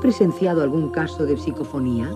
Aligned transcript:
Presenciado 0.00 0.62
algún 0.62 0.88
caso 0.90 1.26
de 1.26 1.36
psicofonía? 1.36 2.10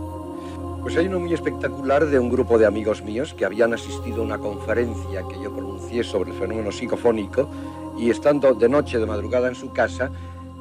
Pues 0.83 0.97
hay 0.97 1.07
uno 1.07 1.21
muy 1.21 1.33
espectacular 1.33 2.07
de 2.07 2.19
un 2.19 2.29
grupo 2.29 2.59
de 2.59 2.67
amigos 2.67 3.03
míos 3.03 3.33
que 3.33 3.45
habían 3.45 3.73
asistido 3.73 4.21
a 4.21 4.25
una 4.25 4.39
conferencia 4.39 5.23
que 5.29 5.43
yo 5.43 5.51
pronuncié 5.51 6.05
sobre 6.05 6.33
el 6.33 6.37
fenómeno 6.37 6.73
psicofónico 6.73 7.49
y 7.97 8.11
estando 8.11 8.53
de 8.55 8.69
noche, 8.69 8.99
de 8.99 9.07
madrugada 9.07 9.49
en 9.49 9.55
su 9.55 9.73
casa, 9.73 10.11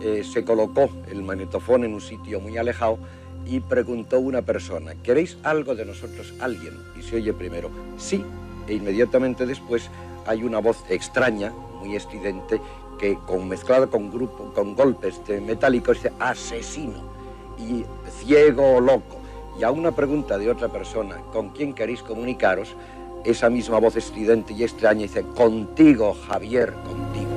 eh, 0.02 0.23
se 0.23 0.45
colocó 0.45 0.89
el 1.12 1.23
magnetofón 1.23 1.84
en 1.84 1.94
un 1.94 2.02
sitio 2.02 2.39
muy 2.39 2.58
alejado 2.58 3.00
y 3.45 3.59
preguntó 3.59 4.19
una 4.19 4.42
persona, 4.42 4.94
¿queréis 5.03 5.38
algo 5.44 5.75
de 5.75 5.86
nosotros, 5.86 6.34
alguien? 6.40 6.73
Y 6.97 7.02
se 7.02 7.17
oye 7.17 7.34
primero, 7.34 7.69
sí, 7.97 8.23
e 8.67 8.75
inmediatamente 8.75 9.45
después 9.45 9.90
hay 10.25 10.44
una 10.44 10.59
voz 10.59 10.86
extraña, 10.90 11.52
muy 11.81 11.95
estridente, 11.97 12.62
que 12.97 13.17
con 13.28 13.50
mezclado 13.50 13.90
con 13.90 14.09
grupo, 14.09 14.53
con 14.53 14.75
golpes 14.75 15.19
de 15.28 15.42
metálicos 15.42 15.97
dice 15.97 16.14
asesino 16.19 17.12
y 17.58 17.86
ciego 18.09 18.76
o 18.76 18.82
loco. 18.82 19.18
Y 19.59 19.64
a 19.64 19.72
una 19.72 19.92
pregunta 19.92 20.38
de 20.38 20.50
otra 20.50 20.70
persona, 20.70 21.18
¿con 21.32 21.50
quién 21.50 21.73
queréis 21.73 22.02
comunicaros? 22.02 22.76
Esa 23.23 23.50
misma 23.50 23.80
voz 23.80 23.96
estridente 23.96 24.54
y 24.54 24.64
extraña 24.64 25.04
dice, 25.04 25.23
contigo, 25.36 26.16
Javier, 26.28 26.74
contigo. 26.74 27.30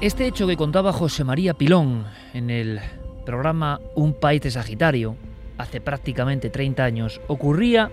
Este 0.00 0.26
hecho 0.26 0.46
que 0.46 0.56
contaba 0.56 0.92
José 0.92 1.24
María 1.24 1.54
Pilón 1.54 2.04
en 2.34 2.50
el 2.50 2.80
programa 3.24 3.80
Un 3.94 4.12
País 4.12 4.42
de 4.42 4.50
Sagitario 4.50 5.16
hace 5.58 5.80
prácticamente 5.80 6.50
30 6.50 6.84
años, 6.84 7.20
ocurría 7.26 7.90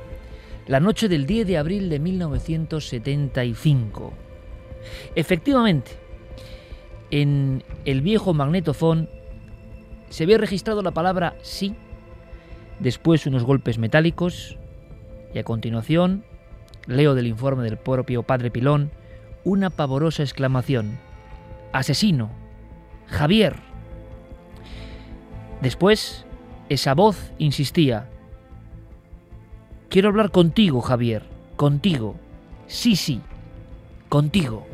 la 0.68 0.80
noche 0.80 1.10
del 1.10 1.26
10 1.26 1.48
de 1.48 1.58
abril 1.58 1.90
de 1.90 2.00
1975. 2.00 4.14
Efectivamente, 5.16 5.92
en 7.10 7.64
el 7.86 8.02
viejo 8.02 8.34
magnetofón 8.34 9.10
se 10.10 10.24
había 10.24 10.38
registrado 10.38 10.82
la 10.82 10.92
palabra 10.92 11.36
sí, 11.42 11.76
después 12.80 13.26
unos 13.26 13.44
golpes 13.44 13.78
metálicos 13.78 14.58
y 15.34 15.40
a 15.40 15.44
continuación, 15.44 16.24
leo 16.88 17.16
del 17.16 17.28
informe 17.28 17.64
del 17.64 17.78
propio 17.78 18.24
padre 18.24 18.52
Pilón, 18.52 18.92
una 19.44 19.70
pavorosa 19.70 20.24
exclamación. 20.24 21.00
Asesino. 21.72 22.32
Javier. 23.08 23.56
Después, 25.62 26.26
esa 26.70 26.94
voz 26.94 27.32
insistía. 27.38 28.10
Quiero 29.92 30.08
hablar 30.08 30.32
contigo, 30.32 30.80
Javier. 30.80 31.24
Contigo. 31.58 32.16
Sí, 32.66 32.96
sí. 32.96 33.20
Contigo. 34.08 34.66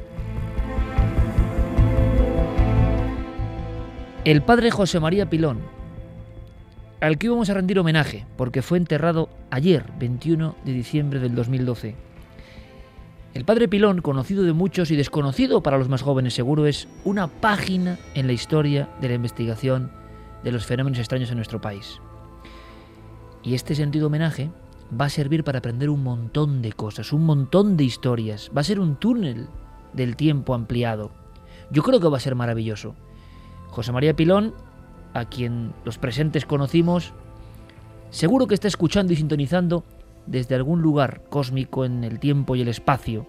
El 4.25 4.43
padre 4.43 4.69
José 4.69 4.99
María 4.99 5.27
Pilón, 5.27 5.57
al 7.01 7.17
que 7.17 7.25
íbamos 7.25 7.49
a 7.49 7.55
rendir 7.55 7.79
homenaje, 7.79 8.27
porque 8.37 8.61
fue 8.61 8.77
enterrado 8.77 9.29
ayer, 9.49 9.85
21 9.97 10.55
de 10.63 10.71
diciembre 10.71 11.19
del 11.19 11.33
2012. 11.33 11.95
El 13.33 13.43
padre 13.43 13.67
Pilón, 13.67 14.01
conocido 14.01 14.43
de 14.43 14.53
muchos 14.53 14.91
y 14.91 14.95
desconocido 14.95 15.63
para 15.63 15.79
los 15.79 15.89
más 15.89 16.03
jóvenes 16.03 16.35
seguro, 16.35 16.67
es 16.67 16.87
una 17.05 17.25
página 17.25 17.97
en 18.13 18.27
la 18.27 18.33
historia 18.33 18.87
de 19.01 19.07
la 19.07 19.15
investigación 19.15 19.89
de 20.43 20.51
los 20.51 20.67
fenómenos 20.67 20.99
extraños 20.99 21.31
en 21.31 21.37
nuestro 21.37 21.59
país. 21.59 21.99
Y 23.41 23.55
este 23.55 23.73
sentido 23.73 24.07
homenaje 24.07 24.51
va 24.89 25.05
a 25.05 25.09
servir 25.09 25.43
para 25.43 25.59
aprender 25.59 25.89
un 25.89 26.03
montón 26.03 26.61
de 26.61 26.71
cosas, 26.73 27.13
un 27.13 27.25
montón 27.25 27.77
de 27.77 27.83
historias. 27.83 28.51
Va 28.55 28.61
a 28.61 28.65
ser 28.65 28.79
un 28.79 28.95
túnel 28.95 29.47
del 29.93 30.15
tiempo 30.15 30.53
ampliado. 30.53 31.11
Yo 31.71 31.83
creo 31.83 31.99
que 31.99 32.07
va 32.07 32.17
a 32.17 32.21
ser 32.21 32.35
maravilloso. 32.35 32.95
José 33.69 33.91
María 33.91 34.15
Pilón, 34.15 34.53
a 35.13 35.25
quien 35.25 35.73
los 35.83 35.97
presentes 35.97 36.45
conocimos, 36.45 37.13
seguro 38.09 38.47
que 38.47 38.53
está 38.53 38.67
escuchando 38.67 39.13
y 39.13 39.17
sintonizando 39.17 39.83
desde 40.25 40.55
algún 40.55 40.81
lugar 40.81 41.23
cósmico 41.29 41.85
en 41.85 42.03
el 42.03 42.19
tiempo 42.19 42.55
y 42.55 42.61
el 42.61 42.67
espacio, 42.67 43.27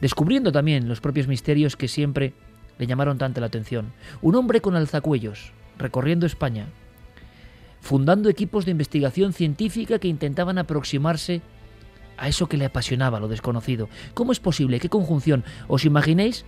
descubriendo 0.00 0.52
también 0.52 0.88
los 0.88 1.00
propios 1.00 1.28
misterios 1.28 1.76
que 1.76 1.88
siempre 1.88 2.34
le 2.78 2.86
llamaron 2.86 3.18
tanta 3.18 3.40
la 3.40 3.46
atención. 3.46 3.92
Un 4.20 4.34
hombre 4.34 4.60
con 4.60 4.76
alzacuellos, 4.76 5.52
recorriendo 5.78 6.26
España, 6.26 6.66
fundando 7.82 8.30
equipos 8.30 8.64
de 8.64 8.70
investigación 8.70 9.32
científica 9.34 9.98
que 9.98 10.08
intentaban 10.08 10.56
aproximarse 10.56 11.42
a 12.16 12.28
eso 12.28 12.48
que 12.48 12.56
le 12.56 12.64
apasionaba, 12.64 13.18
lo 13.18 13.26
desconocido. 13.26 13.88
¿Cómo 14.14 14.30
es 14.30 14.38
posible? 14.38 14.78
¿Qué 14.78 14.88
conjunción? 14.88 15.44
¿Os 15.66 15.84
imaginéis? 15.84 16.44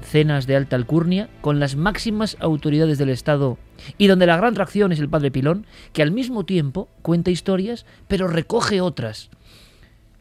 Cenas 0.00 0.46
de 0.46 0.54
alta 0.54 0.76
alcurnia 0.76 1.28
con 1.40 1.58
las 1.58 1.74
máximas 1.74 2.36
autoridades 2.38 2.96
del 2.98 3.08
Estado 3.08 3.58
y 3.98 4.06
donde 4.06 4.26
la 4.26 4.36
gran 4.36 4.54
tracción 4.54 4.92
es 4.92 5.00
el 5.00 5.08
padre 5.08 5.32
Pilón, 5.32 5.66
que 5.92 6.02
al 6.02 6.12
mismo 6.12 6.44
tiempo 6.44 6.88
cuenta 7.02 7.32
historias, 7.32 7.84
pero 8.06 8.28
recoge 8.28 8.80
otras. 8.80 9.30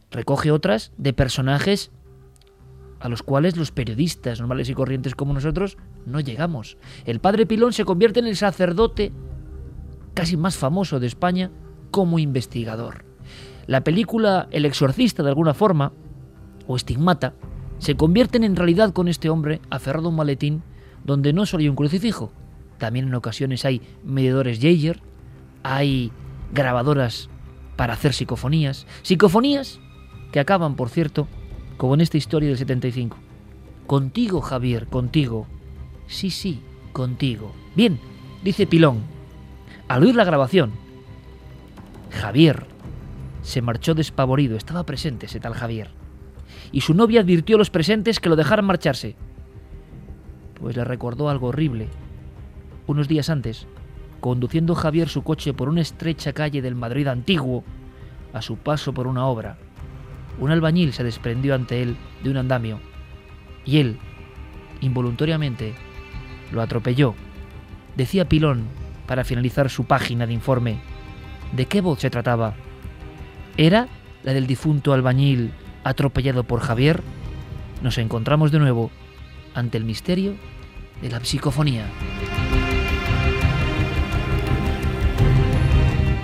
Recoge 0.09 0.49
otras 0.49 0.91
de 0.97 1.13
personajes 1.13 1.91
a 2.99 3.09
los 3.09 3.21
cuales 3.21 3.57
los 3.57 3.71
periodistas 3.71 4.39
normales 4.39 4.69
y 4.69 4.73
corrientes 4.73 5.13
como 5.13 5.35
nosotros 5.35 5.77
no 6.07 6.19
llegamos. 6.19 6.77
El 7.05 7.19
padre 7.19 7.45
Pilón 7.45 7.73
se 7.73 7.85
convierte 7.85 8.19
en 8.19 8.25
el 8.25 8.35
sacerdote 8.35 9.11
casi 10.17 10.35
más 10.35 10.57
famoso 10.57 10.99
de 10.99 11.05
España 11.05 11.51
como 11.91 12.17
investigador. 12.17 13.05
La 13.67 13.81
película 13.81 14.47
El 14.49 14.65
exorcista, 14.65 15.21
de 15.21 15.29
alguna 15.29 15.53
forma, 15.53 15.93
o 16.65 16.75
Estigmata, 16.75 17.35
se 17.77 17.95
convierten 17.95 18.43
en 18.43 18.55
realidad 18.55 18.93
con 18.93 19.09
este 19.09 19.29
hombre 19.29 19.61
aferrado 19.69 20.07
a 20.07 20.09
un 20.09 20.15
maletín 20.15 20.63
donde 21.05 21.33
no 21.33 21.45
solo 21.45 21.61
hay 21.61 21.69
un 21.69 21.75
crucifijo, 21.75 22.31
también 22.79 23.07
en 23.07 23.13
ocasiones 23.13 23.63
hay 23.63 23.79
medidores 24.03 24.59
Jaeger, 24.59 25.03
hay 25.61 26.11
grabadoras 26.51 27.29
para 27.75 27.93
hacer 27.93 28.13
psicofonías, 28.13 28.87
psicofonías 29.03 29.79
que 30.31 30.39
acaban, 30.39 30.75
por 30.75 30.89
cierto, 30.89 31.27
como 31.77 31.93
en 31.93 32.01
esta 32.01 32.17
historia 32.17 32.49
del 32.49 32.57
75. 32.57 33.17
Contigo, 33.85 34.41
Javier, 34.41 34.87
contigo. 34.87 35.45
Sí, 36.07 36.31
sí, 36.31 36.59
contigo. 36.91 37.53
Bien, 37.75 37.99
dice 38.43 38.65
Pilón. 38.65 39.16
Al 39.87 40.03
oír 40.03 40.15
la 40.15 40.25
grabación, 40.25 40.71
Javier 42.11 42.65
se 43.41 43.61
marchó 43.61 43.93
despavorido. 43.93 44.57
Estaba 44.57 44.85
presente 44.85 45.27
ese 45.27 45.39
tal 45.39 45.53
Javier. 45.53 45.89
Y 46.71 46.81
su 46.81 46.93
novia 46.93 47.21
advirtió 47.21 47.55
a 47.55 47.59
los 47.59 47.69
presentes 47.69 48.19
que 48.19 48.29
lo 48.29 48.35
dejaran 48.35 48.65
marcharse. 48.65 49.15
Pues 50.55 50.75
le 50.75 50.83
recordó 50.83 51.29
algo 51.29 51.47
horrible. 51.47 51.87
Unos 52.87 53.07
días 53.07 53.29
antes, 53.29 53.67
conduciendo 54.19 54.75
Javier 54.75 55.07
su 55.07 55.23
coche 55.23 55.53
por 55.53 55.69
una 55.69 55.81
estrecha 55.81 56.33
calle 56.33 56.61
del 56.61 56.75
Madrid 56.75 57.07
antiguo, 57.07 57.63
a 58.33 58.41
su 58.41 58.57
paso 58.57 58.93
por 58.93 59.07
una 59.07 59.25
obra, 59.25 59.57
un 60.39 60.51
albañil 60.51 60.93
se 60.93 61.03
desprendió 61.03 61.55
ante 61.55 61.81
él 61.81 61.95
de 62.23 62.29
un 62.29 62.37
andamio 62.37 62.79
y 63.65 63.79
él, 63.79 63.97
involuntariamente, 64.81 65.75
lo 66.51 66.61
atropelló. 66.61 67.15
Decía 67.95 68.29
Pilón, 68.29 68.65
para 69.07 69.23
finalizar 69.23 69.69
su 69.69 69.85
página 69.85 70.27
de 70.27 70.33
informe, 70.33 70.79
¿de 71.53 71.65
qué 71.65 71.81
voz 71.81 71.99
se 71.99 72.09
trataba? 72.09 72.55
¿Era 73.57 73.87
la 74.23 74.33
del 74.33 74.45
difunto 74.45 74.93
albañil 74.93 75.51
atropellado 75.83 76.43
por 76.43 76.59
Javier? 76.59 77.01
Nos 77.81 77.97
encontramos 77.97 78.51
de 78.51 78.59
nuevo 78.59 78.91
ante 79.55 79.77
el 79.77 79.85
misterio 79.85 80.35
de 81.01 81.09
la 81.09 81.23
psicofonía. 81.23 81.85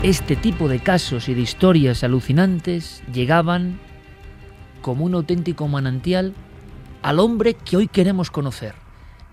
Este 0.03 0.35
tipo 0.35 0.67
de 0.67 0.79
casos 0.79 1.29
y 1.29 1.33
de 1.33 1.41
historias 1.41 2.03
alucinantes 2.03 3.01
llegaban 3.13 3.79
como 4.81 5.05
un 5.05 5.15
auténtico 5.15 5.67
manantial 5.69 6.33
al 7.01 7.19
hombre 7.19 7.53
que 7.53 7.77
hoy 7.77 7.87
queremos 7.87 8.29
conocer. 8.29 8.75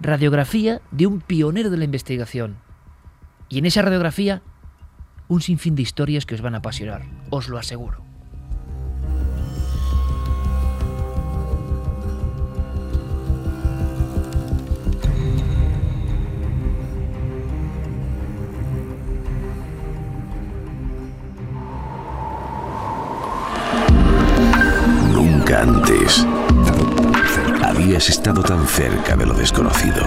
Radiografía 0.01 0.81
de 0.93 1.07
un 1.09 1.21
pionero 1.21 1.71
de 1.71 1.77
la 1.77 1.85
investigación. 1.85 2.57
Y 3.51 3.59
en 3.59 3.67
esa 3.67 3.83
radiografía, 3.83 4.43
un 5.27 5.43
sinfín 5.43 5.75
de 5.75 5.83
historias 5.83 6.25
que 6.25 6.37
os 6.37 6.41
van 6.41 6.55
a 6.55 6.59
apasionar, 6.59 7.03
os 7.31 7.49
lo 7.49 7.59
aseguro. 7.59 8.05
Nunca 25.13 25.63
antes 25.63 26.25
habías 27.65 28.09
estado 28.09 28.45
tan 28.45 28.65
cerca 28.69 29.17
de 29.17 29.27
lo 29.27 29.35
desconocido. 29.35 30.07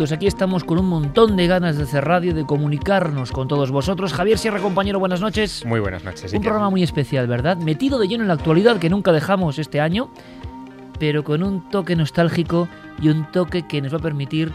Minutos. 0.00 0.12
Aquí 0.12 0.26
estamos 0.26 0.64
con 0.64 0.78
un 0.78 0.88
montón 0.88 1.36
de 1.36 1.46
ganas 1.46 1.76
de 1.76 1.82
hacer 1.82 2.04
radio, 2.04 2.32
de 2.32 2.46
comunicarnos 2.46 3.32
con 3.32 3.48
todos 3.48 3.70
vosotros. 3.70 4.14
Javier 4.14 4.38
Sierra, 4.38 4.58
compañero, 4.58 4.98
buenas 4.98 5.20
noches. 5.20 5.64
Muy 5.66 5.78
buenas 5.78 6.04
noches. 6.04 6.32
Un 6.32 6.40
programa 6.40 6.70
muy 6.70 6.82
especial, 6.82 7.26
¿verdad? 7.26 7.58
Metido 7.58 7.98
de 7.98 8.08
lleno 8.08 8.22
en 8.24 8.28
la 8.28 8.34
actualidad 8.34 8.78
que 8.78 8.88
nunca 8.88 9.12
dejamos 9.12 9.58
este 9.58 9.78
año, 9.78 10.10
pero 10.98 11.22
con 11.22 11.42
un 11.42 11.68
toque 11.68 11.96
nostálgico 11.96 12.66
y 13.02 13.10
un 13.10 13.30
toque 13.30 13.66
que 13.66 13.82
nos 13.82 13.92
va 13.92 13.98
a 13.98 14.00
permitir 14.00 14.52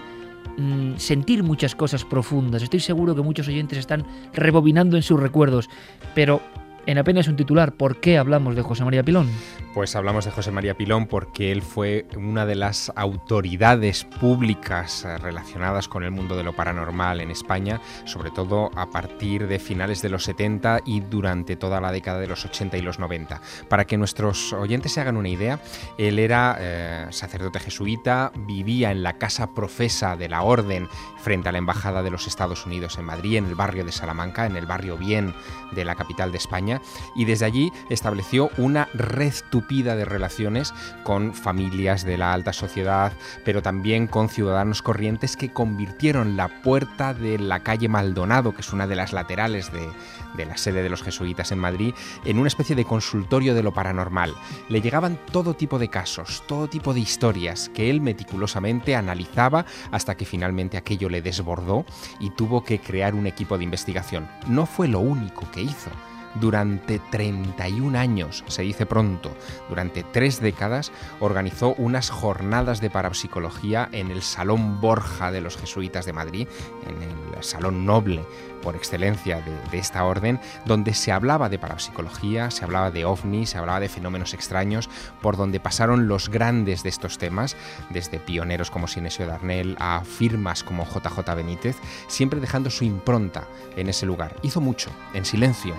mm, 0.57 0.97
sentir 0.97 1.43
muchas 1.43 1.75
cosas 1.75 2.05
profundas. 2.05 2.63
Estoy 2.63 2.79
seguro 2.79 3.13
que 3.13 3.21
muchos 3.21 3.47
oyentes 3.47 3.77
están 3.77 4.03
rebobinando 4.33 4.97
en 4.97 5.03
sus 5.03 5.19
recuerdos, 5.19 5.69
pero 6.15 6.41
en 6.85 6.97
apenas 6.97 7.27
un 7.27 7.35
titular, 7.35 7.73
¿por 7.73 7.99
qué 7.99 8.17
hablamos 8.17 8.55
de 8.55 8.61
José 8.61 8.83
María 8.83 9.03
Pilón? 9.03 9.29
Pues 9.73 9.95
hablamos 9.95 10.25
de 10.25 10.31
José 10.31 10.51
María 10.51 10.77
Pilón 10.77 11.07
porque 11.07 11.51
él 11.51 11.61
fue 11.61 12.05
una 12.15 12.45
de 12.45 12.55
las 12.55 12.93
autoridades 12.95 14.05
públicas 14.05 15.03
eh, 15.03 15.17
relacionadas 15.17 15.87
con 15.87 16.03
el 16.03 16.11
mundo 16.11 16.37
de 16.37 16.43
lo 16.43 16.53
paranormal 16.53 17.19
en 17.19 17.31
España, 17.31 17.81
sobre 18.05 18.31
todo 18.31 18.71
a 18.75 18.89
partir 18.89 19.47
de 19.47 19.59
finales 19.59 20.01
de 20.01 20.09
los 20.09 20.23
70 20.23 20.81
y 20.85 21.01
durante 21.01 21.55
toda 21.55 21.81
la 21.81 21.91
década 21.91 22.19
de 22.19 22.27
los 22.27 22.45
80 22.45 22.77
y 22.77 22.81
los 22.81 22.99
90. 22.99 23.41
Para 23.67 23.85
que 23.85 23.97
nuestros 23.97 24.53
oyentes 24.53 24.93
se 24.93 25.01
hagan 25.01 25.17
una 25.17 25.29
idea, 25.29 25.59
él 25.97 26.19
era 26.19 26.55
eh, 26.59 27.07
sacerdote 27.09 27.59
jesuita, 27.59 28.31
vivía 28.47 28.91
en 28.91 29.03
la 29.03 29.17
casa 29.17 29.53
profesa 29.53 30.15
de 30.15 30.29
la 30.29 30.43
orden 30.43 30.87
frente 31.17 31.49
a 31.49 31.51
la 31.51 31.57
Embajada 31.57 32.03
de 32.03 32.11
los 32.11 32.27
Estados 32.27 32.65
Unidos 32.65 32.97
en 32.97 33.05
Madrid, 33.05 33.37
en 33.37 33.45
el 33.47 33.55
barrio 33.55 33.83
de 33.83 33.91
Salamanca, 33.91 34.45
en 34.45 34.55
el 34.55 34.67
barrio 34.67 34.97
bien 34.97 35.33
de 35.71 35.83
la 35.83 35.95
capital 35.95 36.31
de 36.31 36.37
España, 36.37 36.74
y 37.15 37.25
desde 37.25 37.45
allí 37.45 37.71
estableció 37.89 38.49
una 38.57 38.89
red 38.93 39.33
tupida 39.49 39.95
de 39.95 40.05
relaciones 40.05 40.73
con 41.03 41.33
familias 41.33 42.03
de 42.03 42.17
la 42.17 42.33
alta 42.33 42.53
sociedad, 42.53 43.13
pero 43.43 43.61
también 43.61 44.07
con 44.07 44.29
ciudadanos 44.29 44.81
corrientes 44.81 45.35
que 45.37 45.51
convirtieron 45.51 46.37
la 46.37 46.61
puerta 46.61 47.13
de 47.13 47.39
la 47.39 47.61
calle 47.61 47.89
Maldonado, 47.89 48.53
que 48.53 48.61
es 48.61 48.73
una 48.73 48.87
de 48.87 48.95
las 48.95 49.13
laterales 49.13 49.71
de, 49.71 50.45
la 50.45 50.57
sede 50.57 50.83
de 50.83 50.89
los 50.89 51.01
jesuitas 51.01 51.51
en 51.51 51.59
Madrid, 51.59 51.93
en 52.25 52.39
una 52.39 52.47
especie 52.47 52.75
de 52.75 52.85
consultorio 52.85 53.53
de 53.53 53.63
lo 53.63 53.73
paranormal. 53.73 54.35
Le 54.69 54.81
llegaban 54.81 55.19
todo 55.31 55.55
tipo 55.55 55.79
de 55.79 55.89
casos, 55.89 56.43
todo 56.47 56.67
tipo 56.67 56.93
de 56.93 56.99
historias 56.99 57.69
que 57.73 57.89
él 57.89 58.01
meticulosamente 58.01 58.95
analizaba 58.95 59.65
hasta 59.91 60.15
que 60.15 60.25
finalmente 60.25 60.77
aquello 60.77 61.09
le 61.09 61.21
desbordó 61.21 61.85
y 62.19 62.31
tuvo 62.31 62.63
que 62.63 62.79
crear 62.79 63.15
un 63.15 63.27
equipo 63.27 63.57
de 63.57 63.63
investigación. 63.63 64.29
No 64.47 64.65
fue 64.65 64.87
lo 64.87 64.99
único 64.99 65.49
que 65.51 65.61
hizo. 65.61 65.91
Durante 66.35 66.99
31 66.99 67.97
años, 67.97 68.43
se 68.47 68.61
dice 68.63 68.85
pronto, 68.85 69.35
durante 69.69 70.03
tres 70.03 70.41
décadas, 70.41 70.91
organizó 71.19 71.73
unas 71.75 72.09
jornadas 72.09 72.81
de 72.81 72.89
parapsicología 72.89 73.89
en 73.91 74.11
el 74.11 74.21
Salón 74.21 74.81
Borja 74.81 75.31
de 75.31 75.41
los 75.41 75.57
Jesuitas 75.57 76.05
de 76.05 76.13
Madrid, 76.13 76.47
en 76.87 77.01
el 77.35 77.43
Salón 77.43 77.85
Noble 77.85 78.25
por 78.65 78.75
excelencia 78.75 79.41
de, 79.71 79.77
esta 79.77 80.05
orden, 80.05 80.39
donde 80.65 80.95
se 80.95 81.11
hablaba 81.11 81.49
de 81.49 81.59
parapsicología, 81.59 82.49
se 82.49 82.65
hablaba 82.65 82.89
de 82.89 83.05
ovnis, 83.05 83.51
se 83.51 83.59
hablaba 83.59 83.79
de 83.79 83.89
fenómenos 83.89 84.33
extraños, 84.33 84.89
por 85.21 85.37
donde 85.37 85.59
pasaron 85.59 86.07
los 86.07 86.29
grandes 86.29 86.81
de 86.81 86.89
estos 86.89 87.19
temas, 87.19 87.55
desde 87.91 88.19
pioneros 88.19 88.71
como 88.71 88.87
Sinesio 88.87 89.27
Darnell 89.27 89.77
a 89.79 90.01
firmas 90.03 90.63
como 90.63 90.83
JJ 90.83 91.35
Benítez, 91.35 91.77
siempre 92.07 92.39
dejando 92.39 92.71
su 92.71 92.83
impronta 92.83 93.47
en 93.77 93.87
ese 93.87 94.07
lugar. 94.07 94.35
Hizo 94.41 94.61
mucho, 94.61 94.89
en 95.13 95.25
silencio, 95.25 95.75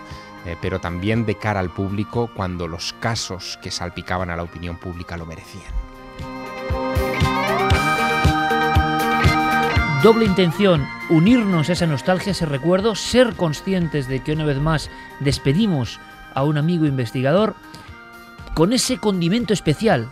eh, 0.46 0.56
pero 0.60 0.80
también 0.80 1.26
de 1.26 1.34
cara 1.36 1.60
al 1.60 1.70
público 1.70 2.30
cuando 2.34 2.68
los 2.68 2.92
casos 2.94 3.58
que 3.60 3.70
salpicaban 3.70 4.30
a 4.30 4.36
la 4.36 4.44
opinión 4.44 4.76
pública 4.76 5.16
lo 5.16 5.26
merecían. 5.26 5.72
Doble 10.02 10.24
intención, 10.24 10.86
unirnos 11.10 11.68
a 11.68 11.72
esa 11.72 11.86
nostalgia, 11.86 12.30
a 12.30 12.32
ese 12.32 12.46
recuerdo, 12.46 12.94
ser 12.94 13.34
conscientes 13.34 14.06
de 14.06 14.22
que 14.22 14.32
una 14.32 14.44
vez 14.44 14.60
más 14.60 14.88
despedimos 15.18 15.98
a 16.32 16.44
un 16.44 16.58
amigo 16.58 16.86
investigador 16.86 17.56
con 18.54 18.72
ese 18.72 18.98
condimento 18.98 19.52
especial. 19.52 20.08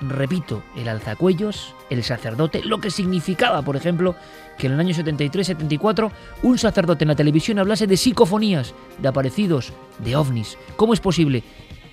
Repito, 0.00 0.64
el 0.74 0.88
alzacuellos, 0.88 1.76
el 1.90 2.02
sacerdote, 2.02 2.64
lo 2.64 2.80
que 2.80 2.90
significaba, 2.90 3.62
por 3.62 3.76
ejemplo, 3.76 4.16
que 4.58 4.66
en 4.66 4.74
el 4.74 4.80
año 4.80 4.94
73-74 4.94 6.10
un 6.42 6.58
sacerdote 6.58 7.04
en 7.04 7.08
la 7.08 7.16
televisión 7.16 7.58
hablase 7.58 7.86
de 7.86 7.96
psicofonías, 7.96 8.74
de 8.98 9.08
aparecidos, 9.08 9.72
de 9.98 10.16
ovnis. 10.16 10.58
¿Cómo 10.76 10.94
es 10.94 11.00
posible? 11.00 11.42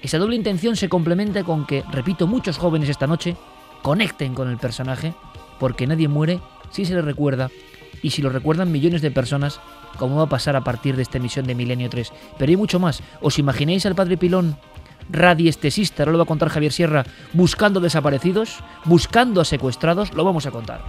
Esa 0.02 0.18
doble 0.18 0.36
intención 0.36 0.76
se 0.76 0.90
complementa 0.90 1.44
con 1.44 1.66
que, 1.66 1.84
repito, 1.92 2.28
muchos 2.28 2.58
jóvenes 2.58 2.90
esta 2.90 3.08
noche 3.08 3.36
conecten 3.84 4.34
con 4.34 4.50
el 4.50 4.58
personaje, 4.58 5.14
porque 5.60 5.86
nadie 5.86 6.08
muere 6.08 6.40
si 6.72 6.86
se 6.86 6.96
le 6.96 7.02
recuerda 7.02 7.50
y 8.02 8.10
si 8.10 8.22
lo 8.22 8.30
recuerdan 8.30 8.72
millones 8.72 9.02
de 9.02 9.12
personas, 9.12 9.60
como 9.98 10.18
va 10.18 10.24
a 10.24 10.30
pasar 10.30 10.56
a 10.56 10.64
partir 10.64 10.96
de 10.96 11.04
esta 11.04 11.18
emisión 11.18 11.46
de 11.46 11.56
Milenio 11.56 11.90
3. 11.90 12.12
Pero 12.38 12.50
hay 12.50 12.58
mucho 12.58 12.80
más. 12.80 13.04
¿Os 13.22 13.38
imagináis 13.38 13.86
al 13.86 13.96
padre 13.96 14.18
Pilón, 14.18 14.58
radiestesista, 15.10 16.04
ahora 16.04 16.14
lo 16.14 16.18
va 16.20 16.24
a 16.24 16.28
contar 16.28 16.50
Javier 16.50 16.72
Sierra, 16.72 17.06
buscando 17.34 17.80
desaparecidos, 17.80 18.64
buscando 18.86 19.42
a 19.42 19.46
secuestrados? 19.46 20.14
Lo 20.14 20.24
vamos 20.24 20.46
a 20.48 20.52
contar. 20.52 20.82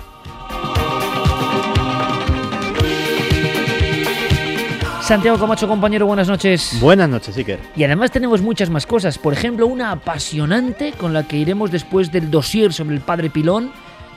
Santiago 5.12 5.37
Camacho, 5.37 5.69
compañero, 5.69 6.07
buenas 6.07 6.26
noches. 6.26 6.78
Buenas 6.81 7.07
noches, 7.07 7.37
Iker. 7.37 7.61
Y 7.76 7.85
además 7.85 8.11
tenemos 8.11 8.40
muchas 8.40 8.71
más 8.71 8.87
cosas. 8.87 9.19
Por 9.19 9.35
ejemplo, 9.35 9.66
una 9.66 9.90
apasionante 9.90 10.92
con 10.92 11.12
la 11.12 11.28
que 11.28 11.37
iremos 11.37 11.71
después 11.71 12.11
del 12.11 12.31
dossier 12.31 12.73
sobre 12.73 12.95
el 12.95 13.02
padre 13.02 13.28
Pilón, 13.28 13.73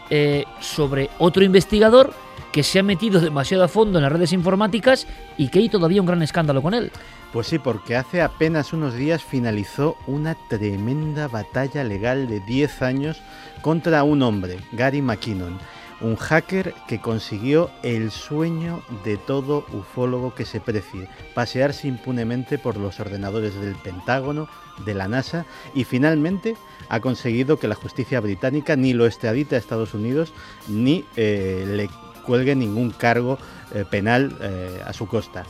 eh, 0.09 0.45
sobre 0.61 1.09
otro 1.19 1.43
investigador 1.43 2.13
que 2.53 2.63
se 2.63 2.79
ha 2.79 2.83
metido 2.83 3.19
demasiado 3.19 3.65
a 3.65 3.67
fondo 3.67 3.99
en 3.99 4.03
las 4.03 4.11
redes 4.13 4.31
informáticas 4.31 5.05
y 5.37 5.49
que 5.49 5.59
hay 5.59 5.67
todavía 5.67 5.99
un 5.99 6.07
gran 6.07 6.21
escándalo 6.21 6.61
con 6.61 6.73
él. 6.73 6.93
Pues 7.33 7.47
sí, 7.47 7.59
porque 7.59 7.97
hace 7.97 8.21
apenas 8.21 8.71
unos 8.71 8.93
días 8.93 9.21
finalizó 9.21 9.97
una 10.07 10.37
tremenda 10.47 11.27
batalla 11.27 11.83
legal 11.83 12.29
de 12.29 12.39
10 12.39 12.81
años 12.83 13.21
contra 13.61 14.05
un 14.05 14.21
hombre, 14.21 14.59
Gary 14.71 15.01
McKinnon, 15.01 15.59
un 16.05 16.15
hacker 16.17 16.75
que 16.87 17.01
consiguió 17.01 17.71
el 17.81 18.11
sueño 18.11 18.83
de 19.03 19.17
todo 19.17 19.65
ufólogo 19.73 20.35
que 20.35 20.45
se 20.45 20.61
precie, 20.61 21.09
pasearse 21.33 21.87
impunemente 21.87 22.59
por 22.59 22.77
los 22.77 22.99
ordenadores 22.99 23.59
del 23.59 23.75
Pentágono, 23.75 24.47
de 24.85 24.93
la 24.93 25.07
NASA 25.07 25.45
y 25.73 25.83
finalmente 25.83 26.55
ha 26.89 26.99
conseguido 26.99 27.57
que 27.57 27.67
la 27.67 27.75
justicia 27.75 28.19
británica 28.19 28.75
ni 28.75 28.93
lo 28.93 29.07
extradite 29.07 29.55
a 29.55 29.59
Estados 29.59 29.93
Unidos 29.93 30.31
ni 30.67 31.05
eh, 31.15 31.65
le 31.67 31.89
cuelgue 32.23 32.55
ningún 32.55 32.91
cargo 32.91 33.39
eh, 33.73 33.83
penal 33.89 34.37
eh, 34.41 34.81
a 34.85 34.93
su 34.93 35.07
costa. 35.07 35.43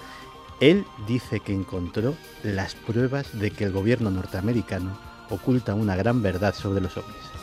Él 0.62 0.86
dice 1.06 1.42
que 1.42 1.54
encontró 1.54 2.16
las 2.44 2.76
pruebas 2.76 3.38
de 3.38 3.52
que 3.52 3.66
el 3.66 3.74
gobierno 3.74 4.10
norteamericano 4.10 4.98
oculta 5.30 5.74
una 5.74 5.98
gran 5.98 6.22
verdad 6.22 6.56
sobre 6.56 6.80
los 6.80 6.96
ovnis. 6.96 7.35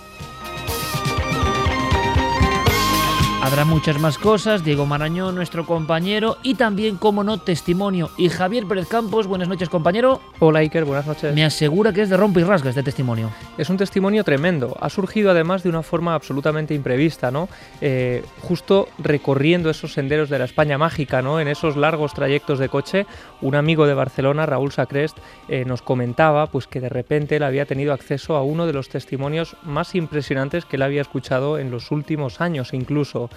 Habrá 3.44 3.64
muchas 3.64 3.98
más 3.98 4.18
cosas, 4.18 4.62
Diego 4.62 4.86
Marañón, 4.86 5.34
nuestro 5.34 5.66
compañero, 5.66 6.38
y 6.44 6.54
también, 6.54 6.96
como 6.96 7.24
no, 7.24 7.38
testimonio. 7.38 8.08
Y 8.16 8.28
Javier 8.28 8.66
Pérez 8.68 8.86
Campos, 8.86 9.26
buenas 9.26 9.48
noches, 9.48 9.68
compañero. 9.68 10.20
Hola 10.38 10.60
Iker, 10.60 10.84
buenas 10.84 11.08
noches. 11.08 11.34
Me 11.34 11.44
asegura 11.44 11.92
que 11.92 12.02
es 12.02 12.08
de 12.08 12.16
rompe 12.16 12.38
y 12.38 12.44
rasga 12.44 12.70
este 12.70 12.84
testimonio. 12.84 13.30
Es 13.58 13.68
un 13.68 13.78
testimonio 13.78 14.22
tremendo. 14.22 14.76
Ha 14.80 14.88
surgido 14.88 15.32
además 15.32 15.64
de 15.64 15.70
una 15.70 15.82
forma 15.82 16.14
absolutamente 16.14 16.72
imprevista, 16.72 17.32
¿no? 17.32 17.48
Eh, 17.80 18.24
justo 18.42 18.88
recorriendo 18.98 19.70
esos 19.70 19.92
senderos 19.92 20.30
de 20.30 20.38
la 20.38 20.44
España 20.44 20.78
mágica, 20.78 21.20
¿no? 21.20 21.40
En 21.40 21.48
esos 21.48 21.76
largos 21.76 22.14
trayectos 22.14 22.60
de 22.60 22.68
coche, 22.68 23.06
un 23.40 23.56
amigo 23.56 23.88
de 23.88 23.94
Barcelona, 23.94 24.46
Raúl 24.46 24.70
Sacrest, 24.70 25.18
eh, 25.48 25.64
nos 25.64 25.82
comentaba 25.82 26.46
pues 26.46 26.68
que 26.68 26.80
de 26.80 26.88
repente 26.88 27.36
él 27.36 27.42
había 27.42 27.66
tenido 27.66 27.92
acceso 27.92 28.36
a 28.36 28.44
uno 28.44 28.68
de 28.68 28.72
los 28.72 28.88
testimonios 28.88 29.56
más 29.64 29.96
impresionantes 29.96 30.64
que 30.64 30.76
él 30.76 30.82
había 30.82 31.00
escuchado 31.00 31.58
en 31.58 31.72
los 31.72 31.90
últimos 31.90 32.40
años 32.40 32.72
incluso 32.72 33.30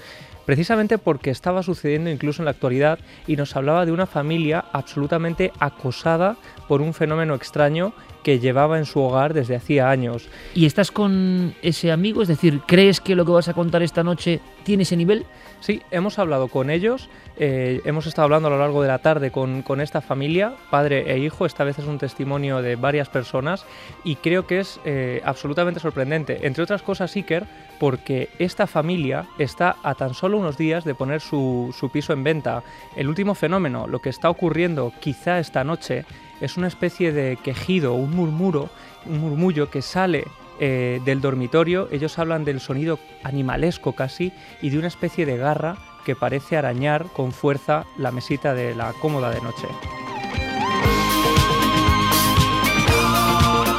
precisamente 0.45 0.97
porque 0.97 1.31
estaba 1.31 1.63
sucediendo 1.63 2.09
incluso 2.09 2.41
en 2.41 2.45
la 2.45 2.51
actualidad 2.51 2.99
y 3.27 3.35
nos 3.35 3.55
hablaba 3.55 3.85
de 3.85 3.91
una 3.91 4.05
familia 4.05 4.63
absolutamente 4.71 5.51
acosada 5.59 6.37
por 6.67 6.81
un 6.81 6.93
fenómeno 6.93 7.35
extraño 7.35 7.93
que 8.23 8.39
llevaba 8.39 8.77
en 8.77 8.85
su 8.85 8.99
hogar 9.01 9.33
desde 9.33 9.55
hacía 9.55 9.89
años. 9.89 10.29
¿Y 10.55 10.65
estás 10.65 10.91
con 10.91 11.53
ese 11.61 11.91
amigo? 11.91 12.21
Es 12.21 12.27
decir, 12.27 12.61
¿crees 12.65 12.99
que 12.99 13.15
lo 13.15 13.25
que 13.25 13.31
vas 13.31 13.49
a 13.49 13.53
contar 13.53 13.83
esta 13.83 14.03
noche 14.03 14.39
tiene 14.63 14.83
ese 14.83 14.97
nivel? 14.97 15.25
Sí, 15.65 15.81
hemos 15.89 16.19
hablado 16.19 16.47
con 16.47 16.69
ellos, 16.69 17.09
eh, 17.37 17.81
hemos 17.85 18.05
estado 18.05 18.25
hablando 18.25 18.49
a 18.49 18.51
lo 18.51 18.59
largo 18.59 18.83
de 18.83 18.87
la 18.87 18.99
tarde 18.99 19.31
con, 19.31 19.81
esta 19.81 19.99
familia, 19.99 20.53
padre 20.69 21.11
e 21.11 21.17
hijo, 21.17 21.47
esta 21.47 21.63
vez 21.63 21.79
es 21.79 21.85
un 21.85 21.97
testimonio 21.97 22.61
de 22.61 22.75
varias 22.75 23.09
personas 23.09 23.65
y 24.03 24.17
creo 24.17 24.45
que 24.45 24.59
es 24.59 24.79
eh, 24.85 25.23
absolutamente 25.25 25.79
sorprendente, 25.79 26.45
entre 26.45 26.61
otras 26.61 26.83
cosas 26.83 27.15
Iker, 27.15 27.47
porque 27.79 28.29
esta 28.37 28.67
familia 28.67 29.25
está 29.39 29.77
a 29.81 29.95
tan 29.95 30.13
solo 30.13 30.37
unos 30.37 30.55
días 30.55 30.83
de 30.83 30.93
poner 30.93 31.19
su, 31.19 31.73
su 31.75 31.89
piso 31.89 32.13
en 32.13 32.23
venta. 32.23 32.61
El 32.95 33.09
último 33.09 33.33
fenómeno, 33.33 33.87
lo 33.87 33.97
que 34.03 34.09
está 34.09 34.29
ocurriendo 34.29 34.93
quizá 34.99 35.39
esta 35.39 35.63
noche, 35.63 36.05
es 36.41 36.57
una 36.57 36.67
especie 36.67 37.11
de 37.11 37.39
quejido, 37.43 37.95
un 37.95 38.11
murmuro, 38.11 38.69
un 39.07 39.19
murmullo 39.19 39.71
que 39.71 39.81
sale 39.81 40.25
eh, 40.59 41.01
del 41.05 41.21
dormitorio, 41.21 41.87
ellos 41.91 42.17
hablan 42.17 42.45
del 42.45 42.59
sonido 42.59 42.99
animalesco 43.23 43.93
casi 43.93 44.31
y 44.61 44.69
de 44.69 44.77
una 44.77 44.87
especie 44.87 45.25
de 45.25 45.37
garra 45.37 45.77
que 46.05 46.15
parece 46.15 46.55
arañar 46.55 47.07
con 47.13 47.31
fuerza 47.31 47.85
la 47.97 48.11
mesita 48.11 48.53
de 48.53 48.75
la 48.75 48.93
cómoda 48.93 49.31
de 49.31 49.41
noche. 49.41 49.67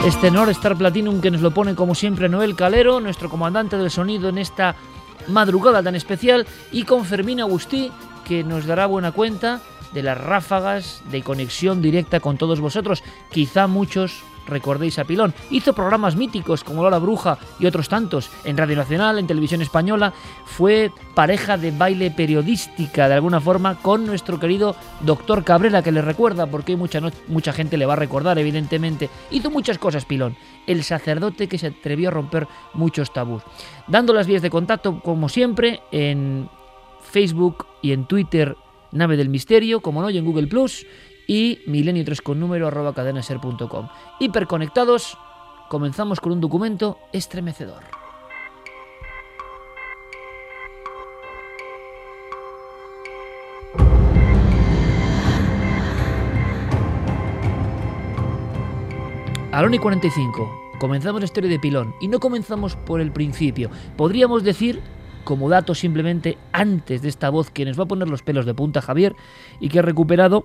Este 0.05 0.31
Nord 0.31 0.51
Star 0.51 0.77
Platinum 0.77 1.21
que 1.21 1.31
nos 1.31 1.41
lo 1.41 1.51
pone 1.53 1.75
como 1.75 1.95
siempre 1.95 2.29
Noel 2.29 2.55
Calero, 2.55 3.01
nuestro 3.01 3.29
comandante 3.29 3.77
del 3.77 3.91
sonido 3.91 4.29
en 4.29 4.39
esta 4.39 4.77
madrugada 5.29 5.83
tan 5.83 5.97
especial, 5.97 6.47
y 6.71 6.85
con 6.85 7.05
Fermín 7.05 7.41
Agustí, 7.41 7.91
que 8.25 8.45
nos 8.45 8.67
dará 8.67 8.87
buena 8.87 9.13
cuenta 9.13 9.61
de 9.93 10.03
las 10.03 10.19
ráfagas 10.19 11.03
de 11.11 11.23
conexión 11.23 11.83
directa 11.83 12.21
con 12.21 12.37
todos 12.37 12.61
vosotros. 12.61 13.03
Quizá 13.33 13.67
muchos 13.67 14.23
recordéis 14.47 14.99
a 14.99 15.05
Pilón. 15.05 15.35
Hizo 15.51 15.73
programas 15.73 16.17
míticos 16.17 16.65
como 16.65 16.83
Lola 16.83 16.99
Bruja 16.99 17.39
y 17.59 17.67
otros 17.67 17.89
tantos 17.89 18.31
en 18.45 18.57
Radio 18.57 18.77
Nacional, 18.77 19.19
en 19.19 19.27
Televisión 19.27 19.63
Española. 19.63 20.13
Fue 20.45 20.91
pareja 21.15 21.57
de 21.57 21.71
baile 21.71 22.11
periodística 22.11 23.09
de 23.09 23.15
alguna 23.15 23.41
forma 23.41 23.77
con 23.77 24.07
nuestro 24.07 24.39
querido 24.39 24.77
doctor 25.01 25.45
Cabrera, 25.45 25.83
que 25.83 25.93
le 25.93 26.03
recuerda, 26.03 26.47
porque 26.47 26.77
mucha, 26.77 27.01
mucha 27.29 27.53
gente 27.53 27.77
le 27.77 27.87
va 27.87 27.95
a 27.95 27.97
recordar, 27.97 28.39
evidentemente. 28.39 29.11
Hizo 29.31 29.51
muchas 29.51 29.79
cosas 29.79 30.05
Pilón. 30.05 30.37
El 30.67 30.85
sacerdote 30.85 31.49
que 31.49 31.59
se 31.59 31.69
atrevió 31.69 32.09
a 32.09 32.13
romper 32.13 32.47
muchos 32.75 33.13
tabús. 33.13 33.43
Dando 33.87 34.13
las 34.13 34.27
vías 34.27 34.43
de 34.43 34.51
contacto, 34.51 35.01
como 35.01 35.29
siempre, 35.29 35.81
en 35.93 36.49
Facebook 37.03 37.67
y 37.83 37.93
en 37.93 38.07
Twitter, 38.07 38.57
Nave 38.93 39.17
del 39.17 39.29
Misterio, 39.29 39.81
como 39.81 40.03
no, 40.03 40.11
y 40.11 40.19
en 40.19 40.25
Google 40.25 40.47
Plus 40.47 40.87
y 41.27 41.61
milenio3 41.67 42.23
con 42.23 42.41
número 42.41 42.69
arroba 42.69 42.95
cadenaser.com. 42.95 43.89
Hiperconectados, 44.21 45.19
comenzamos 45.69 46.21
con 46.21 46.33
un 46.33 46.41
documento 46.41 46.99
estremecedor. 47.13 47.83
A 59.57 59.67
y 59.73 59.79
45. 59.79 60.75
Comenzamos 60.79 61.23
la 61.23 61.25
historia 61.25 61.49
de 61.49 61.59
Pilón 61.59 61.95
y 61.99 62.09
no 62.09 62.21
comenzamos 62.21 62.77
por 62.77 63.01
el 63.01 63.11
principio. 63.11 63.71
Podríamos 63.97 64.45
decir, 64.45 64.83
como 65.25 65.49
dato 65.49 65.75
simplemente 65.75 66.37
antes 66.53 67.01
de 67.01 67.09
esta 67.09 67.31
voz 67.31 67.51
que 67.51 67.65
nos 67.65 67.81
va 67.81 67.85
a 67.85 67.89
poner 67.89 68.07
los 68.11 68.23
pelos 68.23 68.45
de 68.45 68.53
punta 68.53 68.83
Javier 68.83 69.17
y 69.59 69.71
que 69.71 69.79
ha 69.79 69.83
recuperado 69.83 70.45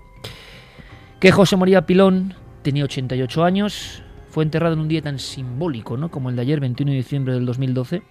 que 1.22 1.32
José 1.32 1.56
María 1.56 1.86
Pilón 1.86 2.34
tenía 2.64 2.84
88 2.84 3.44
años, 3.44 4.02
fue 4.32 4.44
enterrado 4.44 4.74
en 4.74 4.80
un 4.80 4.88
día 4.88 5.04
tan 5.04 5.20
simbólico 5.20 5.96
¿no? 5.96 6.10
como 6.10 6.32
el 6.32 6.36
de 6.36 6.42
ayer, 6.42 6.60
21 6.60 6.94
de 6.94 6.98
diciembre 6.98 7.36
del 7.36 7.46
2012. 7.46 8.02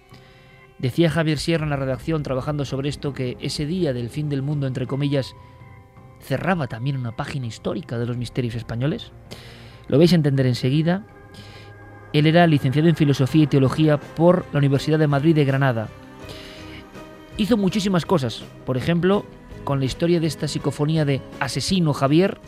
Decía 0.79 1.09
Javier 1.09 1.37
Sierra 1.37 1.65
en 1.65 1.71
la 1.71 1.75
redacción, 1.75 2.23
trabajando 2.23 2.63
sobre 2.63 2.87
esto, 2.87 3.11
que 3.11 3.35
ese 3.41 3.65
día 3.65 3.91
del 3.91 4.09
fin 4.09 4.29
del 4.29 4.41
mundo, 4.41 4.65
entre 4.65 4.87
comillas, 4.87 5.35
cerraba 6.21 6.67
también 6.67 6.95
una 6.95 7.13
página 7.13 7.47
histórica 7.47 7.99
de 7.99 8.05
los 8.05 8.15
misterios 8.15 8.55
españoles. 8.55 9.11
Lo 9.89 9.97
vais 9.97 10.13
a 10.13 10.15
entender 10.15 10.45
enseguida. 10.45 11.05
Él 12.13 12.27
era 12.27 12.47
licenciado 12.47 12.87
en 12.87 12.95
Filosofía 12.95 13.43
y 13.43 13.47
Teología 13.47 13.97
por 13.97 14.45
la 14.53 14.59
Universidad 14.59 14.99
de 14.99 15.07
Madrid 15.07 15.35
de 15.35 15.43
Granada. 15.43 15.89
Hizo 17.35 17.57
muchísimas 17.57 18.05
cosas, 18.05 18.45
por 18.65 18.77
ejemplo, 18.77 19.25
con 19.65 19.79
la 19.79 19.85
historia 19.85 20.21
de 20.21 20.27
esta 20.27 20.47
psicofonía 20.47 21.03
de 21.03 21.21
Asesino 21.41 21.91
Javier, 21.91 22.39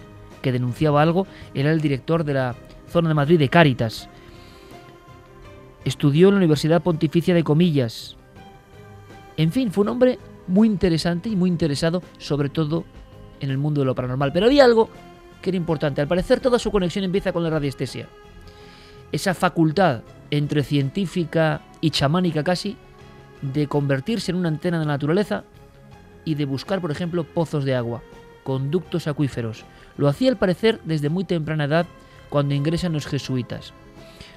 que 0.44 0.52
denunciaba 0.52 1.02
algo, 1.02 1.26
era 1.56 1.72
el 1.72 1.82
director 1.82 2.24
de 2.24 2.36
la 2.36 2.56
zona 2.92 3.08
de 3.08 3.16
Madrid 3.16 3.40
de 3.40 3.50
Cáritas. 3.50 4.08
Estudió 5.86 6.28
en 6.28 6.36
la 6.36 6.38
Universidad 6.38 6.84
Pontificia 6.84 7.34
de 7.34 7.44
Comillas. 7.44 8.16
En 9.38 9.52
fin, 9.52 9.72
fue 9.72 9.82
un 9.82 9.90
hombre 9.90 10.20
muy 10.46 10.68
interesante 10.68 11.30
y 11.30 11.36
muy 11.36 11.50
interesado 11.50 12.04
sobre 12.20 12.50
todo 12.50 12.84
en 13.40 13.50
el 13.50 13.58
mundo 13.58 13.82
de 13.82 13.86
lo 13.86 13.96
paranormal. 13.96 14.32
Pero 14.32 14.46
había 14.46 14.66
algo 14.66 14.90
que 15.42 15.50
era 15.50 15.58
importante. 15.58 16.02
Al 16.02 16.08
parecer 16.08 16.40
toda 16.40 16.60
su 16.60 16.70
conexión 16.70 17.04
empieza 17.04 17.34
con 17.34 17.44
la 17.44 17.50
radiestesia. 17.50 18.08
Esa 19.12 19.34
facultad 19.34 20.02
entre 20.30 20.64
científica 20.64 21.62
y 21.82 21.90
chamánica 21.90 22.44
casi 22.44 22.78
de 23.42 23.68
convertirse 23.68 24.32
en 24.32 24.38
una 24.38 24.50
antena 24.50 24.80
de 24.80 24.86
la 24.86 24.94
naturaleza 24.94 25.44
y 26.26 26.36
de 26.36 26.46
buscar, 26.46 26.82
por 26.82 26.92
ejemplo, 26.92 27.24
pozos 27.24 27.66
de 27.66 27.76
agua, 27.76 28.02
conductos 28.44 29.08
acuíferos, 29.08 29.66
lo 29.98 30.08
hacía 30.08 30.30
al 30.30 30.38
parecer 30.38 30.80
desde 30.86 31.10
muy 31.10 31.24
temprana 31.24 31.66
edad 31.66 31.86
cuando 32.30 32.54
ingresan 32.54 32.94
los 32.94 33.06
jesuitas. 33.06 33.74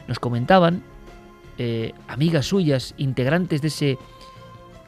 Nos 0.09 0.19
comentaban 0.19 0.83
eh, 1.59 1.93
amigas 2.09 2.47
suyas, 2.47 2.95
integrantes 2.99 3.63
de 3.63 3.69
ese 3.69 3.99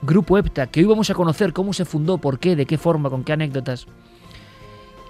grupo 0.03 0.39
EPTA, 0.39 0.69
que 0.69 0.81
hoy 0.81 0.87
vamos 0.87 1.11
a 1.11 1.15
conocer 1.15 1.53
cómo 1.53 1.73
se 1.73 1.85
fundó, 1.85 2.19
por 2.19 2.39
qué, 2.39 2.57
de 2.57 2.67
qué 2.67 2.79
forma, 2.79 3.11
con 3.11 3.25
qué 3.25 3.33
anécdotas, 3.33 3.87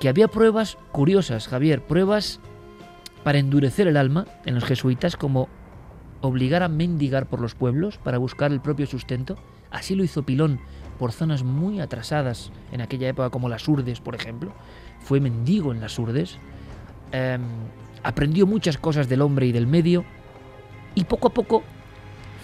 que 0.01 0.09
había 0.09 0.29
pruebas 0.29 0.79
curiosas, 0.93 1.49
Javier, 1.49 1.83
pruebas 1.83 2.41
para 3.25 3.39
endurecer 3.39 3.89
el 3.89 3.97
alma 3.97 4.27
en 4.47 4.55
los 4.55 4.65
jesuitas, 4.65 5.17
como 5.17 5.49
obligar 6.21 6.63
a 6.63 6.69
mendigar 6.69 7.27
por 7.27 7.41
los 7.41 7.55
pueblos 7.55 7.99
para 7.99 8.19
buscar 8.19 8.53
el 8.53 8.61
propio 8.61 8.87
sustento. 8.87 9.37
Así 9.71 9.95
lo 9.95 10.05
hizo 10.05 10.23
Pilón 10.23 10.61
por 10.99 11.13
zonas 11.13 11.43
muy 11.45 11.81
atrasadas 11.81 12.51
en 12.73 12.81
aquella 12.81 13.09
época, 13.09 13.31
como 13.31 13.49
las 13.49 13.67
Urdes, 13.69 14.01
por 14.01 14.15
ejemplo 14.15 14.53
fue 15.01 15.21
mendigo 15.21 15.73
en 15.73 15.81
las 15.81 15.99
urdes, 15.99 16.37
em, 17.13 17.43
aprendió 18.03 18.47
muchas 18.47 18.79
cosas 18.79 19.09
del 19.09 19.23
hombre 19.23 19.47
y 19.47 19.53
del 19.53 19.67
medio 19.67 20.05
y 20.95 21.05
poco 21.05 21.29
a 21.29 21.35
poco 21.35 21.63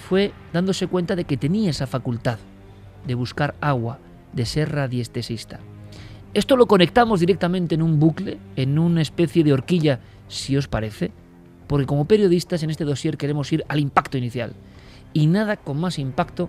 fue 0.08 0.32
dándose 0.52 0.86
cuenta 0.86 1.16
de 1.16 1.24
que 1.24 1.36
tenía 1.36 1.70
esa 1.70 1.86
facultad 1.86 2.38
de 3.06 3.14
buscar 3.14 3.54
agua, 3.60 3.98
de 4.32 4.46
ser 4.46 4.72
radiestesista. 4.72 5.60
Esto 6.32 6.56
lo 6.56 6.66
conectamos 6.66 7.20
directamente 7.20 7.74
en 7.74 7.82
un 7.82 8.00
bucle, 8.00 8.38
en 8.56 8.78
una 8.78 9.02
especie 9.02 9.44
de 9.44 9.52
horquilla, 9.52 10.00
si 10.28 10.56
os 10.56 10.66
parece, 10.66 11.12
porque 11.66 11.86
como 11.86 12.06
periodistas 12.06 12.62
en 12.62 12.70
este 12.70 12.84
dossier 12.84 13.16
queremos 13.16 13.52
ir 13.52 13.64
al 13.68 13.78
impacto 13.78 14.18
inicial. 14.18 14.54
Y 15.12 15.26
nada 15.26 15.56
con 15.56 15.78
más 15.78 15.98
impacto 15.98 16.48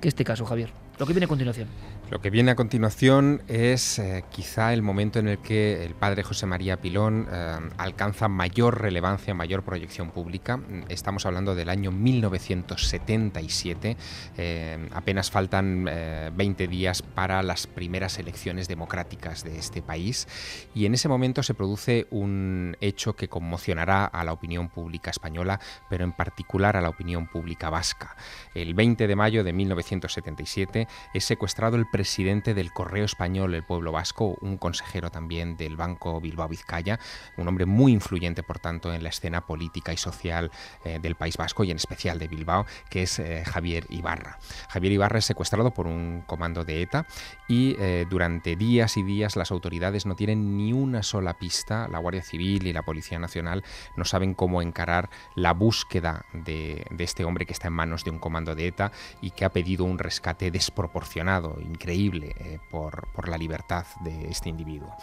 que 0.00 0.08
este 0.08 0.24
caso, 0.24 0.44
Javier. 0.44 0.83
Lo 0.98 1.06
que 1.06 1.12
viene 1.12 1.24
a 1.24 1.28
continuación. 1.28 1.68
Lo 2.10 2.20
que 2.20 2.28
viene 2.28 2.50
a 2.50 2.54
continuación 2.54 3.40
es 3.48 3.98
eh, 3.98 4.24
quizá 4.30 4.74
el 4.74 4.82
momento 4.82 5.18
en 5.18 5.26
el 5.26 5.38
que 5.38 5.86
el 5.86 5.94
padre 5.94 6.22
José 6.22 6.44
María 6.44 6.78
Pilón 6.78 7.26
eh, 7.32 7.56
alcanza 7.78 8.28
mayor 8.28 8.82
relevancia, 8.82 9.32
mayor 9.32 9.62
proyección 9.62 10.10
pública. 10.10 10.60
Estamos 10.90 11.24
hablando 11.24 11.54
del 11.54 11.70
año 11.70 11.90
1977. 11.90 13.96
Eh, 14.36 14.86
apenas 14.92 15.30
faltan 15.30 15.84
20 15.84 16.68
días 16.68 17.00
para 17.00 17.42
las 17.42 17.66
primeras 17.66 18.18
elecciones 18.18 18.68
democráticas 18.68 19.42
de 19.42 19.58
este 19.58 19.80
país 19.80 20.28
y 20.74 20.84
en 20.84 20.92
ese 20.94 21.08
momento 21.08 21.42
se 21.42 21.54
produce 21.54 22.06
un 22.10 22.76
hecho 22.82 23.16
que 23.16 23.28
conmocionará 23.28 24.04
a 24.04 24.24
la 24.24 24.34
opinión 24.34 24.68
pública 24.68 25.10
española, 25.10 25.58
pero 25.88 26.04
en 26.04 26.12
particular 26.12 26.76
a 26.76 26.82
la 26.82 26.90
opinión 26.90 27.28
pública 27.28 27.70
vasca. 27.70 28.14
El 28.54 28.74
20 28.74 29.06
de 29.06 29.16
mayo 29.16 29.42
de 29.42 29.54
1977 29.54 30.86
es 31.14 31.24
secuestrado 31.24 31.76
el 31.76 31.86
presidente 31.94 32.54
del 32.54 32.72
Correo 32.72 33.04
Español, 33.04 33.54
el 33.54 33.62
pueblo 33.62 33.92
vasco, 33.92 34.36
un 34.40 34.58
consejero 34.58 35.12
también 35.12 35.56
del 35.56 35.76
Banco 35.76 36.20
Bilbao 36.20 36.48
Vizcaya, 36.48 36.98
un 37.36 37.46
hombre 37.46 37.66
muy 37.66 37.92
influyente, 37.92 38.42
por 38.42 38.58
tanto, 38.58 38.92
en 38.92 39.04
la 39.04 39.10
escena 39.10 39.46
política 39.46 39.92
y 39.92 39.96
social 39.96 40.50
eh, 40.84 40.98
del 41.00 41.14
País 41.14 41.36
Vasco 41.36 41.62
y 41.62 41.70
en 41.70 41.76
especial 41.76 42.18
de 42.18 42.26
Bilbao, 42.26 42.66
que 42.90 43.04
es 43.04 43.20
eh, 43.20 43.44
Javier 43.46 43.86
Ibarra. 43.90 44.40
Javier 44.70 44.92
Ibarra 44.92 45.20
es 45.20 45.24
secuestrado 45.24 45.70
por 45.72 45.86
un 45.86 46.24
comando 46.26 46.64
de 46.64 46.82
ETA 46.82 47.06
y 47.46 47.76
eh, 47.78 48.06
durante 48.10 48.56
días 48.56 48.96
y 48.96 49.04
días 49.04 49.36
las 49.36 49.52
autoridades 49.52 50.04
no 50.04 50.16
tienen 50.16 50.56
ni 50.56 50.72
una 50.72 51.04
sola 51.04 51.34
pista, 51.34 51.86
la 51.86 52.00
Guardia 52.00 52.24
Civil 52.24 52.66
y 52.66 52.72
la 52.72 52.82
Policía 52.82 53.20
Nacional 53.20 53.62
no 53.96 54.04
saben 54.04 54.34
cómo 54.34 54.62
encarar 54.62 55.10
la 55.36 55.52
búsqueda 55.52 56.26
de, 56.32 56.86
de 56.90 57.04
este 57.04 57.24
hombre 57.24 57.46
que 57.46 57.52
está 57.52 57.68
en 57.68 57.74
manos 57.74 58.02
de 58.02 58.10
un 58.10 58.18
comando 58.18 58.56
de 58.56 58.66
ETA 58.66 58.90
y 59.20 59.30
que 59.30 59.44
ha 59.44 59.50
pedido 59.50 59.84
un 59.84 60.00
rescate 60.00 60.50
desproporcionado, 60.50 61.56
increíble 61.84 62.34
eh, 62.38 62.58
por, 62.70 63.28
la 63.28 63.36
libertad 63.36 63.84
de 64.00 64.28
este 64.28 64.48
individuo. 64.48 64.94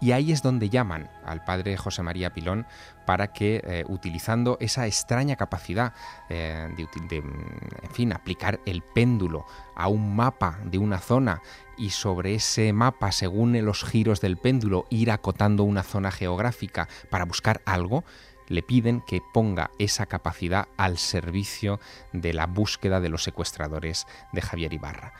Y 0.00 0.12
ahí 0.12 0.32
es 0.32 0.42
donde 0.42 0.68
llaman 0.68 1.08
al 1.24 1.44
padre 1.44 1.76
José 1.78 2.02
María 2.02 2.34
Pilón 2.34 2.66
para 3.06 3.32
que, 3.32 3.62
eh, 3.64 3.84
utilizando 3.88 4.58
esa 4.60 4.86
extraña 4.86 5.36
capacidad 5.36 5.94
eh, 6.28 6.68
de, 6.76 7.16
en 7.16 7.90
fin, 7.92 8.12
aplicar 8.12 8.60
el 8.66 8.82
péndulo 8.82 9.46
a 9.74 9.88
un 9.88 10.14
mapa 10.14 10.58
de 10.64 10.78
una 10.78 10.98
zona 10.98 11.40
y 11.78 11.90
sobre 11.90 12.34
ese 12.34 12.72
mapa, 12.74 13.12
según 13.12 13.58
los 13.64 13.84
giros 13.84 14.20
del 14.20 14.36
péndulo, 14.36 14.86
ir 14.90 15.10
acotando 15.10 15.64
una 15.64 15.82
zona 15.82 16.10
geográfica 16.10 16.88
para 17.10 17.24
buscar 17.24 17.62
algo, 17.64 18.04
le 18.48 18.62
piden 18.62 19.00
que 19.00 19.22
ponga 19.32 19.70
esa 19.78 20.06
capacidad 20.06 20.68
al 20.76 20.98
servicio 20.98 21.80
de 22.12 22.32
la 22.32 22.46
búsqueda 22.46 23.00
de 23.00 23.08
los 23.08 23.22
secuestradores 23.22 24.06
de 24.32 24.42
Javier 24.42 24.72
Ibarra. 24.72 25.14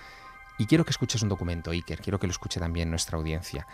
Y 0.59 0.67
quiero 0.67 0.85
que 0.85 0.91
escuches 0.91 1.23
un 1.23 1.29
documento, 1.29 1.71
Iker, 1.71 2.01
quiero 2.01 2.19
que 2.19 2.27
lo 2.27 2.31
escuche 2.31 2.61
también 2.61 2.91
nuestra 2.91 3.19
audiencia. 3.19 3.67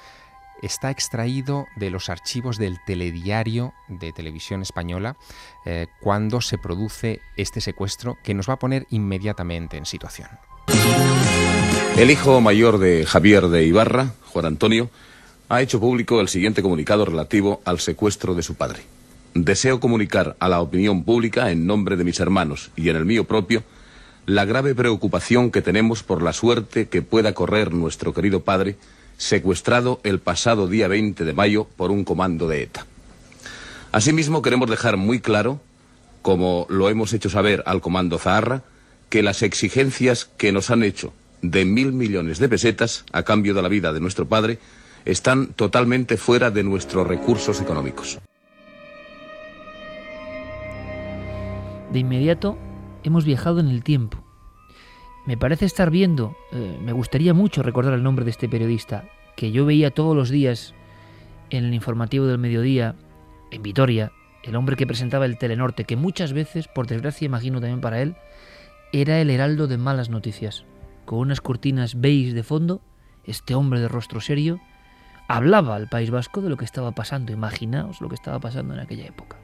Está 0.62 0.90
extraído 0.90 1.66
de 1.76 1.90
los 1.90 2.08
archivos 2.08 2.56
del 2.56 2.78
telediario 2.86 3.72
de 3.88 4.12
televisión 4.12 4.62
española 4.62 5.16
eh, 5.64 5.86
cuando 6.00 6.40
se 6.40 6.58
produce 6.58 7.20
este 7.36 7.60
secuestro 7.60 8.16
que 8.22 8.34
nos 8.34 8.48
va 8.48 8.54
a 8.54 8.58
poner 8.58 8.86
inmediatamente 8.90 9.76
en 9.76 9.86
situación. 9.86 10.28
El 11.96 12.10
hijo 12.10 12.40
mayor 12.40 12.78
de 12.78 13.04
Javier 13.06 13.48
de 13.48 13.64
Ibarra, 13.64 14.14
Juan 14.32 14.46
Antonio, 14.46 14.90
ha 15.48 15.60
hecho 15.60 15.80
público 15.80 16.20
el 16.20 16.28
siguiente 16.28 16.62
comunicado 16.62 17.04
relativo 17.04 17.60
al 17.64 17.80
secuestro 17.80 18.34
de 18.34 18.42
su 18.42 18.54
padre. 18.54 18.82
Deseo 19.34 19.80
comunicar 19.80 20.36
a 20.40 20.48
la 20.48 20.60
opinión 20.60 21.04
pública, 21.04 21.50
en 21.50 21.66
nombre 21.66 21.96
de 21.96 22.04
mis 22.04 22.20
hermanos 22.20 22.70
y 22.76 22.88
en 22.88 22.96
el 22.96 23.04
mío 23.04 23.24
propio, 23.24 23.62
la 24.26 24.44
grave 24.44 24.74
preocupación 24.74 25.50
que 25.50 25.62
tenemos 25.62 26.02
por 26.02 26.22
la 26.22 26.32
suerte 26.32 26.88
que 26.88 27.02
pueda 27.02 27.34
correr 27.34 27.72
nuestro 27.72 28.14
querido 28.14 28.40
padre, 28.40 28.76
secuestrado 29.16 30.00
el 30.04 30.20
pasado 30.20 30.68
día 30.68 30.88
20 30.88 31.24
de 31.24 31.32
mayo 31.32 31.66
por 31.76 31.90
un 31.90 32.04
comando 32.04 32.48
de 32.48 32.62
ETA. 32.62 32.86
Asimismo, 33.90 34.42
queremos 34.42 34.70
dejar 34.70 34.96
muy 34.96 35.20
claro, 35.20 35.60
como 36.22 36.66
lo 36.68 36.88
hemos 36.88 37.12
hecho 37.12 37.30
saber 37.30 37.62
al 37.66 37.80
comando 37.80 38.18
Zaharra, 38.18 38.62
que 39.08 39.22
las 39.22 39.42
exigencias 39.42 40.24
que 40.24 40.52
nos 40.52 40.70
han 40.70 40.82
hecho 40.82 41.12
de 41.42 41.64
mil 41.64 41.92
millones 41.92 42.38
de 42.38 42.48
pesetas 42.48 43.04
a 43.12 43.24
cambio 43.24 43.52
de 43.52 43.62
la 43.62 43.68
vida 43.68 43.92
de 43.92 44.00
nuestro 44.00 44.26
padre 44.26 44.58
están 45.04 45.48
totalmente 45.48 46.16
fuera 46.16 46.50
de 46.50 46.62
nuestros 46.62 47.06
recursos 47.06 47.60
económicos. 47.60 48.18
De 51.92 51.98
inmediato 51.98 52.56
hemos 53.02 53.24
viajado 53.24 53.60
en 53.60 53.68
el 53.68 53.82
tiempo. 53.84 54.22
Me 55.26 55.36
parece 55.36 55.66
estar 55.66 55.90
viendo, 55.90 56.36
eh, 56.52 56.78
me 56.82 56.92
gustaría 56.92 57.32
mucho 57.34 57.62
recordar 57.62 57.94
el 57.94 58.02
nombre 58.02 58.24
de 58.24 58.32
este 58.32 58.48
periodista, 58.48 59.04
que 59.36 59.52
yo 59.52 59.64
veía 59.64 59.90
todos 59.90 60.16
los 60.16 60.30
días 60.30 60.74
en 61.50 61.64
el 61.64 61.74
informativo 61.74 62.26
del 62.26 62.38
mediodía, 62.38 62.96
en 63.50 63.62
Vitoria, 63.62 64.12
el 64.42 64.56
hombre 64.56 64.76
que 64.76 64.86
presentaba 64.86 65.26
el 65.26 65.38
Telenorte, 65.38 65.84
que 65.84 65.96
muchas 65.96 66.32
veces, 66.32 66.66
por 66.66 66.86
desgracia 66.86 67.26
imagino 67.26 67.60
también 67.60 67.80
para 67.80 68.02
él, 68.02 68.16
era 68.92 69.20
el 69.20 69.30
heraldo 69.30 69.68
de 69.68 69.78
malas 69.78 70.10
noticias. 70.10 70.64
Con 71.04 71.18
unas 71.20 71.40
cortinas 71.40 72.00
beige 72.00 72.34
de 72.34 72.42
fondo, 72.42 72.80
este 73.24 73.54
hombre 73.54 73.80
de 73.80 73.88
rostro 73.88 74.20
serio 74.20 74.60
hablaba 75.28 75.76
al 75.76 75.88
País 75.88 76.10
Vasco 76.10 76.40
de 76.40 76.48
lo 76.48 76.56
que 76.56 76.64
estaba 76.64 76.92
pasando. 76.92 77.32
Imaginaos 77.32 78.00
lo 78.00 78.08
que 78.08 78.16
estaba 78.16 78.40
pasando 78.40 78.74
en 78.74 78.80
aquella 78.80 79.06
época. 79.06 79.38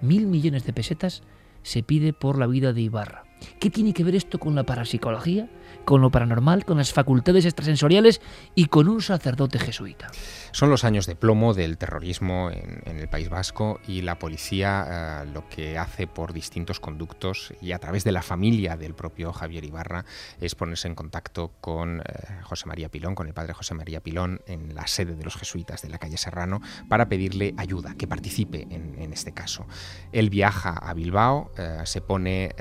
Mil 0.00 0.26
millones 0.26 0.64
de 0.64 0.72
pesetas 0.72 1.22
se 1.66 1.82
pide 1.82 2.12
por 2.12 2.38
la 2.38 2.46
vida 2.46 2.72
de 2.72 2.80
Ibarra. 2.80 3.24
¿Qué 3.58 3.70
tiene 3.70 3.92
que 3.92 4.04
ver 4.04 4.14
esto 4.14 4.38
con 4.38 4.54
la 4.54 4.62
parapsicología, 4.62 5.50
con 5.86 6.02
lo 6.02 6.10
paranormal, 6.10 6.66
con 6.66 6.76
las 6.76 6.92
facultades 6.92 7.46
extrasensoriales 7.46 8.20
y 8.54 8.66
con 8.66 8.88
un 8.88 9.00
sacerdote 9.00 9.58
jesuita? 9.58 10.08
Son 10.50 10.68
los 10.68 10.84
años 10.84 11.06
de 11.06 11.14
plomo 11.14 11.54
del 11.54 11.78
terrorismo 11.78 12.50
en, 12.50 12.98
el 12.98 13.08
País 13.08 13.28
Vasco 13.28 13.78
y 13.86 14.02
la 14.02 14.18
policía 14.18 15.22
eh, 15.22 15.26
lo 15.32 15.48
que 15.48 15.78
hace 15.78 16.06
por 16.06 16.32
distintos 16.32 16.80
conductos 16.80 17.54
y 17.60 17.72
a 17.72 17.78
través 17.78 18.04
de 18.04 18.12
la 18.12 18.22
familia 18.22 18.76
del 18.76 18.94
propio 18.94 19.32
Javier 19.32 19.64
Ibarra 19.64 20.04
es 20.40 20.54
ponerse 20.54 20.88
en 20.88 20.96
contacto 20.96 21.52
con 21.60 22.00
eh, 22.00 22.02
José 22.42 22.66
María 22.66 22.88
Pilón, 22.88 23.14
con 23.14 23.28
el 23.28 23.34
padre 23.34 23.52
José 23.52 23.74
María 23.74 24.00
Pilón 24.00 24.40
en 24.46 24.74
la 24.74 24.88
sede 24.88 25.14
de 25.14 25.22
los 25.22 25.36
jesuitas 25.36 25.82
de 25.82 25.88
la 25.88 25.98
calle 25.98 26.16
Serrano 26.16 26.60
para 26.88 27.08
pedirle 27.08 27.54
ayuda, 27.56 27.94
que 27.96 28.08
participe 28.08 28.66
en, 28.70 29.12
este 29.12 29.32
caso. 29.32 29.66
Él 30.10 30.30
viaja 30.30 30.70
a 30.70 30.92
Bilbao, 30.94 31.52
eh, 31.56 31.82
se 31.84 32.00
pone 32.00 32.54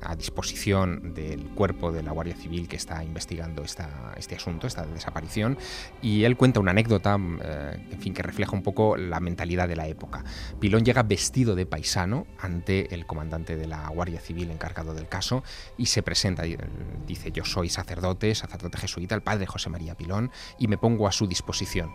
a 0.00 0.16
disposición 0.16 1.12
del 1.12 1.48
cuerpo 1.50 1.92
de 1.92 2.02
la 2.02 2.12
Guardia 2.12 2.34
Civil 2.34 2.45
que 2.68 2.76
está 2.76 3.04
investigando 3.04 3.62
este 3.62 4.34
asunto, 4.34 4.66
esta 4.66 4.86
desaparición, 4.86 5.58
y 6.00 6.24
él 6.24 6.36
cuenta 6.36 6.60
una 6.60 6.70
anécdota 6.70 7.16
eh, 7.42 7.86
en 7.90 8.00
fin, 8.00 8.14
que 8.14 8.22
refleja 8.22 8.52
un 8.52 8.62
poco 8.62 8.96
la 8.96 9.20
mentalidad 9.20 9.68
de 9.68 9.76
la 9.76 9.86
época. 9.88 10.24
Pilón 10.60 10.84
llega 10.84 11.02
vestido 11.02 11.54
de 11.54 11.66
paisano 11.66 12.26
ante 12.38 12.94
el 12.94 13.06
comandante 13.06 13.56
de 13.56 13.66
la 13.66 13.88
Guardia 13.88 14.20
Civil 14.20 14.50
encargado 14.50 14.94
del 14.94 15.08
caso 15.08 15.42
y 15.76 15.86
se 15.86 16.02
presenta, 16.02 16.44
dice 17.06 17.32
yo 17.32 17.44
soy 17.44 17.68
sacerdote, 17.68 18.34
sacerdote 18.34 18.78
jesuita, 18.78 19.14
el 19.14 19.22
padre 19.22 19.46
José 19.46 19.70
María 19.70 19.94
Pilón, 19.94 20.30
y 20.58 20.68
me 20.68 20.78
pongo 20.78 21.06
a 21.06 21.12
su 21.12 21.26
disposición. 21.26 21.92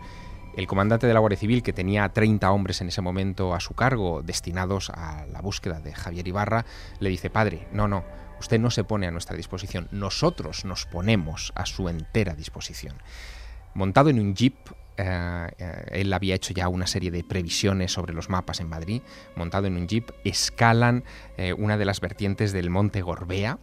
El 0.54 0.66
comandante 0.66 1.06
de 1.06 1.14
la 1.14 1.20
Guardia 1.20 1.38
Civil, 1.38 1.62
que 1.62 1.72
tenía 1.72 2.06
30 2.10 2.50
hombres 2.50 2.82
en 2.82 2.88
ese 2.88 3.00
momento 3.00 3.54
a 3.54 3.60
su 3.60 3.72
cargo, 3.72 4.22
destinados 4.22 4.90
a 4.90 5.24
la 5.32 5.40
búsqueda 5.40 5.80
de 5.80 5.94
Javier 5.94 6.28
Ibarra, 6.28 6.66
le 7.00 7.08
dice, 7.08 7.30
padre, 7.30 7.68
no, 7.72 7.88
no, 7.88 8.04
usted 8.42 8.58
no 8.58 8.70
se 8.70 8.84
pone 8.84 9.06
a 9.06 9.10
nuestra 9.12 9.36
disposición, 9.36 9.88
nosotros 9.92 10.64
nos 10.64 10.84
ponemos 10.84 11.52
a 11.54 11.64
su 11.64 11.88
entera 11.88 12.34
disposición. 12.34 12.96
Montado 13.74 14.10
en 14.10 14.18
un 14.18 14.34
jeep, 14.34 14.56
eh, 14.96 15.48
eh, 15.58 15.84
él 15.92 16.12
había 16.12 16.34
hecho 16.34 16.52
ya 16.52 16.68
una 16.68 16.86
serie 16.86 17.10
de 17.12 17.22
previsiones 17.22 17.92
sobre 17.92 18.12
los 18.12 18.28
mapas 18.28 18.60
en 18.60 18.68
Madrid, 18.68 19.00
montado 19.36 19.68
en 19.68 19.76
un 19.76 19.86
jeep, 19.86 20.10
escalan 20.24 21.04
eh, 21.36 21.52
una 21.52 21.78
de 21.78 21.84
las 21.84 22.00
vertientes 22.00 22.52
del 22.52 22.68
monte 22.68 23.00
Gorbea 23.00 23.58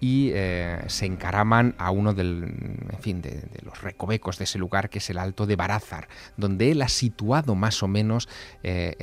y 0.00 0.30
eh, 0.32 0.82
se 0.86 1.06
encaraman 1.06 1.74
a 1.78 1.90
uno 1.90 2.14
del, 2.14 2.44
en 2.90 2.98
fin, 3.00 3.20
de, 3.20 3.42
los 3.62 3.82
recovecos 3.82 4.38
de 4.38 4.44
ese 4.44 4.58
lugar 4.58 4.90
que 4.90 4.98
es 4.98 5.10
el 5.10 5.18
Alto 5.18 5.46
de 5.46 5.56
Barázar, 5.56 6.08
donde 6.36 6.70
él 6.70 6.82
ha 6.82 6.88
situado 6.88 7.54
más 7.54 7.82
o 7.82 7.88
menos 7.88 8.28
eh, 8.62 8.94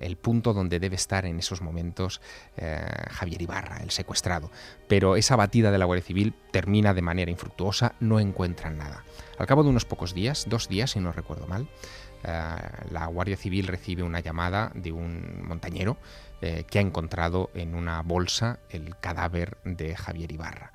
el, 0.00 0.16
punto 0.16 0.54
donde 0.54 0.78
debe 0.78 0.94
estar 0.94 1.26
en 1.26 1.38
esos 1.38 1.60
momentos 1.60 2.20
eh, 2.56 2.80
Javier 3.10 3.42
Ibarra, 3.42 3.78
el 3.82 3.90
secuestrado. 3.90 4.50
Pero 4.88 5.16
esa 5.16 5.36
batida 5.36 5.70
de 5.70 5.78
la 5.78 5.84
Guardia 5.84 6.06
Civil 6.06 6.34
termina 6.52 6.94
de 6.94 7.02
manera 7.02 7.30
infructuosa, 7.30 7.94
no 8.00 8.20
encuentran 8.20 8.78
nada. 8.78 9.04
Al 9.38 9.46
cabo 9.46 9.64
de 9.64 9.70
unos 9.70 9.84
pocos 9.84 10.14
días, 10.14 10.46
dos 10.48 10.68
días 10.68 10.92
si 10.92 11.00
no 11.00 11.12
recuerdo 11.12 11.46
mal, 11.46 11.68
la 12.24 13.06
Guardia 13.06 13.36
Civil 13.36 13.66
recibe 13.66 14.02
una 14.02 14.20
llamada 14.20 14.72
de 14.74 14.92
un 14.92 15.42
montañero 15.46 15.96
eh, 16.40 16.64
que 16.68 16.78
ha 16.78 16.82
encontrado 16.82 17.50
en 17.54 17.74
una 17.74 18.02
bolsa 18.02 18.58
el 18.70 18.96
cadáver 18.98 19.58
de 19.64 19.96
Javier 19.96 20.32
Ibarra. 20.32 20.72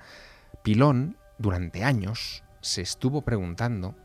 Pilón, 0.64 1.18
durante 1.38 1.84
años, 1.84 2.44
se 2.62 2.82
estuvo 2.82 3.22
preguntando 3.22 3.96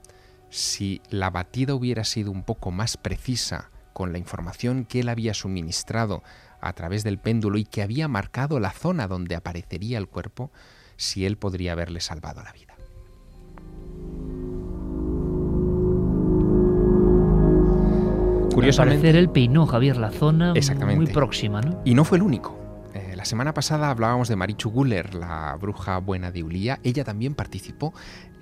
si 0.50 1.02
la 1.10 1.30
batida 1.30 1.74
hubiera 1.74 2.04
sido 2.04 2.30
un 2.30 2.44
poco 2.44 2.70
más 2.70 2.96
precisa 2.96 3.70
con 3.92 4.12
la 4.12 4.18
información 4.18 4.84
que 4.84 5.00
él 5.00 5.08
había 5.08 5.34
suministrado 5.34 6.22
a 6.60 6.72
través 6.72 7.04
del 7.04 7.18
péndulo 7.18 7.58
y 7.58 7.64
que 7.64 7.82
había 7.82 8.08
marcado 8.08 8.60
la 8.60 8.70
zona 8.70 9.06
donde 9.06 9.34
aparecería 9.34 9.98
el 9.98 10.08
cuerpo, 10.08 10.50
si 10.96 11.26
él 11.26 11.36
podría 11.36 11.72
haberle 11.72 12.00
salvado 12.00 12.42
la 12.42 12.52
vida. 12.52 12.73
Curiosamente... 18.54 19.08
Al 19.10 19.16
él 19.16 19.30
peinó 19.30 19.66
Javier 19.66 19.96
la 19.96 20.10
zona 20.10 20.52
Exactamente. 20.54 21.02
muy 21.02 21.12
próxima, 21.12 21.60
¿no? 21.60 21.80
Y 21.84 21.94
no 21.94 22.04
fue 22.04 22.18
el 22.18 22.22
único. 22.22 22.58
Eh, 22.94 23.14
la 23.16 23.24
semana 23.24 23.52
pasada 23.52 23.90
hablábamos 23.90 24.28
de 24.28 24.36
Marichu 24.36 24.70
Guller, 24.70 25.14
la 25.14 25.56
bruja 25.60 25.98
buena 25.98 26.30
de 26.30 26.44
Ulía. 26.44 26.78
Ella 26.84 27.04
también 27.04 27.34
participó 27.34 27.92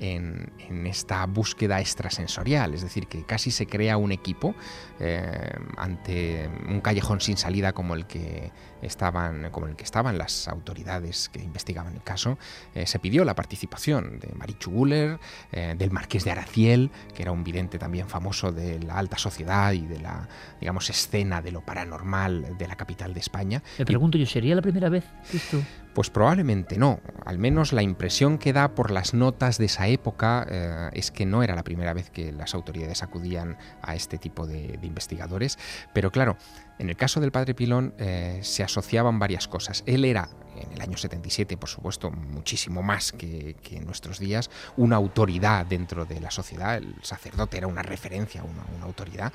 en, 0.00 0.52
en 0.58 0.86
esta 0.86 1.24
búsqueda 1.26 1.80
extrasensorial, 1.80 2.74
es 2.74 2.82
decir, 2.82 3.06
que 3.06 3.24
casi 3.24 3.50
se 3.50 3.66
crea 3.66 3.96
un 3.96 4.12
equipo 4.12 4.54
eh, 5.00 5.52
ante 5.76 6.48
un 6.68 6.80
callejón 6.80 7.20
sin 7.20 7.36
salida 7.36 7.72
como 7.72 7.94
el 7.94 8.06
que 8.06 8.52
estaban, 8.82 9.50
como 9.50 9.66
el 9.66 9.76
que 9.76 9.84
estaban 9.84 10.18
las 10.18 10.48
autoridades 10.48 11.28
que 11.28 11.40
investigaban 11.40 11.94
el 11.94 12.02
caso. 12.02 12.38
Eh, 12.74 12.86
se 12.86 12.98
pidió 12.98 13.24
la 13.24 13.34
participación 13.34 14.18
de 14.18 14.32
Marichu 14.34 14.70
Guller, 14.70 15.18
eh, 15.52 15.74
del 15.76 15.90
Marqués 15.90 16.24
de 16.24 16.32
Araciel, 16.32 16.90
que 17.14 17.22
era 17.22 17.32
un 17.32 17.44
vidente 17.44 17.78
también 17.78 18.08
famoso 18.08 18.52
de 18.52 18.80
la 18.80 18.98
alta 18.98 19.18
sociedad 19.18 19.72
y 19.72 19.86
de 19.86 20.00
la, 20.00 20.28
digamos, 20.60 20.88
escena 20.90 21.42
de 21.42 21.52
lo 21.52 21.60
paranormal 21.62 22.56
de 22.58 22.68
la 22.68 22.76
capital 22.76 23.14
de 23.14 23.20
España. 23.20 23.62
Me 23.78 23.84
pregunto 23.84 24.18
yo, 24.18 24.26
¿sería 24.26 24.54
la 24.54 24.62
primera 24.62 24.88
vez 24.88 25.04
esto? 25.32 25.62
Pues 25.94 26.08
probablemente 26.08 26.78
no. 26.78 27.00
Al 27.24 27.38
menos 27.38 27.72
la 27.72 27.82
impresión 27.82 28.38
que 28.38 28.52
da 28.52 28.74
por 28.74 28.90
las 28.90 29.12
notas 29.12 29.58
de 29.58 29.66
esa 29.66 29.88
época 29.88 30.46
eh, 30.48 30.90
es 30.94 31.10
que 31.10 31.26
no 31.26 31.42
era 31.42 31.54
la 31.54 31.64
primera 31.64 31.92
vez 31.92 32.10
que 32.10 32.32
las 32.32 32.54
autoridades 32.54 33.02
acudían 33.02 33.58
a 33.82 33.94
este 33.94 34.16
tipo 34.16 34.46
de, 34.46 34.78
investigadores. 34.82 35.58
Pero 35.92 36.10
claro, 36.10 36.36
en 36.78 36.88
el 36.88 36.96
caso 36.96 37.20
del 37.20 37.30
padre 37.30 37.54
Pilón 37.54 37.94
eh, 37.98 38.40
se 38.42 38.62
asociaban 38.62 39.18
varias 39.18 39.48
cosas. 39.48 39.82
Él 39.86 40.04
era, 40.04 40.28
en 40.62 40.72
el 40.72 40.80
año 40.80 40.96
77, 40.96 41.56
por 41.56 41.68
supuesto, 41.68 42.10
muchísimo 42.10 42.82
más 42.82 43.12
que, 43.12 43.56
en 43.70 43.84
nuestros 43.84 44.18
días, 44.18 44.50
una 44.76 44.96
autoridad 44.96 45.66
dentro 45.66 46.04
de 46.04 46.20
la 46.20 46.30
sociedad. 46.30 46.76
El 46.76 46.94
sacerdote 47.02 47.58
era 47.58 47.66
una 47.66 47.82
referencia, 47.82 48.42
una, 48.42 48.84
autoridad, 48.84 49.32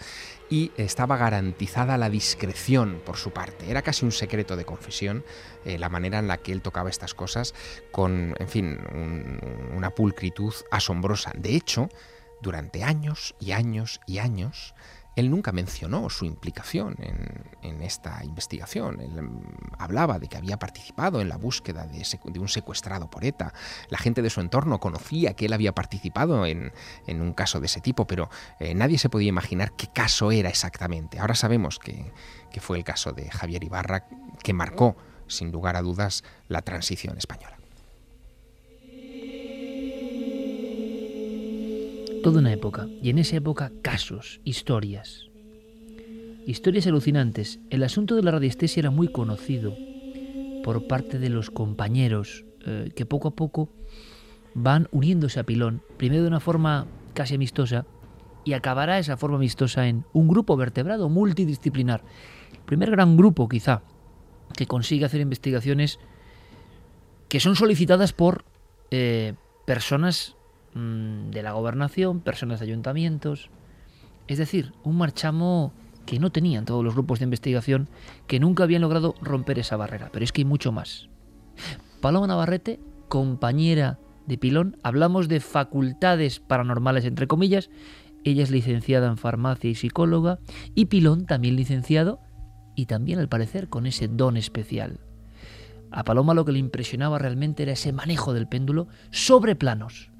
y 0.49 0.71
estaba 0.77 1.17
garantizada 1.17 1.97
la 1.97 2.09
discreción 2.09 3.01
por 3.05 3.17
su 3.17 3.31
parte. 3.31 3.69
Era 3.69 3.81
casi 3.81 4.05
un 4.05 4.11
secreto 4.11 4.55
de 4.55 4.65
confesión 4.65 5.23
eh, 5.65 5.77
la 5.77 5.89
manera 5.89 6.19
en 6.19 6.27
la 6.27 6.37
que 6.37 6.51
él 6.51 6.61
tocaba 6.61 6.89
estas 6.89 7.13
cosas 7.13 7.53
con, 7.91 8.35
en 8.39 8.47
fin, 8.47 8.79
un, 8.93 9.39
una 9.75 9.91
pulcritud 9.91 10.53
asombrosa. 10.71 11.31
De 11.35 11.55
hecho, 11.55 11.89
durante 12.41 12.83
años 12.83 13.35
y 13.39 13.51
años 13.51 13.99
y 14.05 14.19
años, 14.19 14.73
él 15.17 15.32
nunca 15.32 15.51
mencionó 15.51 16.12
su 16.12 16.25
implicación 16.25 16.95
en, 16.99 17.82
esta 17.82 18.23
investigación. 18.23 18.99
Él 18.99 19.30
hablaba 19.77 20.19
de 20.19 20.27
que 20.27 20.38
había 20.38 20.58
participado 20.58 21.21
en 21.21 21.30
la 21.30 21.38
búsqueda 21.38 21.88
de, 21.88 22.39
un 22.39 22.47
secuestrado 22.47 23.10
por 23.10 23.25
ETA. 23.25 23.53
La 23.89 23.97
gente 23.97 24.21
de 24.21 24.30
su 24.30 24.41
entorno 24.41 24.80
conocía 24.80 25.34
que 25.34 25.45
él 25.45 25.53
había 25.53 25.73
participado 25.73 26.45
en, 26.45 26.71
en 27.08 27.21
un 27.21 27.34
caso 27.34 27.60
de 27.60 27.65
ese 27.65 27.82
tipo, 27.82 28.06
pero 28.06 28.30
eh, 28.60 28.75
nadie 28.75 28.99
se 28.99 29.10
podía 29.10 29.30
imaginar 29.30 29.73
qué 29.75 29.88
caso 29.88 30.32
era 30.32 30.49
exactamente. 30.49 31.19
Ahora 31.19 31.34
sabemos 31.34 31.80
que, 31.80 32.12
que 32.51 32.62
fue 32.62 32.77
el 32.77 32.84
caso 32.84 33.12
de 33.12 33.32
Javier 33.32 33.63
Ibarra 33.63 34.06
que 34.43 34.53
marcó, 34.53 34.97
sin 35.27 35.51
lugar 35.51 35.77
a 35.77 35.82
dudas, 35.82 36.23
la 36.47 36.62
transición 36.62 37.17
española. 37.17 37.57
Toda 42.23 42.39
una 42.39 42.53
época, 42.53 42.88
y 43.01 43.10
en 43.10 43.19
esa 43.19 43.38
época 43.38 43.71
casos, 43.82 44.41
historias. 44.43 45.30
Historias 46.45 46.88
alucinantes. 46.88 47.60
El 47.69 47.84
asunto 47.84 48.15
de 48.15 48.23
la 48.23 48.32
radiestesia 48.32 48.80
era 48.82 48.89
muy 48.89 49.10
conocido 49.10 49.75
por 50.63 50.88
parte 50.88 51.19
de 51.19 51.30
los 51.30 51.51
compañeros 51.51 52.45
eh, 52.65 52.91
que 52.95 53.06
poco 53.06 53.30
a 53.30 53.36
poco 53.36 53.69
van 54.53 54.88
uniéndose 54.91 55.39
a 55.39 55.43
Pilón, 55.43 55.82
primero 55.97 56.21
de 56.21 56.30
una 56.30 56.39
forma 56.39 56.88
casi 57.13 57.36
amistosa, 57.36 57.86
y 58.45 58.53
acabará 58.53 58.97
esa 58.97 59.17
forma 59.17 59.36
amistosa 59.36 59.88
en 59.88 60.06
un 60.13 60.30
grupo 60.30 60.56
vertebrado 60.56 61.10
multidisciplinar. 61.10 62.01
El 62.53 62.60
primer 62.60 62.91
gran 62.91 63.17
grupo, 63.17 63.49
quizá, 63.49 63.82
que 64.56 64.67
consigue 64.67 65.03
hacer 65.03 65.19
investigaciones 65.19 65.99
que 67.27 67.41
son 67.41 67.58
solicitadas 67.58 68.13
por 68.13 68.45
eh, 68.89 69.34
personas 69.65 70.37
de 70.73 71.41
la 71.41 71.53
gobernación, 71.53 72.19
personas 72.19 72.60
de 72.60 72.67
ayuntamientos. 72.67 73.49
Es 74.27 74.38
decir, 74.38 74.73
un 74.84 74.97
marchamo 74.97 75.73
que 76.06 76.19
no 76.19 76.32
tenían 76.32 76.65
todos 76.65 76.84
los 76.84 76.93
grupos 76.93 77.19
de 77.19 77.25
investigación, 77.25 77.89
que 78.27 78.39
nunca 78.39 78.63
habían 78.63 78.82
logrado 78.82 79.15
romper 79.21 79.60
esa 79.60 79.77
barrera. 79.77 80.10
Pero 80.12 80.23
es 80.23 80.32
que 80.32 80.41
hay 80.41 80.45
mucho 80.45 80.71
más. 80.71 81.10
Paloma 82.01 82.27
Navarrete, 82.27 82.80
compañera 83.10 83.99
de 84.25 84.38
Pilón, 84.38 84.77
hablamos 84.84 85.27
de 85.27 85.39
facultades 85.39 86.39
paranormales, 86.39 87.06
entre 87.06 87.27
comillas. 87.27 87.69
Ella 88.23 88.43
es 88.43 88.51
licenciada 88.51 89.08
en 89.08 89.17
farmacia 89.17 89.69
y 89.69 89.75
psicóloga, 89.75 90.39
y 90.75 90.86
Pilón 90.86 91.25
también 91.25 91.56
licenciado, 91.56 92.19
y 92.75 92.86
también 92.86 93.19
al 93.19 93.30
parecer 93.30 93.67
con 93.69 93.86
ese 93.86 94.08
don 94.08 94.38
especial. 94.38 94.99
A 95.91 96.03
Paloma 96.03 96.34
lo 96.34 96.45
que 96.45 96.51
le 96.51 96.60
impresionaba 96.60 97.17
realmente 97.17 97.63
era 97.63 97.71
ese 97.71 97.93
manejo 97.93 98.34
del 98.34 98.47
péndulo 98.47 98.88
sobre 99.10 99.56
planos 99.56 100.12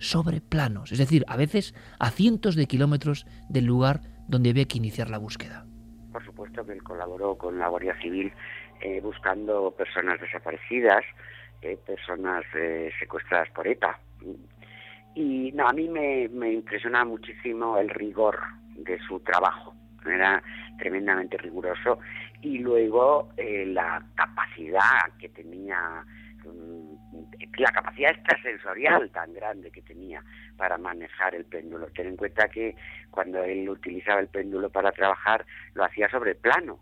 sobre 0.00 0.40
planos, 0.40 0.90
es 0.90 0.98
decir, 0.98 1.24
a 1.28 1.36
veces 1.36 1.74
a 2.00 2.10
cientos 2.10 2.56
de 2.56 2.66
kilómetros 2.66 3.26
del 3.48 3.66
lugar 3.66 4.00
donde 4.26 4.50
había 4.50 4.64
que 4.64 4.78
iniciar 4.78 5.10
la 5.10 5.18
búsqueda. 5.18 5.66
Por 6.10 6.24
supuesto 6.24 6.64
que 6.64 6.72
él 6.72 6.82
colaboró 6.82 7.36
con 7.36 7.58
la 7.58 7.68
Guardia 7.68 7.94
Civil 8.00 8.32
eh, 8.80 9.00
buscando 9.00 9.70
personas 9.72 10.20
desaparecidas, 10.20 11.04
eh, 11.60 11.78
personas 11.86 12.44
eh, 12.54 12.90
secuestradas 12.98 13.50
por 13.50 13.68
ETA. 13.68 14.00
Y 15.14 15.52
no, 15.52 15.68
a 15.68 15.72
mí 15.72 15.88
me, 15.88 16.28
me 16.28 16.50
impresiona 16.52 17.04
muchísimo 17.04 17.76
el 17.76 17.90
rigor 17.90 18.40
de 18.76 18.98
su 19.06 19.20
trabajo. 19.20 19.74
Era 20.06 20.42
tremendamente 20.78 21.36
riguroso. 21.36 21.98
Y 22.40 22.58
luego 22.58 23.28
la 23.36 24.02
capacidad 24.14 25.12
que 25.18 25.28
tenía 25.28 26.06
la 27.58 27.72
capacidad 27.72 28.12
extrasensorial 28.12 29.10
tan 29.10 29.32
grande 29.34 29.70
que 29.70 29.82
tenía 29.82 30.22
para 30.56 30.78
manejar 30.78 31.34
el 31.34 31.44
péndulo. 31.44 31.86
Ten 31.88 32.08
en 32.08 32.16
cuenta 32.16 32.48
que 32.48 32.76
cuando 33.10 33.42
él 33.42 33.68
utilizaba 33.68 34.20
el 34.20 34.28
péndulo 34.28 34.70
para 34.70 34.92
trabajar, 34.92 35.44
lo 35.74 35.84
hacía 35.84 36.08
sobre 36.10 36.34
plano, 36.34 36.78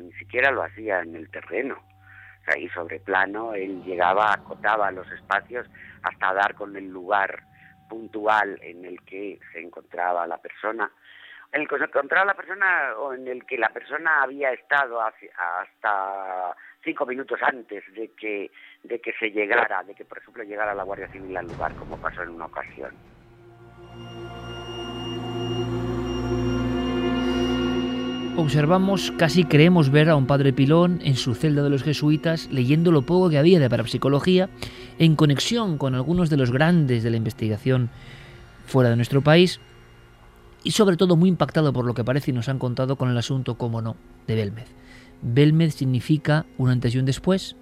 ni 0.00 0.12
siquiera 0.12 0.50
lo 0.50 0.62
hacía 0.62 1.00
en 1.00 1.16
el 1.16 1.30
terreno. 1.30 1.74
O 1.74 2.44
sea, 2.44 2.58
y 2.58 2.68
sobre 2.70 2.98
plano 3.00 3.54
él 3.54 3.82
llegaba, 3.84 4.32
acotaba 4.32 4.90
los 4.90 5.10
espacios 5.12 5.68
hasta 6.02 6.34
dar 6.34 6.54
con 6.54 6.76
el 6.76 6.88
lugar 6.88 7.44
puntual 7.88 8.58
en 8.62 8.84
el 8.84 9.00
que 9.02 9.38
se 9.52 9.60
encontraba 9.60 10.26
la 10.26 10.38
persona. 10.38 10.90
En 11.52 11.62
el 11.62 11.68
que 11.68 11.78
se 11.78 11.84
encontraba 11.84 12.24
la 12.24 12.34
persona 12.34 12.94
o 12.96 13.12
en 13.12 13.28
el 13.28 13.44
que 13.44 13.58
la 13.58 13.68
persona 13.68 14.22
había 14.22 14.52
estado 14.52 15.00
hasta 15.00 16.56
cinco 16.84 17.06
minutos 17.06 17.38
antes 17.42 17.84
de 17.94 18.10
que, 18.12 18.50
de 18.82 19.00
que 19.00 19.12
se 19.18 19.30
llegara, 19.30 19.82
de 19.84 19.94
que 19.94 20.04
por 20.04 20.18
ejemplo 20.18 20.42
llegara 20.42 20.74
la 20.74 20.82
Guardia 20.82 21.08
Civil 21.08 21.36
al 21.36 21.46
lugar, 21.46 21.74
como 21.76 21.96
pasó 21.96 22.22
en 22.22 22.30
una 22.30 22.46
ocasión. 22.46 22.92
Observamos, 28.34 29.12
casi 29.18 29.44
creemos 29.44 29.90
ver 29.90 30.08
a 30.08 30.16
un 30.16 30.26
padre 30.26 30.54
Pilón 30.54 31.00
en 31.04 31.16
su 31.16 31.34
celda 31.34 31.62
de 31.62 31.68
los 31.68 31.82
jesuitas 31.82 32.48
leyendo 32.50 32.90
lo 32.90 33.02
poco 33.02 33.28
que 33.28 33.36
había 33.36 33.60
de 33.60 33.68
parapsicología 33.68 34.48
en 34.98 35.16
conexión 35.16 35.76
con 35.76 35.94
algunos 35.94 36.30
de 36.30 36.38
los 36.38 36.50
grandes 36.50 37.02
de 37.02 37.10
la 37.10 37.18
investigación 37.18 37.90
fuera 38.64 38.88
de 38.88 38.96
nuestro 38.96 39.20
país 39.20 39.60
y 40.64 40.70
sobre 40.70 40.96
todo 40.96 41.14
muy 41.14 41.28
impactado 41.28 41.74
por 41.74 41.84
lo 41.84 41.92
que 41.92 42.04
parece 42.04 42.30
y 42.30 42.34
nos 42.34 42.48
han 42.48 42.58
contado 42.58 42.96
con 42.96 43.10
el 43.10 43.18
asunto, 43.18 43.56
como 43.56 43.82
no, 43.82 43.96
de 44.26 44.34
Belmez. 44.34 44.81
Belmez 45.22 45.74
significa 45.74 46.46
un 46.58 46.70
antes 46.70 46.94
y 46.94 46.98
un 46.98 47.06
después. 47.06 47.56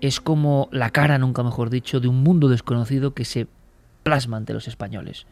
Es 0.00 0.20
como 0.20 0.68
la 0.72 0.90
cara, 0.90 1.18
nunca 1.18 1.42
mejor 1.42 1.70
dicho, 1.70 2.00
de 2.00 2.08
un 2.08 2.22
mundo 2.22 2.48
desconocido 2.48 3.14
que 3.14 3.24
se 3.24 3.46
plasma 4.02 4.36
ante 4.36 4.52
los 4.52 4.68
españoles. 4.68 5.26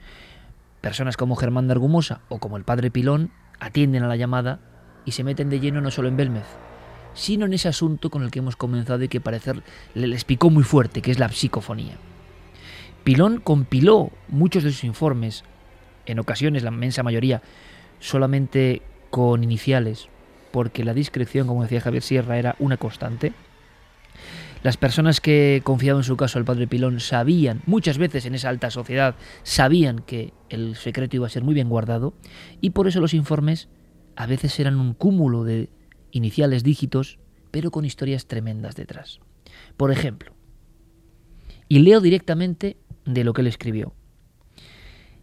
Personas 0.81 1.16
como 1.16 1.37
Germán 1.37 1.66
de 1.66 1.72
Argumosa 1.72 2.20
o 2.29 2.38
como 2.38 2.57
el 2.57 2.64
padre 2.64 2.90
Pilón 2.90 3.31
atienden 3.59 4.03
a 4.03 4.09
la 4.09 4.16
llamada 4.16 4.61
y 5.05 5.12
se 5.12 5.24
meten 5.24 5.48
de 5.48 5.61
lleno 5.61 5.81
no 5.81 5.90
solo 5.90 6.09
en 6.09 6.16
Belmez, 6.16 6.44
sino 7.14 7.46
en 7.46 7.55
ese 7.55 7.68
asunto 7.68 8.11
con 8.11 8.22
el 8.22 8.31
que 8.31 8.40
hemos 8.40 8.57
comenzado 8.57 9.03
y 9.03 9.09
que 9.09 9.20
parecer 9.20 9.62
les 9.94 10.24
picó 10.24 10.50
muy 10.50 10.64
fuerte, 10.64 11.03
que 11.03 11.11
es 11.11 11.18
la 11.18 11.29
psicofonía. 11.29 11.96
Pilón 13.05 13.40
compiló 13.40 14.11
muchos 14.29 14.64
de 14.64 14.72
sus 14.72 14.85
informes, 14.85 15.44
en 16.07 16.18
ocasiones 16.18 16.62
la 16.62 16.70
inmensa 16.70 17.03
mayoría, 17.03 17.42
solamente 18.00 18.83
con 19.11 19.44
iniciales, 19.44 20.09
porque 20.55 20.85
la 20.85 20.95
discreción, 20.95 21.49
como 21.49 21.62
decía 21.62 21.81
Javier 21.81 22.05
Sierra, 22.05 22.38
era 22.38 22.55
una 22.61 22.77
constante. 22.77 23.33
Las 24.62 24.77
personas 24.77 25.21
que 25.21 25.62
confiaban 25.64 26.03
en 26.03 26.05
su 26.05 26.17
caso 26.17 26.38
al 26.38 26.45
padre 26.45 26.69
Pilón 26.69 27.01
sabían, 27.01 27.62
muchas 27.67 27.99
veces 27.99 28.25
en 28.25 28.37
esa 28.37 28.51
alta 28.51 28.71
sociedad, 28.71 29.17
sabían 29.43 29.99
que 29.99 30.33
el 30.51 30.77
secreto 30.77 31.17
iba 31.17 31.27
a 31.27 31.31
ser 31.31 31.43
muy 31.43 31.55
bien 31.55 31.69
guardado 31.69 32.14
y 32.61 32.71
por 32.71 32.87
eso 32.87 33.01
los 33.01 33.14
informes 33.14 33.69
a 34.14 34.27
veces 34.27 34.61
eran 34.61 34.79
un 34.79 34.95
cúmulo 34.95 35.43
de 35.43 35.71
iniciales 36.12 36.62
dígitos, 36.62 37.19
pero 37.51 37.73
con 37.73 37.85
historias 37.85 38.27
tremendas 38.27 38.77
detrás. 38.77 39.19
Por 39.77 39.90
ejemplo, 39.90 40.35
y 41.69 41.81
leo 41.81 42.01
directamente 42.01 42.77
de 43.05 43.25
lo 43.25 43.33
que 43.33 43.40
él 43.40 43.49
escribió. 43.49 43.93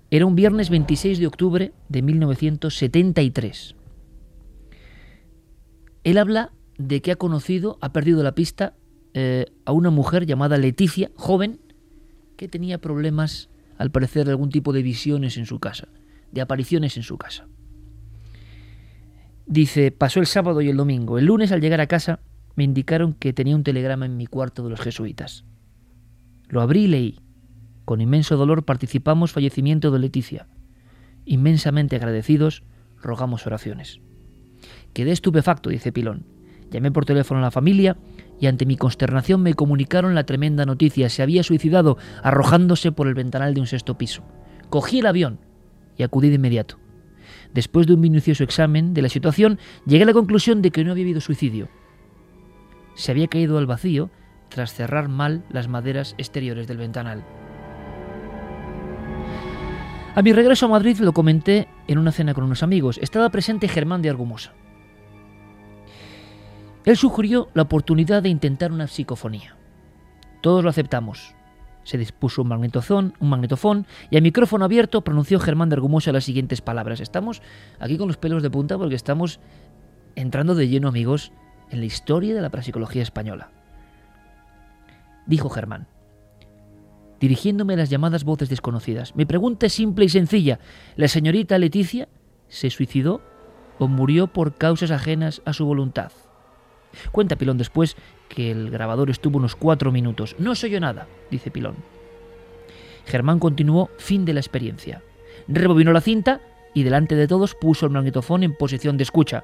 Era 0.10 0.26
un 0.26 0.36
viernes 0.36 0.70
26 0.70 1.20
de 1.20 1.28
octubre 1.28 1.72
de 1.88 2.02
1973 2.02 3.76
Él 6.04 6.18
habla 6.18 6.52
de 6.78 7.02
que 7.02 7.12
ha 7.12 7.16
conocido, 7.16 7.78
ha 7.82 7.94
perdido 7.94 8.24
la 8.24 8.34
pista 8.34 8.76
eh, 9.14 9.46
a 9.66 9.72
una 9.72 9.90
mujer 9.90 10.26
llamada 10.26 10.58
Leticia, 10.58 11.12
joven, 11.16 11.60
que 12.38 12.48
tenía 12.48 12.80
problemas, 12.80 13.50
al 13.78 13.92
parecer, 13.92 14.26
de 14.26 14.32
algún 14.32 14.50
tipo 14.50 14.74
de 14.74 14.82
visiones 14.82 15.38
en 15.38 15.46
su 15.46 15.60
casa, 15.60 15.90
de 16.32 16.42
apariciones 16.42 16.98
en 16.98 17.04
su 17.04 17.18
casa. 17.18 17.48
Dice, 19.46 19.92
pasó 19.92 20.20
el 20.20 20.28
sábado 20.28 20.62
y 20.62 20.70
el 20.70 20.78
domingo. 20.78 21.20
El 21.20 21.26
lunes, 21.26 21.52
al 21.52 21.62
llegar 21.62 21.82
a 21.82 21.88
casa, 21.88 22.22
me 22.56 22.64
indicaron 22.64 23.14
que 23.14 23.34
tenía 23.34 23.56
un 23.56 23.64
telegrama 23.64 24.06
en 24.06 24.18
mi 24.18 24.26
cuarto 24.26 24.64
de 24.64 24.70
los 24.70 24.82
jesuitas. 24.82 25.46
Lo 26.48 26.62
abrí 26.62 26.84
y 26.84 26.88
leí. 26.88 27.20
Con 27.86 28.02
inmenso 28.02 28.38
dolor 28.38 28.64
participamos 28.64 29.32
fallecimiento 29.32 29.92
de 29.92 30.00
Leticia. 30.00 30.48
Inmensamente 31.26 31.96
agradecidos, 31.96 32.64
rogamos 33.02 33.46
oraciones. 33.46 34.00
Quedé 34.94 35.12
estupefacto, 35.12 35.70
dice 35.70 35.92
Pilón. 35.92 36.26
Llamé 36.70 36.92
por 36.92 37.06
teléfono 37.06 37.40
a 37.40 37.44
la 37.44 37.52
familia 37.52 37.98
y 38.40 38.48
ante 38.48 38.66
mi 38.66 38.78
consternación 38.78 39.42
me 39.42 39.54
comunicaron 39.54 40.16
la 40.16 40.26
tremenda 40.26 40.66
noticia. 40.66 41.10
Se 41.10 41.22
había 41.22 41.44
suicidado 41.44 41.98
arrojándose 42.24 42.92
por 42.92 43.08
el 43.08 43.14
ventanal 43.14 43.54
de 43.54 43.62
un 43.62 43.68
sexto 43.68 43.98
piso. 43.98 44.24
Cogí 44.70 45.00
el 45.00 45.06
avión 45.06 45.40
y 45.98 46.04
acudí 46.04 46.30
de 46.30 46.36
inmediato. 46.36 46.80
Después 47.54 47.88
de 47.88 47.94
un 47.94 48.00
minucioso 48.00 48.44
examen 48.44 48.94
de 48.94 49.02
la 49.02 49.10
situación, 49.10 49.60
llegué 49.86 50.04
a 50.04 50.08
la 50.08 50.14
conclusión 50.14 50.62
de 50.62 50.72
que 50.72 50.84
no 50.84 50.92
había 50.92 51.04
habido 51.04 51.22
suicidio. 51.22 51.70
Se 52.96 53.12
había 53.12 53.28
caído 53.28 53.58
al 53.58 53.68
vacío 53.68 54.10
tras 54.50 54.74
cerrar 54.74 55.08
mal 55.10 55.44
las 55.50 55.68
maderas 55.68 56.16
exteriores 56.18 56.68
del 56.68 56.78
ventanal. 56.78 57.26
A 60.14 60.22
mi 60.22 60.34
regreso 60.34 60.66
a 60.66 60.70
Madrid 60.70 60.98
lo 61.00 61.14
comenté 61.14 61.68
en 61.88 61.98
una 61.98 62.12
cena 62.12 62.34
con 62.34 62.44
unos 62.44 62.64
amigos. 62.64 62.98
Estaba 63.02 63.30
presente 63.30 63.70
Germán 63.70 64.02
de 64.02 64.10
Argumosa. 64.10 64.54
Él 66.86 66.98
sugirió 66.98 67.50
la 67.54 67.64
oportunidad 67.64 68.24
de 68.24 68.30
intentar 68.30 68.72
una 68.72 68.88
psicofonía. 68.88 69.56
Todos 70.42 70.64
lo 70.64 70.70
aceptamos. 70.70 71.36
Se 71.84 71.98
dispuso 71.98 72.42
un 72.42 72.48
magnetofón, 72.48 73.14
un 73.20 73.30
magnetofón 73.30 73.86
y 74.10 74.18
a 74.18 74.22
micrófono 74.22 74.66
abierto 74.66 75.02
pronunció 75.02 75.40
Germán 75.40 75.70
de 75.70 75.76
Argumosa 75.76 76.12
las 76.12 76.24
siguientes 76.24 76.62
palabras. 76.62 77.00
Estamos 77.00 77.42
aquí 77.80 77.98
con 77.98 78.08
los 78.08 78.18
pelos 78.18 78.44
de 78.44 78.50
punta 78.50 78.78
porque 78.78 78.96
estamos 78.96 79.40
entrando 80.16 80.56
de 80.56 80.68
lleno, 80.68 80.88
amigos, 80.88 81.32
en 81.70 81.80
la 81.80 81.86
historia 81.86 82.36
de 82.36 82.42
la 82.42 82.50
parapsicología 82.50 83.02
española. 83.02 83.50
Dijo 85.26 85.50
Germán, 85.50 85.88
dirigiéndome 87.20 87.74
a 87.74 87.78
las 87.78 87.90
llamadas 87.90 88.24
voces 88.24 88.50
desconocidas. 88.50 89.16
Mi 89.16 89.26
pregunta 89.26 89.68
es 89.68 89.74
simple 89.74 90.06
y 90.06 90.10
sencilla. 90.10 90.60
¿La 90.96 91.08
señorita 91.08 91.58
Leticia 91.58 92.10
se 92.48 92.70
suicidó 92.70 93.22
o 93.80 93.88
murió 93.88 94.28
por 94.28 94.56
causas 94.56 94.92
ajenas 94.92 95.42
a 95.46 95.54
su 95.54 95.66
voluntad? 95.66 96.12
Cuenta 97.12 97.36
Pilón 97.36 97.58
después 97.58 97.96
que 98.30 98.52
el 98.52 98.70
grabador 98.70 99.10
estuvo 99.10 99.38
unos 99.38 99.56
cuatro 99.56 99.92
minutos. 99.92 100.36
No 100.40 100.56
se 100.56 100.68
oyó 100.68 100.80
nada, 100.80 101.08
dice 101.30 101.52
Pilón. 101.52 101.76
Germán 103.06 103.40
continuó 103.40 103.90
fin 103.98 104.26
de 104.26 104.34
la 104.34 104.40
experiencia. 104.40 105.02
Rebobinó 105.48 105.92
la 105.92 106.02
cinta 106.02 106.42
y 106.74 106.84
delante 106.84 107.16
de 107.16 107.28
todos 107.28 107.56
puso 107.56 107.86
el 107.86 107.92
magnetofón 107.92 108.44
en 108.44 108.56
posición 108.56 108.98
de 108.98 109.04
escucha. 109.04 109.44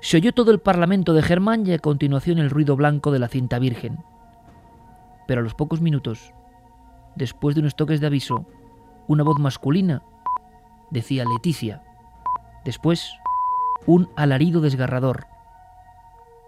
Se 0.00 0.16
oyó 0.18 0.32
todo 0.32 0.50
el 0.50 0.58
parlamento 0.58 1.14
de 1.14 1.22
Germán 1.22 1.66
y 1.66 1.72
a 1.72 1.78
continuación 1.78 2.38
el 2.38 2.50
ruido 2.50 2.76
blanco 2.76 3.10
de 3.10 3.18
la 3.18 3.28
cinta 3.28 3.58
virgen. 3.58 3.98
Pero 5.26 5.40
a 5.40 5.44
los 5.44 5.54
pocos 5.54 5.80
minutos, 5.80 6.32
después 7.16 7.54
de 7.54 7.60
unos 7.60 7.76
toques 7.76 8.00
de 8.00 8.06
aviso, 8.06 8.46
una 9.08 9.24
voz 9.24 9.38
masculina 9.38 10.02
decía 10.90 11.24
Leticia. 11.24 11.82
Después, 12.64 13.12
un 13.86 14.08
alarido 14.16 14.60
desgarrador 14.60 15.26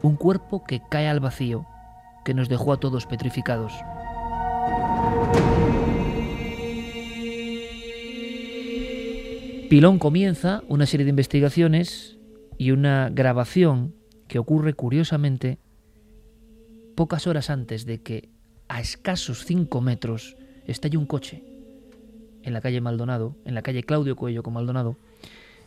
un 0.03 0.17
cuerpo 0.17 0.65
que 0.65 0.81
cae 0.89 1.09
al 1.09 1.21
vacío, 1.21 1.67
que 2.25 2.35
nos 2.35 2.49
dejó 2.49 2.73
a 2.73 2.81
todos 2.81 3.07
petrificados. 3.07 3.73
Pilón 9.69 9.99
comienza 9.99 10.63
una 10.69 10.87
serie 10.87 11.05
de 11.05 11.11
investigaciones 11.11 12.19
y 12.57 12.71
una 12.71 13.11
grabación 13.13 13.95
que 14.27 14.39
ocurre 14.39 14.73
curiosamente 14.73 15.59
pocas 16.97 17.27
horas 17.27 17.51
antes 17.51 17.85
de 17.85 18.03
que 18.03 18.31
a 18.69 18.81
escasos 18.81 19.45
cinco 19.45 19.81
metros 19.81 20.37
estalle 20.67 20.97
un 20.97 21.07
coche 21.07 21.45
en 22.43 22.53
la 22.53 22.61
calle 22.61 22.81
Maldonado, 22.81 23.37
en 23.45 23.55
la 23.55 23.63
calle 23.63 23.83
Claudio 23.83 24.17
Coello 24.17 24.43
con 24.43 24.55
Maldonado, 24.55 24.97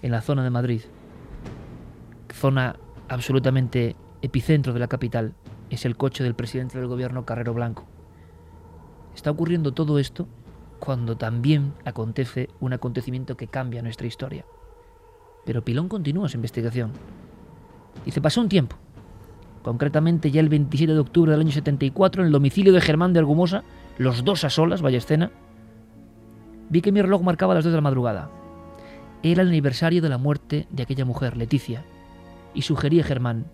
en 0.02 0.12
la 0.12 0.22
zona 0.22 0.44
de 0.44 0.50
Madrid, 0.50 0.82
zona 2.34 2.78
absolutamente 3.08 3.96
epicentro 4.22 4.74
de 4.74 4.80
la 4.80 4.88
capital 4.88 5.34
es 5.70 5.86
el 5.86 5.98
coche 5.98 6.24
del 6.24 6.36
presidente 6.36 6.78
del 6.78 6.88
gobierno 6.88 7.26
Carrero 7.26 7.54
Blanco. 7.54 7.86
Está 9.16 9.32
ocurriendo 9.32 9.74
todo 9.74 10.00
esto 10.00 10.28
cuando 10.80 11.16
también 11.16 11.74
acontece 11.86 12.50
un 12.60 12.74
acontecimiento 12.74 13.38
que 13.38 13.48
cambia 13.48 13.82
nuestra 13.82 14.08
historia. 14.08 14.46
Pero 15.46 15.64
Pilón 15.64 15.88
continúa 15.88 16.30
su 16.30 16.38
investigación. 16.38 16.92
Y 18.06 18.12
se 18.12 18.22
pasó 18.22 18.42
un 18.42 18.50
tiempo, 18.50 18.78
concretamente 19.64 20.32
ya 20.32 20.40
el 20.40 20.50
27 20.50 20.94
de 20.94 21.00
octubre 21.00 21.32
del 21.32 21.42
año 21.42 21.52
74, 21.52 22.22
en 22.22 22.28
el 22.28 22.32
domicilio 22.32 22.74
de 22.74 22.82
Germán 22.82 23.14
de 23.14 23.20
Argumosa, 23.20 23.64
los 23.98 24.24
dos 24.24 24.44
a 24.44 24.50
solas, 24.50 24.82
vaya 24.82 25.00
vi 26.70 26.82
que 26.82 26.92
mi 26.92 27.02
reloj 27.02 27.22
marcaba 27.22 27.54
las 27.54 27.64
dos 27.64 27.72
de 27.72 27.78
la 27.78 27.82
madrugada. 27.82 28.30
Era 29.24 29.44
el 29.44 29.50
aniversario 29.50 30.02
de 30.02 30.10
la 30.10 30.18
muerte 30.18 30.68
de 30.72 30.84
aquella 30.84 31.06
mujer, 31.06 31.38
Leticia, 31.38 31.84
y 32.54 32.64
sugerí 32.64 33.00
a 33.02 33.04
Germán, 33.04 33.46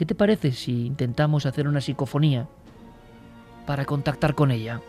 ¿Qué 0.00 0.06
te 0.06 0.14
parece 0.14 0.52
si 0.52 0.86
intentamos 0.86 1.44
hacer 1.44 1.68
una 1.68 1.82
psicofonía 1.82 2.48
para 3.66 3.84
contactar 3.84 4.34
con 4.34 4.50
ella? 4.50 4.80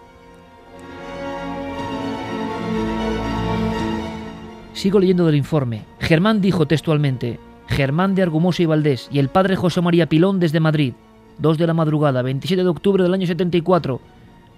Sigo 4.72 5.02
leyendo 5.02 5.26
del 5.26 5.36
informe. 5.36 5.84
Germán 6.00 6.40
dijo 6.40 6.66
textualmente, 6.66 7.42
Germán 7.68 8.16
de 8.16 8.22
Argumosa 8.22 8.64
y 8.64 8.68
Valdés 8.68 9.10
y 9.12 9.20
el 9.20 9.28
padre 9.28 9.58
José 9.58 9.82
María 9.82 10.08
Pilón 10.08 10.40
desde 10.40 10.62
Madrid, 10.62 10.94
2 11.40 11.58
de 11.58 11.68
la 11.68 11.74
madrugada, 11.74 12.22
27 12.22 12.64
de 12.64 12.70
octubre 12.70 13.04
del 13.04 13.14
año 13.14 13.28
74, 13.28 14.00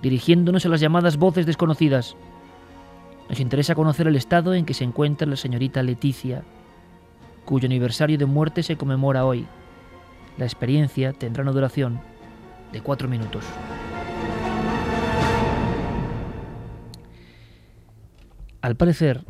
dirigiéndonos 0.04 0.68
a 0.68 0.70
las 0.70 0.82
llamadas 0.82 1.18
voces 1.18 1.48
desconocidas. 1.48 2.16
Nos 3.28 3.40
interesa 3.40 3.74
conocer 3.74 4.06
el 4.06 4.18
estado 4.18 4.54
en 4.54 4.68
que 4.68 4.76
se 4.76 4.84
encuentra 4.84 5.28
la 5.28 5.36
señorita 5.36 5.82
Leticia, 5.82 6.44
cuyo 7.44 7.66
aniversario 7.66 8.20
de 8.20 8.28
muerte 8.28 8.62
se 8.62 8.78
conmemora 8.78 9.26
hoy. 9.26 9.48
La 10.38 10.46
experiencia 10.46 11.14
tendrá 11.14 11.44
una 11.44 11.52
duración 11.52 12.02
de 12.72 12.82
cuatro 12.82 13.08
minutos. 13.08 13.46
Al 18.62 18.76
parecer, 18.76 19.26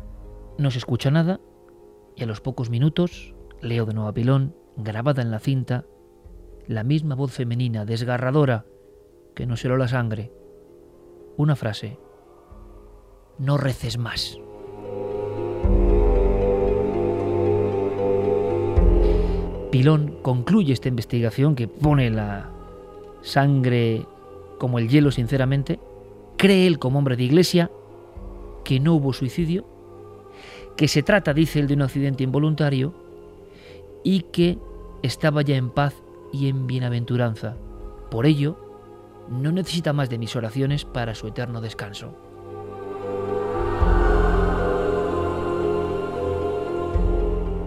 no 0.58 0.70
se 0.70 0.78
escucha 0.78 1.10
nada 1.10 1.40
y 2.16 2.22
a 2.22 2.26
los 2.26 2.40
pocos 2.40 2.70
minutos 2.70 3.34
leo 3.60 3.84
de 3.84 3.94
nuevo 3.94 4.08
a 4.08 4.14
Pilón, 4.14 4.54
grabada 4.76 5.22
en 5.22 5.30
la 5.30 5.40
cinta, 5.40 5.84
la 6.66 6.84
misma 6.84 7.14
voz 7.14 7.32
femenina, 7.32 7.84
desgarradora, 7.84 8.64
que 9.34 9.46
nos 9.46 9.64
heló 9.64 9.76
la 9.76 9.88
sangre. 9.88 10.32
Una 11.36 11.56
frase. 11.56 11.98
No 13.38 13.56
reces 13.56 13.98
más. 13.98 14.38
Pilón 19.74 20.18
concluye 20.22 20.72
esta 20.72 20.86
investigación 20.86 21.56
que 21.56 21.66
pone 21.66 22.08
la 22.08 22.48
sangre 23.22 24.06
como 24.56 24.78
el 24.78 24.88
hielo, 24.88 25.10
sinceramente. 25.10 25.80
Cree 26.36 26.68
él, 26.68 26.78
como 26.78 27.00
hombre 27.00 27.16
de 27.16 27.24
iglesia, 27.24 27.72
que 28.64 28.78
no 28.78 28.94
hubo 28.94 29.12
suicidio, 29.12 29.66
que 30.76 30.86
se 30.86 31.02
trata, 31.02 31.34
dice 31.34 31.58
él, 31.58 31.66
de 31.66 31.74
un 31.74 31.82
accidente 31.82 32.22
involuntario 32.22 32.94
y 34.04 34.20
que 34.20 34.58
estaba 35.02 35.42
ya 35.42 35.56
en 35.56 35.70
paz 35.70 36.00
y 36.32 36.48
en 36.48 36.68
bienaventuranza. 36.68 37.56
Por 38.12 38.26
ello, 38.26 38.56
no 39.28 39.50
necesita 39.50 39.92
más 39.92 40.08
de 40.08 40.18
mis 40.18 40.36
oraciones 40.36 40.84
para 40.84 41.16
su 41.16 41.26
eterno 41.26 41.60
descanso. 41.60 42.14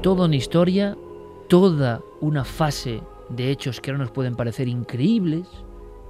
Toda 0.01 0.23
una 0.23 0.37
historia 0.37 0.95
toda 1.47 2.01
una 2.21 2.43
fase 2.43 3.01
de 3.29 3.51
hechos 3.51 3.81
que 3.81 3.91
ahora 3.91 4.03
nos 4.03 4.11
pueden 4.11 4.35
parecer 4.35 4.67
increíbles, 4.67 5.47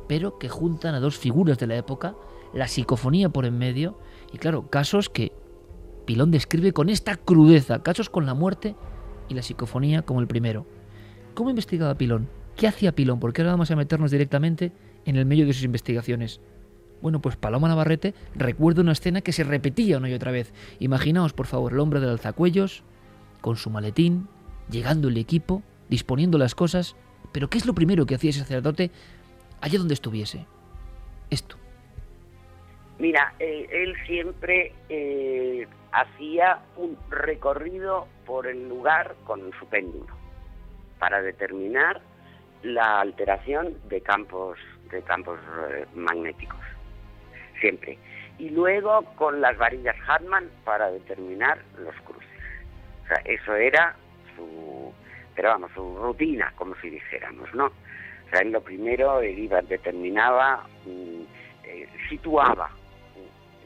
pero 0.07 0.37
que 0.37 0.49
juntan 0.49 0.95
a 0.95 0.99
dos 0.99 1.17
figuras 1.17 1.57
de 1.57 1.67
la 1.67 1.75
época, 1.75 2.15
la 2.53 2.67
psicofonía 2.67 3.29
por 3.29 3.45
en 3.45 3.57
medio, 3.57 3.99
y 4.31 4.37
claro, 4.37 4.69
casos 4.69 5.09
que 5.09 5.31
Pilón 6.05 6.31
describe 6.31 6.71
con 6.71 6.89
esta 6.89 7.17
crudeza, 7.17 7.83
casos 7.83 8.09
con 8.09 8.25
la 8.25 8.33
muerte 8.33 8.75
y 9.27 9.33
la 9.33 9.41
psicofonía 9.41 10.03
como 10.03 10.21
el 10.21 10.27
primero. 10.27 10.65
¿Cómo 11.33 11.49
investigaba 11.49 11.97
Pilón? 11.97 12.29
¿Qué 12.55 12.67
hacía 12.67 12.93
Pilón? 12.93 13.19
Porque 13.19 13.41
ahora 13.41 13.51
vamos 13.51 13.69
a 13.71 13.75
meternos 13.75 14.11
directamente 14.11 14.71
en 15.05 15.17
el 15.17 15.25
medio 15.25 15.45
de 15.45 15.53
sus 15.53 15.63
investigaciones. 15.63 16.39
Bueno, 17.01 17.21
pues 17.21 17.35
Paloma 17.35 17.67
Navarrete 17.67 18.15
recuerda 18.33 18.81
una 18.81 18.93
escena 18.93 19.21
que 19.21 19.33
se 19.33 19.43
repetía 19.43 19.97
una 19.97 20.09
y 20.09 20.13
otra 20.13 20.31
vez. 20.31 20.53
Imaginaos, 20.79 21.33
por 21.33 21.45
favor, 21.45 21.73
el 21.73 21.79
hombre 21.79 21.99
del 21.99 22.09
alzacuellos, 22.09 22.83
con 23.41 23.55
su 23.55 23.69
maletín, 23.69 24.27
llegando 24.69 25.07
el 25.07 25.17
equipo, 25.17 25.61
disponiendo 25.89 26.37
las 26.37 26.55
cosas, 26.55 26.95
pero 27.31 27.49
¿qué 27.49 27.57
es 27.57 27.65
lo 27.65 27.73
primero 27.73 28.05
que 28.05 28.15
hacía 28.15 28.29
ese 28.29 28.39
sacerdote 28.39 28.91
allá 29.61 29.79
donde 29.79 29.93
estuviese? 29.93 30.45
Esto. 31.29 31.57
Mira, 32.99 33.33
eh, 33.39 33.67
él 33.71 33.95
siempre 34.07 34.73
eh, 34.89 35.67
hacía 35.91 36.59
un 36.75 36.97
recorrido 37.09 38.07
por 38.25 38.47
el 38.47 38.67
lugar 38.67 39.15
con 39.25 39.51
su 39.59 39.67
péndulo 39.67 40.07
para 40.99 41.21
determinar 41.21 42.01
la 42.63 43.01
alteración 43.01 43.75
de 43.87 44.01
campos 44.01 44.57
de 44.91 45.01
campos 45.03 45.39
eh, 45.69 45.85
magnéticos 45.95 46.59
siempre 47.59 47.99
y 48.39 48.49
luego 48.49 49.03
con 49.15 49.41
las 49.41 49.57
varillas 49.57 49.95
Hartmann 50.07 50.49
para 50.63 50.89
determinar 50.89 51.59
los 51.77 51.93
cruces 52.01 52.27
o 53.03 53.07
sea 53.07 53.21
eso 53.25 53.53
era 53.53 53.95
su 54.37 54.93
pero 55.35 55.49
vamos 55.49 55.71
su 55.73 55.97
rutina 55.97 56.53
como 56.55 56.75
si 56.75 56.89
dijéramos 56.89 57.53
no 57.53 57.65
o 57.65 58.29
sea 58.29 58.39
él 58.41 58.51
lo 58.51 58.61
primero 58.61 59.21
él 59.21 59.37
iba 59.37 59.61
determinaba 59.61 60.65
mm, 60.85 61.21
eh, 61.65 61.89
situaba 62.09 62.71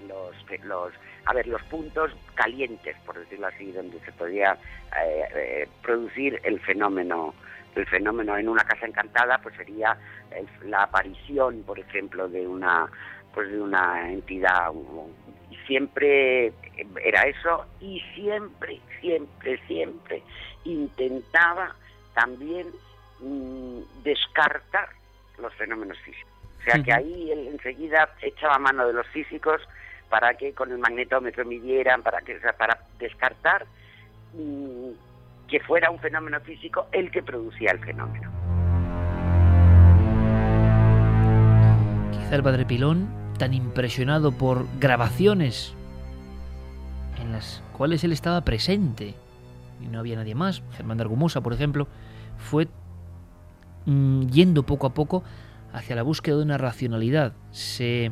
los 0.07 0.35
los 0.63 0.93
a 1.25 1.33
ver 1.33 1.47
los 1.47 1.61
puntos 1.63 2.11
calientes 2.33 2.95
por 3.05 3.17
decirlo 3.19 3.47
así 3.47 3.71
donde 3.71 3.99
se 3.99 4.11
podía 4.13 4.57
eh, 5.03 5.67
producir 5.83 6.39
el 6.43 6.59
fenómeno 6.61 7.33
el 7.75 7.85
fenómeno 7.85 8.37
en 8.37 8.49
una 8.49 8.63
casa 8.63 8.85
encantada 8.85 9.39
pues 9.41 9.55
sería 9.55 9.97
la 10.65 10.83
aparición 10.83 11.63
por 11.63 11.79
ejemplo 11.79 12.27
de 12.27 12.47
una 12.47 12.89
pues 13.33 13.49
de 13.49 13.61
una 13.61 14.11
entidad 14.11 14.71
siempre 15.67 16.51
era 17.03 17.21
eso 17.23 17.65
y 17.79 18.01
siempre 18.15 18.79
siempre 18.99 19.59
siempre 19.67 20.23
intentaba 20.65 21.75
también 22.13 22.67
mm, 23.19 24.03
descartar 24.03 24.89
los 25.37 25.53
fenómenos 25.55 25.97
físicos 25.99 26.31
o 26.59 26.63
sea 26.63 26.83
que 26.83 26.93
ahí 26.93 27.31
él 27.31 27.47
enseguida 27.47 28.09
echaba 28.21 28.59
mano 28.59 28.85
de 28.85 28.93
los 28.93 29.07
físicos 29.07 29.61
para 30.09 30.35
que 30.35 30.53
con 30.53 30.71
el 30.71 30.77
magnetómetro 30.77 31.45
midieran 31.45 32.03
para 32.03 32.21
que 32.21 32.35
para 32.57 32.77
descartar 32.99 33.65
mm, 34.33 34.91
que 35.47 35.59
fuera 35.59 35.89
un 35.89 35.99
fenómeno 35.99 36.39
físico 36.41 36.87
el 36.91 37.11
que 37.11 37.23
producía 37.23 37.71
el 37.71 37.79
fenómeno. 37.79 38.31
Quizá 42.11 42.35
el 42.35 42.43
padre 42.43 42.65
Pilón, 42.65 43.09
tan 43.37 43.53
impresionado 43.53 44.31
por 44.31 44.65
grabaciones 44.79 45.75
en 47.19 47.33
las 47.33 47.63
cuales 47.75 48.03
él 48.03 48.13
estaba 48.13 48.41
presente, 48.41 49.13
y 49.81 49.87
no 49.87 49.99
había 49.99 50.15
nadie 50.15 50.35
más, 50.35 50.63
Germán 50.71 50.97
de 50.97 51.03
Argumosa, 51.03 51.41
por 51.41 51.53
ejemplo, 51.53 51.87
fue 52.37 52.67
mm, 53.85 54.27
yendo 54.27 54.63
poco 54.63 54.87
a 54.87 54.93
poco 54.93 55.23
hacia 55.73 55.95
la 55.95 56.03
búsqueda 56.03 56.37
de 56.37 56.43
una 56.43 56.57
racionalidad. 56.57 57.33
Se 57.51 58.11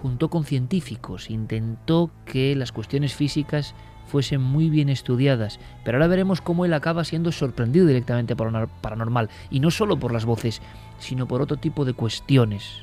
juntó 0.00 0.30
con 0.30 0.44
científicos, 0.44 1.30
intentó 1.30 2.10
que 2.24 2.56
las 2.56 2.72
cuestiones 2.72 3.14
físicas 3.14 3.74
fuesen 4.06 4.42
muy 4.42 4.68
bien 4.68 4.88
estudiadas, 4.88 5.60
pero 5.84 5.96
ahora 5.96 6.08
veremos 6.08 6.40
cómo 6.40 6.64
él 6.64 6.74
acaba 6.74 7.04
siendo 7.04 7.32
sorprendido 7.32 7.86
directamente 7.86 8.36
por 8.36 8.52
lo 8.52 8.68
paranormal, 8.80 9.30
y 9.50 9.60
no 9.60 9.70
solo 9.70 9.98
por 9.98 10.12
las 10.12 10.24
voces, 10.24 10.60
sino 10.98 11.26
por 11.26 11.40
otro 11.40 11.56
tipo 11.56 11.84
de 11.84 11.94
cuestiones. 11.94 12.82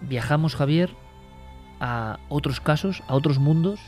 Viajamos, 0.00 0.56
Javier, 0.56 0.90
a 1.78 2.18
otros 2.28 2.60
casos, 2.60 3.02
a 3.06 3.14
otros 3.14 3.38
mundos, 3.38 3.80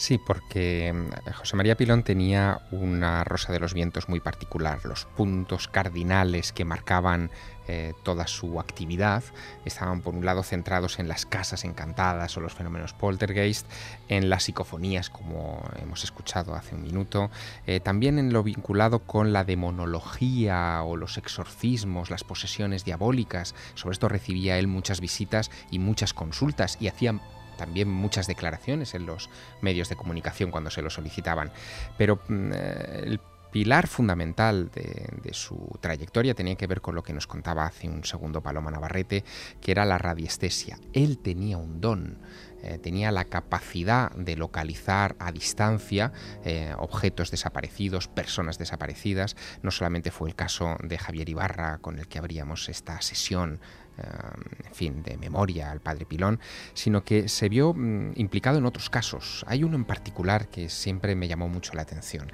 Sí, 0.00 0.16
porque 0.16 0.94
mm, 0.94 1.32
José 1.34 1.56
María 1.56 1.76
Pilón 1.76 2.04
tenía 2.04 2.62
una 2.70 3.22
rosa 3.22 3.52
de 3.52 3.60
los 3.60 3.74
vientos 3.74 4.08
muy 4.08 4.18
particular. 4.18 4.80
Los 4.86 5.04
puntos 5.04 5.68
cardinales 5.68 6.54
que 6.54 6.64
marcaban 6.64 7.30
eh, 7.68 7.92
toda 8.02 8.26
su 8.26 8.58
actividad 8.60 9.22
estaban 9.66 10.00
por 10.00 10.14
un 10.14 10.24
lado 10.24 10.42
centrados 10.42 11.00
en 11.00 11.06
las 11.06 11.26
casas 11.26 11.66
encantadas 11.66 12.34
o 12.38 12.40
los 12.40 12.54
fenómenos 12.54 12.94
poltergeist, 12.94 13.66
en 14.08 14.30
las 14.30 14.44
psicofonías 14.44 15.10
como 15.10 15.62
hemos 15.82 16.02
escuchado 16.02 16.54
hace 16.54 16.74
un 16.74 16.82
minuto, 16.82 17.30
eh, 17.66 17.80
también 17.80 18.18
en 18.18 18.32
lo 18.32 18.42
vinculado 18.42 19.00
con 19.00 19.34
la 19.34 19.44
demonología 19.44 20.82
o 20.82 20.96
los 20.96 21.18
exorcismos, 21.18 22.08
las 22.08 22.24
posesiones 22.24 22.86
diabólicas. 22.86 23.54
Sobre 23.74 23.92
esto 23.92 24.08
recibía 24.08 24.58
él 24.58 24.66
muchas 24.66 25.02
visitas 25.02 25.50
y 25.70 25.78
muchas 25.78 26.14
consultas 26.14 26.78
y 26.80 26.88
hacía 26.88 27.20
también 27.60 27.88
muchas 27.90 28.26
declaraciones 28.26 28.94
en 28.94 29.04
los 29.04 29.28
medios 29.60 29.90
de 29.90 29.96
comunicación 29.96 30.50
cuando 30.50 30.70
se 30.70 30.80
lo 30.80 30.88
solicitaban. 30.88 31.52
Pero 31.98 32.20
mm, 32.26 32.52
eh, 32.54 33.02
el 33.04 33.20
pilar 33.50 33.86
fundamental 33.86 34.70
de, 34.70 35.34
su 35.34 35.78
trayectoria 35.80 36.34
tenía 36.34 36.54
que 36.54 36.66
ver 36.66 36.80
con 36.80 36.94
lo 36.94 37.02
que 37.02 37.12
nos 37.12 37.26
contaba 37.26 37.66
hace 37.66 37.88
un 37.88 38.04
segundo 38.04 38.42
Paloma 38.42 38.70
Navarrete, 38.70 39.24
que 39.60 39.72
era 39.72 39.84
la 39.84 39.98
radiestesia. 39.98 40.78
Él 40.92 41.18
tenía 41.18 41.58
un 41.58 41.80
don. 41.80 42.18
Eh, 42.62 42.78
tenía 42.78 43.10
la 43.10 43.24
capacidad 43.24 44.10
de 44.12 44.36
localizar 44.36 45.16
a 45.18 45.32
distancia 45.32 46.12
eh, 46.44 46.74
objetos 46.78 47.30
desaparecidos, 47.30 48.08
personas 48.08 48.58
desaparecidas. 48.58 49.36
No 49.62 49.70
solamente 49.70 50.10
fue 50.10 50.28
el 50.28 50.34
caso 50.34 50.76
de 50.82 50.98
Javier 50.98 51.28
Ibarra, 51.28 51.78
con 51.78 51.98
el 51.98 52.06
que 52.06 52.18
abríamos 52.18 52.68
esta 52.68 53.00
sesión 53.00 53.60
en 53.98 54.74
fin, 54.74 55.02
de 55.02 55.16
memoria 55.18 55.70
al 55.70 55.80
padre 55.80 56.06
Pilón, 56.06 56.40
sino 56.74 57.04
que 57.04 57.28
se 57.28 57.48
vio 57.48 57.74
mm, 57.74 58.12
implicado 58.16 58.58
en 58.58 58.66
otros 58.66 58.90
casos. 58.90 59.44
Hay 59.46 59.64
uno 59.64 59.76
en 59.76 59.84
particular 59.84 60.48
que 60.48 60.68
siempre 60.68 61.14
me 61.14 61.28
llamó 61.28 61.48
mucho 61.48 61.74
la 61.74 61.82
atención. 61.82 62.30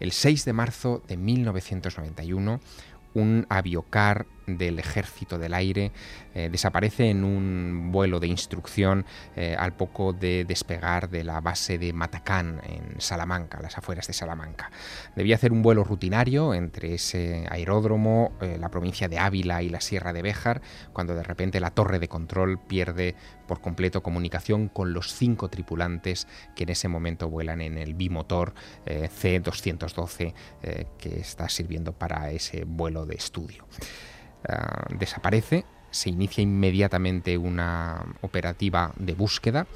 El 0.00 0.12
6 0.12 0.44
de 0.44 0.52
marzo 0.52 1.02
de 1.08 1.16
1991, 1.16 2.60
un 3.14 3.46
aviocar 3.48 4.26
del 4.56 4.78
Ejército 4.78 5.38
del 5.38 5.52
Aire 5.52 5.92
eh, 6.34 6.48
desaparece 6.50 7.10
en 7.10 7.24
un 7.24 7.90
vuelo 7.90 8.20
de 8.20 8.28
instrucción 8.28 9.04
eh, 9.36 9.56
al 9.58 9.74
poco 9.74 10.12
de 10.12 10.44
despegar 10.44 11.10
de 11.10 11.24
la 11.24 11.40
base 11.40 11.78
de 11.78 11.92
Matacán 11.92 12.60
en 12.64 13.00
Salamanca, 13.00 13.60
las 13.60 13.76
afueras 13.76 14.06
de 14.06 14.12
Salamanca. 14.12 14.70
Debía 15.16 15.34
hacer 15.34 15.52
un 15.52 15.62
vuelo 15.62 15.84
rutinario 15.84 16.54
entre 16.54 16.94
ese 16.94 17.44
aeródromo, 17.50 18.32
eh, 18.40 18.56
la 18.58 18.70
provincia 18.70 19.08
de 19.08 19.18
Ávila 19.18 19.62
y 19.62 19.68
la 19.68 19.80
Sierra 19.80 20.12
de 20.12 20.22
Béjar, 20.22 20.62
cuando 20.92 21.14
de 21.14 21.22
repente 21.22 21.60
la 21.60 21.72
torre 21.72 21.98
de 21.98 22.08
control 22.08 22.58
pierde 22.58 23.16
por 23.46 23.60
completo 23.60 24.02
comunicación 24.02 24.68
con 24.68 24.92
los 24.92 25.12
cinco 25.14 25.48
tripulantes 25.48 26.28
que 26.54 26.64
en 26.64 26.70
ese 26.70 26.88
momento 26.88 27.28
vuelan 27.28 27.60
en 27.62 27.78
el 27.78 27.94
bimotor 27.94 28.52
C-212 28.84 30.34
que 30.98 31.20
está 31.20 31.48
sirviendo 31.48 31.92
para 31.92 32.30
ese 32.30 32.64
vuelo 32.64 33.06
de 33.06 33.14
estudio. 33.14 33.64
Ah, 34.46 34.86
desaparece, 34.90 35.64
se 35.90 36.10
inicia 36.10 36.42
inmediatamente 36.42 37.38
una 37.38 38.04
operativa 38.20 38.92
de 38.96 39.14
búsqueda, 39.14 39.66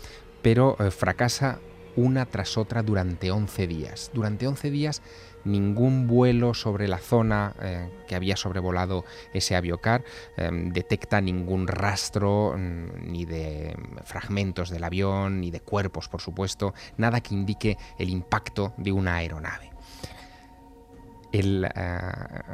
pero 0.43 0.77
eh, 0.79 0.91
fracasa 0.91 1.59
una 1.97 2.27
tras 2.27 2.57
otra 2.57 2.83
durante 2.83 3.31
11 3.31 3.67
días. 3.67 4.11
Durante 4.15 4.47
11 4.47 4.71
días 4.71 5.03
ningún 5.45 6.07
vuelo 6.07 6.55
sobre 6.55 6.87
la 6.87 6.99
zona 6.99 7.55
eh, 7.61 7.91
que 8.07 8.15
había 8.15 8.37
sobrevolado 8.37 9.05
ese 9.35 9.57
aviocar 9.57 10.05
detecta 10.37 11.21
ningún 11.21 11.67
rastro 11.67 12.55
mm, 12.57 13.11
ni 13.11 13.25
de 13.25 13.77
fragmentos 14.05 14.71
del 14.71 14.85
avión, 14.85 15.41
ni 15.41 15.51
de 15.51 15.61
cuerpos, 15.61 16.09
por 16.09 16.21
supuesto, 16.21 16.73
nada 16.97 17.21
que 17.21 17.35
indique 17.35 17.77
el 17.99 18.09
impacto 18.09 18.73
de 18.77 18.93
una 18.93 19.17
aeronave. 19.17 19.72
Eh, 21.33 21.69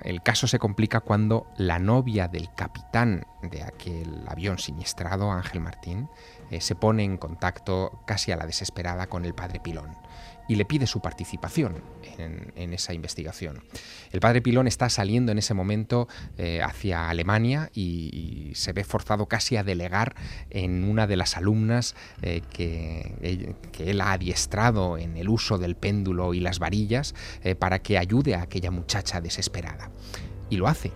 el, 0.05 0.23
caso 0.23 0.47
se 0.47 0.59
complica 0.59 1.01
cuando 1.01 1.49
la 1.57 1.79
novia 1.79 2.29
del 2.29 2.53
capitán 2.55 3.27
de 3.43 3.63
aquel 3.63 4.25
avión 4.29 4.59
siniestrado, 4.59 5.33
Ángel 5.33 5.61
Martín, 5.61 6.09
eh, 6.51 6.61
se 6.61 6.77
pone 6.77 7.03
en 7.03 7.17
contacto 7.17 8.01
casi 8.07 8.31
a 8.31 8.37
la 8.37 8.47
desesperada 8.47 9.09
con 9.09 9.25
el 9.25 9.35
padre 9.35 9.61
Pilón 9.61 9.97
y 10.49 10.57
le 10.57 10.65
pide 10.65 10.87
su 10.87 11.01
participación 11.01 11.83
en, 12.17 12.73
esa 12.73 12.95
investigación. 12.95 13.63
El 14.11 14.21
padre 14.21 14.43
Pilón 14.43 14.67
está 14.67 14.89
saliendo 14.89 15.31
en 15.31 15.39
ese 15.39 15.55
momento 15.55 16.09
eh, 16.37 16.61
hacia 16.63 17.09
Alemania 17.09 17.71
y, 17.75 18.53
se 18.55 18.73
ve 18.73 18.83
forzado 18.83 19.27
casi 19.27 19.57
a 19.57 19.63
delegar 19.63 20.15
en 20.51 20.85
una 20.85 21.07
de 21.07 21.17
las 21.17 21.37
alumnas 21.37 21.95
eh, 22.23 22.41
que, 22.51 23.55
él 23.79 24.01
ha 24.01 24.13
adiestrado 24.13 24.97
en 24.99 25.17
el 25.17 25.29
uso 25.29 25.59
del 25.59 25.77
péndulo 25.77 26.35
y 26.35 26.41
las 26.41 26.59
varillas 26.59 27.15
eh, 27.43 27.55
para 27.55 27.81
que 27.81 27.99
ayude 27.99 28.35
a 28.35 28.43
aquella 28.43 28.71
muchacha 28.71 29.21
desesperada. 29.21 29.91
Y 30.51 30.57
lo 30.57 30.67
hace, 30.67 30.93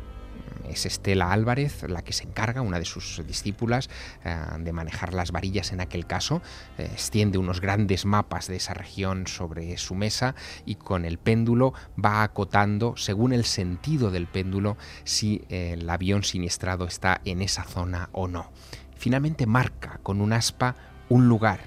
es 0.69 0.87
Estela 0.87 1.33
Álvarez 1.33 1.83
la 1.88 2.03
que 2.03 2.13
se 2.13 2.25
encarga, 2.25 2.63
una 2.63 2.79
de 2.79 2.85
sus 2.85 3.23
discípulas, 3.27 3.90
eh, 4.25 4.37
de 4.59 4.73
manejar 4.73 5.15
las 5.15 5.33
varillas 5.33 5.73
en 5.73 5.81
aquel 5.81 6.07
caso. 6.07 6.42
Eh, 6.79 6.88
extiende 6.92 7.38
unos 7.38 7.61
grandes 7.61 8.05
mapas 8.05 8.48
de 8.48 8.57
esa 8.57 8.75
región 8.75 9.27
sobre 9.27 9.77
su 9.77 9.94
mesa 9.94 10.35
y 10.65 10.77
con 10.77 11.05
el 11.05 11.19
péndulo 11.19 11.75
va 12.03 12.23
acotando, 12.23 12.96
según 12.96 13.33
el 13.33 13.44
sentido 13.44 14.11
del 14.11 14.27
péndulo, 14.27 14.77
si 15.05 15.44
el 15.48 15.88
avión 15.88 16.25
siniestrado 16.25 16.87
está 16.87 17.21
en 17.25 17.42
esa 17.42 17.65
zona 17.65 18.09
o 18.13 18.29
no. 18.29 18.50
Finalmente 18.96 19.46
marca 19.46 20.00
con 20.03 20.21
un 20.21 20.33
aspa 20.33 20.77
un 21.09 21.29
lugar 21.29 21.61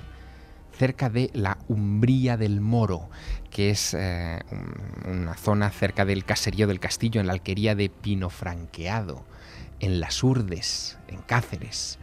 cerca 0.78 1.10
de 1.10 1.30
la 1.34 1.58
Umbría 1.68 2.38
del 2.38 2.62
Moro, 2.62 3.10
que 3.56 3.70
es 3.70 3.94
eh, 3.94 4.42
una 5.06 5.36
zona 5.36 5.72
cerca 5.72 6.04
del 6.04 6.26
caserío 6.26 6.68
del 6.68 6.82
castillo, 6.82 7.22
en 7.22 7.28
la 7.28 7.32
alquería 7.32 7.74
de 7.74 7.88
Pino 7.88 8.30
Franqueado, 8.30 9.24
en 9.80 10.02
Las 10.02 10.26
Urdes, 10.26 10.98
en 11.08 11.22
Cáceres. 11.22 11.98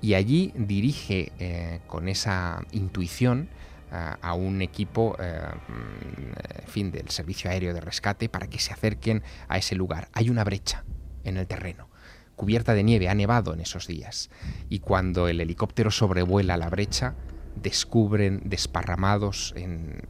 Y 0.00 0.14
allí 0.14 0.50
dirige 0.56 1.30
eh, 1.40 1.80
con 1.88 2.08
esa 2.08 2.64
intuición 2.72 3.50
a 3.90 4.32
un 4.32 4.62
equipo 4.62 5.16
mm, 5.18 6.68
fin, 6.68 6.90
del 6.90 7.10
Servicio 7.10 7.50
Aéreo 7.50 7.74
de 7.74 7.82
Rescate 7.82 8.30
para 8.30 8.46
que 8.46 8.58
se 8.58 8.72
acerquen 8.72 9.22
a 9.48 9.58
ese 9.58 9.74
lugar. 9.74 10.08
Hay 10.14 10.30
una 10.30 10.42
brecha 10.42 10.84
en 11.24 11.36
el 11.36 11.46
terreno, 11.46 11.90
cubierta 12.34 12.72
de 12.72 12.82
nieve, 12.82 13.10
ha 13.10 13.14
nevado 13.14 13.52
en 13.52 13.60
esos 13.60 13.86
días. 13.86 14.30
Y 14.70 14.78
cuando 14.78 15.28
el 15.28 15.38
helicóptero 15.40 15.90
sobrevuela 15.90 16.56
la 16.56 16.70
brecha, 16.70 17.14
descubren 17.62 18.40
desparramados 18.44 19.52
en, 19.56 20.02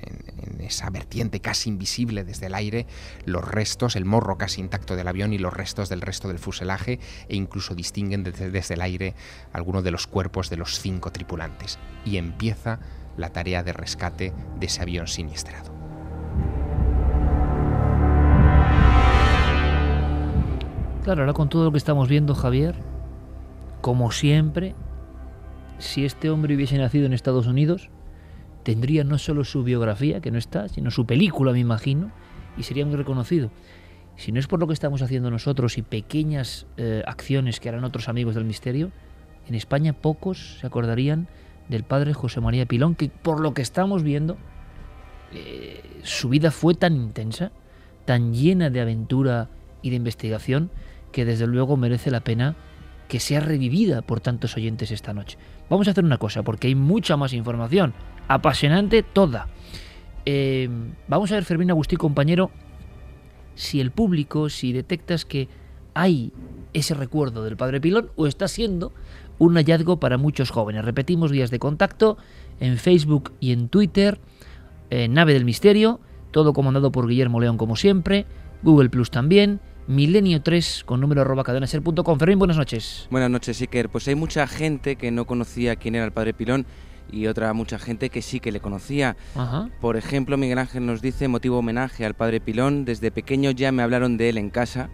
esa 0.61 0.91
vertiente 0.91 1.41
casi 1.41 1.71
invisible 1.71 2.25
desde 2.25 2.47
el 2.47 2.55
aire 2.55 2.87
los 3.25 3.47
restos, 3.47 3.97
el 3.97 4.05
morro 4.05 4.37
casi 4.37 4.61
intacto 4.61 4.97
del 4.97 5.09
avión 5.09 5.33
y 5.33 5.39
los 5.39 5.53
restos 5.53 5.89
del 5.89 6.01
resto 6.01 6.29
del 6.29 6.39
fuselaje 6.39 6.99
e 7.29 7.37
incluso 7.37 7.75
distinguen 7.75 8.23
desde, 8.23 8.51
desde 8.51 8.75
el 8.75 8.83
aire 8.83 9.15
algunos 9.53 9.85
de 9.85 9.91
los 9.91 10.07
cuerpos 10.07 10.51
de 10.51 10.57
los 10.57 10.81
cinco 10.81 11.11
tripulantes. 11.11 11.79
Y 12.05 12.17
empieza 12.19 12.81
la 13.17 13.31
tarea 13.31 13.63
de 13.63 13.73
rescate 13.73 14.33
de 14.59 14.67
ese 14.67 14.83
avión 14.83 15.07
siniestrado. 15.07 15.73
Claro, 21.05 21.23
ahora 21.23 21.33
con 21.33 21.49
todo 21.49 21.65
lo 21.65 21.73
que 21.73 21.79
estamos 21.79 22.09
viendo, 22.09 22.35
Javier, 22.35 22.75
como 23.81 24.11
siempre, 24.13 24.75
si 25.79 26.05
este 26.05 26.31
hombre 26.31 26.55
hubiese 26.55 26.79
nacido 26.79 27.07
en 27.07 27.13
Estados 27.13 27.47
Unidos, 27.47 27.91
tendría 28.63 29.05
no 29.05 29.19
solo 29.19 29.45
su 29.45 29.63
biografía, 29.65 30.21
que 30.21 30.31
no 30.31 30.39
está, 30.39 30.69
sino 30.69 30.91
su 30.91 31.07
película, 31.07 31.53
me 31.53 31.61
imagino, 31.61 32.11
y 32.57 32.65
sería 32.65 32.85
muy 32.85 32.97
reconocido. 32.97 33.51
Si 34.17 34.33
no 34.33 34.41
es 34.41 34.49
por 34.49 34.59
lo 34.59 34.67
que 34.67 34.73
estamos 34.73 35.01
haciendo 35.01 35.31
nosotros 35.31 35.79
y 35.79 35.83
pequeñas 35.83 36.67
eh, 36.77 37.03
acciones 37.07 37.61
que 37.61 37.69
harán 37.69 37.85
otros 37.85 38.09
amigos 38.09 38.35
del 38.35 38.45
misterio, 38.45 38.91
en 39.47 39.55
España 39.55 39.93
pocos 39.93 40.59
se 40.61 40.67
acordarían 40.67 41.29
del 41.69 41.85
padre 41.85 42.15
José 42.15 42.41
María 42.41 42.67
Pilón, 42.67 42.95
que 42.95 43.09
por 43.09 43.41
lo 43.41 43.55
que 43.55 43.63
estamos 43.63 44.03
viendo, 44.03 44.37
eh, 45.33 45.83
su 46.03 46.29
vida 46.29 46.51
fue 46.51 46.75
tan 46.75 46.97
intensa, 46.97 47.53
tan 48.05 48.35
llena 48.35 48.71
de 48.71 48.81
aventura 48.81 49.49
y 49.83 49.91
de 49.91 49.97
investigación, 49.97 50.71
que 51.13 51.25
desde 51.25 51.47
luego 51.47 51.77
merece 51.77 52.11
la 52.11 52.21
pena 52.21 52.57
que 53.09 53.21
sea 53.21 53.41
revivida 53.41 54.03
por 54.03 54.21
tantos 54.21 54.57
oyentes 54.57 54.91
esta 54.91 55.15
noche. 55.15 55.39
Vamos 55.71 55.89
a 55.89 55.91
hacer 55.91 56.05
una 56.05 56.19
cosa, 56.19 56.43
porque 56.43 56.69
hay 56.69 56.75
mucha 56.75 57.17
más 57.17 57.33
información, 57.33 57.95
apasionante 58.27 59.03
toda. 59.03 59.49
Eh, 60.25 60.69
vamos 61.09 61.31
a 61.33 61.37
ver, 61.37 61.45
Fermín 61.45 61.71
Agustí, 61.71 61.97
compañero, 61.97 62.51
si 63.55 63.81
el 63.81 63.91
público, 63.91 64.49
si 64.49 64.73
detectas 64.73 65.25
que 65.25 65.49
hay 65.95 66.33
ese 66.73 66.95
recuerdo 66.95 67.43
del 67.45 67.57
padre 67.57 67.81
Pilón 67.81 68.11
o 68.17 68.27
está 68.27 68.47
siendo 68.47 68.93
un 69.39 69.55
hallazgo 69.55 69.99
para 69.99 70.19
muchos 70.19 70.51
jóvenes. 70.51 70.85
Repetimos 70.85 71.33
vías 71.33 71.51
de 71.51 71.59
contacto 71.59 72.19
en 72.61 72.77
Facebook 72.77 73.33
y 73.41 73.53
en 73.53 73.69
Twitter, 73.69 74.21
en 74.91 75.15
Nave 75.15 75.33
del 75.33 75.45
Misterio, 75.45 76.01
todo 76.31 76.53
comandado 76.53 76.93
por 76.93 77.09
Guillermo 77.09 77.41
León 77.41 77.57
como 77.57 77.77
siempre, 77.77 78.27
Google 78.63 78.91
Plus 78.91 79.11
también, 79.11 79.61
milenio3 79.89 80.85
con 80.85 81.01
número 81.01 81.23
arroba 81.23 81.45
cadenaser.com. 81.45 82.19
Fermín, 82.19 82.39
buenas 82.39 82.57
noches. 82.57 83.09
Buenas 83.11 83.31
noches, 83.31 83.61
Iker. 83.61 83.89
Pues 83.89 84.07
hay 84.07 84.15
mucha 84.15 84.47
gente 84.47 84.97
que 84.97 85.11
no 85.11 85.27
conocía 85.27 85.77
quién 85.77 85.95
era 85.95 86.05
el 86.05 86.13
padre 86.13 86.35
Pilón 86.35 86.67
y 87.11 87.27
otra 87.27 87.53
mucha 87.55 87.79
gente 87.79 88.11
que 88.11 88.21
sí 88.21 88.39
que 88.39 88.53
le 88.53 88.61
conocía. 88.61 89.17
Por 89.81 89.97
ejemplo, 89.97 90.37
Miguel 90.37 90.59
Ángel 90.59 90.85
nos 90.85 91.01
dice, 91.01 91.27
motivo 91.27 91.59
homenaje 91.59 92.05
al 92.05 92.15
padre 92.15 92.41
Pilón, 92.41 92.85
desde 92.85 93.11
pequeño 93.11 93.51
ya 93.51 93.73
me 93.73 93.83
hablaron 93.83 94.19
de 94.19 94.29
él 94.29 94.39
en 94.39 94.51
casa. 94.51 94.91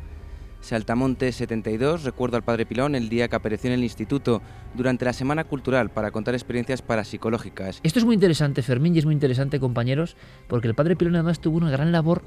Saltamonte 0.60 1.30
72, 1.30 2.04
recuerdo 2.04 2.38
al 2.38 2.42
padre 2.42 2.64
Pilón 2.64 2.94
el 2.94 3.10
día 3.10 3.28
que 3.28 3.36
apareció 3.36 3.68
en 3.68 3.74
el 3.74 3.84
instituto 3.84 4.40
durante 4.74 5.04
la 5.04 5.12
Semana 5.12 5.44
Cultural 5.44 5.90
para 5.90 6.10
contar 6.10 6.32
experiencias 6.34 6.80
parapsicológicas. 6.80 7.80
Esto 7.82 7.98
es 7.98 8.06
muy 8.06 8.14
interesante, 8.14 8.62
Fermín, 8.62 8.94
y 8.94 9.00
es 9.00 9.04
muy 9.04 9.12
interesante, 9.12 9.60
compañeros, 9.60 10.16
porque 10.48 10.66
el 10.66 10.74
padre 10.74 10.96
Pilón 10.96 11.16
además 11.16 11.40
tuvo 11.40 11.58
una 11.58 11.70
gran 11.70 11.92
labor 11.92 12.22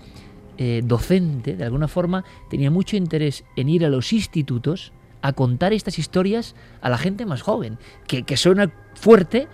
eh, 0.57 0.81
docente, 0.83 1.55
de 1.55 1.63
alguna 1.63 1.87
forma, 1.87 2.23
tenía 2.49 2.71
mucho 2.71 2.95
interés 2.95 3.43
en 3.55 3.69
ir 3.69 3.85
a 3.85 3.89
los 3.89 4.13
institutos 4.13 4.91
a 5.21 5.33
contar 5.33 5.73
estas 5.73 5.99
historias 5.99 6.55
a 6.81 6.89
la 6.89 6.97
gente 6.97 7.25
más 7.25 7.41
joven, 7.41 7.77
que, 8.07 8.23
que 8.23 8.37
suena 8.37 8.71
fuerte, 8.95 9.47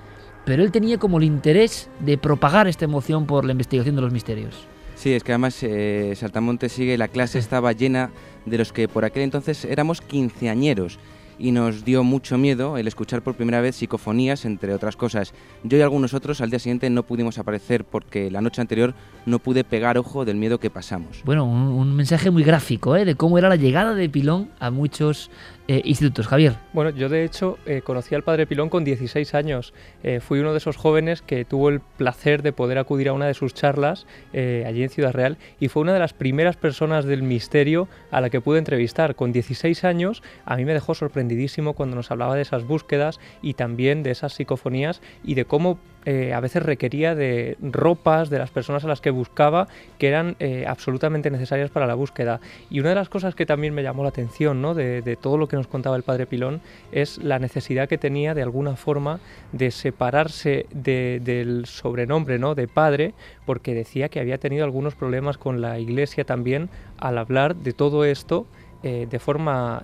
pero 0.45 0.63
él 0.63 0.71
tenía 0.71 0.97
como 0.97 1.17
el 1.17 1.23
interés 1.23 1.89
de 1.99 2.17
propagar 2.17 2.67
esta 2.67 2.85
emoción 2.85 3.25
por 3.25 3.45
la 3.45 3.51
investigación 3.53 3.95
de 3.95 4.01
los 4.01 4.11
misterios. 4.11 4.67
Sí, 4.95 5.13
es 5.13 5.23
que 5.23 5.31
además 5.31 5.57
eh, 5.63 6.13
Saltamonte 6.15 6.69
sigue, 6.69 6.97
la 6.97 7.07
clase 7.07 7.39
estaba 7.39 7.71
llena 7.71 8.11
de 8.45 8.57
los 8.57 8.71
que 8.71 8.87
por 8.87 9.05
aquel 9.05 9.23
entonces 9.23 9.65
éramos 9.65 10.01
quinceañeros 10.01 10.99
y 11.43 11.51
nos 11.51 11.83
dio 11.83 12.05
mucho 12.05 12.37
miedo 12.37 12.77
el 12.77 12.87
escuchar 12.87 13.21
por 13.21 13.35
primera 13.35 13.59
vez 13.59 13.75
psicofonías, 13.75 14.45
entre 14.45 14.73
otras 14.73 14.95
cosas. 14.95 15.33
Yo 15.63 15.77
y 15.77 15.81
algunos 15.81 16.13
otros 16.13 16.39
al 16.39 16.49
día 16.49 16.57
siguiente 16.57 16.89
no 16.89 17.03
pudimos 17.03 17.37
aparecer 17.37 17.83
porque 17.83 18.31
la 18.31 18.39
noche 18.39 18.61
anterior 18.61 18.93
no 19.25 19.39
pude 19.39 19.65
pegar 19.65 19.97
ojo 19.97 20.23
del 20.23 20.37
miedo 20.37 20.61
que 20.61 20.69
pasamos. 20.69 21.21
Bueno, 21.25 21.43
un, 21.43 21.97
mensaje 21.97 22.31
muy 22.31 22.43
gráfico 22.43 22.95
¿eh? 22.95 23.03
de 23.03 23.15
cómo 23.15 23.37
era 23.37 23.49
la 23.49 23.57
llegada 23.57 23.93
de 23.93 24.07
Pilón 24.07 24.51
a 24.61 24.71
muchos 24.71 25.29
eh, 25.67 25.81
institutos. 25.85 26.27
Javier. 26.27 26.57
Bueno, 26.73 26.89
yo 26.89 27.07
de 27.07 27.23
hecho 27.23 27.57
eh, 27.65 27.81
conocí 27.81 28.13
al 28.15 28.23
padre 28.23 28.45
Pilón 28.45 28.67
con 28.67 28.83
16 28.83 29.33
años. 29.33 29.73
Eh, 30.03 30.19
fui 30.19 30.39
uno 30.39 30.51
de 30.51 30.57
esos 30.57 30.75
jóvenes 30.75 31.21
que 31.21 31.45
tuvo 31.45 31.69
el 31.69 31.79
placer 31.79 32.41
de 32.43 32.51
poder 32.51 32.77
acudir 32.77 33.07
a 33.07 33.13
una 33.13 33.27
de 33.27 33.33
sus 33.33 33.53
charlas 33.53 34.05
allí 34.33 34.83
en 34.83 34.89
Ciudad 34.89 35.13
Real 35.13 35.37
y 35.59 35.69
fue 35.69 35.83
una 35.83 35.93
de 35.93 35.99
las 35.99 36.13
primeras 36.13 36.57
personas 36.57 37.05
del 37.05 37.23
misterio 37.23 37.87
a 38.11 38.19
la 38.19 38.29
que 38.29 38.41
pude 38.41 38.59
entrevistar. 38.59 39.15
Con 39.15 39.31
16 39.31 39.85
años 39.85 40.21
a 40.45 40.57
mí 40.57 40.65
me 40.65 40.73
dejó 40.73 40.95
sorprendidísimo 40.95 41.73
cuando 41.73 41.95
nos 41.95 42.11
hablaba 42.11 42.35
de 42.35 42.41
esas 42.41 42.65
búsquedas 42.65 43.19
y 43.41 43.53
también 43.53 44.03
de 44.03 44.11
esas 44.11 44.33
psicofonías 44.33 45.01
y 45.23 45.35
de 45.35 45.45
cómo 45.45 45.79
a 46.05 46.39
veces 46.39 46.63
requería 46.63 47.15
de 47.15 47.57
ropas 47.61 48.29
de 48.29 48.39
las 48.39 48.51
personas 48.51 48.83
a 48.83 48.87
las 48.87 49.01
que 49.01 49.09
buscaba 49.09 49.67
que 49.97 50.07
eran 50.07 50.35
absolutamente 50.67 51.31
necesarias 51.31 51.69
para 51.69 51.87
la 51.87 51.93
búsqueda. 51.93 52.39
Y 52.69 52.79
una 52.79 52.89
de 52.89 52.95
las 52.95 53.09
cosas 53.09 53.35
que 53.35 53.45
también 53.45 53.73
me 53.73 53.83
llamó 53.83 54.03
la 54.03 54.09
atención 54.09 54.61
¿no? 54.61 54.73
de, 54.73 55.01
de 55.01 55.15
todo 55.15 55.37
lo 55.37 55.47
que 55.47 55.55
nos 55.55 55.67
contaba 55.67 55.95
el 55.95 56.03
padre 56.03 56.25
Pilón 56.25 56.61
es 56.91 57.17
la 57.17 57.39
necesidad 57.39 57.87
que 57.87 57.97
tenía 57.97 58.33
de 58.33 58.41
alguna 58.41 58.75
forma 58.75 59.19
de 59.51 59.71
separarse 59.71 60.65
del 60.71 61.65
sobrenombre 61.65 62.39
¿no? 62.39 62.55
de 62.55 62.67
padre, 62.67 63.13
porque 63.45 63.73
decía 63.73 64.09
que 64.09 64.19
había 64.19 64.37
tenido 64.37 64.63
algunos 64.63 64.95
problemas 64.95 65.37
con 65.37 65.61
la 65.61 65.79
iglesia 65.79 66.23
también 66.23 66.69
al 66.97 67.17
hablar 67.17 67.55
de 67.55 67.73
todo 67.73 68.05
esto 68.05 68.45
eh, 68.83 69.07
de 69.09 69.19
forma... 69.19 69.81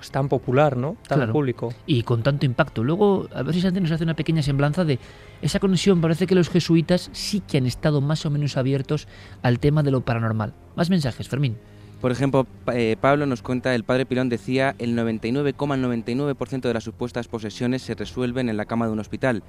Pues 0.00 0.10
tan 0.10 0.30
popular, 0.30 0.78
¿no? 0.78 0.96
Tan 1.06 1.30
público. 1.30 1.74
Y 1.84 2.04
con 2.04 2.22
tanto 2.22 2.46
impacto. 2.46 2.82
Luego, 2.82 3.28
a 3.34 3.42
ver 3.42 3.54
si 3.54 3.60
Santi 3.60 3.82
nos 3.82 3.90
hace 3.90 4.04
una 4.04 4.14
pequeña 4.16 4.40
semblanza 4.40 4.82
de 4.82 4.98
esa 5.42 5.60
conexión. 5.60 6.00
Parece 6.00 6.26
que 6.26 6.34
los 6.34 6.48
jesuitas 6.48 7.10
sí 7.12 7.40
que 7.40 7.58
han 7.58 7.66
estado 7.66 8.00
más 8.00 8.24
o 8.24 8.30
menos 8.30 8.56
abiertos 8.56 9.08
al 9.42 9.58
tema 9.58 9.82
de 9.82 9.90
lo 9.90 10.00
paranormal. 10.00 10.54
Más 10.74 10.88
mensajes, 10.88 11.28
Fermín. 11.28 11.58
Por 12.00 12.12
ejemplo, 12.12 12.46
eh, 12.72 12.96
Pablo 12.98 13.26
nos 13.26 13.42
cuenta, 13.42 13.74
el 13.74 13.84
padre 13.84 14.06
Pilón 14.06 14.30
decía, 14.30 14.74
el 14.78 14.96
99,99% 14.96 16.62
de 16.62 16.72
las 16.72 16.84
supuestas 16.84 17.28
posesiones 17.28 17.82
se 17.82 17.94
resuelven 17.94 18.48
en 18.48 18.56
la 18.56 18.64
cama 18.64 18.86
de 18.86 18.92
un 18.92 19.00
hospital, 19.00 19.42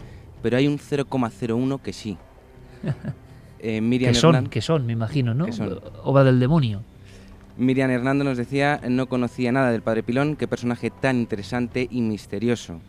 pero 0.44 0.58
hay 0.58 0.68
un 0.68 0.80
0,01 0.80 1.82
que 1.82 1.94
sí. 1.94 2.18
Eh, 3.64 3.80
Miriam 3.80 4.12
que 4.12 4.20
son, 4.20 4.48
que 4.48 4.60
son, 4.60 4.88
me 4.88 4.94
imagino, 4.94 5.36
¿no? 5.36 5.46
Obra 6.04 6.24
del 6.24 6.40
demonio. 6.40 6.82
Miriam 7.62 7.92
Hernando 7.92 8.24
nos 8.24 8.40
decía, 8.40 8.82
no 8.90 9.08
conocía 9.08 9.52
nada 9.52 9.72
del 9.72 9.84
padre 9.84 10.02
Pilón, 10.02 10.36
qué 10.36 10.48
personaje 10.48 10.90
tan 10.90 11.18
interesante 11.18 11.88
y 11.92 12.02
misterioso. 12.02 12.82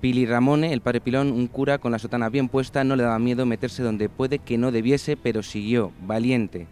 Pili 0.00 0.26
Ramone, 0.26 0.72
el 0.72 0.80
padre 0.80 1.00
Pilón, 1.00 1.32
un 1.32 1.48
cura 1.48 1.78
con 1.78 1.90
la 1.90 1.98
sotana 1.98 2.28
bien 2.28 2.48
puesta, 2.48 2.84
no 2.84 2.94
le 2.94 3.02
daba 3.02 3.18
miedo 3.18 3.46
meterse 3.46 3.82
donde 3.82 4.08
puede 4.08 4.38
que 4.38 4.58
no 4.58 4.70
debiese, 4.70 5.16
pero 5.16 5.42
siguió, 5.42 5.90
valiente. 6.02 6.68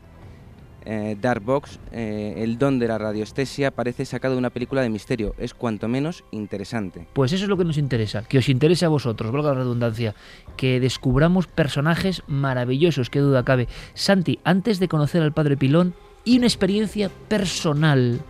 Eh, 0.84 1.16
Dark 1.20 1.42
Box, 1.42 1.80
eh, 1.90 2.34
el 2.36 2.56
don 2.56 2.78
de 2.78 2.86
la 2.86 2.98
radioestesia, 2.98 3.72
parece 3.72 4.04
sacado 4.04 4.34
de 4.34 4.38
una 4.38 4.50
película 4.50 4.82
de 4.82 4.90
misterio. 4.90 5.34
Es 5.36 5.54
cuanto 5.54 5.88
menos 5.88 6.22
interesante. 6.30 7.08
Pues 7.14 7.32
eso 7.32 7.44
es 7.44 7.48
lo 7.48 7.56
que 7.56 7.64
nos 7.64 7.78
interesa, 7.78 8.22
que 8.22 8.38
os 8.38 8.48
interese 8.48 8.84
a 8.84 8.90
vosotros, 8.90 9.32
valga 9.32 9.48
la 9.48 9.60
redundancia, 9.60 10.14
que 10.56 10.78
descubramos 10.78 11.48
personajes 11.48 12.22
maravillosos, 12.28 13.10
qué 13.10 13.18
duda 13.18 13.44
cabe. 13.44 13.66
Santi, 13.94 14.38
antes 14.44 14.78
de 14.78 14.86
conocer 14.86 15.20
al 15.22 15.32
padre 15.32 15.56
Pilón, 15.56 15.94
y 16.24 16.38
una 16.38 16.46
experiencia 16.46 17.10
personal 17.28 18.20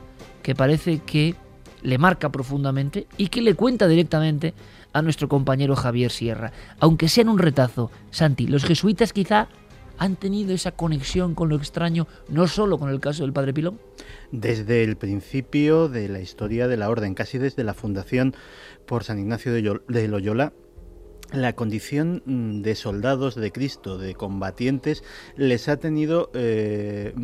que 0.43 0.55
parece 0.55 0.99
que 0.99 1.35
le 1.83 1.99
marca 1.99 2.31
profundamente 2.31 3.07
y 3.17 3.29
que 3.29 3.43
le 3.43 3.55
cuenta 3.55 3.87
directamente 3.87 4.55
a 4.93 5.03
nuestro 5.03 5.29
compañero 5.29 5.77
Javier 5.77 6.11
Sierra. 6.11 6.53
Aunque 6.81 7.09
sea 7.09 7.23
en 7.23 7.29
un 7.29 7.39
retazo, 7.39 7.91
Santi, 8.11 8.47
los 8.47 8.65
jesuitas 8.65 9.13
quizá 9.13 9.49
han 9.99 10.17
tenido 10.17 10.55
esa 10.55 10.73
conexión 10.73 11.35
con 11.35 11.49
lo 11.49 11.57
extraño, 11.57 12.09
no 12.29 12.49
solo 12.49 12.79
con 12.79 12.91
el 12.91 13.01
caso 13.01 13.23
del 13.23 13.33
Padre 13.33 13.55
Pilón? 13.55 13.79
Desde 14.33 14.83
el 14.83 14.97
principio 14.97 15.89
de 15.89 16.09
la 16.09 16.21
historia 16.21 16.67
de 16.67 16.77
la 16.77 16.91
orden, 16.91 17.15
casi 17.15 17.39
desde 17.39 17.65
la 17.65 17.75
fundación 17.75 18.35
por 18.87 19.05
San 19.05 19.19
Ignacio 19.19 19.53
de 19.53 20.09
Loyola, 20.09 20.53
la 21.33 21.55
condición 21.55 22.23
mm, 22.27 22.63
de 22.63 22.75
soldados 22.75 23.35
de 23.35 23.51
Cristo, 23.51 23.99
de 23.99 24.15
combatientes, 24.15 25.03
les 25.37 25.69
ha 25.69 25.79
tenido 25.79 26.31
eh, 26.35 27.15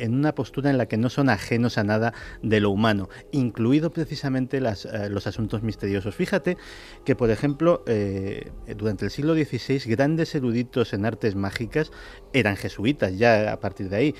en 0.00 0.14
una 0.14 0.34
postura 0.34 0.70
en 0.70 0.78
la 0.78 0.86
que 0.86 0.96
no 0.96 1.10
son 1.10 1.28
ajenos 1.28 1.78
a 1.78 1.84
nada 1.84 2.12
de 2.42 2.60
lo 2.60 2.70
humano, 2.70 3.08
incluido 3.32 3.90
precisamente 3.90 4.58
eh, 4.58 5.08
los 5.10 5.26
asuntos 5.26 5.62
misteriosos. 5.62 6.14
Fíjate 6.14 6.56
que, 7.04 7.14
por 7.14 7.30
ejemplo, 7.30 7.82
eh, 7.86 8.50
durante 8.76 9.04
el 9.04 9.10
siglo 9.10 9.34
XVI, 9.34 9.78
grandes 9.90 10.34
eruditos 10.34 10.92
en 10.92 11.06
artes 11.06 11.34
mágicas 11.34 11.90
eran 12.32 12.56
jesuitas, 12.56 13.16
ya 13.18 13.52
a 13.52 13.60
partir 13.60 13.88
de 13.88 13.96
ahí. 13.96 14.14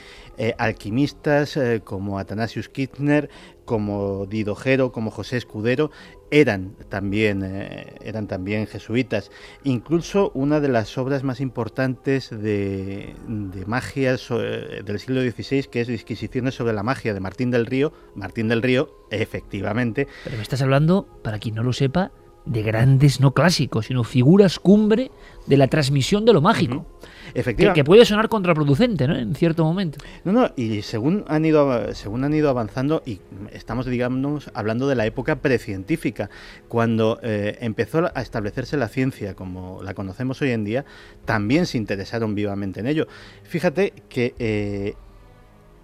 alquimistas 0.59 1.59
como 1.85 2.19
Athanasius 2.19 2.69
Kirchner, 2.69 3.29
como 3.71 4.27
Didojero, 4.27 4.91
como 4.91 5.13
José 5.13 5.37
Escudero, 5.37 5.93
eran 6.33 6.75
también, 6.89 7.43
eh, 7.45 7.95
eran 8.03 8.27
también 8.27 8.67
jesuitas. 8.67 9.31
Incluso 9.63 10.33
una 10.35 10.59
de 10.59 10.67
las 10.67 10.99
obras 10.99 11.23
más 11.23 11.41
importantes 11.41 12.31
de, 12.31 13.15
de 13.29 13.67
magia 13.67 14.17
del 14.17 14.99
siglo 14.99 15.23
XVI, 15.23 15.69
que 15.71 15.81
es 15.81 15.89
Disquisiciones 15.89 16.55
sobre 16.55 16.73
la 16.73 16.83
magia 16.83 17.15
de 17.15 17.21
Martín 17.21 17.51
del 17.51 17.67
Río, 17.67 17.93
Martín 18.15 18.49
del 18.49 18.63
Río, 18.63 18.91
efectivamente. 19.11 20.09
Pero 20.25 20.37
me 20.37 20.43
estás 20.43 20.63
hablando, 20.63 21.07
para 21.23 21.39
quien 21.39 21.55
no 21.55 21.63
lo 21.63 21.73
sepa, 21.73 22.13
de 22.45 22.63
grandes 22.63 23.21
no 23.21 23.33
clásicos, 23.33 23.87
sino 23.87 24.05
figuras 24.05 24.59
cumbre 24.59 25.11
de 25.47 25.57
la 25.57 25.69
transmisión 25.69 26.25
de 26.25 26.33
lo 26.33 26.41
mágico. 26.41 26.87
Efectivamente. 27.35 27.81
Que, 27.81 27.85
puede 27.85 28.05
sonar 28.05 28.29
contraproducente, 28.29 29.07
¿no? 29.07 29.17
En 29.17 29.35
cierto 29.35 29.65
momento. 29.65 29.99
No, 30.25 30.33
no, 30.33 30.51
y 30.57 30.83
según 30.83 31.25
han 31.29 31.45
ido, 31.45 31.95
según 31.95 32.25
han 32.25 32.35
ido 32.35 32.51
avanzando, 32.51 33.03
y 33.07 33.21
estamos, 33.53 33.87
digamos, 33.87 34.51
hablando 34.55 34.89
de 34.89 34.97
la 34.97 35.07
época 35.07 35.37
precientífica, 35.37 36.31
cuando 36.69 37.21
eh, 37.23 37.59
empezó 37.61 38.11
a 38.13 38.21
establecerse 38.21 38.77
la 38.77 38.89
ciencia 38.89 39.35
como 39.35 39.83
la 39.83 39.95
conocemos 39.95 40.43
hoy 40.43 40.51
en 40.51 40.65
día, 40.65 40.85
también 41.25 41.67
se 41.67 41.79
interesaron 41.79 42.35
vivamente 42.35 42.81
en 42.81 42.87
ello. 42.87 43.07
Fíjate 43.45 43.93
que 44.09 44.35
eh, 44.39 44.95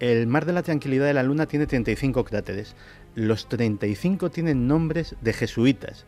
el 0.00 0.26
Mar 0.26 0.44
de 0.44 0.52
la 0.52 0.62
Tranquilidad 0.62 1.06
de 1.06 1.14
la 1.14 1.22
Luna 1.22 1.46
tiene 1.46 1.66
35 1.66 2.24
cráteres. 2.24 2.74
Los 3.14 3.48
35 3.48 4.30
tienen 4.30 4.66
nombres 4.68 5.16
de 5.20 5.32
jesuitas 5.32 6.06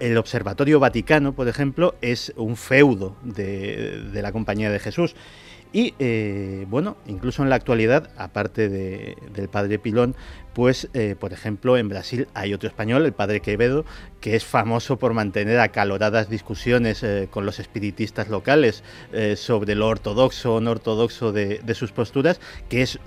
el 0.00 0.16
Observatorio 0.18 0.80
Vaticano, 0.80 1.34
por 1.34 1.48
ejemplo, 1.48 1.94
es 2.00 2.32
un 2.36 2.56
feudo 2.56 3.16
de, 3.22 4.10
la 4.12 4.32
Compañía 4.32 4.70
de 4.70 4.78
Jesús. 4.78 5.14
Y 5.72 5.94
eh, 5.98 6.66
bueno, 6.68 6.96
incluso 7.06 7.42
en 7.42 7.50
la 7.50 7.56
actualidad, 7.56 8.10
aparte 8.16 8.68
del 8.68 9.48
padre 9.48 9.78
Pilón, 9.78 10.14
pues 10.54 10.88
eh, 10.94 11.16
por 11.18 11.32
ejemplo 11.32 11.76
en 11.76 11.88
Brasil 11.88 12.28
hay 12.34 12.54
otro 12.54 12.68
español, 12.68 13.04
el 13.04 13.12
padre 13.12 13.40
Quevedo, 13.40 13.84
que 14.20 14.36
es 14.36 14.44
famoso 14.44 14.98
por 14.98 15.12
mantener 15.12 15.60
acaloradas 15.60 16.30
discusiones 16.30 17.02
eh, 17.02 17.28
con 17.30 17.44
los 17.44 17.58
espiritistas 17.58 18.28
locales 18.28 18.82
sobre 19.36 19.74
lo 19.74 19.88
ortodoxo 19.88 20.54
o 20.54 20.60
no 20.60 20.70
ortodoxo 20.70 21.32
de, 21.32 21.74
sus 21.74 21.92
posturas, 21.92 22.40
que 22.68 22.82
es 22.82 22.98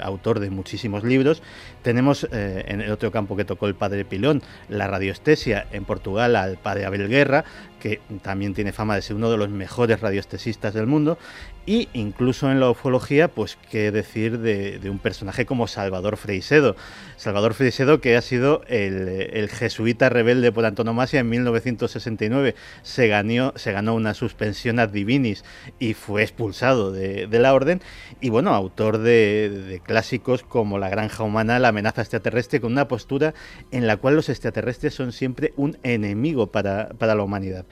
autor 0.00 0.40
de 0.40 0.50
muchísimos 0.50 1.04
libros. 1.04 1.42
Tenemos 1.82 2.26
en 2.30 2.80
el 2.80 2.90
otro 2.90 3.10
campo 3.10 3.36
que 3.36 3.44
tocó 3.44 3.66
el 3.66 3.74
padre 3.74 4.04
Pilón, 4.04 4.42
la 4.68 4.88
radioestesia 4.88 5.66
en 5.72 5.84
Portugal 5.84 6.36
al 6.36 6.58
padre 6.58 6.84
Abel 6.84 7.08
Guerra, 7.08 7.44
que 7.80 8.00
también 8.22 8.54
tiene 8.54 8.72
fama 8.72 8.94
de 8.94 9.02
ser 9.02 9.16
uno 9.16 9.30
de 9.30 9.36
los 9.36 9.48
mejores 9.48 10.00
radioestesistas 10.00 10.74
del 10.74 10.86
mundo, 10.86 11.18
y 11.66 11.88
incluso 11.92 12.50
en 12.50 12.60
la 12.60 12.70
ufología, 12.70 13.28
pues 13.28 13.58
qué 13.70 13.90
decir 13.90 14.38
de, 14.38 14.80
un 14.88 14.98
personaje 14.98 15.44
como 15.44 15.66
Salvador 15.66 16.16
Freisedo. 16.16 16.76
Salvador 17.16 17.54
Freisedo 17.54 18.00
que 18.00 18.16
ha 18.16 18.22
sido 18.22 18.62
el, 18.68 19.48
jesuita 19.48 20.08
rebelde 20.08 20.52
por 20.52 20.64
antonomasia 20.64 21.20
en 21.20 21.28
1969. 21.28 22.54
Se 22.82 23.08
ganó, 23.08 23.52
una 23.94 24.14
suspensión 24.14 24.78
ad 24.78 24.90
divinis 24.90 25.44
y 25.78 25.94
fue 25.94 26.22
expulsado 26.22 26.92
de, 26.92 27.28
la 27.30 27.54
orden. 27.54 27.80
Y 28.20 28.30
bueno, 28.30 28.54
autor 28.54 28.98
de, 28.98 29.80
clásicos 29.84 30.42
como 30.42 30.78
La 30.78 30.88
granja 30.88 31.24
humana, 31.24 31.58
La 31.58 31.68
amenaza 31.68 32.02
extraterrestre, 32.02 32.60
con 32.60 32.72
una 32.72 32.88
postura 32.88 33.34
en 33.72 33.86
la 33.86 33.96
cual 33.96 34.14
los 34.14 34.28
extraterrestres 34.28 34.94
son 34.94 35.12
siempre 35.12 35.52
un 35.56 35.76
enemigo 35.82 36.52
para 36.52 36.94
la 37.00 37.22
humanidad. 37.22 37.66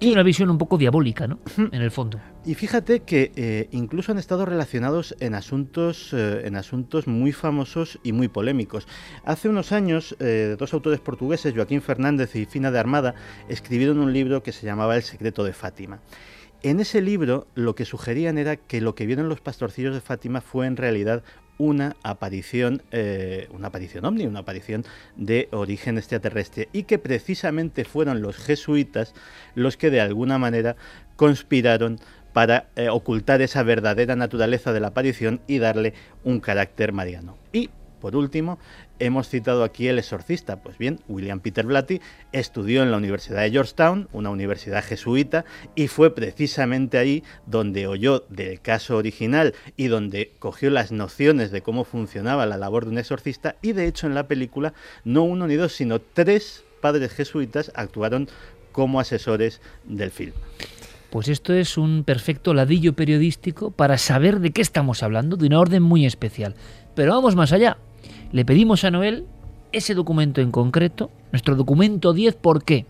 Y 0.00 0.12
una 0.12 0.22
visión 0.22 0.50
un 0.50 0.58
poco 0.58 0.76
diabólica, 0.76 1.26
¿no? 1.26 1.38
En 1.56 1.80
el 1.80 1.90
fondo. 1.90 2.20
Y 2.44 2.54
fíjate 2.54 3.00
que 3.00 3.32
eh, 3.36 3.68
incluso 3.70 4.12
han 4.12 4.18
estado 4.18 4.44
relacionados 4.44 5.14
en 5.20 5.34
asuntos, 5.34 6.12
eh, 6.12 6.42
en 6.44 6.56
asuntos 6.56 7.06
muy 7.06 7.32
famosos 7.32 7.98
y 8.02 8.12
muy 8.12 8.28
polémicos. 8.28 8.86
Hace 9.24 9.48
unos 9.48 9.72
años, 9.72 10.16
eh, 10.20 10.56
dos 10.58 10.74
autores 10.74 11.00
portugueses, 11.00 11.54
Joaquín 11.54 11.80
Fernández 11.80 12.36
y 12.36 12.44
Fina 12.44 12.70
de 12.70 12.78
Armada, 12.78 13.14
escribieron 13.48 13.98
un 13.98 14.12
libro 14.12 14.42
que 14.42 14.52
se 14.52 14.66
llamaba 14.66 14.96
El 14.96 15.02
secreto 15.02 15.44
de 15.44 15.52
Fátima. 15.52 16.00
En 16.64 16.80
ese 16.80 17.02
libro 17.02 17.46
lo 17.54 17.74
que 17.74 17.84
sugerían 17.84 18.38
era 18.38 18.56
que 18.56 18.80
lo 18.80 18.94
que 18.94 19.04
vieron 19.04 19.28
los 19.28 19.42
pastorcillos 19.42 19.94
de 19.94 20.00
Fátima 20.00 20.40
fue 20.40 20.66
en 20.66 20.78
realidad 20.78 21.22
una 21.58 21.94
aparición, 22.02 22.80
eh, 22.90 23.48
una 23.50 23.68
aparición 23.68 24.06
ovni, 24.06 24.26
una 24.26 24.40
aparición 24.40 24.82
de 25.14 25.50
origen 25.52 25.98
extraterrestre 25.98 26.70
y 26.72 26.84
que 26.84 26.98
precisamente 26.98 27.84
fueron 27.84 28.22
los 28.22 28.38
jesuitas 28.38 29.12
los 29.54 29.76
que 29.76 29.90
de 29.90 30.00
alguna 30.00 30.38
manera 30.38 30.74
conspiraron 31.16 32.00
para 32.32 32.70
eh, 32.76 32.88
ocultar 32.88 33.42
esa 33.42 33.62
verdadera 33.62 34.16
naturaleza 34.16 34.72
de 34.72 34.80
la 34.80 34.88
aparición 34.88 35.42
y 35.46 35.58
darle 35.58 35.92
un 36.24 36.40
carácter 36.40 36.92
mariano. 36.92 37.36
Y 37.52 37.68
por 38.00 38.16
último, 38.16 38.58
hemos 39.06 39.28
citado 39.28 39.64
aquí 39.64 39.88
El 39.88 39.98
Exorcista. 39.98 40.56
Pues 40.56 40.78
bien, 40.78 41.00
William 41.08 41.40
Peter 41.40 41.66
Blatty 41.66 42.00
estudió 42.32 42.82
en 42.82 42.90
la 42.90 42.96
Universidad 42.96 43.42
de 43.42 43.50
Georgetown, 43.50 44.08
una 44.12 44.30
universidad 44.30 44.84
jesuita, 44.84 45.44
y 45.74 45.88
fue 45.88 46.14
precisamente 46.14 46.98
ahí 46.98 47.22
donde 47.46 47.86
oyó 47.86 48.24
del 48.28 48.60
caso 48.60 48.96
original 48.96 49.54
y 49.76 49.88
donde 49.88 50.32
cogió 50.38 50.70
las 50.70 50.92
nociones 50.92 51.50
de 51.50 51.62
cómo 51.62 51.84
funcionaba 51.84 52.46
la 52.46 52.56
labor 52.56 52.84
de 52.84 52.90
un 52.92 52.98
exorcista. 52.98 53.56
Y 53.62 53.72
de 53.72 53.86
hecho, 53.86 54.06
en 54.06 54.14
la 54.14 54.28
película, 54.28 54.74
no 55.04 55.22
uno 55.24 55.46
ni 55.46 55.54
dos, 55.54 55.72
sino 55.72 56.00
tres 56.00 56.64
padres 56.80 57.12
jesuitas 57.12 57.72
actuaron 57.74 58.28
como 58.72 59.00
asesores 59.00 59.60
del 59.84 60.10
film. 60.10 60.32
Pues 61.10 61.28
esto 61.28 61.54
es 61.54 61.78
un 61.78 62.02
perfecto 62.02 62.54
ladillo 62.54 62.94
periodístico 62.94 63.70
para 63.70 63.98
saber 63.98 64.40
de 64.40 64.50
qué 64.50 64.60
estamos 64.60 65.04
hablando, 65.04 65.36
de 65.36 65.46
una 65.46 65.60
orden 65.60 65.82
muy 65.82 66.06
especial. 66.06 66.56
Pero 66.96 67.12
vamos 67.12 67.36
más 67.36 67.52
allá. 67.52 67.78
Le 68.34 68.44
pedimos 68.44 68.82
a 68.82 68.90
Noel 68.90 69.28
ese 69.70 69.94
documento 69.94 70.40
en 70.40 70.50
concreto, 70.50 71.08
nuestro 71.30 71.54
documento 71.54 72.12
10, 72.12 72.34
¿por 72.34 72.64
qué? 72.64 72.84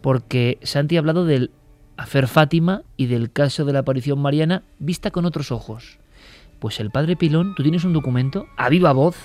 Porque 0.00 0.60
Santi 0.62 0.94
ha 0.94 1.00
hablado 1.00 1.24
del 1.24 1.50
Afer 1.96 2.28
Fátima 2.28 2.82
y 2.96 3.06
del 3.06 3.32
caso 3.32 3.64
de 3.64 3.72
la 3.72 3.80
aparición 3.80 4.20
mariana 4.20 4.62
vista 4.78 5.10
con 5.10 5.24
otros 5.24 5.50
ojos. 5.50 5.98
Pues 6.60 6.78
el 6.78 6.92
padre 6.92 7.16
Pilón, 7.16 7.56
tú 7.56 7.64
tienes 7.64 7.82
un 7.82 7.92
documento 7.92 8.46
a 8.56 8.68
viva 8.68 8.92
voz, 8.92 9.16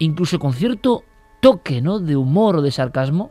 incluso 0.00 0.40
con 0.40 0.54
cierto 0.54 1.04
toque 1.40 1.80
¿no? 1.80 2.00
de 2.00 2.16
humor 2.16 2.56
o 2.56 2.62
de 2.62 2.72
sarcasmo, 2.72 3.30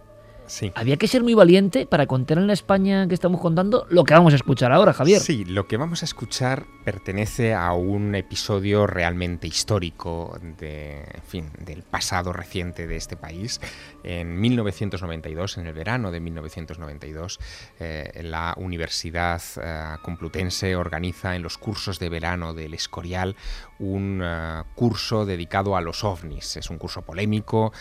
había 0.75 0.97
que 0.97 1.07
ser 1.07 1.23
muy 1.23 1.33
valiente 1.33 1.85
para 1.85 2.05
contar 2.07 2.37
en 2.37 2.47
la 2.47 2.53
España 2.53 3.07
que 3.07 3.13
estamos 3.13 3.41
contando 3.41 3.85
lo 3.89 4.03
que 4.03 4.13
vamos 4.13 4.33
a 4.33 4.35
escuchar 4.35 4.71
ahora, 4.71 4.93
Javier. 4.93 5.19
Sí, 5.21 5.45
lo 5.45 5.67
que 5.67 5.77
vamos 5.77 6.01
a 6.01 6.05
escuchar 6.05 6.65
pertenece 6.83 7.53
a 7.53 7.73
un 7.73 8.15
episodio 8.15 8.87
realmente 8.87 9.47
histórico 9.47 10.37
de, 10.59 11.03
fin, 11.27 11.49
del 11.59 11.83
pasado 11.83 12.33
reciente 12.33 12.87
de 12.87 12.95
este 12.95 13.17
país. 13.17 13.59
En 14.03 14.39
1992, 14.39 15.57
en 15.57 15.67
el 15.67 15.73
verano 15.73 16.11
de 16.11 16.19
1992, 16.19 17.39
eh, 17.79 18.21
la 18.23 18.53
Universidad 18.57 19.41
eh, 19.61 19.97
Complutense 20.01 20.75
organiza 20.75 21.35
en 21.35 21.41
los 21.41 21.57
cursos 21.57 21.99
de 21.99 22.09
verano 22.09 22.53
del 22.53 22.73
Escorial 22.73 23.35
un 23.79 24.21
eh, 24.23 24.63
curso 24.75 25.25
dedicado 25.25 25.75
a 25.75 25.81
los 25.81 26.03
ovnis. 26.03 26.57
Es 26.57 26.69
un 26.69 26.77
curso 26.77 27.01
polémico 27.01 27.73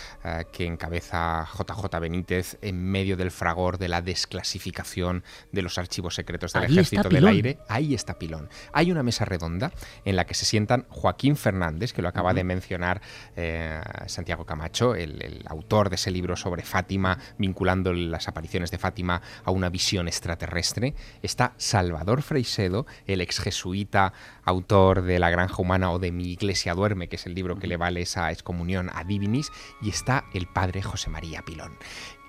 que 0.53 0.67
encabeza 0.67 1.47
JJ 1.59 2.01
Benítez 2.01 2.54
en 2.63 2.83
medio 2.83 3.17
del 3.17 3.31
fragor 3.31 3.79
de 3.79 3.89
la 3.89 4.03
desclasificación 4.03 5.25
de 5.53 5.63
los 5.63 5.79
archivos 5.79 6.15
secretos 6.15 6.53
del 6.53 6.65
Ejército 6.65 7.09
del 7.09 7.27
Aire. 7.27 7.59
Ahí 7.69 7.95
está 7.95 8.19
Pilón. 8.19 8.49
Hay 8.73 8.91
una 8.91 9.03
mesa 9.03 9.25
redonda 9.25 9.73
en 10.05 10.17
la 10.17 10.27
que 10.27 10.35
se 10.35 10.45
sientan 10.45 10.87
Joaquín 10.89 11.37
Fernández, 11.37 11.93
que 11.93 12.03
lo 12.03 12.09
acaba 12.09 12.35
de 12.35 12.45
mencionar 12.45 13.01
eh, 13.37 13.81
Santiago 14.07 14.45
Camacho, 14.45 14.95
el, 14.95 15.43
autor 15.47 15.91
de 15.91 15.97
ese 15.97 16.11
libro 16.11 16.37
sobre 16.37 16.63
Fátima, 16.63 17.19
vinculando 17.39 17.93
las 17.93 18.29
apariciones 18.29 18.71
de 18.71 18.79
Fátima 18.79 19.21
a 19.45 19.51
una 19.51 19.69
visión 19.69 20.09
extraterrestre. 20.09 20.95
Está 21.23 21.55
Salvador 21.57 22.23
Freisedo, 22.23 22.87
el 23.07 23.21
ex 23.21 23.41
jesuita, 23.41 24.13
autor 24.45 25.03
de 25.03 25.19
La 25.19 25.31
Granja 25.31 25.61
Humana 25.61 25.91
o 25.91 25.99
de 25.99 26.13
Mi 26.13 26.33
Iglesia 26.33 26.75
Duerme, 26.75 27.09
que 27.09 27.17
es 27.17 27.27
el 27.27 27.35
libro 27.35 27.59
que 27.59 27.67
le 27.67 27.77
vale 27.77 28.03
esa 28.03 28.31
excomunión 28.31 28.91
a 28.95 29.05
Divinis, 29.05 29.51
y 29.83 29.91
está 29.91 30.25
el 30.33 30.47
padre 30.47 30.83
José 30.83 31.11
María 31.11 31.43
Pilón 31.43 31.77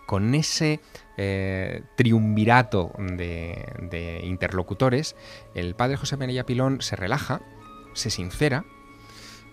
con 0.05 0.35
ese 0.35 0.79
eh, 1.17 1.83
triunvirato 1.95 2.91
de, 2.97 4.21
interlocutores, 4.23 5.15
el 5.53 5.75
padre 5.75 5.97
José 5.97 6.17
María 6.17 6.45
Pilón 6.45 6.81
se 6.81 6.95
relaja, 6.95 7.41
se 7.93 8.09
sincera 8.09 8.65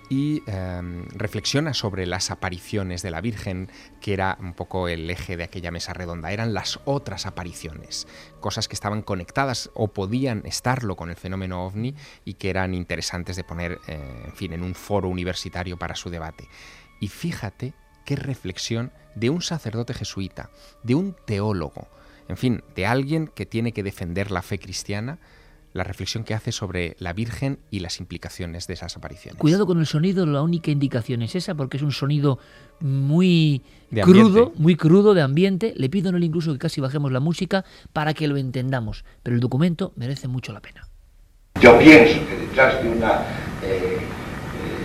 y 0.09 0.43
em, 0.47 1.07
reflexiona 1.15 1.73
sobre 1.73 2.05
las 2.05 2.31
apariciones 2.31 3.01
de 3.01 3.11
la 3.11 3.23
Virgen, 3.23 3.71
que 4.01 4.13
era 4.13 4.37
un 4.41 4.53
poco 4.53 4.89
el 4.89 5.09
eje 5.09 5.39
de 5.39 5.45
aquella 5.45 5.71
mesa 5.71 5.95
redonda. 5.95 6.33
Eran 6.33 6.53
las 6.53 6.81
otras 6.85 7.25
apariciones, 7.25 8.07
cosas 8.41 8.69
que 8.69 8.75
estaban 8.75 9.01
conectadas 9.01 9.71
o 9.73 9.89
podían 9.89 10.43
estarlo 10.45 10.97
con 10.97 11.09
el 11.09 11.17
fenómeno 11.17 11.65
ovni 11.65 11.95
y 12.27 12.35
que 12.35 12.51
eran 12.51 12.75
interesantes 12.75 13.37
de 13.37 13.45
poner, 13.45 13.79
eh, 13.87 14.25
en 14.27 14.35
fin, 14.35 14.53
en 14.53 14.63
un 14.63 14.75
foro 14.75 15.09
universitario 15.09 15.79
para 15.79 15.95
su 15.95 16.11
debate. 16.11 16.47
Y 17.01 17.09
fíjate 17.09 17.73
qué 18.05 18.17
reflexión 18.17 18.93
de 19.15 19.31
un 19.31 19.43
sacerdote 19.43 19.95
jesuita, 19.95 20.51
de 20.83 20.95
un 20.95 21.15
teólogo, 21.27 21.89
en 22.29 22.37
fin, 22.37 22.63
de 22.75 22.87
alguien 22.87 23.29
que 23.29 23.47
tiene 23.47 23.73
que 23.73 23.83
defender 23.83 24.31
la 24.31 24.43
fe 24.43 24.59
cristiana, 24.59 25.19
la 25.73 25.85
reflexión 25.85 26.25
que 26.25 26.35
hace 26.35 26.53
sobre 26.53 26.97
la 26.99 27.13
Virgen 27.13 27.59
y 27.71 27.81
las 27.81 27.99
implicaciones 27.99 28.67
de 28.67 28.75
esas 28.75 28.97
apariciones. 28.97 29.41
Cuidado 29.41 29.67
con 29.67 29.79
el 29.79 29.87
sonido, 29.87 30.27
la 30.27 30.43
única 30.43 30.71
indicación 30.71 31.23
es 31.23 31.35
esa, 31.35 31.55
porque 31.55 31.79
es 31.79 31.83
un 31.83 31.93
sonido 31.93 32.39
muy 32.81 33.63
crudo, 34.03 34.53
muy 34.57 34.77
crudo 34.77 35.15
de 35.15 35.23
ambiente. 35.23 35.73
Le 35.77 35.89
pido 35.89 36.11
en 36.11 36.17
él 36.17 36.25
incluso 36.25 36.53
que 36.53 36.59
casi 36.59 36.81
bajemos 36.81 37.11
la 37.13 37.21
música 37.21 37.65
para 37.93 38.13
que 38.13 38.29
lo 38.29 38.37
entendamos, 38.37 39.05
pero 39.23 39.35
el 39.35 39.41
documento 39.41 39.93
merece 39.97 40.29
mucho 40.29 40.53
la 40.53 40.61
pena. 40.61 40.89
Yo 41.61 41.79
pienso 41.79 42.27
que 42.27 42.37
detrás 42.37 42.83
de 42.83 42.91
una 42.91 43.23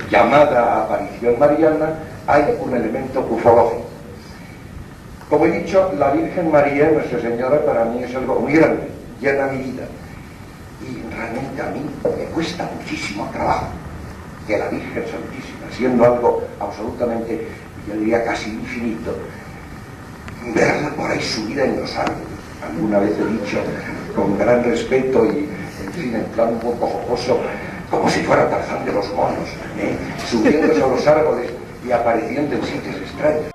llamada 0.09 0.83
aparición 0.83 1.37
mariana 1.39 1.93
hay 2.27 2.43
un 2.59 2.75
elemento 2.75 3.21
ufológico. 3.21 3.85
Como 5.29 5.45
he 5.45 5.51
dicho, 5.59 5.91
la 5.97 6.11
Virgen 6.11 6.51
María, 6.51 6.89
Nuestra 6.89 7.19
Señora, 7.19 7.65
para 7.65 7.85
mí 7.85 8.03
es 8.03 8.15
algo 8.15 8.39
muy 8.39 8.53
grande, 8.53 8.87
llena 9.19 9.47
mi 9.47 9.57
vida 9.57 9.83
y 10.81 11.13
realmente 11.13 11.61
a 11.61 11.65
mí 11.71 11.81
me 12.03 12.25
cuesta 12.25 12.69
muchísimo 12.77 13.29
trabajo 13.33 13.67
que 14.45 14.57
la 14.57 14.69
Virgen 14.69 15.03
Santísima, 15.03 15.67
siendo 15.71 16.05
algo 16.05 16.43
absolutamente, 16.59 17.45
yo 17.87 17.95
diría 17.95 18.23
casi 18.23 18.51
infinito, 18.51 19.13
verla 20.55 20.89
por 20.95 21.11
ahí 21.11 21.21
subida 21.21 21.65
en 21.65 21.81
los 21.81 21.93
árboles. 21.95 22.23
Alguna 22.63 22.99
vez 22.99 23.11
he 23.19 23.25
dicho, 23.25 23.59
con 24.15 24.37
gran 24.37 24.63
respeto 24.63 25.25
y, 25.25 25.49
en 25.85 25.93
fin, 25.93 26.15
en 26.15 26.23
plan 26.25 26.49
un 26.49 26.59
poco 26.59 26.87
jocoso, 26.87 27.39
como 27.89 28.09
si 28.09 28.21
fuera 28.21 28.49
Tarzán 28.49 28.85
los 28.93 29.13
monos, 29.13 29.49
¿eh? 29.77 29.97
subiéndose 30.25 30.79
los 30.79 31.07
árboles 31.07 31.51
y 31.85 31.91
apareciendo 31.91 32.55
en 32.55 32.63
sitios 32.63 32.95
extraños. 32.95 33.51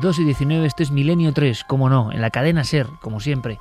2 0.00 0.18
y 0.18 0.24
19, 0.24 0.66
este 0.66 0.82
es 0.82 0.90
Milenio 0.90 1.32
3, 1.32 1.64
como 1.64 1.88
no, 1.88 2.10
en 2.10 2.20
la 2.20 2.30
cadena 2.30 2.64
Ser, 2.64 2.88
como 3.00 3.20
siempre. 3.20 3.58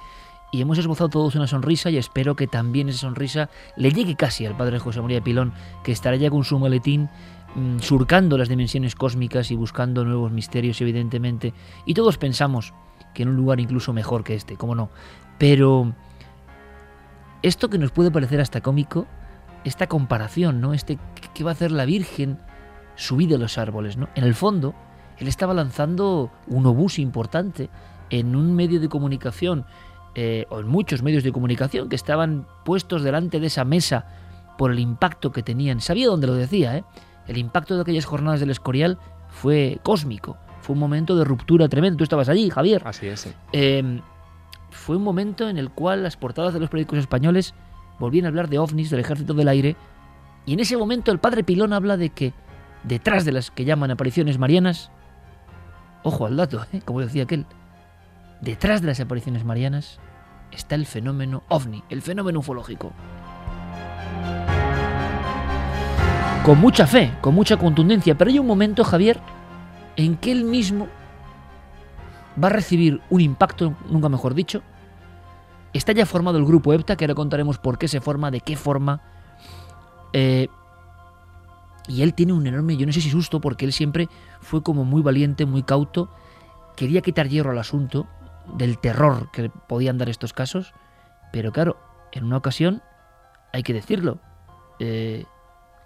Y 0.51 0.61
hemos 0.61 0.77
esbozado 0.77 1.09
todos 1.09 1.35
una 1.35 1.47
sonrisa 1.47 1.89
y 1.89 1.97
espero 1.97 2.35
que 2.35 2.47
también 2.47 2.89
esa 2.89 2.99
sonrisa 2.99 3.49
le 3.75 3.91
llegue 3.91 4.15
casi 4.15 4.45
al 4.45 4.57
padre 4.57 4.79
José 4.79 5.01
María 5.01 5.21
Pilón, 5.21 5.53
que 5.83 5.91
estará 5.91 6.15
ya 6.15 6.29
con 6.29 6.43
su 6.43 6.57
maletín 6.57 7.09
mm, 7.55 7.79
surcando 7.79 8.37
las 8.37 8.49
dimensiones 8.49 8.95
cósmicas 8.95 9.51
y 9.51 9.55
buscando 9.55 10.03
nuevos 10.03 10.31
misterios, 10.31 10.81
evidentemente. 10.81 11.53
Y 11.85 11.93
todos 11.93 12.17
pensamos 12.17 12.73
que 13.13 13.23
en 13.23 13.29
un 13.29 13.35
lugar 13.35 13.59
incluso 13.59 13.93
mejor 13.93 14.23
que 14.23 14.35
este, 14.35 14.55
como 14.55 14.73
no. 14.73 14.89
Pero 15.37 15.93
esto 17.41 17.69
que 17.69 17.77
nos 17.77 17.91
puede 17.91 18.11
parecer 18.11 18.41
hasta 18.41 18.61
cómico, 18.61 19.07
esta 19.63 19.87
comparación, 19.87 20.61
¿no? 20.61 20.73
Este 20.73 20.97
que 21.33 21.43
va 21.43 21.51
a 21.51 21.53
hacer 21.53 21.71
la 21.71 21.85
Virgen 21.85 22.39
subida 22.95 23.35
a 23.35 23.39
los 23.39 23.57
árboles, 23.57 23.97
¿no? 23.97 24.09
En 24.15 24.23
el 24.23 24.35
fondo, 24.35 24.75
él 25.17 25.27
estaba 25.27 25.53
lanzando 25.53 26.31
un 26.47 26.65
obús 26.65 26.99
importante 26.99 27.69
en 28.09 28.35
un 28.35 28.55
medio 28.55 28.79
de 28.79 28.89
comunicación, 28.89 29.65
eh, 30.13 30.45
o 30.49 30.59
en 30.59 30.67
muchos 30.67 31.03
medios 31.03 31.23
de 31.23 31.31
comunicación 31.31 31.87
que 31.87 31.95
estaban 31.95 32.45
puestos 32.65 33.01
delante 33.01 33.39
de 33.39 33.47
esa 33.47 33.63
mesa 33.63 34.05
por 34.57 34.71
el 34.71 34.79
impacto 34.79 35.31
que 35.31 35.41
tenían. 35.41 35.79
Sabía 35.79 36.07
dónde 36.07 36.27
lo 36.27 36.33
decía, 36.33 36.77
¿eh? 36.77 36.83
El 37.27 37.37
impacto 37.37 37.75
de 37.75 37.81
aquellas 37.81 38.05
jornadas 38.05 38.39
del 38.39 38.49
Escorial 38.49 38.97
fue 39.29 39.79
cósmico. 39.83 40.37
Fue 40.61 40.73
un 40.73 40.79
momento 40.79 41.15
de 41.15 41.23
ruptura 41.23 41.69
tremendo. 41.69 41.97
Tú 41.97 42.03
estabas 42.03 42.29
allí, 42.29 42.49
Javier. 42.49 42.81
Así 42.85 43.07
es. 43.07 43.33
Em, 43.51 44.01
fue 44.71 44.95
un 44.95 45.03
momento 45.03 45.47
en 45.47 45.57
el 45.57 45.69
cual 45.69 46.03
las 46.03 46.17
portadas 46.17 46.53
de 46.53 46.59
los 46.59 46.69
periódicos 46.69 46.99
españoles 46.99 47.53
volvían 47.99 48.25
a 48.25 48.29
hablar 48.29 48.49
de 48.49 48.57
ovnis, 48.57 48.89
del 48.89 49.01
ejército 49.01 49.33
del 49.33 49.47
aire. 49.47 49.75
Y 50.45 50.53
en 50.53 50.59
ese 50.59 50.75
momento 50.75 51.11
el 51.11 51.19
padre 51.19 51.43
Pilón 51.43 51.73
habla 51.73 51.97
de 51.97 52.09
que 52.09 52.33
detrás 52.83 53.25
de 53.25 53.31
las 53.31 53.51
que 53.51 53.65
llaman 53.65 53.91
apariciones 53.91 54.39
marianas 54.39 54.91
Ojo 56.03 56.25
al 56.25 56.35
dato, 56.35 56.65
¿eh? 56.73 56.81
como 56.83 57.01
decía 57.01 57.23
aquel. 57.23 57.45
Detrás 58.41 58.81
de 58.81 58.87
las 58.87 58.99
apariciones 58.99 59.45
marianas 59.45 59.99
está 60.51 60.75
el 60.75 60.87
fenómeno 60.87 61.43
ovni, 61.47 61.83
el 61.89 62.01
fenómeno 62.01 62.39
ufológico. 62.39 62.91
Con 66.43 66.59
mucha 66.59 66.87
fe, 66.87 67.13
con 67.21 67.35
mucha 67.35 67.57
contundencia, 67.57 68.17
pero 68.17 68.31
hay 68.31 68.39
un 68.39 68.47
momento, 68.47 68.83
Javier, 68.83 69.19
en 69.95 70.17
que 70.17 70.31
él 70.31 70.43
mismo 70.43 70.87
va 72.41 72.47
a 72.47 72.51
recibir 72.51 73.01
un 73.09 73.21
impacto, 73.21 73.75
nunca 73.89 74.09
mejor 74.09 74.33
dicho. 74.33 74.61
Está 75.73 75.93
ya 75.93 76.05
formado 76.05 76.37
el 76.37 76.45
grupo 76.45 76.73
EPTA, 76.73 76.95
que 76.95 77.05
ahora 77.05 77.15
contaremos 77.15 77.57
por 77.57 77.77
qué 77.77 77.87
se 77.87 78.01
forma, 78.01 78.31
de 78.31 78.41
qué 78.41 78.55
forma. 78.55 79.01
Eh, 80.13 80.47
y 81.87 82.01
él 82.01 82.13
tiene 82.13 82.33
un 82.33 82.45
enorme, 82.45 82.77
yo 82.77 82.85
no 82.85 82.93
sé 82.93 83.01
si 83.01 83.09
susto, 83.09 83.41
porque 83.41 83.65
él 83.65 83.73
siempre 83.73 84.09
fue 84.39 84.63
como 84.63 84.85
muy 84.85 85.01
valiente, 85.01 85.45
muy 85.45 85.63
cauto, 85.63 86.09
quería 86.75 87.01
quitar 87.01 87.27
hierro 87.27 87.51
al 87.51 87.57
asunto 87.57 88.07
del 88.55 88.77
terror 88.77 89.29
que 89.31 89.49
podían 89.49 89.97
dar 89.97 90.09
estos 90.09 90.33
casos, 90.33 90.73
pero 91.31 91.51
claro, 91.51 91.77
en 92.11 92.25
una 92.25 92.37
ocasión, 92.37 92.81
hay 93.53 93.63
que 93.63 93.73
decirlo, 93.73 94.19
eh, 94.79 95.25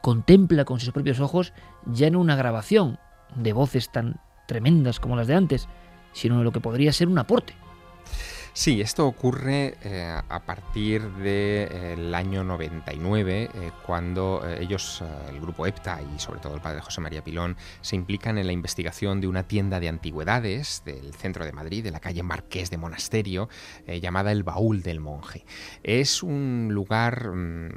contempla 0.02 0.66
con 0.66 0.80
sus 0.80 0.92
propios 0.92 1.20
ojos 1.20 1.54
ya 1.86 2.10
no 2.10 2.20
una 2.20 2.36
grabación 2.36 3.00
de 3.36 3.54
voces 3.54 3.92
tan 3.92 4.20
tremendas 4.48 5.00
como 5.00 5.16
las 5.16 5.28
de 5.28 5.36
antes, 5.36 5.68
sino 6.16 6.44
lo 6.44 6.52
que 6.52 6.62
podría 6.62 6.92
ser 6.94 7.10
un 7.10 7.20
aporte. 7.20 7.54
Sí, 8.58 8.80
esto 8.80 9.06
ocurre 9.06 9.76
eh, 9.84 10.18
a 10.30 10.40
partir 10.46 11.02
del 11.16 12.14
eh, 12.14 12.16
año 12.16 12.46
99, 12.46 13.50
eh, 13.54 13.72
cuando 13.86 14.48
ellos, 14.58 15.04
el 15.30 15.42
grupo 15.42 15.68
EPTA 15.68 16.00
y 16.02 16.20
sobre 16.20 16.40
todo 16.40 16.56
el 16.56 16.62
padre 16.62 16.80
José 16.80 17.02
María 17.02 17.22
Pilón, 17.22 17.58
se 17.82 17.98
implican 17.98 18.38
en 18.38 18.48
la 18.48 18.54
investigación 18.54 19.20
de 19.20 19.28
una 19.28 19.44
tienda 19.44 19.82
de 19.82 19.90
antigüedades 19.90 20.84
del 20.86 21.14
centro 21.16 21.44
de 21.44 21.52
Madrid, 21.52 21.84
de 21.84 21.92
la 21.92 22.00
calle 22.00 22.24
Marqués 22.24 22.70
de 22.70 22.78
Monasterio, 22.78 23.50
llamada 24.02 24.32
El 24.32 24.44
Baúl 24.44 24.84
del 24.84 25.02
Monje. 25.02 25.44
Es 25.84 26.24
un 26.24 26.70
lugar 26.72 27.32
mm, 27.36 27.72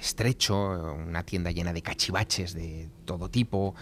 estrecho, 0.00 0.94
una 0.94 1.22
tienda 1.22 1.52
llena 1.52 1.72
de 1.72 1.82
cachivaches 1.82 2.54
de 2.54 2.88
todo 3.04 3.30
tipo, 3.30 3.76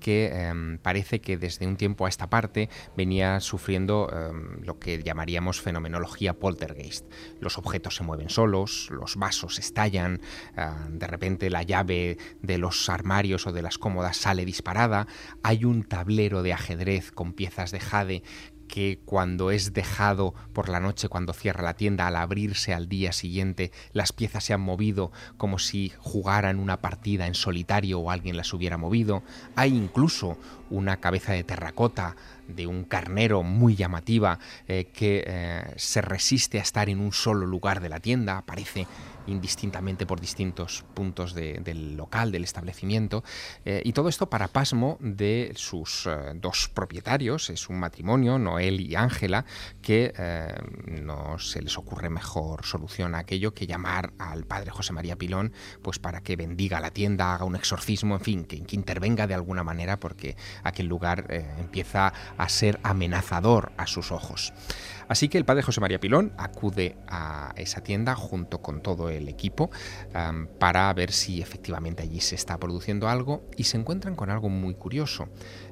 que 0.00 0.30
em, 0.34 0.76
parece 0.76 1.22
que 1.22 1.38
desde 1.38 1.66
un 1.66 1.76
tiempo 1.76 2.04
a 2.04 2.10
esta 2.10 2.28
parte 2.28 2.68
venía 2.94 3.40
sufriendo 3.40 4.10
em, 4.12 4.62
lo 4.62 4.78
que 4.78 5.02
llamaría 5.02 5.29
fenomenología 5.60 6.34
poltergeist. 6.34 7.06
Los 7.40 7.58
objetos 7.58 7.96
se 7.96 8.02
mueven 8.02 8.30
solos, 8.30 8.88
los 8.90 9.16
vasos 9.16 9.58
estallan, 9.58 10.20
ah, 10.56 10.86
de 10.90 11.06
repente 11.06 11.50
la 11.50 11.62
llave 11.62 12.18
de 12.42 12.58
los 12.58 12.88
armarios 12.88 13.46
o 13.46 13.52
de 13.52 13.62
las 13.62 13.78
cómodas 13.78 14.16
sale 14.16 14.44
disparada, 14.44 15.06
hay 15.42 15.64
un 15.64 15.84
tablero 15.84 16.42
de 16.42 16.52
ajedrez 16.52 17.12
con 17.12 17.32
piezas 17.32 17.70
de 17.70 17.80
jade 17.80 18.22
que 18.70 19.00
cuando 19.04 19.50
es 19.50 19.72
dejado 19.72 20.32
por 20.52 20.68
la 20.68 20.78
noche, 20.78 21.08
cuando 21.08 21.32
cierra 21.32 21.62
la 21.62 21.74
tienda, 21.74 22.06
al 22.06 22.16
abrirse 22.16 22.72
al 22.72 22.88
día 22.88 23.12
siguiente, 23.12 23.72
las 23.92 24.12
piezas 24.12 24.44
se 24.44 24.54
han 24.54 24.60
movido 24.60 25.10
como 25.36 25.58
si 25.58 25.92
jugaran 25.98 26.60
una 26.60 26.80
partida 26.80 27.26
en 27.26 27.34
solitario 27.34 27.98
o 27.98 28.10
alguien 28.10 28.36
las 28.36 28.52
hubiera 28.52 28.76
movido. 28.76 29.22
Hay 29.56 29.76
incluso 29.76 30.38
una 30.70 30.98
cabeza 30.98 31.32
de 31.32 31.42
terracota 31.42 32.14
de 32.54 32.66
un 32.66 32.84
carnero 32.84 33.42
muy 33.42 33.76
llamativa 33.76 34.38
eh, 34.68 34.86
que 34.92 35.24
eh, 35.26 35.62
se 35.76 36.00
resiste 36.00 36.58
a 36.58 36.62
estar 36.62 36.88
en 36.88 37.00
un 37.00 37.12
solo 37.12 37.46
lugar 37.46 37.80
de 37.80 37.88
la 37.88 38.00
tienda, 38.00 38.38
aparece 38.38 38.86
indistintamente 39.30 40.06
por 40.06 40.20
distintos 40.20 40.84
puntos 40.94 41.34
del 41.34 41.96
local, 41.96 42.32
del 42.32 42.44
establecimiento, 42.44 43.24
eh, 43.64 43.82
y 43.84 43.92
todo 43.92 44.08
esto 44.08 44.28
para 44.28 44.48
pasmo 44.48 44.96
de 45.00 45.52
sus 45.56 46.08
dos 46.34 46.68
propietarios, 46.68 47.50
es 47.50 47.68
un 47.68 47.78
matrimonio, 47.78 48.38
Noel 48.38 48.80
y 48.80 48.94
Ángela, 48.94 49.44
que 49.82 50.12
no 50.86 51.38
se 51.38 51.62
les 51.62 51.76
ocurre 51.78 52.10
mejor 52.10 52.64
solución 52.64 53.14
a 53.14 53.18
aquello 53.18 53.54
que 53.54 53.66
llamar 53.66 54.12
al 54.18 54.44
padre 54.44 54.70
José 54.70 54.92
María 54.92 55.16
Pilón, 55.16 55.52
pues 55.82 55.98
para 55.98 56.20
que 56.20 56.36
bendiga 56.36 56.80
la 56.80 56.90
tienda, 56.90 57.34
haga 57.34 57.44
un 57.44 57.56
exorcismo, 57.56 58.16
en 58.16 58.20
fin, 58.20 58.44
que 58.44 58.76
intervenga 58.76 59.26
de 59.26 59.34
alguna 59.34 59.64
manera 59.64 59.98
porque 59.98 60.36
aquel 60.62 60.86
lugar 60.86 61.26
empieza 61.58 62.12
a 62.36 62.48
ser 62.48 62.80
amenazador 62.82 63.72
a 63.76 63.86
sus 63.86 64.12
ojos. 64.12 64.52
Así 65.10 65.28
que 65.28 65.38
el 65.38 65.44
padre 65.44 65.62
José 65.62 65.80
María 65.80 65.98
Pilón 65.98 66.32
acude 66.38 66.96
a 67.08 67.52
esa 67.56 67.82
tienda 67.82 68.14
junto 68.14 68.62
con 68.62 68.80
todo 68.80 69.10
el 69.10 69.28
equipo 69.28 69.68
para 70.60 70.92
ver 70.94 71.10
si 71.10 71.42
efectivamente 71.42 72.04
allí 72.04 72.20
se 72.20 72.36
está 72.36 72.58
produciendo 72.58 73.08
algo 73.08 73.42
y 73.56 73.64
se 73.64 73.76
encuentran 73.76 74.14
con 74.14 74.30
algo 74.30 74.48
muy 74.48 74.74
curioso. 74.74 75.28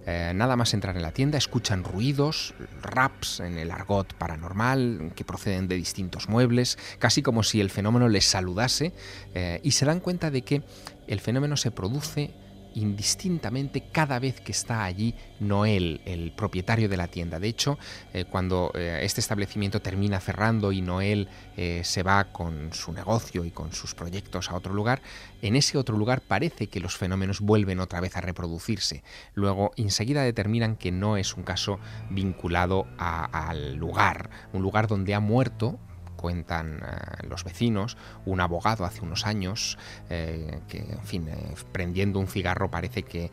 Eh, 0.06 0.32
nada 0.34 0.56
más 0.56 0.74
entrar 0.74 0.96
en 0.96 1.02
la 1.02 1.12
tienda, 1.12 1.38
escuchan 1.38 1.84
ruidos, 1.84 2.52
raps 2.82 3.38
en 3.38 3.58
el 3.58 3.70
argot 3.70 4.12
paranormal 4.14 5.12
que 5.14 5.24
proceden 5.24 5.68
de 5.68 5.76
distintos 5.76 6.28
muebles, 6.28 6.76
casi 6.98 7.22
como 7.22 7.44
si 7.44 7.60
el 7.60 7.70
fenómeno 7.70 8.08
les 8.08 8.24
saludase 8.24 8.92
eh, 9.34 9.60
y 9.62 9.70
se 9.70 9.84
dan 9.84 10.00
cuenta 10.00 10.32
de 10.32 10.42
que 10.42 10.62
el 11.06 11.20
fenómeno 11.20 11.56
se 11.56 11.70
produce 11.70 12.32
indistintamente 12.74 13.84
cada 13.92 14.18
vez 14.18 14.40
que 14.40 14.52
está 14.52 14.84
allí 14.84 15.14
Noel, 15.40 16.00
el 16.04 16.32
propietario 16.32 16.88
de 16.88 16.96
la 16.96 17.08
tienda. 17.08 17.38
De 17.38 17.48
hecho, 17.48 17.78
eh, 18.12 18.24
cuando 18.24 18.72
eh, 18.74 19.00
este 19.02 19.20
establecimiento 19.20 19.80
termina 19.80 20.20
cerrando 20.20 20.72
y 20.72 20.80
Noel 20.80 21.28
eh, 21.56 21.82
se 21.84 22.02
va 22.02 22.24
con 22.32 22.72
su 22.72 22.92
negocio 22.92 23.44
y 23.44 23.50
con 23.50 23.72
sus 23.72 23.94
proyectos 23.94 24.50
a 24.50 24.56
otro 24.56 24.74
lugar, 24.74 25.00
en 25.42 25.56
ese 25.56 25.78
otro 25.78 25.96
lugar 25.96 26.20
parece 26.20 26.68
que 26.68 26.80
los 26.80 26.96
fenómenos 26.96 27.40
vuelven 27.40 27.80
otra 27.80 28.00
vez 28.00 28.16
a 28.16 28.20
reproducirse. 28.20 29.02
Luego, 29.34 29.72
enseguida 29.76 30.22
determinan 30.22 30.76
que 30.76 30.92
no 30.92 31.16
es 31.16 31.34
un 31.34 31.44
caso 31.44 31.78
vinculado 32.10 32.86
al 32.98 33.76
lugar, 33.76 34.30
un 34.52 34.62
lugar 34.62 34.88
donde 34.88 35.14
ha 35.14 35.20
muerto 35.20 35.78
cuentan 36.18 36.82
eh, 36.84 37.26
los 37.28 37.44
vecinos, 37.44 37.96
un 38.26 38.40
abogado 38.40 38.84
hace 38.84 39.00
unos 39.00 39.24
años 39.24 39.78
eh, 40.10 40.60
que, 40.68 40.78
en 40.78 41.04
fin, 41.04 41.28
eh, 41.28 41.54
prendiendo 41.72 42.18
un 42.18 42.26
cigarro 42.26 42.70
parece 42.70 43.04
que 43.04 43.30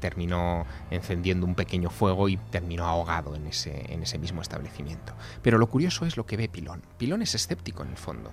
terminó 0.00 0.64
encendiendo 0.90 1.44
un 1.44 1.54
pequeño 1.54 1.90
fuego 1.90 2.28
y 2.28 2.36
terminó 2.36 2.86
ahogado 2.86 3.34
en 3.34 3.48
ese, 3.48 3.92
en 3.92 4.02
ese 4.02 4.18
mismo 4.18 4.40
establecimiento. 4.40 5.12
Pero 5.42 5.58
lo 5.58 5.66
curioso 5.66 6.06
es 6.06 6.16
lo 6.16 6.24
que 6.24 6.36
ve 6.36 6.48
Pilón. 6.48 6.82
Pilón 6.98 7.22
es 7.22 7.34
escéptico 7.34 7.82
en 7.82 7.90
el 7.90 7.96
fondo. 7.96 8.30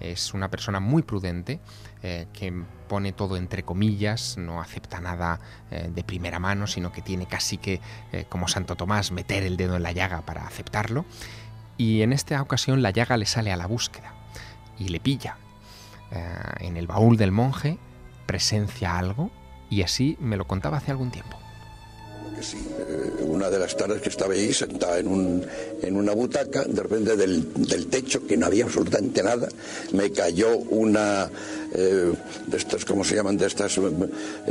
Es 0.00 0.34
una 0.34 0.50
persona 0.50 0.80
muy 0.80 1.02
prudente 1.02 1.60
que 2.00 2.64
pone 2.88 3.12
todo 3.12 3.36
entre 3.36 3.62
comillas, 3.62 4.38
no 4.38 4.60
acepta 4.60 4.98
nada 5.00 5.40
de 5.70 6.02
primera 6.02 6.38
mano, 6.38 6.66
sino 6.66 6.90
que 6.90 7.02
tiene 7.02 7.26
casi 7.26 7.58
que, 7.58 7.80
como 8.30 8.48
Santo 8.48 8.76
Tomás, 8.76 9.12
meter 9.12 9.42
el 9.42 9.56
dedo 9.56 9.76
en 9.76 9.82
la 9.82 9.92
llaga 9.92 10.22
para 10.22 10.46
aceptarlo 10.46 11.04
y 11.80 12.02
en 12.02 12.12
esta 12.12 12.42
ocasión 12.42 12.82
la 12.82 12.90
llaga 12.90 13.16
le 13.16 13.24
sale 13.24 13.50
a 13.52 13.56
la 13.56 13.66
búsqueda 13.66 14.12
y 14.78 14.88
le 14.88 15.00
pilla. 15.00 15.38
Eh, 16.12 16.66
en 16.66 16.76
el 16.76 16.86
baúl 16.86 17.16
del 17.16 17.32
monje 17.32 17.78
presencia 18.26 18.98
algo 18.98 19.30
y 19.70 19.80
así 19.80 20.18
me 20.20 20.36
lo 20.36 20.46
contaba 20.46 20.76
hace 20.76 20.90
algún 20.90 21.10
tiempo. 21.10 21.38
Sí, 22.42 22.58
eh, 22.78 23.22
una 23.22 23.48
de 23.48 23.58
las 23.58 23.74
tardes 23.78 24.02
que 24.02 24.10
estaba 24.10 24.34
ahí 24.34 24.52
sentada 24.52 24.98
en, 24.98 25.08
un, 25.08 25.46
en 25.82 25.96
una 25.96 26.12
butaca, 26.12 26.64
de 26.64 26.82
repente 26.82 27.16
del, 27.16 27.50
del, 27.54 27.86
techo, 27.86 28.26
que 28.26 28.36
no 28.36 28.46
había 28.46 28.64
absolutamente 28.64 29.22
nada, 29.22 29.48
me 29.92 30.10
cayó 30.10 30.58
una 30.58 31.30
eh, 31.72 32.12
de 32.46 32.56
estas, 32.56 32.84
¿cómo 32.84 33.04
se 33.04 33.14
llaman? 33.14 33.36
De 33.36 33.46
estas 33.46 33.78
eh, 33.78 33.82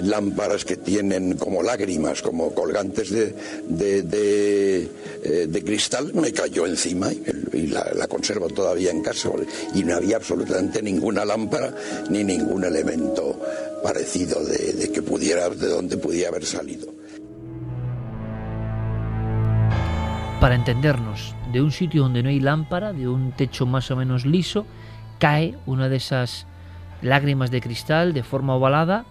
lámparas 0.04 0.64
que 0.64 0.78
tienen 0.78 1.38
como 1.38 1.62
lágrimas, 1.62 2.22
como 2.22 2.54
colgantes 2.54 3.10
de, 3.10 3.34
de, 3.68 4.90
eh, 5.24 5.64
cristal, 5.66 6.14
me 6.14 6.32
cayó 6.32 6.66
encima 6.66 7.12
y, 7.12 7.68
la, 7.68 8.08
conservo 8.08 8.48
todavía 8.50 8.92
en 8.92 9.02
casa. 9.02 9.30
Y 9.74 9.84
no 9.84 9.96
había 9.96 10.16
absolutamente 10.16 10.82
ninguna 10.82 11.26
lámpara 11.26 11.74
ni 12.10 12.24
ningún 12.24 12.64
elemento 12.64 13.40
parecido 13.84 14.44
de, 14.44 14.74
de 14.74 14.92
que 14.92 15.02
pudiera, 15.02 15.50
de 15.50 15.68
donde 15.68 15.98
pudiera 15.98 16.30
haber 16.30 16.46
salido. 16.46 16.88
Para 20.40 20.56
entendernos, 20.56 21.36
de 21.52 21.62
un 21.62 21.72
sitio 21.72 22.04
donde 22.04 22.24
no 22.24 22.30
hay 22.30 22.40
lámpara, 22.40 22.94
de 22.94 23.10
un 23.10 23.34
techo 23.34 23.66
más 23.66 23.92
o 23.92 23.98
menos 23.98 24.26
liso, 24.26 24.66
cae 25.20 25.58
una 25.66 25.90
de 25.90 25.98
esas 25.98 26.48
lágrimas 27.02 27.52
de 27.52 27.62
cristal 27.62 28.14
de 28.14 28.24
forma 28.24 28.56
ovalada. 28.56 29.06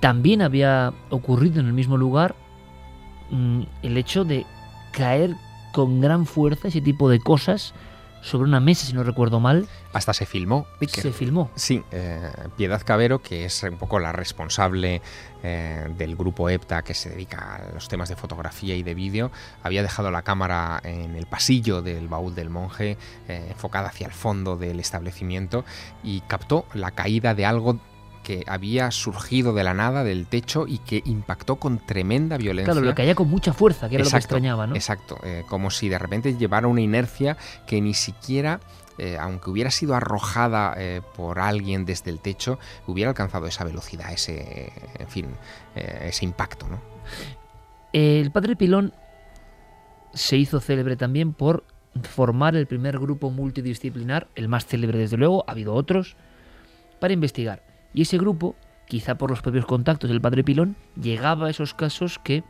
También 0.00 0.42
había 0.42 0.92
ocurrido 1.10 1.60
en 1.60 1.66
el 1.66 1.72
mismo 1.72 1.96
lugar 1.96 2.34
mm, 3.30 3.62
el 3.82 3.96
hecho 3.96 4.24
de 4.24 4.46
caer 4.92 5.36
con 5.72 6.00
gran 6.00 6.26
fuerza 6.26 6.68
ese 6.68 6.80
tipo 6.80 7.08
de 7.08 7.20
cosas 7.20 7.74
sobre 8.22 8.48
una 8.48 8.60
mesa, 8.60 8.86
si 8.86 8.92
no 8.92 9.02
recuerdo 9.02 9.40
mal. 9.40 9.68
Hasta 9.92 10.12
se 10.12 10.26
filmó. 10.26 10.66
Se 10.86 11.12
filmó. 11.12 11.50
Sí, 11.54 11.82
eh, 11.90 12.30
Piedad 12.56 12.82
Cabero, 12.84 13.20
que 13.22 13.44
es 13.44 13.62
un 13.62 13.76
poco 13.76 13.98
la 13.98 14.12
responsable 14.12 15.02
eh, 15.42 15.88
del 15.96 16.16
grupo 16.16 16.48
EPTA 16.48 16.82
que 16.82 16.94
se 16.94 17.10
dedica 17.10 17.56
a 17.56 17.74
los 17.74 17.88
temas 17.88 18.08
de 18.08 18.16
fotografía 18.16 18.76
y 18.76 18.82
de 18.82 18.94
vídeo, 18.94 19.30
había 19.62 19.82
dejado 19.82 20.10
la 20.10 20.22
cámara 20.22 20.80
en 20.84 21.16
el 21.16 21.26
pasillo 21.26 21.82
del 21.82 22.08
baúl 22.08 22.34
del 22.34 22.50
monje, 22.50 22.98
eh, 23.28 23.46
enfocada 23.50 23.88
hacia 23.88 24.06
el 24.06 24.12
fondo 24.12 24.56
del 24.56 24.80
establecimiento, 24.80 25.64
y 26.02 26.20
captó 26.22 26.66
la 26.74 26.90
caída 26.90 27.34
de 27.34 27.46
algo 27.46 27.78
que 28.30 28.44
había 28.46 28.92
surgido 28.92 29.52
de 29.54 29.64
la 29.64 29.74
nada 29.74 30.04
del 30.04 30.26
techo 30.26 30.68
y 30.68 30.78
que 30.78 31.02
impactó 31.04 31.56
con 31.56 31.84
tremenda 31.84 32.36
violencia. 32.36 32.72
Claro, 32.72 32.86
lo 32.86 32.94
caía 32.94 33.16
con 33.16 33.28
mucha 33.28 33.52
fuerza, 33.52 33.88
que 33.88 33.96
era 33.96 34.04
lo 34.04 34.10
que 34.10 34.16
extrañaba, 34.16 34.68
¿no? 34.68 34.76
Exacto, 34.76 35.18
eh, 35.24 35.42
como 35.48 35.68
si 35.72 35.88
de 35.88 35.98
repente 35.98 36.36
llevara 36.36 36.68
una 36.68 36.80
inercia 36.80 37.36
que 37.66 37.80
ni 37.80 37.92
siquiera 37.92 38.60
eh, 38.98 39.16
aunque 39.18 39.50
hubiera 39.50 39.72
sido 39.72 39.96
arrojada 39.96 40.74
eh, 40.76 41.00
por 41.16 41.40
alguien 41.40 41.84
desde 41.84 42.12
el 42.12 42.20
techo, 42.20 42.60
hubiera 42.86 43.10
alcanzado 43.10 43.48
esa 43.48 43.64
velocidad, 43.64 44.12
ese, 44.12 44.72
en 44.96 45.08
fin, 45.08 45.26
ese 45.74 46.24
impacto. 46.24 46.68
¿no? 46.68 46.80
El 47.92 48.30
padre 48.30 48.54
Pilón 48.54 48.92
se 50.14 50.36
hizo 50.36 50.60
célebre 50.60 50.96
también 50.96 51.32
por 51.32 51.64
formar 52.02 52.54
el 52.54 52.68
primer 52.68 53.00
grupo 53.00 53.30
multidisciplinar, 53.30 54.28
el 54.36 54.46
más 54.46 54.66
célebre 54.66 54.98
desde 54.98 55.16
luego, 55.16 55.44
ha 55.48 55.52
habido 55.52 55.74
otros, 55.74 56.16
para 57.00 57.12
investigar 57.12 57.69
y 57.92 58.02
ese 58.02 58.18
grupo, 58.18 58.56
quizá 58.86 59.16
por 59.16 59.30
los 59.30 59.42
propios 59.42 59.66
contactos 59.66 60.10
del 60.10 60.20
padre 60.20 60.44
Pilón, 60.44 60.76
llegaba 61.00 61.46
a 61.46 61.50
esos 61.50 61.74
casos 61.74 62.18
que 62.18 62.44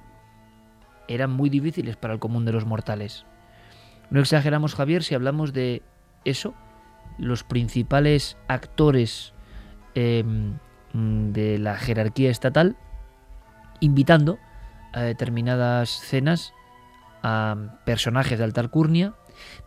eran 1.09 1.30
muy 1.30 1.51
difíciles 1.51 1.97
para 1.97 2.14
el 2.14 2.20
común 2.20 2.45
de 2.45 2.53
los 2.53 2.66
mortales. 2.66 3.24
No 4.11 4.20
exageramos, 4.20 4.74
Javier, 4.74 5.03
si 5.03 5.14
hablamos 5.14 5.53
de 5.53 5.82
eso, 6.24 6.55
los 7.18 7.45
principales 7.45 8.36
actores 8.49 9.34
em, 9.95 10.59
de 10.93 11.59
la 11.59 11.76
jerarquía 11.76 12.30
estatal, 12.30 12.76
invitando 13.80 14.38
a 14.93 15.03
determinadas 15.03 15.88
cenas 15.88 16.53
a 17.22 17.78
personajes 17.84 18.38
de 18.38 18.45
alta 18.45 18.61
alcurnia, 18.61 19.14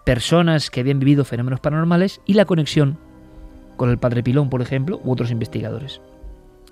personas 0.05 0.69
que 0.69 0.82
habían 0.82 0.99
vivido 0.99 1.26
fenómenos 1.26 1.59
paranormales 1.59 2.21
y 2.26 2.34
la 2.34 2.45
conexión 2.45 2.99
con 3.76 3.89
el 3.89 3.97
padre 3.97 4.24
Pilón, 4.24 4.49
por 4.49 4.61
ejemplo, 4.61 5.01
u 5.03 5.11
otros 5.11 5.32
investigadores. 5.32 6.01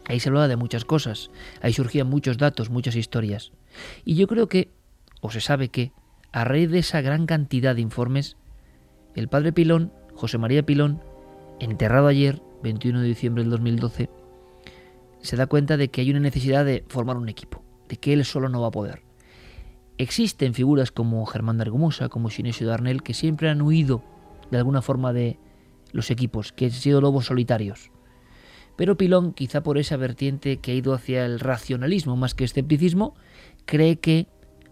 Ahí 0.07 0.19
se 0.19 0.29
hablaba 0.29 0.47
de 0.47 0.55
muchas 0.55 0.85
cosas, 0.85 1.31
ahí 1.61 1.73
surgían 1.73 2.09
muchos 2.09 2.37
datos, 2.37 2.69
muchas 2.69 2.95
historias. 2.95 3.51
Y 4.03 4.15
yo 4.15 4.27
creo 4.27 4.47
que, 4.47 4.71
o 5.21 5.31
se 5.31 5.41
sabe 5.41 5.69
que, 5.69 5.91
a 6.31 6.43
raíz 6.43 6.71
de 6.71 6.79
esa 6.79 7.01
gran 7.01 7.25
cantidad 7.25 7.75
de 7.75 7.81
informes, 7.81 8.37
el 9.15 9.27
padre 9.27 9.51
Pilón, 9.53 9.91
José 10.15 10.37
María 10.37 10.63
Pilón, 10.63 11.01
enterrado 11.59 12.07
ayer, 12.07 12.41
21 12.63 13.01
de 13.01 13.07
diciembre 13.07 13.43
del 13.43 13.51
2012, 13.51 14.09
se 15.21 15.35
da 15.35 15.47
cuenta 15.47 15.77
de 15.77 15.89
que 15.89 16.01
hay 16.01 16.09
una 16.09 16.19
necesidad 16.19 16.65
de 16.65 16.83
formar 16.87 17.17
un 17.17 17.29
equipo, 17.29 17.63
de 17.87 17.97
que 17.97 18.13
él 18.13 18.25
solo 18.25 18.49
no 18.49 18.61
va 18.61 18.67
a 18.67 18.71
poder. 18.71 19.03
Existen 19.97 20.53
figuras 20.53 20.91
como 20.91 21.25
Germán 21.25 21.57
de 21.57 21.63
Argumosa, 21.63 22.09
como 22.09 22.29
Sinesio 22.29 22.67
Darnell, 22.67 23.03
que 23.03 23.13
siempre 23.13 23.49
han 23.49 23.61
huido 23.61 24.03
de 24.49 24.57
alguna 24.57 24.81
forma 24.81 25.13
de 25.13 25.37
los 25.91 26.11
equipos, 26.11 26.51
que 26.51 26.65
han 26.65 26.71
sido 26.71 27.01
lobos 27.01 27.25
solitarios. 27.25 27.91
Pero 28.75 28.97
Pilón, 28.97 29.33
quizá 29.33 29.63
por 29.63 29.77
esa 29.77 29.97
vertiente 29.97 30.57
que 30.57 30.71
ha 30.71 30.75
ido 30.75 30.93
hacia 30.93 31.25
el 31.25 31.39
racionalismo 31.39 32.15
más 32.15 32.33
que 32.33 32.43
escepticismo, 32.43 33.15
cree 33.65 33.97
que 33.97 34.27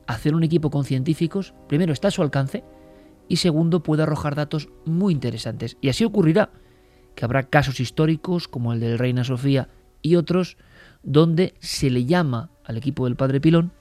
hacer 0.08 0.34
un 0.34 0.44
equipo 0.44 0.70
con 0.70 0.86
científicos, 0.86 1.54
primero, 1.68 1.94
está 1.94 2.08
a 2.08 2.12
su 2.12 2.22
alcance 2.22 2.64
y 3.28 3.38
segundo, 3.38 3.84
puede 3.84 4.04
arrojar 4.04 4.36
datos 4.36 4.70
muy 4.86 5.14
interesantes. 5.14 5.78
Y 5.82 5.90
así 5.90 6.04
ocurrirá, 6.04 6.52
que 7.16 7.26
habrá 7.26 7.44
casos 7.44 7.80
históricos 7.80 8.48
como 8.48 8.74
el 8.74 8.80
del 8.80 8.98
Reina 8.98 9.24
Sofía 9.24 9.70
y 10.02 10.16
otros, 10.16 10.58
donde 11.04 11.54
se 11.60 11.90
le 11.90 12.06
llama 12.06 12.50
al 12.64 12.78
equipo 12.78 13.06
del 13.06 13.16
Padre 13.16 13.40
Pilón 13.40 13.72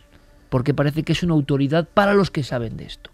porque 0.49 0.75
parece 0.75 1.03
que 1.03 1.13
es 1.13 1.23
una 1.23 1.35
autoridad 1.35 1.89
para 1.93 2.15
los 2.15 2.31
que 2.31 2.43
saben 2.43 2.77
de 2.77 2.85
esto. 2.85 3.11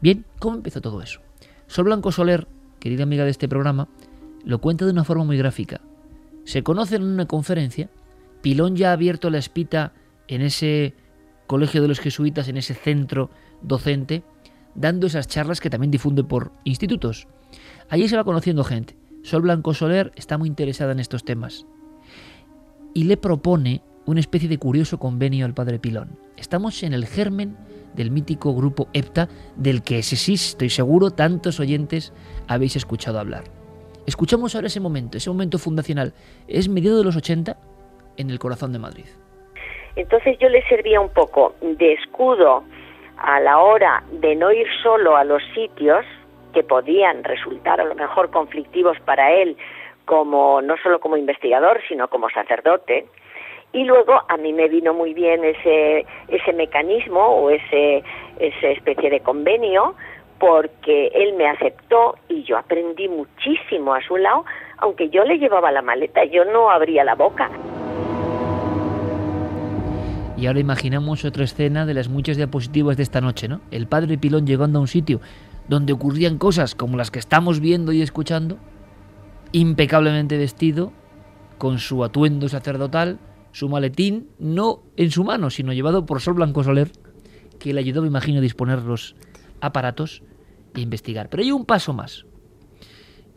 Bien, 0.00 0.24
¿cómo 0.38 0.56
empezó 0.56 0.80
todo 0.80 1.02
eso? 1.02 1.20
Sol 1.66 1.84
Blanco 1.84 2.12
Soler 2.12 2.46
querida 2.82 3.04
amiga 3.04 3.24
de 3.24 3.30
este 3.30 3.48
programa, 3.48 3.86
lo 4.44 4.60
cuenta 4.60 4.84
de 4.84 4.90
una 4.90 5.04
forma 5.04 5.22
muy 5.24 5.38
gráfica. 5.38 5.80
Se 6.44 6.64
conocen 6.64 7.02
en 7.02 7.08
una 7.08 7.26
conferencia, 7.26 7.88
Pilón 8.40 8.74
ya 8.74 8.90
ha 8.90 8.94
abierto 8.94 9.30
la 9.30 9.38
espita 9.38 9.92
en 10.26 10.42
ese 10.42 10.94
colegio 11.46 11.80
de 11.80 11.86
los 11.86 12.00
jesuitas, 12.00 12.48
en 12.48 12.56
ese 12.56 12.74
centro 12.74 13.30
docente, 13.62 14.24
dando 14.74 15.06
esas 15.06 15.28
charlas 15.28 15.60
que 15.60 15.70
también 15.70 15.92
difunde 15.92 16.24
por 16.24 16.50
institutos. 16.64 17.28
Allí 17.88 18.08
se 18.08 18.16
va 18.16 18.24
conociendo 18.24 18.64
gente. 18.64 18.96
Sol 19.22 19.42
Blanco 19.42 19.74
Soler 19.74 20.10
está 20.16 20.36
muy 20.36 20.48
interesada 20.48 20.90
en 20.90 20.98
estos 20.98 21.24
temas. 21.24 21.66
Y 22.94 23.04
le 23.04 23.16
propone 23.16 23.82
una 24.06 24.18
especie 24.18 24.48
de 24.48 24.58
curioso 24.58 24.98
convenio 24.98 25.46
al 25.46 25.54
padre 25.54 25.78
Pilón. 25.78 26.18
Estamos 26.36 26.82
en 26.82 26.94
el 26.94 27.06
germen 27.06 27.56
del 27.94 28.10
mítico 28.10 28.54
grupo 28.54 28.88
EPTA, 28.92 29.28
del 29.56 29.82
que 29.82 29.98
ese 29.98 30.16
sí, 30.16 30.34
estoy 30.34 30.70
seguro, 30.70 31.10
tantos 31.10 31.60
oyentes 31.60 32.12
habéis 32.48 32.76
escuchado 32.76 33.18
hablar. 33.18 33.44
Escuchamos 34.06 34.54
ahora 34.54 34.66
ese 34.66 34.80
momento, 34.80 35.16
ese 35.18 35.30
momento 35.30 35.58
fundacional. 35.58 36.12
Es 36.48 36.68
medio 36.68 36.96
de 36.96 37.04
los 37.04 37.16
80 37.16 37.56
en 38.16 38.30
el 38.30 38.38
corazón 38.38 38.72
de 38.72 38.78
Madrid. 38.78 39.06
Entonces 39.96 40.38
yo 40.38 40.48
le 40.48 40.66
servía 40.68 41.00
un 41.00 41.10
poco 41.10 41.54
de 41.60 41.92
escudo 41.94 42.64
a 43.18 43.40
la 43.40 43.58
hora 43.58 44.02
de 44.10 44.34
no 44.34 44.50
ir 44.52 44.66
solo 44.82 45.16
a 45.16 45.24
los 45.24 45.42
sitios 45.54 46.04
que 46.52 46.62
podían 46.62 47.24
resultar 47.24 47.80
a 47.80 47.84
lo 47.84 47.94
mejor 47.94 48.30
conflictivos 48.30 48.98
para 49.00 49.32
él, 49.32 49.56
como 50.04 50.60
no 50.60 50.74
solo 50.82 51.00
como 51.00 51.16
investigador, 51.16 51.80
sino 51.88 52.08
como 52.08 52.28
sacerdote. 52.30 53.06
Y 53.72 53.84
luego 53.84 54.12
a 54.28 54.36
mí 54.36 54.52
me 54.52 54.68
vino 54.68 54.92
muy 54.92 55.14
bien 55.14 55.44
ese, 55.44 56.04
ese 56.28 56.52
mecanismo 56.52 57.20
o 57.20 57.50
ese, 57.50 58.02
esa 58.38 58.68
especie 58.68 59.08
de 59.10 59.20
convenio 59.20 59.94
porque 60.38 61.06
él 61.14 61.34
me 61.34 61.46
aceptó 61.46 62.16
y 62.28 62.42
yo 62.42 62.58
aprendí 62.58 63.08
muchísimo 63.08 63.94
a 63.94 64.02
su 64.02 64.16
lado, 64.16 64.44
aunque 64.78 65.08
yo 65.08 65.22
le 65.24 65.38
llevaba 65.38 65.70
la 65.70 65.82
maleta, 65.82 66.24
yo 66.24 66.44
no 66.44 66.68
abría 66.68 67.04
la 67.04 67.14
boca. 67.14 67.48
Y 70.36 70.48
ahora 70.48 70.58
imaginamos 70.58 71.24
otra 71.24 71.44
escena 71.44 71.86
de 71.86 71.94
las 71.94 72.08
muchas 72.08 72.36
diapositivas 72.36 72.96
de 72.96 73.04
esta 73.04 73.20
noche, 73.20 73.46
¿no? 73.46 73.60
El 73.70 73.86
padre 73.86 74.18
Pilón 74.18 74.44
llegando 74.44 74.80
a 74.80 74.82
un 74.82 74.88
sitio 74.88 75.20
donde 75.68 75.92
ocurrían 75.92 76.38
cosas 76.38 76.74
como 76.74 76.96
las 76.96 77.12
que 77.12 77.20
estamos 77.20 77.60
viendo 77.60 77.92
y 77.92 78.02
escuchando, 78.02 78.58
impecablemente 79.52 80.36
vestido, 80.36 80.92
con 81.58 81.78
su 81.78 82.02
atuendo 82.02 82.48
sacerdotal, 82.48 83.20
su 83.52 83.68
maletín, 83.68 84.28
no 84.38 84.82
en 84.96 85.10
su 85.10 85.24
mano, 85.24 85.50
sino 85.50 85.72
llevado 85.72 86.04
por 86.06 86.20
Sol 86.20 86.34
Blanco 86.34 86.64
Soler, 86.64 86.90
que 87.58 87.72
le 87.72 87.80
ayudó, 87.80 88.02
me 88.02 88.08
imagino, 88.08 88.38
a 88.38 88.42
disponer 88.42 88.82
los 88.82 89.14
aparatos 89.60 90.22
e 90.74 90.80
investigar. 90.80 91.28
Pero 91.28 91.42
hay 91.42 91.52
un 91.52 91.64
paso 91.64 91.92
más. 91.92 92.26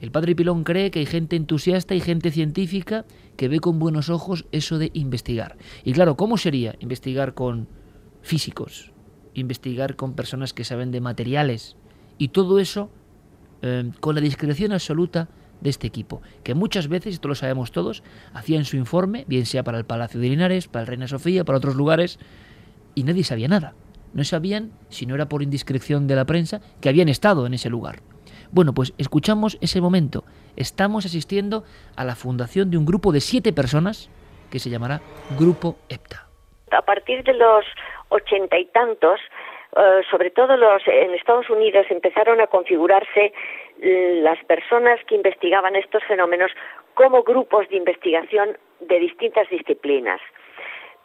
El 0.01 0.11
padre 0.11 0.35
Pilón 0.35 0.63
cree 0.63 0.91
que 0.91 0.99
hay 0.99 1.05
gente 1.05 1.35
entusiasta 1.35 1.95
y 1.95 2.01
gente 2.01 2.31
científica 2.31 3.05
que 3.37 3.47
ve 3.47 3.59
con 3.59 3.79
buenos 3.79 4.09
ojos 4.09 4.45
eso 4.51 4.77
de 4.77 4.91
investigar. 4.93 5.57
Y 5.83 5.93
claro, 5.93 6.17
¿cómo 6.17 6.37
sería 6.37 6.75
investigar 6.79 7.33
con 7.33 7.67
físicos? 8.21 8.91
Investigar 9.33 9.95
con 9.95 10.13
personas 10.13 10.53
que 10.53 10.63
saben 10.63 10.91
de 10.91 11.01
materiales. 11.01 11.77
Y 12.17 12.29
todo 12.29 12.59
eso 12.59 12.89
eh, 13.61 13.91
con 13.99 14.15
la 14.15 14.21
discreción 14.21 14.73
absoluta 14.73 15.29
de 15.61 15.69
este 15.69 15.87
equipo, 15.87 16.21
que 16.43 16.53
muchas 16.53 16.87
veces, 16.87 17.15
esto 17.15 17.27
lo 17.27 17.35
sabemos 17.35 17.71
todos, 17.71 18.03
hacían 18.33 18.65
su 18.65 18.77
informe, 18.77 19.25
bien 19.27 19.45
sea 19.45 19.63
para 19.63 19.77
el 19.77 19.85
Palacio 19.85 20.19
de 20.19 20.29
Linares, 20.29 20.67
para 20.67 20.81
el 20.81 20.87
Reina 20.87 21.07
Sofía, 21.07 21.43
para 21.43 21.57
otros 21.57 21.75
lugares, 21.75 22.19
y 22.93 23.03
nadie 23.03 23.23
sabía 23.23 23.47
nada. 23.47 23.73
No 24.13 24.23
sabían, 24.23 24.71
si 24.89 25.05
no 25.05 25.15
era 25.15 25.27
por 25.27 25.43
indiscreción 25.43 26.07
de 26.07 26.15
la 26.15 26.25
prensa, 26.25 26.61
que 26.79 26.89
habían 26.89 27.09
estado 27.09 27.45
en 27.45 27.53
ese 27.53 27.69
lugar. 27.69 28.01
Bueno, 28.51 28.73
pues 28.73 28.93
escuchamos 28.97 29.57
ese 29.59 29.81
momento. 29.81 30.23
Estamos 30.55 31.05
asistiendo 31.05 31.65
a 31.95 32.05
la 32.05 32.15
fundación 32.15 32.71
de 32.71 32.77
un 32.77 32.85
grupo 32.85 33.11
de 33.11 33.19
siete 33.19 33.51
personas 33.51 34.09
que 34.49 34.59
se 34.59 34.69
llamará 34.69 35.01
Grupo 35.37 35.77
EPTA. 35.89 36.27
A 36.71 36.81
partir 36.81 37.23
de 37.23 37.33
los 37.33 37.65
ochenta 38.09 38.57
y 38.57 38.65
tantos, 38.67 39.19
eh, 39.75 40.01
sobre 40.09 40.29
todo 40.31 40.55
los 40.57 40.81
en 40.87 41.13
Estados 41.13 41.49
Unidos 41.49 41.85
empezaron 41.89 42.39
a 42.41 42.47
configurarse 42.47 43.33
eh, 43.81 44.19
las 44.21 44.43
personas 44.45 44.99
que 45.05 45.15
investigaban 45.15 45.75
estos 45.75 46.03
fenómenos 46.05 46.51
como 46.93 47.23
grupos 47.23 47.67
de 47.69 47.77
investigación 47.77 48.57
de 48.79 48.99
distintas 48.99 49.49
disciplinas 49.49 50.21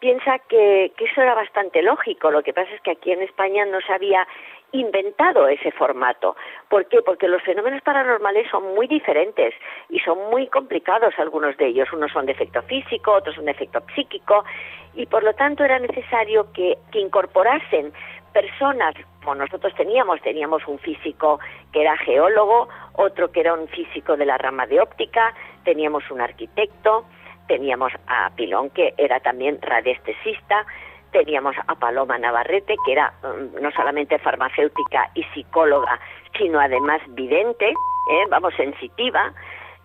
piensa 0.01 0.39
que, 0.49 0.91
eso 0.97 1.21
era 1.21 1.35
bastante 1.35 1.81
lógico. 1.81 2.31
Lo 2.31 2.43
que 2.43 2.53
pasa 2.53 2.71
es 2.73 2.81
que 2.81 2.91
aquí 2.91 3.11
en 3.11 3.21
España 3.21 3.65
no 3.65 3.79
se 3.81 3.93
había 3.93 4.27
inventado 4.73 5.47
ese 5.47 5.71
formato. 5.71 6.35
¿Por 6.69 6.87
qué? 6.87 7.01
Porque 7.01 7.27
los 7.27 7.41
fenómenos 7.43 7.81
paranormales 7.83 8.49
son 8.49 8.73
muy 8.73 8.87
diferentes 8.87 9.53
y 9.89 9.99
son 9.99 10.17
muy 10.31 10.47
complicados 10.47 11.13
algunos 11.17 11.55
de 11.57 11.67
ellos. 11.67 11.93
Unos 11.93 12.11
son 12.11 12.25
de 12.25 12.31
efecto 12.31 12.61
físico, 12.63 13.11
otros 13.11 13.35
son 13.35 13.45
de 13.45 13.51
efecto 13.51 13.81
psíquico 13.93 14.43
y 14.95 15.05
por 15.05 15.23
lo 15.23 15.33
tanto 15.33 15.63
era 15.63 15.77
necesario 15.79 16.47
que 16.53 16.77
incorporasen 16.93 17.93
personas 18.33 18.95
como 19.21 19.35
nosotros 19.35 19.73
teníamos, 19.75 20.19
teníamos 20.21 20.67
un 20.67 20.79
físico 20.79 21.39
que 21.71 21.81
era 21.81 21.95
geólogo, 21.97 22.67
otro 22.93 23.31
que 23.31 23.41
era 23.41 23.53
un 23.53 23.67
físico 23.67 24.17
de 24.17 24.25
la 24.25 24.37
rama 24.37 24.65
de 24.65 24.81
óptica, 24.81 25.33
teníamos 25.63 26.09
un 26.09 26.21
arquitecto, 26.21 27.05
teníamos 27.47 27.91
a 28.07 28.31
Pilón, 28.35 28.69
que 28.71 28.93
era 28.97 29.19
también 29.19 29.59
radiestesista, 29.61 30.65
teníamos 31.11 31.55
a 31.67 31.75
Paloma 31.75 32.17
Navarrete, 32.17 32.75
que 32.85 32.93
era 32.93 33.13
mm, 33.21 33.61
no 33.61 33.71
solamente 33.71 34.17
farmacéutica 34.19 35.11
y 35.13 35.23
psicóloga, 35.35 35.99
sino 36.37 36.59
además 36.59 37.01
vidente, 37.09 37.69
¿eh? 37.69 38.25
vamos, 38.29 38.53
sensitiva, 38.55 39.33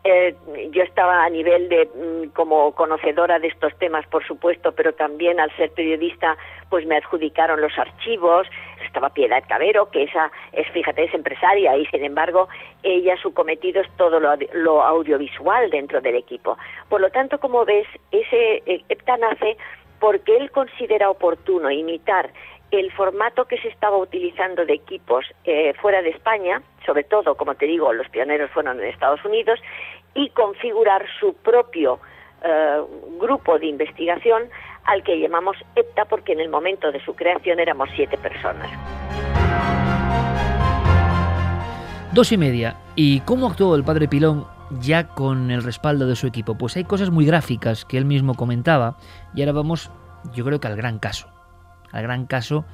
eh, 0.06 0.34
yo 0.70 0.82
estaba 0.82 1.24
a 1.24 1.28
nivel 1.28 1.68
de 1.68 1.86
mm, 1.86 2.28
como 2.30 2.72
conocedora 2.72 3.38
de 3.38 3.48
estos 3.48 3.76
temas, 3.78 4.06
por 4.06 4.24
supuesto, 4.24 4.72
pero 4.72 4.94
también 4.94 5.40
al 5.40 5.50
ser 5.56 5.70
periodista, 5.72 6.36
pues 6.70 6.86
me 6.86 6.96
adjudicaron 6.96 7.60
los 7.60 7.76
archivos. 7.76 8.46
Estaba 8.84 9.10
Piedad 9.10 9.42
Cabero, 9.48 9.90
que 9.90 10.04
esa 10.04 10.30
es, 10.52 10.68
fíjate, 10.70 11.04
es 11.04 11.14
empresaria 11.14 11.76
y 11.76 11.86
sin 11.86 12.04
embargo 12.04 12.48
ella 12.82 13.16
su 13.20 13.34
cometido 13.34 13.80
es 13.80 13.90
todo 13.96 14.20
lo, 14.20 14.82
audiovisual 14.82 15.70
dentro 15.70 16.00
del 16.00 16.14
equipo. 16.14 16.56
Por 16.88 17.00
lo 17.00 17.10
tanto, 17.10 17.38
como 17.38 17.64
ves, 17.64 17.86
ese 18.12 18.62
eh, 18.66 18.84
EPTA 18.88 19.16
nace 19.16 19.56
porque 19.98 20.36
él 20.36 20.50
considera 20.50 21.10
oportuno 21.10 21.70
imitar 21.70 22.30
el 22.70 22.92
formato 22.92 23.44
que 23.44 23.58
se 23.58 23.68
estaba 23.68 23.96
utilizando 23.96 24.66
de 24.66 24.74
equipos 24.74 25.24
eh, 25.44 25.72
fuera 25.80 26.02
de 26.02 26.10
España, 26.10 26.62
sobre 26.84 27.04
todo, 27.04 27.36
como 27.36 27.54
te 27.54 27.66
digo, 27.66 27.92
los 27.92 28.08
pioneros 28.08 28.50
fueron 28.50 28.80
en 28.80 28.86
Estados 28.86 29.24
Unidos, 29.24 29.60
y 30.16 30.30
configurar 30.30 31.04
su 31.20 31.34
propio 31.34 32.00
eh, 32.42 32.80
grupo 33.20 33.58
de 33.58 33.66
investigación 33.66 34.44
al 34.84 35.02
que 35.02 35.20
llamamos 35.20 35.56
EPTA 35.74 36.06
porque 36.06 36.32
en 36.32 36.40
el 36.40 36.48
momento 36.48 36.90
de 36.90 37.04
su 37.04 37.14
creación 37.14 37.60
éramos 37.60 37.88
siete 37.94 38.16
personas. 38.16 38.70
Dos 42.12 42.32
y 42.32 42.38
media. 42.38 42.76
¿Y 42.94 43.20
cómo 43.20 43.46
actuó 43.46 43.76
el 43.76 43.84
padre 43.84 44.08
Pilón 44.08 44.46
ya 44.80 45.08
con 45.08 45.50
el 45.50 45.62
respaldo 45.62 46.06
de 46.06 46.16
su 46.16 46.26
equipo? 46.26 46.56
Pues 46.56 46.76
hay 46.76 46.84
cosas 46.84 47.10
muy 47.10 47.26
gráficas 47.26 47.84
que 47.84 47.98
él 47.98 48.06
mismo 48.06 48.34
comentaba 48.34 48.96
y 49.34 49.42
ahora 49.42 49.52
vamos, 49.52 49.90
yo 50.32 50.44
creo 50.44 50.60
que 50.60 50.68
al 50.68 50.76
gran 50.76 50.98
caso. 50.98 51.28
Al 51.92 52.02
gran 52.02 52.26
caso 52.26 52.64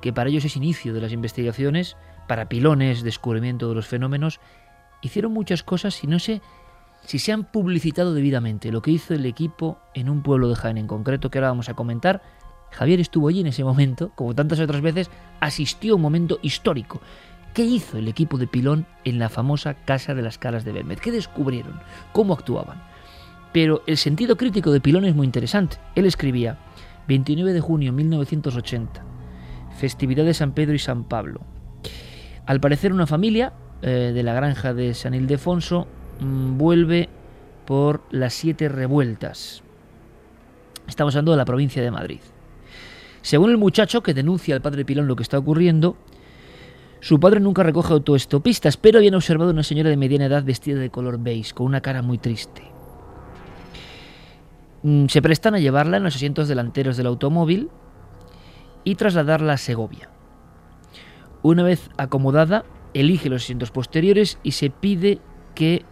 que 0.00 0.12
para 0.12 0.30
ellos 0.30 0.44
es 0.44 0.56
inicio 0.56 0.94
de 0.94 1.00
las 1.00 1.12
investigaciones, 1.12 1.96
para 2.26 2.48
Pilón 2.48 2.82
es 2.82 3.02
descubrimiento 3.04 3.68
de 3.68 3.74
los 3.76 3.86
fenómenos. 3.86 4.40
Hicieron 5.00 5.32
muchas 5.32 5.62
cosas 5.62 6.02
y 6.02 6.08
no 6.08 6.18
sé 6.18 6.40
si 7.08 7.18
se 7.18 7.32
han 7.32 7.44
publicitado 7.44 8.12
debidamente 8.12 8.70
lo 8.70 8.82
que 8.82 8.90
hizo 8.90 9.14
el 9.14 9.24
equipo 9.24 9.78
en 9.94 10.10
un 10.10 10.22
pueblo 10.22 10.50
de 10.50 10.56
Jaén 10.56 10.76
en 10.76 10.86
concreto 10.86 11.30
que 11.30 11.38
ahora 11.38 11.48
vamos 11.48 11.70
a 11.70 11.74
comentar. 11.74 12.20
Javier 12.70 13.00
estuvo 13.00 13.28
allí 13.28 13.40
en 13.40 13.46
ese 13.46 13.64
momento, 13.64 14.12
como 14.14 14.34
tantas 14.34 14.60
otras 14.60 14.82
veces, 14.82 15.10
asistió 15.40 15.94
a 15.94 15.96
un 15.96 16.02
momento 16.02 16.38
histórico. 16.42 17.00
¿Qué 17.54 17.62
hizo 17.64 17.96
el 17.96 18.08
equipo 18.08 18.36
de 18.36 18.46
Pilón 18.46 18.84
en 19.04 19.18
la 19.18 19.30
famosa 19.30 19.72
Casa 19.72 20.14
de 20.14 20.20
las 20.20 20.36
Caras 20.36 20.66
de 20.66 20.72
Belmed? 20.72 20.98
¿Qué 20.98 21.10
descubrieron? 21.10 21.80
¿Cómo 22.12 22.34
actuaban? 22.34 22.82
Pero 23.54 23.82
el 23.86 23.96
sentido 23.96 24.36
crítico 24.36 24.70
de 24.70 24.82
Pilón 24.82 25.06
es 25.06 25.14
muy 25.14 25.24
interesante. 25.24 25.78
Él 25.94 26.04
escribía, 26.04 26.58
29 27.08 27.54
de 27.54 27.60
junio 27.62 27.90
de 27.90 27.96
1980, 27.96 29.02
festividad 29.78 30.26
de 30.26 30.34
San 30.34 30.52
Pedro 30.52 30.74
y 30.74 30.78
San 30.78 31.04
Pablo. 31.04 31.40
Al 32.44 32.60
parecer 32.60 32.92
una 32.92 33.06
familia 33.06 33.54
eh, 33.80 34.12
de 34.14 34.22
la 34.22 34.34
granja 34.34 34.74
de 34.74 34.92
San 34.92 35.14
Ildefonso 35.14 35.88
vuelve 36.20 37.08
por 37.66 38.02
las 38.10 38.34
siete 38.34 38.68
revueltas. 38.68 39.62
Estamos 40.86 41.14
hablando 41.14 41.32
de 41.32 41.38
la 41.38 41.44
provincia 41.44 41.82
de 41.82 41.90
Madrid. 41.90 42.20
Según 43.22 43.50
el 43.50 43.58
muchacho 43.58 44.02
que 44.02 44.14
denuncia 44.14 44.54
al 44.54 44.62
padre 44.62 44.84
Pilón 44.84 45.06
lo 45.06 45.16
que 45.16 45.22
está 45.22 45.38
ocurriendo, 45.38 45.96
su 47.00 47.20
padre 47.20 47.40
nunca 47.40 47.62
recoge 47.62 47.92
autoestopistas, 47.92 48.76
pero 48.76 48.98
habían 48.98 49.14
observado 49.14 49.50
una 49.50 49.62
señora 49.62 49.90
de 49.90 49.96
mediana 49.96 50.26
edad 50.26 50.44
vestida 50.44 50.78
de 50.78 50.90
color 50.90 51.18
beige, 51.18 51.52
con 51.52 51.66
una 51.66 51.80
cara 51.80 52.02
muy 52.02 52.18
triste. 52.18 52.62
Mm, 54.82 55.06
se 55.06 55.22
prestan 55.22 55.54
a 55.54 55.58
llevarla 55.58 55.98
en 55.98 56.04
los 56.04 56.16
asientos 56.16 56.48
delanteros 56.48 56.96
del 56.96 57.06
automóvil 57.06 57.68
y 58.84 58.94
trasladarla 58.94 59.54
a 59.54 59.58
Segovia. 59.58 60.08
Una 61.42 61.62
vez 61.62 61.90
acomodada, 61.96 62.64
elige 62.94 63.28
los 63.28 63.42
asientos 63.42 63.70
posteriores 63.70 64.38
y 64.42 64.52
se 64.52 64.70
pide 64.70 65.20
que 65.54 65.84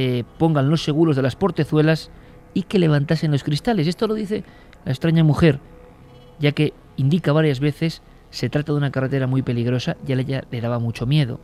eh, 0.00 0.22
pongan 0.38 0.70
los 0.70 0.84
seguros 0.84 1.16
de 1.16 1.22
las 1.22 1.34
portezuelas 1.34 2.12
y 2.54 2.62
que 2.62 2.78
levantasen 2.78 3.32
los 3.32 3.42
cristales. 3.42 3.88
Esto 3.88 4.06
lo 4.06 4.14
dice 4.14 4.44
la 4.84 4.92
extraña 4.92 5.24
mujer, 5.24 5.58
ya 6.38 6.52
que 6.52 6.72
indica 6.96 7.32
varias 7.32 7.58
veces 7.58 8.00
se 8.30 8.48
trata 8.48 8.70
de 8.70 8.78
una 8.78 8.92
carretera 8.92 9.26
muy 9.26 9.42
peligrosa 9.42 9.96
y 10.06 10.12
a 10.12 10.14
ella 10.14 10.44
le 10.48 10.60
daba 10.60 10.78
mucho 10.78 11.04
miedo. 11.04 11.40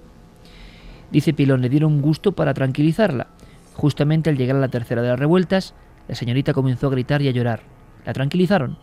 Dice 1.11 1.35
Pilón, 1.35 1.63
le 1.63 1.69
dieron 1.69 2.01
gusto 2.01 2.31
para 2.31 2.55
tranquilizarla. 2.55 3.27
Justamente 3.73 4.31
al 4.31 4.37
llegar 4.37 4.55
a 4.55 4.61
la 4.61 4.69
tercera 4.69 5.03
de 5.03 5.09
las 5.09 5.19
revueltas, 5.19 5.75
la 6.07 6.15
señorita 6.15 6.53
comenzó 6.53 6.87
a 6.87 6.91
gritar 6.91 7.23
y 7.23 7.29
a 7.29 7.33
llorar. 7.33 7.63
¿La 8.07 8.13
tranquilizaron? 8.13 8.79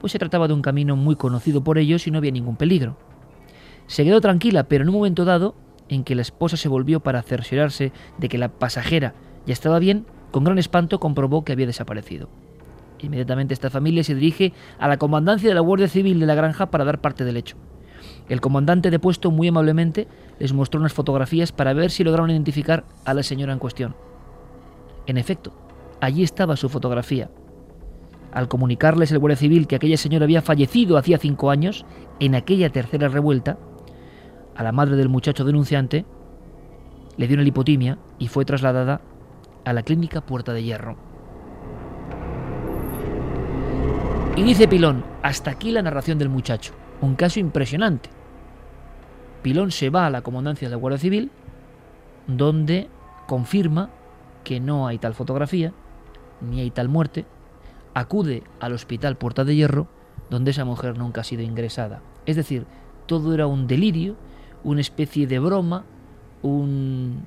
Pues 0.00 0.12
se 0.12 0.20
trataba 0.20 0.46
de 0.46 0.54
un 0.54 0.62
camino 0.62 0.94
muy 0.94 1.16
conocido 1.16 1.64
por 1.64 1.78
ellos 1.78 2.06
y 2.06 2.12
no 2.12 2.18
había 2.18 2.30
ningún 2.30 2.54
peligro. 2.54 2.96
Se 3.88 4.04
quedó 4.04 4.20
tranquila, 4.20 4.68
pero 4.68 4.82
en 4.82 4.90
un 4.90 4.94
momento 4.94 5.24
dado 5.24 5.56
en 5.88 6.04
que 6.04 6.14
la 6.14 6.22
esposa 6.22 6.56
se 6.56 6.68
volvió 6.68 7.00
para 7.00 7.22
cerciorarse 7.22 7.92
de 8.18 8.28
que 8.28 8.38
la 8.38 8.48
pasajera 8.48 9.14
ya 9.46 9.52
estaba 9.52 9.78
bien, 9.78 10.06
con 10.30 10.44
gran 10.44 10.58
espanto 10.58 10.98
comprobó 10.98 11.44
que 11.44 11.52
había 11.52 11.66
desaparecido. 11.66 12.28
Inmediatamente 13.00 13.54
esta 13.54 13.70
familia 13.70 14.02
se 14.04 14.14
dirige 14.14 14.52
a 14.78 14.88
la 14.88 14.96
comandancia 14.96 15.48
de 15.48 15.54
la 15.54 15.60
Guardia 15.60 15.88
Civil 15.88 16.20
de 16.20 16.26
la 16.26 16.34
granja 16.34 16.70
para 16.70 16.84
dar 16.84 17.00
parte 17.00 17.24
del 17.24 17.36
hecho. 17.36 17.56
El 18.28 18.40
comandante 18.40 18.90
de 18.90 18.98
puesto 18.98 19.30
muy 19.30 19.48
amablemente 19.48 20.08
les 20.38 20.52
mostró 20.52 20.80
unas 20.80 20.92
fotografías 20.92 21.52
para 21.52 21.74
ver 21.74 21.90
si 21.90 22.04
lograron 22.04 22.30
identificar 22.30 22.84
a 23.04 23.14
la 23.14 23.22
señora 23.22 23.52
en 23.52 23.58
cuestión. 23.58 23.94
En 25.06 25.18
efecto, 25.18 25.52
allí 26.00 26.22
estaba 26.22 26.56
su 26.56 26.68
fotografía. 26.68 27.30
Al 28.32 28.48
comunicarles 28.48 29.12
el 29.12 29.18
Guardia 29.18 29.36
Civil 29.36 29.66
que 29.66 29.76
aquella 29.76 29.96
señora 29.96 30.24
había 30.24 30.42
fallecido 30.42 30.96
hacía 30.96 31.18
cinco 31.18 31.50
años, 31.50 31.84
en 32.18 32.34
aquella 32.34 32.70
tercera 32.70 33.08
revuelta, 33.08 33.58
a 34.54 34.62
la 34.62 34.72
madre 34.72 34.96
del 34.96 35.08
muchacho 35.08 35.44
denunciante 35.44 36.04
le 37.16 37.26
dio 37.26 37.34
una 37.34 37.44
lipotimia 37.44 37.98
y 38.18 38.28
fue 38.28 38.44
trasladada 38.44 39.00
a 39.64 39.72
la 39.72 39.82
clínica 39.82 40.20
Puerta 40.20 40.52
de 40.52 40.62
Hierro. 40.62 40.96
Y 44.36 44.42
dice 44.42 44.66
Pilón, 44.66 45.04
hasta 45.22 45.52
aquí 45.52 45.70
la 45.70 45.82
narración 45.82 46.18
del 46.18 46.28
muchacho, 46.28 46.72
un 47.00 47.14
caso 47.14 47.38
impresionante. 47.38 48.10
Pilón 49.42 49.70
se 49.70 49.90
va 49.90 50.06
a 50.06 50.10
la 50.10 50.22
comandancia 50.22 50.66
de 50.68 50.74
la 50.74 50.80
Guardia 50.80 50.98
Civil, 50.98 51.30
donde 52.26 52.88
confirma 53.28 53.90
que 54.42 54.58
no 54.58 54.86
hay 54.86 54.98
tal 54.98 55.14
fotografía, 55.14 55.72
ni 56.40 56.60
hay 56.60 56.70
tal 56.70 56.88
muerte, 56.88 57.26
acude 57.94 58.42
al 58.58 58.72
hospital 58.72 59.16
Puerta 59.16 59.44
de 59.44 59.54
Hierro, 59.54 59.86
donde 60.30 60.50
esa 60.50 60.64
mujer 60.64 60.98
nunca 60.98 61.20
ha 61.20 61.24
sido 61.24 61.42
ingresada. 61.42 62.02
Es 62.26 62.36
decir, 62.36 62.66
todo 63.06 63.34
era 63.34 63.46
un 63.46 63.66
delirio, 63.66 64.16
una 64.64 64.80
especie 64.80 65.26
de 65.26 65.38
broma, 65.38 65.84
un 66.42 67.24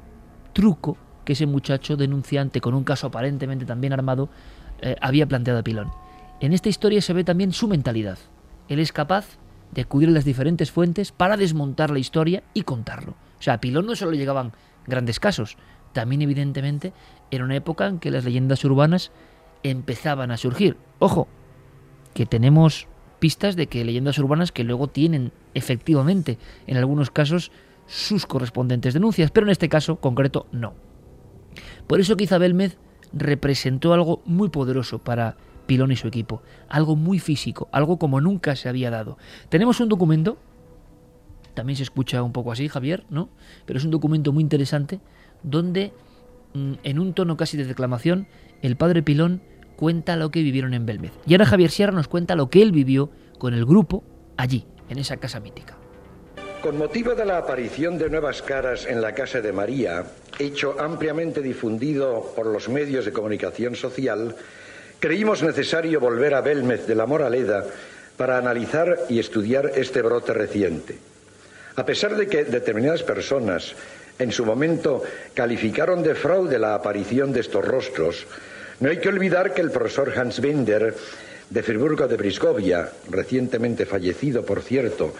truco 0.53 0.97
que 1.23 1.33
ese 1.33 1.45
muchacho 1.45 1.97
denunciante 1.97 2.61
con 2.61 2.73
un 2.73 2.83
caso 2.83 3.07
aparentemente 3.07 3.65
también 3.65 3.93
armado 3.93 4.29
eh, 4.81 4.95
había 5.01 5.27
planteado 5.27 5.59
a 5.59 5.63
Pilón. 5.63 5.91
En 6.39 6.53
esta 6.53 6.69
historia 6.69 7.01
se 7.01 7.13
ve 7.13 7.23
también 7.23 7.51
su 7.51 7.67
mentalidad. 7.67 8.17
Él 8.67 8.79
es 8.79 8.91
capaz 8.91 9.37
de 9.71 9.81
acudir 9.81 10.09
a 10.09 10.13
las 10.13 10.25
diferentes 10.25 10.71
fuentes 10.71 11.11
para 11.11 11.37
desmontar 11.37 11.91
la 11.91 11.99
historia 11.99 12.43
y 12.53 12.63
contarlo. 12.63 13.11
O 13.11 13.41
sea, 13.41 13.55
a 13.55 13.61
Pilón 13.61 13.85
no 13.85 13.95
solo 13.95 14.13
llegaban 14.13 14.53
grandes 14.85 15.19
casos, 15.19 15.57
también 15.93 16.21
evidentemente 16.21 16.93
era 17.31 17.43
una 17.43 17.55
época 17.55 17.87
en 17.87 17.99
que 17.99 18.11
las 18.11 18.23
leyendas 18.23 18.63
urbanas 18.63 19.11
empezaban 19.63 20.31
a 20.31 20.37
surgir. 20.37 20.77
Ojo, 20.99 21.27
que 22.13 22.25
tenemos 22.25 22.87
pistas 23.19 23.55
de 23.55 23.67
que 23.67 23.83
leyendas 23.85 24.19
urbanas 24.19 24.51
que 24.51 24.63
luego 24.63 24.87
tienen 24.87 25.31
efectivamente, 25.53 26.37
en 26.67 26.77
algunos 26.77 27.11
casos, 27.11 27.51
sus 27.87 28.25
correspondientes 28.25 28.93
denuncias, 28.93 29.31
pero 29.31 29.47
en 29.47 29.51
este 29.51 29.69
caso 29.69 29.97
concreto 29.97 30.45
no. 30.51 30.73
Por 31.87 31.99
eso 31.99 32.17
quizá 32.17 32.37
Belmez 32.37 32.77
representó 33.13 33.93
algo 33.93 34.21
muy 34.25 34.49
poderoso 34.49 34.99
para 34.99 35.37
Pilón 35.65 35.91
y 35.91 35.95
su 35.95 36.07
equipo, 36.07 36.41
algo 36.69 36.95
muy 36.95 37.19
físico, 37.19 37.67
algo 37.71 37.97
como 37.97 38.21
nunca 38.21 38.55
se 38.55 38.69
había 38.69 38.89
dado. 38.89 39.17
Tenemos 39.49 39.79
un 39.79 39.89
documento, 39.89 40.37
también 41.53 41.77
se 41.77 41.83
escucha 41.83 42.23
un 42.23 42.31
poco 42.31 42.51
así, 42.51 42.67
Javier, 42.67 43.05
¿no? 43.09 43.29
Pero 43.65 43.79
es 43.79 43.85
un 43.85 43.91
documento 43.91 44.31
muy 44.31 44.43
interesante 44.43 44.99
donde, 45.43 45.93
mm, 46.53 46.73
en 46.83 46.99
un 46.99 47.13
tono 47.13 47.37
casi 47.37 47.57
de 47.57 47.65
declamación, 47.65 48.27
el 48.61 48.75
padre 48.75 49.03
Pilón 49.03 49.41
cuenta 49.77 50.17
lo 50.17 50.29
que 50.29 50.41
vivieron 50.41 50.73
en 50.73 50.85
Belmez. 50.85 51.13
Y 51.25 51.33
ahora 51.33 51.45
Javier 51.45 51.71
Sierra 51.71 51.93
nos 51.93 52.09
cuenta 52.09 52.35
lo 52.35 52.49
que 52.49 52.61
él 52.61 52.73
vivió 52.73 53.09
con 53.39 53.53
el 53.53 53.65
grupo 53.65 54.03
allí, 54.35 54.65
en 54.89 54.97
esa 54.97 55.15
casa 55.15 55.39
mítica. 55.39 55.77
Con 56.61 56.77
motivo 56.77 57.13
de 57.13 57.23
la 57.23 57.37
aparición 57.37 57.97
de 57.97 58.09
nuevas 58.09 58.41
caras 58.41 58.85
en 58.85 58.99
la 58.99 59.13
casa 59.13 59.39
de 59.39 59.53
María, 59.53 60.03
hecho 60.39 60.75
ampliamente 60.79 61.41
difundido 61.41 62.33
por 62.35 62.47
los 62.47 62.67
medios 62.67 63.05
de 63.05 63.13
comunicación 63.13 63.75
social, 63.75 64.35
creímos 64.99 65.43
necesario 65.43 65.99
volver 65.99 66.33
a 66.33 66.41
Belmez 66.41 66.87
de 66.87 66.95
la 66.95 67.05
Moraleda 67.05 67.63
para 68.17 68.39
analizar 68.39 69.05
y 69.07 69.19
estudiar 69.19 69.71
este 69.75 70.01
brote 70.01 70.33
reciente. 70.33 70.97
A 71.75 71.85
pesar 71.85 72.15
de 72.15 72.27
que 72.27 72.43
determinadas 72.43 73.03
personas 73.03 73.75
en 74.17 74.31
su 74.31 74.43
momento 74.43 75.03
calificaron 75.35 76.01
de 76.01 76.15
fraude 76.15 76.57
la 76.57 76.73
aparición 76.73 77.31
de 77.31 77.41
estos 77.41 77.63
rostros, 77.63 78.25
no 78.79 78.89
hay 78.89 78.97
que 78.97 79.09
olvidar 79.09 79.53
que 79.53 79.61
el 79.61 79.71
profesor 79.71 80.13
Hans 80.17 80.39
Binder 80.39 80.95
de 81.49 81.63
Friburgo 81.63 82.07
de 82.07 82.17
Brisgovia, 82.17 82.91
recientemente 83.09 83.85
fallecido, 83.85 84.43
por 84.43 84.61
cierto, 84.61 85.13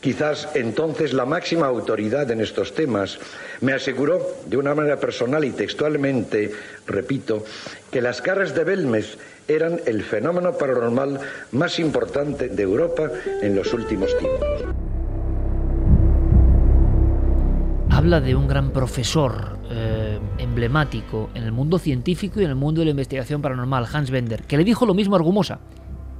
quizás 0.00 0.48
entonces 0.54 1.12
la 1.12 1.26
máxima 1.26 1.66
autoridad 1.66 2.30
en 2.30 2.40
estos 2.40 2.74
temas, 2.74 3.18
me 3.60 3.72
aseguró 3.72 4.38
de 4.46 4.56
una 4.56 4.74
manera 4.74 4.98
personal 4.98 5.44
y 5.44 5.50
textualmente, 5.50 6.52
repito, 6.86 7.44
que 7.90 8.00
las 8.00 8.22
caras 8.22 8.54
de 8.54 8.64
Belmes 8.64 9.18
eran 9.48 9.80
el 9.86 10.02
fenómeno 10.02 10.56
paranormal 10.56 11.20
más 11.52 11.78
importante 11.78 12.48
de 12.48 12.62
Europa 12.62 13.10
en 13.42 13.54
los 13.54 13.72
últimos 13.72 14.16
tiempos. 14.18 14.81
Habla 18.02 18.20
de 18.20 18.34
un 18.34 18.48
gran 18.48 18.72
profesor 18.72 19.60
eh, 19.70 20.18
emblemático 20.38 21.30
en 21.36 21.44
el 21.44 21.52
mundo 21.52 21.78
científico 21.78 22.40
y 22.40 22.44
en 22.44 22.50
el 22.50 22.56
mundo 22.56 22.80
de 22.80 22.86
la 22.86 22.90
investigación 22.90 23.40
paranormal, 23.40 23.86
Hans 23.92 24.10
Bender, 24.10 24.42
que 24.42 24.56
le 24.56 24.64
dijo 24.64 24.86
lo 24.86 24.92
mismo 24.92 25.14
a 25.14 25.18
Argumosa, 25.20 25.60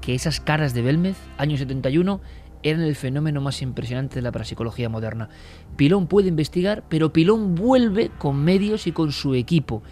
que 0.01 0.15
esas 0.15 0.39
caras 0.39 0.75
de 0.75 0.83
Belmez, 0.83 1.17
año 1.39 1.57
71, 1.57 2.21
eran 2.63 2.83
el 2.83 2.95
fenómeno 2.95 3.41
más 3.41 3.63
impresionante 3.63 4.15
de 4.15 4.23
la 4.23 4.31
parapsicología 4.31 4.89
moderna. 4.89 5.29
Pilón 5.75 6.07
puede 6.07 6.29
investigar, 6.29 6.85
pero 6.89 7.13
Pilón 7.13 7.57
vuelve 7.57 8.13
con 8.17 8.37
medios 8.37 8.87
y 8.87 8.93
con 8.93 9.11
su 9.11 9.35
equipo. 9.35 9.83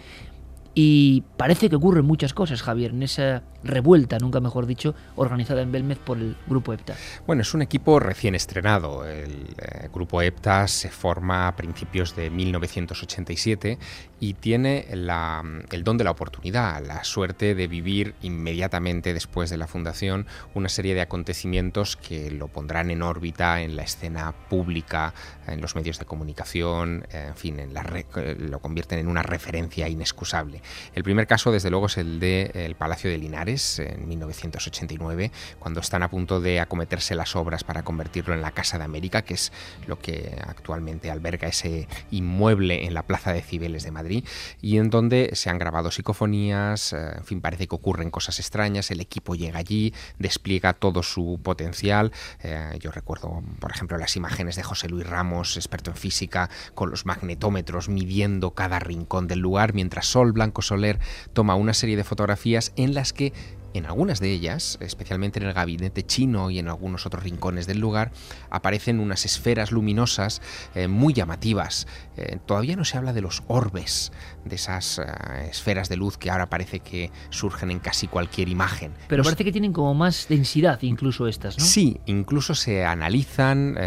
Y 0.73 1.25
parece 1.35 1.69
que 1.69 1.75
ocurren 1.75 2.05
muchas 2.05 2.33
cosas, 2.33 2.61
Javier, 2.61 2.91
en 2.91 3.03
esa 3.03 3.43
revuelta, 3.63 4.17
nunca 4.19 4.39
mejor 4.39 4.65
dicho, 4.65 4.95
organizada 5.15 5.61
en 5.61 5.71
Belmez 5.71 5.99
por 5.99 6.17
el 6.17 6.35
Grupo 6.47 6.73
EPTA. 6.73 6.95
Bueno, 7.27 7.41
es 7.41 7.53
un 7.53 7.61
equipo 7.61 7.99
recién 7.99 8.35
estrenado. 8.35 9.05
El 9.05 9.55
eh, 9.57 9.89
Grupo 9.93 10.21
EPTA 10.21 10.67
se 10.67 10.89
forma 10.89 11.47
a 11.47 11.55
principios 11.55 12.15
de 12.15 12.29
1987 12.29 13.77
y 14.19 14.33
tiene 14.35 14.85
el 14.89 15.83
don 15.83 15.97
de 15.97 16.03
la 16.03 16.11
oportunidad, 16.11 16.85
la 16.85 17.03
suerte 17.03 17.55
de 17.55 17.67
vivir 17.67 18.13
inmediatamente 18.21 19.13
después 19.13 19.49
de 19.49 19.57
la 19.57 19.67
fundación 19.67 20.27
una 20.53 20.69
serie 20.69 20.93
de 20.93 21.01
acontecimientos 21.01 21.97
que 21.97 22.29
lo 22.29 22.47
pondrán 22.47 22.91
en 22.91 23.01
órbita 23.01 23.61
en 23.61 23.75
la 23.75 23.83
escena 23.83 24.31
pública, 24.49 25.13
en 25.47 25.59
los 25.59 25.75
medios 25.75 25.97
de 25.97 26.05
comunicación, 26.05 27.05
en 27.11 27.35
fin, 27.35 27.57
lo 28.37 28.59
convierten 28.59 28.99
en 28.99 29.07
una 29.07 29.23
referencia 29.23 29.89
inexcusable. 29.89 30.61
El 30.93 31.03
primer 31.03 31.25
caso, 31.25 31.51
desde 31.51 31.69
luego, 31.69 31.87
es 31.87 31.97
el 31.97 32.19
del 32.19 32.75
Palacio 32.75 33.09
de 33.09 33.17
Linares 33.17 33.50
en 33.51 34.07
1989, 34.07 35.31
cuando 35.59 35.81
están 35.81 36.03
a 36.03 36.09
punto 36.09 36.39
de 36.39 36.61
acometerse 36.61 37.15
las 37.15 37.35
obras 37.35 37.65
para 37.65 37.83
convertirlo 37.83 38.33
en 38.33 38.41
la 38.41 38.51
Casa 38.51 38.77
de 38.77 38.85
América, 38.85 39.23
que 39.23 39.33
es 39.33 39.51
lo 39.87 39.99
que 39.99 40.37
actualmente 40.47 41.11
alberga 41.11 41.49
ese 41.49 41.87
inmueble 42.11 42.85
en 42.85 42.93
la 42.93 43.03
Plaza 43.03 43.33
de 43.33 43.41
Cibeles 43.41 43.83
de 43.83 43.91
Madrid 43.91 44.25
y 44.61 44.77
en 44.77 44.89
donde 44.89 45.31
se 45.33 45.49
han 45.49 45.57
grabado 45.57 45.91
psicofonías, 45.91 46.93
eh, 46.93 47.11
en 47.17 47.25
fin, 47.25 47.41
parece 47.41 47.67
que 47.67 47.75
ocurren 47.75 48.09
cosas 48.09 48.39
extrañas, 48.39 48.89
el 48.89 49.01
equipo 49.01 49.35
llega 49.35 49.59
allí, 49.59 49.93
despliega 50.17 50.73
todo 50.73 51.03
su 51.03 51.39
potencial. 51.43 52.13
Eh, 52.41 52.77
yo 52.79 52.91
recuerdo, 52.91 53.43
por 53.59 53.71
ejemplo, 53.71 53.97
las 53.97 54.15
imágenes 54.15 54.55
de 54.55 54.63
José 54.63 54.87
Luis 54.87 55.05
Ramos, 55.05 55.57
experto 55.57 55.91
en 55.91 55.97
física, 55.97 56.49
con 56.73 56.89
los 56.89 57.05
magnetómetros 57.05 57.89
midiendo 57.89 58.51
cada 58.51 58.79
rincón 58.79 59.27
del 59.27 59.39
lugar, 59.39 59.73
mientras 59.73 60.05
Sol 60.05 60.31
Blanco 60.31 60.61
Soler 60.61 60.99
toma 61.33 61.55
una 61.55 61.73
serie 61.73 61.97
de 61.97 62.03
fotografías 62.03 62.71
en 62.75 62.93
las 62.93 63.13
que 63.13 63.33
en 63.73 63.85
algunas 63.85 64.19
de 64.19 64.31
ellas, 64.31 64.77
especialmente 64.81 65.39
en 65.39 65.47
el 65.47 65.53
gabinete 65.53 66.05
chino 66.05 66.49
y 66.49 66.59
en 66.59 66.67
algunos 66.67 67.05
otros 67.05 67.23
rincones 67.23 67.67
del 67.67 67.79
lugar, 67.79 68.11
aparecen 68.49 68.99
unas 68.99 69.25
esferas 69.25 69.71
luminosas 69.71 70.41
eh, 70.75 70.87
muy 70.87 71.13
llamativas. 71.13 71.87
Eh, 72.17 72.39
todavía 72.45 72.75
no 72.75 72.85
se 72.85 72.97
habla 72.97 73.13
de 73.13 73.21
los 73.21 73.43
orbes, 73.47 74.11
de 74.45 74.55
esas 74.55 74.99
eh, 74.99 75.03
esferas 75.49 75.89
de 75.89 75.97
luz 75.97 76.17
que 76.17 76.29
ahora 76.29 76.49
parece 76.49 76.79
que 76.79 77.11
surgen 77.29 77.71
en 77.71 77.79
casi 77.79 78.07
cualquier 78.07 78.49
imagen. 78.49 78.93
Pero 79.07 79.23
parece 79.23 79.43
que 79.43 79.51
tienen 79.51 79.73
como 79.73 79.93
más 79.93 80.27
densidad 80.29 80.81
incluso 80.81 81.27
estas, 81.27 81.57
¿no? 81.57 81.65
Sí, 81.65 81.99
incluso 82.05 82.55
se 82.55 82.85
analizan, 82.85 83.77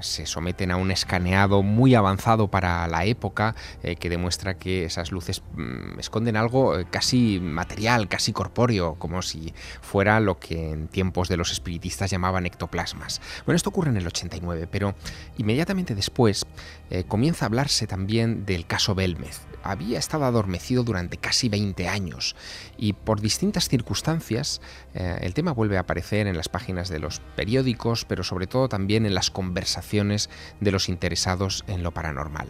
se 0.00 0.26
someten 0.26 0.70
a 0.70 0.76
un 0.76 0.90
escaneado 0.90 1.62
muy 1.62 1.94
avanzado 1.94 2.48
para 2.48 2.86
la 2.88 3.04
época 3.04 3.54
que 3.98 4.10
demuestra 4.10 4.54
que 4.58 4.84
esas 4.84 5.12
luces 5.12 5.42
mm, 5.54 5.98
esconden 5.98 6.36
algo 6.36 6.74
casi 6.90 7.38
material, 7.40 8.08
casi 8.08 8.32
corpóreo, 8.32 8.96
como 8.96 9.22
si 9.22 9.52
fuera 9.80 10.20
lo 10.20 10.38
que 10.38 10.70
en 10.70 10.88
tiempos 10.88 11.28
de 11.28 11.36
los 11.36 11.52
espiritistas 11.52 12.10
llamaban 12.10 12.46
ectoplasmas. 12.46 13.20
Bueno, 13.46 13.56
esto 13.56 13.70
ocurre 13.70 13.90
en 13.90 13.96
el 13.96 14.06
89, 14.06 14.68
pero 14.70 14.94
inmediatamente 15.38 15.94
después 15.94 16.46
eh, 16.90 17.04
comienza 17.04 17.44
a 17.44 17.48
hablarse 17.48 17.86
también 17.86 18.44
del 18.46 18.66
caso 18.66 18.94
Belmez. 18.94 19.42
Había 19.62 19.98
estado 20.00 20.24
adormecido 20.24 20.82
durante 20.82 21.16
casi 21.16 21.48
20 21.48 21.88
años 21.88 22.36
y 22.76 22.92
por 22.92 23.20
distintas 23.20 23.68
circunstancias 23.68 24.60
eh, 24.94 25.18
el 25.22 25.34
tema 25.34 25.52
vuelve 25.52 25.76
a 25.76 25.80
aparecer 25.80 26.26
en 26.26 26.36
las 26.36 26.48
páginas 26.48 26.88
de 26.88 26.98
los 26.98 27.20
periódicos, 27.36 28.04
pero 28.04 28.24
sobre 28.24 28.46
todo 28.46 28.68
también 28.68 29.06
en 29.06 29.14
las 29.14 29.30
conversaciones 29.30 30.30
de 30.60 30.72
los 30.72 30.88
interesados 30.88 31.64
en 31.68 31.82
lo 31.82 31.92
paranormal. 31.92 32.48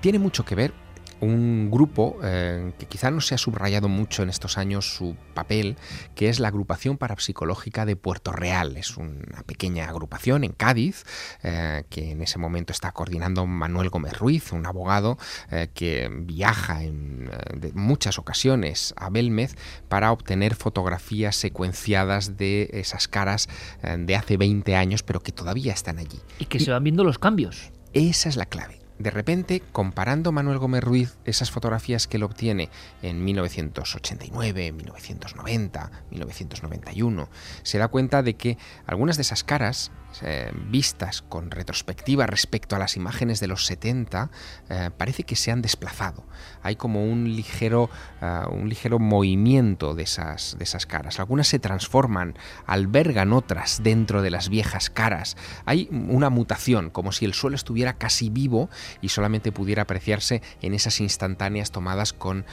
Tiene 0.00 0.18
mucho 0.18 0.44
que 0.44 0.54
ver 0.54 0.85
un 1.20 1.70
grupo 1.70 2.18
eh, 2.22 2.72
que 2.78 2.86
quizá 2.86 3.10
no 3.10 3.20
se 3.20 3.34
ha 3.34 3.38
subrayado 3.38 3.88
mucho 3.88 4.22
en 4.22 4.28
estos 4.28 4.58
años 4.58 4.94
su 4.94 5.16
papel, 5.34 5.76
que 6.14 6.28
es 6.28 6.40
la 6.40 6.48
Agrupación 6.48 6.98
Parapsicológica 6.98 7.86
de 7.86 7.96
Puerto 7.96 8.32
Real. 8.32 8.76
Es 8.76 8.96
una 8.96 9.42
pequeña 9.46 9.88
agrupación 9.88 10.44
en 10.44 10.52
Cádiz, 10.52 11.04
eh, 11.42 11.84
que 11.88 12.12
en 12.12 12.22
ese 12.22 12.38
momento 12.38 12.72
está 12.72 12.92
coordinando 12.92 13.46
Manuel 13.46 13.90
Gómez 13.90 14.18
Ruiz, 14.18 14.52
un 14.52 14.66
abogado 14.66 15.18
eh, 15.50 15.68
que 15.72 16.08
viaja 16.12 16.82
en 16.82 17.30
muchas 17.74 18.18
ocasiones 18.18 18.94
a 18.96 19.10
Belmez 19.10 19.54
para 19.88 20.12
obtener 20.12 20.54
fotografías 20.54 21.36
secuenciadas 21.36 22.36
de 22.36 22.70
esas 22.72 23.08
caras 23.08 23.48
de 23.82 24.16
hace 24.16 24.36
20 24.36 24.76
años, 24.76 25.02
pero 25.02 25.20
que 25.20 25.32
todavía 25.32 25.72
están 25.72 25.98
allí. 25.98 26.20
Y 26.38 26.46
que 26.46 26.60
se 26.60 26.70
van 26.70 26.84
viendo 26.84 27.04
los 27.04 27.18
cambios. 27.18 27.70
Esa 27.92 28.28
es 28.28 28.36
la 28.36 28.46
clave 28.46 28.85
de 28.98 29.10
repente, 29.10 29.62
comparando 29.72 30.32
Manuel 30.32 30.58
Gómez 30.58 30.82
Ruiz 30.82 31.18
esas 31.24 31.50
fotografías 31.50 32.06
que 32.06 32.16
él 32.16 32.22
obtiene 32.22 32.70
en 33.02 33.24
1989, 33.24 34.72
1990, 34.72 35.90
1991, 36.10 37.28
se 37.62 37.78
da 37.78 37.88
cuenta 37.88 38.22
de 38.22 38.34
que 38.34 38.58
algunas 38.86 39.16
de 39.16 39.22
esas 39.22 39.44
caras 39.44 39.90
eh, 40.22 40.50
vistas 40.70 41.22
con 41.22 41.50
retrospectiva 41.50 42.26
respecto 42.26 42.76
a 42.76 42.78
las 42.78 42.96
imágenes 42.96 43.40
de 43.40 43.46
los 43.46 43.66
70, 43.66 44.30
eh, 44.68 44.90
parece 44.96 45.24
que 45.24 45.36
se 45.36 45.50
han 45.52 45.62
desplazado. 45.62 46.24
Hay 46.62 46.76
como 46.76 47.04
un 47.04 47.36
ligero, 47.36 47.90
eh, 48.20 48.42
un 48.50 48.68
ligero 48.68 48.98
movimiento 48.98 49.94
de 49.94 50.04
esas, 50.04 50.56
de 50.58 50.64
esas 50.64 50.86
caras. 50.86 51.20
Algunas 51.20 51.48
se 51.48 51.58
transforman, 51.58 52.34
albergan 52.66 53.32
otras 53.32 53.82
dentro 53.82 54.22
de 54.22 54.30
las 54.30 54.48
viejas 54.48 54.90
caras. 54.90 55.36
Hay 55.64 55.88
una 55.90 56.30
mutación, 56.30 56.90
como 56.90 57.12
si 57.12 57.24
el 57.24 57.34
suelo 57.34 57.56
estuviera 57.56 57.94
casi 57.94 58.30
vivo 58.30 58.70
y 59.00 59.10
solamente 59.10 59.52
pudiera 59.52 59.82
apreciarse 59.82 60.42
en 60.62 60.74
esas 60.74 61.00
instantáneas 61.00 61.70
tomadas 61.70 62.12
con 62.12 62.44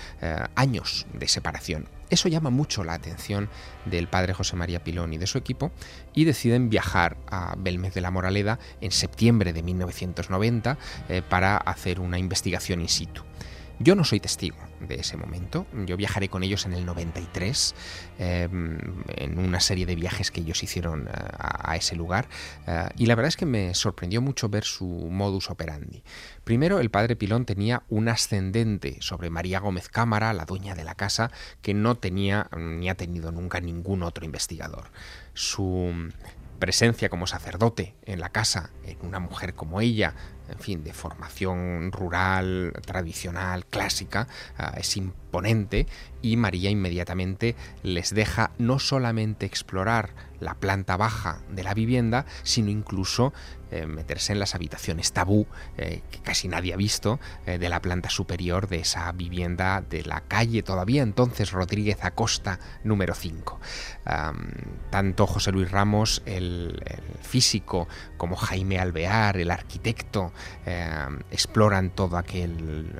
años 0.55 1.05
de 1.13 1.27
separación. 1.27 1.87
Eso 2.09 2.29
llama 2.29 2.49
mucho 2.49 2.83
la 2.83 2.93
atención 2.93 3.49
del 3.85 4.07
padre 4.07 4.33
José 4.33 4.55
María 4.55 4.83
Pilón 4.83 5.13
y 5.13 5.17
de 5.17 5.27
su 5.27 5.37
equipo 5.37 5.71
y 6.13 6.25
deciden 6.25 6.69
viajar 6.69 7.17
a 7.27 7.55
Belmez 7.57 7.93
de 7.93 8.01
la 8.01 8.11
Moraleda 8.11 8.59
en 8.81 8.91
septiembre 8.91 9.53
de 9.53 9.63
1990 9.63 10.77
eh, 11.09 11.21
para 11.27 11.57
hacer 11.57 11.99
una 11.99 12.19
investigación 12.19 12.81
in 12.81 12.89
situ. 12.89 13.23
Yo 13.83 13.95
no 13.95 14.05
soy 14.05 14.21
testigo 14.21 14.55
de 14.79 14.95
ese 14.95 15.17
momento. 15.17 15.67
Yo 15.85 15.97
viajaré 15.97 16.29
con 16.29 16.41
ellos 16.41 16.65
en 16.65 16.73
el 16.73 16.85
93, 16.85 17.75
em, 18.17 18.79
en 19.09 19.37
una 19.37 19.59
serie 19.59 19.85
de 19.85 19.95
viajes 19.95 20.31
que 20.31 20.39
ellos 20.39 20.63
hicieron 20.63 21.09
eh, 21.09 21.11
a, 21.11 21.75
ese 21.75 21.97
lugar. 21.97 22.29
Eh, 22.65 22.87
y 22.95 23.07
la 23.07 23.15
verdad 23.15 23.27
es 23.27 23.35
que 23.35 23.45
me 23.45 23.73
sorprendió 23.73 24.21
mucho 24.21 24.47
ver 24.47 24.63
su 24.63 24.85
modus 24.85 25.49
operandi. 25.49 26.01
Primero, 26.45 26.79
el 26.79 26.91
padre 26.91 27.17
Pilón 27.17 27.45
tenía 27.45 27.83
un 27.89 28.07
ascendente 28.07 28.97
sobre 29.01 29.29
María 29.29 29.59
Gómez 29.59 29.89
Cámara, 29.89 30.31
la 30.31 30.45
dueña 30.45 30.75
de 30.75 30.85
la 30.85 30.95
casa, 30.95 31.31
que 31.61 31.73
no 31.73 31.95
tenía 31.95 32.49
ni 32.57 32.89
ha 32.89 32.95
tenido 32.95 33.33
nunca 33.33 33.59
ningún 33.59 34.01
otro 34.03 34.23
investigador. 34.23 34.85
Su 35.33 35.91
presencia 36.63 37.09
como 37.09 37.27
sacerdote 37.27 37.93
en 38.05 38.21
la 38.21 38.29
casa, 38.29 38.69
en 38.85 38.97
una 39.05 39.19
mujer 39.19 39.53
como 39.53 39.81
ella, 39.81 40.15
en 40.49 40.59
fin, 40.59 40.83
de 40.83 40.93
formación 40.93 41.91
rural, 41.91 42.73
tradicional, 42.85 43.65
clásica, 43.65 44.27
ah, 44.57 44.73
es 44.77 44.97
imponente 44.97 45.87
y 46.21 46.37
María 46.37 46.69
inmediatamente 46.69 47.55
les 47.81 48.13
deja 48.13 48.51
no 48.57 48.79
solamente 48.79 49.45
explorar 49.45 50.11
la 50.39 50.55
planta 50.55 50.97
baja 50.97 51.39
de 51.49 51.63
la 51.63 51.73
vivienda, 51.73 52.25
sino 52.43 52.69
incluso 52.69 53.33
eh, 53.71 53.87
meterse 53.87 54.33
en 54.33 54.39
las 54.39 54.53
habitaciones 54.53 55.13
tabú 55.13 55.47
eh, 55.77 56.01
que 56.11 56.19
casi 56.19 56.47
nadie 56.47 56.73
ha 56.73 56.77
visto 56.77 57.19
eh, 57.45 57.57
de 57.57 57.69
la 57.69 57.81
planta 57.81 58.09
superior 58.09 58.67
de 58.67 58.79
esa 58.79 59.11
vivienda 59.13 59.81
de 59.81 60.03
la 60.03 60.21
calle 60.21 60.61
todavía 60.61 61.01
entonces 61.01 61.51
Rodríguez 61.51 62.03
Acosta 62.03 62.59
número 62.83 63.15
5. 63.15 63.59
tanto 64.91 65.25
José 65.25 65.51
Luis 65.51 65.71
Ramos, 65.71 66.21
el, 66.25 66.83
físico, 67.21 67.87
como 68.17 68.35
Jaime 68.35 68.79
Alvear, 68.79 69.37
el 69.37 69.49
arquitecto, 69.49 70.32
exploran 71.31 71.89
todo 71.89 72.17
aquel 72.17 72.91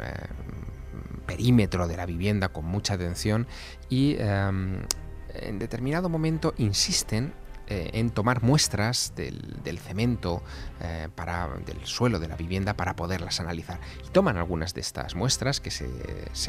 perímetro 1.25 1.88
de 1.88 1.97
la 1.97 2.05
vivienda 2.05 2.49
con 2.49 2.65
mucha 2.65 2.95
atención 2.95 3.47
y 3.89 4.17
en 4.19 5.59
determinado 5.59 6.09
momento 6.09 6.53
insisten 6.57 7.34
eh, 7.67 7.91
en 7.93 8.09
tomar 8.09 8.43
muestras 8.43 9.13
del, 9.15 9.79
cemento, 9.79 10.43
eh, 10.81 11.07
para, 11.15 11.47
del 11.65 11.86
suelo 11.86 12.19
de 12.19 12.27
la 12.27 12.36
vivienda 12.36 12.73
para 12.73 12.97
poderlas 12.97 13.39
analizar. 13.39 13.79
Y 14.05 14.09
toman 14.09 14.36
algunas 14.36 14.73
de 14.73 14.81
estas 14.81 15.15
muestras 15.15 15.61
que 15.61 15.71
se, 15.71 15.88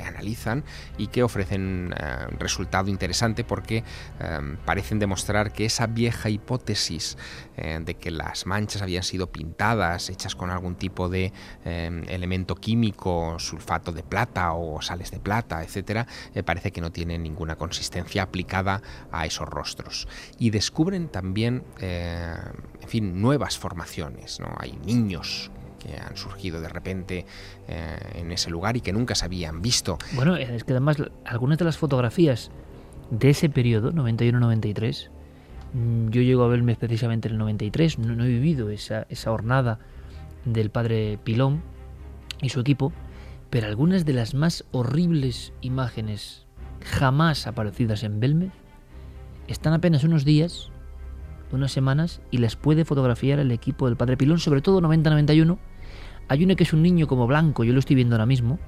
analizan 0.05 0.65
y 0.99 1.07
que 1.07 1.23
ofrecen 1.23 1.95
eh, 1.97 2.27
un 2.33 2.41
resultado 2.41 2.91
interesante 2.91 3.45
porque 3.45 3.85
parecen 4.65 4.99
demostrar 4.99 5.53
que 5.53 5.67
esa 5.67 5.87
vieja 5.87 6.31
hipótesis 6.31 7.17
de 7.57 7.95
que 7.95 8.11
las 8.11 8.47
manchas 8.47 8.83
habían 8.83 9.03
sido 9.03 9.31
pintadas, 9.31 10.11
hechas 10.11 10.35
con 10.35 10.51
algún 10.51 10.75
tipo 10.75 11.09
de 11.09 11.33
elemento 11.65 12.57
químico, 12.57 13.39
sulfato 13.39 13.93
de 13.93 14.03
plata 14.03 14.53
o 14.55 14.83
sales 14.83 15.11
de 15.11 15.21
plata, 15.21 15.63
etcétera, 15.63 16.07
parece 16.45 16.73
que 16.73 16.81
no 16.81 16.91
tiene 16.91 17.19
ninguna 17.19 17.57
consistencia 17.57 18.23
aplicada 18.23 18.83
a 19.11 19.27
esos 19.27 19.49
rostros. 19.49 20.09
Y 20.39 20.51
descubren 20.51 21.09
también, 21.09 21.65
eh, 21.81 22.35
en 22.81 22.89
fin, 22.89 23.21
nuevas 23.21 23.59
formaciones. 23.59 24.41
¿no? 24.41 24.55
Hay 24.59 24.73
niños 24.85 25.51
que 25.79 25.97
han 25.97 26.17
surgido 26.17 26.61
de 26.61 26.69
repente 26.69 27.27
eh, 27.69 27.99
en 28.15 28.33
ese 28.33 28.51
lugar 28.51 28.77
y 28.77 28.81
que 28.81 28.93
nunca 28.93 29.15
se 29.15 29.25
habían 29.25 29.63
visto. 29.63 29.99
Bueno, 30.13 30.37
es 30.37 30.65
que 30.65 30.73
además 30.73 30.97
algunas 31.25 31.59
de 31.59 31.65
las 31.65 31.77
fotografías 31.77 32.51
de 33.11 33.31
ese 33.31 33.49
periodo, 33.49 33.93
91-93, 33.93 35.11
mm, 35.11 35.14
yo 36.11 36.23
llego 36.23 36.45
a 36.45 36.49
verme 36.49 36.77
precisamente 36.77 37.29
en 37.29 37.35
el 37.35 37.39
93, 37.39 37.99
no, 37.99 38.25
he 38.25 38.29
vivido 38.29 38.71
esa, 38.71 39.07
esa 39.09 39.33
hornada 39.33 39.79
del 40.45 40.71
padre 40.71 41.19
Pilón 41.25 41.63
y 42.41 42.51
su 42.51 42.61
equipo, 42.61 42.93
pero 43.51 43.67
algunas 43.67 44.05
de 44.05 44.13
las 44.13 44.35
más 44.35 44.65
horribles 44.73 45.53
imágenes 45.61 46.47
jamás 46.85 47.47
aparecidas 47.47 48.03
en 48.05 48.21
Belmez 48.21 48.53
están 49.49 49.73
apenas 49.73 50.05
unos 50.05 50.25
días 50.25 50.71
unas 51.55 51.73
semanas 51.73 52.21
y 52.31 52.39
las 52.39 52.57
puede 52.57 52.85
fotografiar 52.85 53.39
el 53.39 53.51
equipo 53.53 53.87
del 53.87 53.97
Padre 53.97 54.17
Pilón, 54.17 54.39
sobre 54.39 54.61
todo 54.61 54.81
90-91. 54.81 55.59
Hay 56.29 56.45
uno 56.45 56.57
que 56.57 56.65
es 56.65 56.73
un 56.73 56.83
niño 56.83 57.07
como 57.07 57.27
blanco, 57.27 57.65
yo 57.65 57.73
lo 57.73 57.79
estoy 57.79 57.97
viendo 57.97 58.15
ahora 58.15 58.27
mismo, 58.27 58.59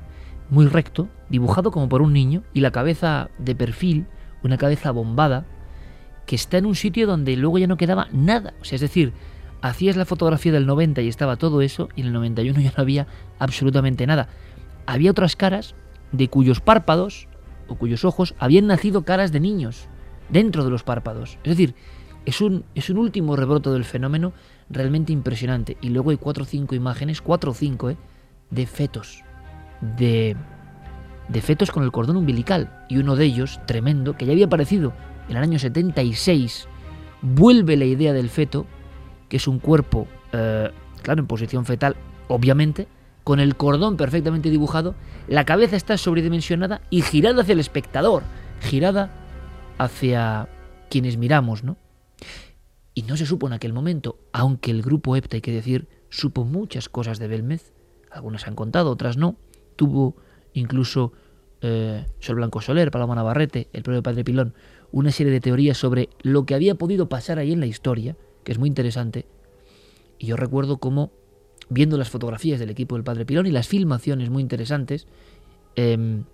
muy 0.51 0.67
recto, 0.67 1.09
dibujado 1.29 1.71
como 1.71 1.89
por 1.89 2.03
un 2.03 2.13
niño, 2.13 2.43
y 2.55 2.61
la 2.61 2.71
cabeza 2.71 3.31
de 3.39 3.55
perfil, 3.55 4.07
una 4.43 4.59
cabeza 4.59 4.91
bombada, 4.91 5.47
que 6.27 6.37
está 6.37 6.59
en 6.59 6.67
un 6.67 6.75
sitio 6.75 7.07
donde 7.07 7.37
luego 7.37 7.59
ya 7.59 7.67
no 7.67 7.77
quedaba 7.77 8.09
nada. 8.13 8.55
O 8.61 8.65
sea, 8.65 8.77
es 8.77 8.83
decir, 8.83 9.13
hacías 9.63 9.97
la 9.97 10.05
fotografía 10.05 10.53
del 10.53 10.67
90 10.67 11.03
y 11.03 11.09
estaba 11.09 11.37
todo 11.37 11.63
eso, 11.63 11.89
y 11.97 12.03
en 12.03 12.09
el 12.09 12.13
91 12.13 12.61
ya 12.63 12.73
no 12.77 12.83
había 12.83 13.07
absolutamente 13.39 14.07
nada. 14.07 14.29
Había 14.87 15.11
otras 15.11 15.37
caras 15.37 15.75
de 16.13 16.29
cuyos 16.29 16.61
párpados 16.61 17.29
o 17.69 17.77
cuyos 17.77 18.05
ojos 18.05 18.35
habían 18.39 18.67
nacido 18.67 19.05
caras 19.05 19.33
de 19.33 19.41
niños 19.41 19.89
dentro 20.29 20.65
de 20.65 20.71
los 20.71 20.83
párpados. 20.83 21.39
Es 21.43 21.57
decir, 21.57 21.75
es 22.25 22.41
un, 22.41 22.65
es 22.75 22.91
un 22.91 22.99
último 22.99 23.37
rebroto 23.37 23.73
del 23.73 23.85
fenómeno 23.85 24.33
realmente 24.69 25.13
impresionante. 25.13 25.77
Y 25.81 25.91
luego 25.91 26.11
hay 26.11 26.17
cuatro 26.17 26.43
o 26.43 26.47
cinco 26.47 26.75
imágenes, 26.75 27.23
cuatro 27.23 27.53
o 27.53 27.55
cinco, 27.55 27.91
¿eh? 27.91 27.97
de 28.51 28.67
fetos. 28.67 29.23
De, 29.97 30.37
de 31.29 31.41
fetos 31.41 31.71
con 31.71 31.85
el 31.85 31.93
cordón 31.93 32.17
umbilical. 32.17 32.85
Y 32.89 32.99
uno 32.99 33.17
de 33.17 33.25
ellos, 33.25 33.61
tremendo, 33.67 34.17
que 34.17 34.27
ya 34.27 34.33
había 34.33 34.47
aparecido 34.47 34.93
en 35.29 35.37
el 35.37 35.43
año 35.43 35.59
76, 35.59 36.69
vuelve 37.23 37.77
la 37.77 37.85
idea 37.85 38.13
del 38.13 38.29
feto, 38.29 38.67
que 39.29 39.39
es 39.39 39.49
un 39.49 39.59
cuerpo, 39.59 40.07
eh, 40.33 40.71
claro, 41.03 41.21
en 41.21 41.27
posición 41.27 41.65
fetal, 41.65 41.97
obviamente, 42.29 42.89
con 43.25 43.41
el 43.41 43.57
cordón 43.57 43.97
perfectamente 43.97 44.51
dibujado, 44.51 44.95
la 45.27 45.45
cabeza 45.45 45.77
está 45.77 45.99
sobredimensionada 45.99 46.81
y 46.91 47.03
girada 47.03 47.43
hacia 47.43 47.55
el 47.55 47.61
espectador, 47.61 48.23
girada 48.61 49.11
hacia 49.79 50.49
quienes 50.91 51.17
miramos, 51.17 51.65
¿no? 51.65 51.77
Y 52.95 53.03
no 53.03 53.17
se 53.17 53.27
supo 53.27 53.49
en 53.49 53.53
aquel 53.53 53.73
momento, 53.73 54.19
aunque 54.33 54.71
el 54.71 54.83
grupo 54.83 55.17
EPTA, 55.17 55.39
hay 55.39 55.41
que 55.41 55.53
decir, 55.53 55.89
supo 56.09 56.45
muchas 56.45 56.89
cosas 56.89 57.19
de 57.19 57.29
Belmez, 57.29 57.73
algunas 58.11 58.47
han 58.47 58.55
contado, 58.55 58.91
otras 58.91 59.17
no, 59.17 59.37
tuvo 59.75 60.17
incluso 60.53 61.13
eh, 61.61 62.07
Sol 62.21 62.37
Blanco 62.37 62.61
Soler, 62.61 62.91
Paloma 62.91 63.15
Navarrete, 63.15 63.69
el 63.73 63.83
propio 63.83 64.03
Padre 64.03 64.25
Pilón, 64.25 64.55
una 64.97 65.13
serie 65.13 65.31
de 65.31 65.43
teorías 65.43 65.77
sobre 65.77 66.09
lo 66.23 66.47
que 66.47 66.55
había 66.55 66.75
podido 66.75 67.07
pasar 67.07 67.39
ahí 67.39 67.53
en 67.53 67.61
la 67.61 67.67
historia, 67.67 68.17
que 68.45 68.53
es 68.53 68.59
muy 68.59 68.67
interesante. 68.67 69.27
Y 70.19 70.25
yo 70.25 70.39
recuerdo 70.39 70.79
cómo, 70.79 71.13
viendo 71.69 71.99
las 71.99 72.09
fotografías 72.09 72.59
del 72.59 72.71
equipo 72.71 72.95
del 72.95 73.05
Padre 73.05 73.27
Pilón 73.27 73.45
y 73.45 73.51
las 73.51 73.69
filmaciones 73.69 74.31
muy 74.31 74.41
interesantes, 74.41 75.07
em, 75.75 76.25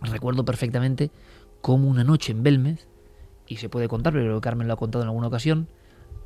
recuerdo 0.00 0.44
perfectamente 0.44 1.12
cómo 1.60 1.88
una 1.88 2.02
noche 2.02 2.32
en 2.32 2.42
Belmez, 2.42 2.88
y 3.46 3.58
se 3.58 3.68
puede 3.68 3.86
contar, 3.86 4.14
pero 4.14 4.40
Carmen 4.40 4.66
lo 4.66 4.74
ha 4.74 4.78
contado 4.78 5.04
en 5.04 5.08
alguna 5.08 5.28
ocasión, 5.28 5.68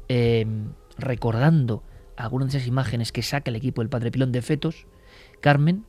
em, 0.09 0.73
recordando 0.97 1.82
algunas 2.16 2.53
de 2.53 2.59
esas 2.59 2.69
imágenes 2.69 3.12
que 3.12 3.20
saca 3.20 3.51
el 3.51 3.57
equipo 3.57 3.82
del 3.82 3.90
Padre 3.90 4.11
Pilón 4.11 4.32
de 4.32 4.40
fetos, 4.40 4.86
Carmen, 5.43 5.85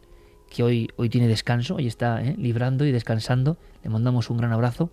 que 0.49 0.63
hoy, 0.63 0.89
hoy 0.97 1.07
tiene 1.07 1.29
descanso, 1.29 1.79
y 1.79 1.87
está 1.87 2.21
¿eh? 2.21 2.35
librando 2.37 2.83
y 2.83 2.91
descansando, 2.91 3.55
le 3.85 3.89
mandamos 3.89 4.29
un 4.29 4.35
gran 4.35 4.51
abrazo, 4.51 4.91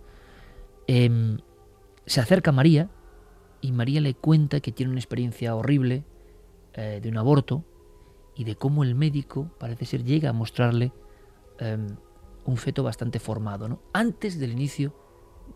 em, 0.87 1.39
se 2.07 2.21
acerca 2.21 2.51
a 2.51 2.53
María 2.53 2.91
y 3.61 3.73
María 3.73 4.01
le 4.01 4.15
cuenta 4.15 4.61
que 4.61 4.73
tiene 4.73 4.91
una 4.91 5.01
experiencia 5.01 5.55
horrible 5.55 6.05
eh, 6.75 7.01
de 7.03 7.09
un 7.09 7.17
aborto 7.17 7.65
y 8.37 8.45
de 8.45 8.57
cómo 8.57 8.83
el 8.83 8.95
médico 8.95 9.51
parece 9.59 9.87
ser 9.87 10.05
llega 10.05 10.31
a 10.31 10.33
mostrarle 10.33 10.93
em, 11.59 11.97
un 12.45 12.57
feto 12.57 12.83
bastante 12.83 13.19
formado, 13.21 13.69
¿no? 13.69 13.81
Antes 13.93 14.39
del 14.39 14.53
inicio 14.53 14.95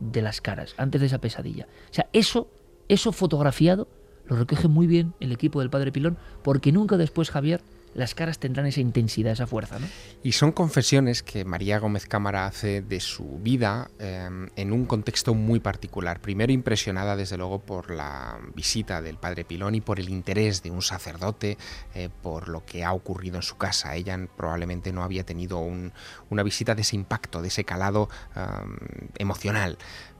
de 0.01 0.23
las 0.23 0.41
caras, 0.41 0.75
antes 0.79 1.01
de 1.01 1.09
esa 1.09 1.21
pesadilla. 1.21 1.67
O 1.91 1.95
sea, 1.95 2.09
eso, 2.13 2.51
eso 2.89 3.13
fotografiado 3.13 3.89
lo 4.29 4.37
recoge 4.37 4.69
muy 4.69 4.87
bien 4.87 5.15
el 5.21 5.33
equipo 5.33 5.61
del 5.61 5.71
Padre 5.71 5.91
Pilón, 5.91 6.19
porque 6.43 6.71
nunca 6.71 6.97
después 6.97 7.31
Javier 7.31 7.63
las 7.95 8.15
caras 8.15 8.39
tendrán 8.39 8.67
esa 8.67 8.81
intensidad, 8.81 9.33
esa 9.33 9.47
fuerza. 9.47 9.79
¿no? 9.79 9.87
Y 10.23 10.33
son 10.33 10.53
confesiones 10.53 11.23
que 11.23 11.45
María 11.45 11.79
Gómez 11.79 12.07
Cámara 12.07 12.47
hace 12.47 12.83
de 12.83 13.01
su 13.01 13.39
vida 13.39 13.91
em, 13.99 14.49
en 14.57 14.73
un 14.73 14.87
contexto 14.87 15.35
muy 15.35 15.61
particular. 15.61 16.21
Primero 16.21 16.53
impresionada 16.53 17.17
desde 17.17 17.37
luego 17.37 17.61
por 17.61 17.91
la 17.91 18.39
visita 18.55 19.03
del 19.03 19.17
padre 19.17 19.45
Pilón 19.45 19.75
y 19.75 19.81
por 19.81 20.01
el 20.01 20.09
interés 20.09 20.63
de 20.63 20.71
un 20.71 20.83
sacerdote 20.83 21.59
eh, 21.95 22.09
por 22.23 22.49
lo 22.49 22.65
que 22.65 22.85
ha 22.85 22.93
ocurrido 22.93 23.37
en 23.37 23.43
su 23.43 23.57
casa. 23.57 23.95
Ella 23.95 24.19
probablemente 24.37 24.93
no 24.93 25.03
había 25.03 25.25
tenido 25.25 25.59
una 25.59 26.43
visita 26.43 26.75
de 26.75 26.83
ese 26.83 26.97
impacto, 26.97 27.43
de 27.43 27.49
ese 27.49 27.65
calado 27.65 28.09
em, 28.37 28.77
emocional. 29.19 29.79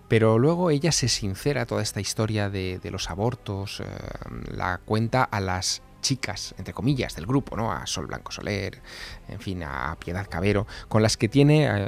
Pero 0.09 0.39
luego 0.39 0.71
ella 0.71 0.91
se 0.91 1.09
sincera 1.09 1.67
toda 1.67 1.83
esta 1.83 2.01
historia 2.01 2.49
de, 2.49 2.81
los 2.91 3.11
abortos, 3.11 3.81
em, 3.81 4.43
la 4.57 4.79
cuenta 4.79 5.23
a 5.23 5.41
las 5.41 5.83
chicas, 6.09 6.55
entre 6.57 6.73
comillas, 6.73 7.15
del 7.17 7.27
grupo, 7.27 7.55
¿no? 7.55 7.71
A 7.71 7.87
Sol 7.87 8.07
Blanco 8.07 8.33
Soler, 8.33 8.81
en 9.29 9.41
fin, 9.41 9.63
a 9.63 9.95
Piedad 10.03 10.27
Cabero, 10.27 10.67
con 10.89 11.03
las 11.03 11.19
que 11.19 11.29
tiene 11.29 11.67
eh, 11.69 11.87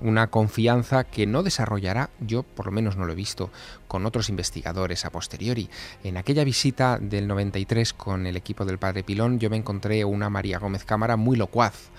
una 0.00 0.28
confianza 0.28 1.04
que 1.04 1.26
no 1.26 1.42
desarrollará, 1.42 2.08
yo 2.18 2.44
por 2.44 2.64
lo 2.64 2.72
menos 2.72 2.96
no 2.96 3.04
lo 3.04 3.12
he 3.12 3.14
visto, 3.14 3.50
con 3.86 4.06
otros 4.06 4.30
investigadores 4.30 5.04
a 5.04 5.10
posteriori. 5.10 5.68
En 6.02 6.16
aquella 6.16 6.44
visita 6.44 6.98
del 6.98 7.28
93 7.28 7.92
con 7.92 8.26
el 8.26 8.38
equipo 8.38 8.64
del 8.64 8.78
Padre 8.78 9.02
Pilón, 9.02 9.38
yo 9.38 9.50
me 9.50 9.58
encontré 9.58 10.02
una 10.06 10.30
María 10.30 10.58
Gómez 10.58 10.86
Cámara 10.86 11.18
muy 11.18 11.36
locuaz. 11.36 11.90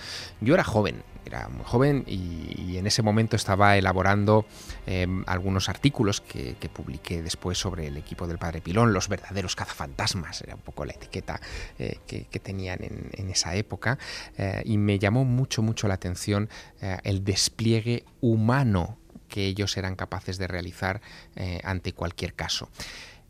Yo 0.41 0.55
era 0.55 0.63
joven, 0.63 1.03
era 1.25 1.49
muy 1.49 1.63
joven 1.65 2.03
y, 2.07 2.77
en 2.77 2.87
ese 2.87 3.01
momento 3.01 3.35
estaba 3.35 3.75
elaborando 3.75 4.45
em, 4.85 5.23
algunos 5.27 5.67
artículos 5.67 6.21
que, 6.21 6.55
publiqué 6.71 7.21
después 7.21 7.57
sobre 7.57 7.87
el 7.87 7.97
equipo 7.97 8.25
del 8.25 8.37
Padre 8.37 8.61
Pilón, 8.61 8.93
los 8.93 9.09
verdaderos 9.09 9.55
cazafantasmas, 9.55 10.41
era 10.41 10.55
un 10.55 10.61
poco 10.61 10.85
la 10.85 10.93
etiqueta 10.93 11.41
eh, 11.77 11.99
que, 12.07 12.39
tenían 12.39 12.79
en, 12.81 13.29
esa 13.29 13.55
época, 13.55 13.97
eh, 14.37 14.61
y 14.63 14.77
me 14.77 14.97
llamó 14.97 15.25
mucho, 15.25 15.61
mucho 15.61 15.87
la 15.89 15.95
atención 15.95 16.49
eh, 16.81 16.99
el 17.03 17.25
despliegue 17.25 18.05
humano 18.21 18.97
que 19.27 19.45
ellos 19.45 19.75
eran 19.77 19.95
capaces 19.95 20.37
de 20.37 20.47
realizar 20.47 21.01
ante 21.63 21.93
cualquier 21.93 22.33
caso. 22.33 22.69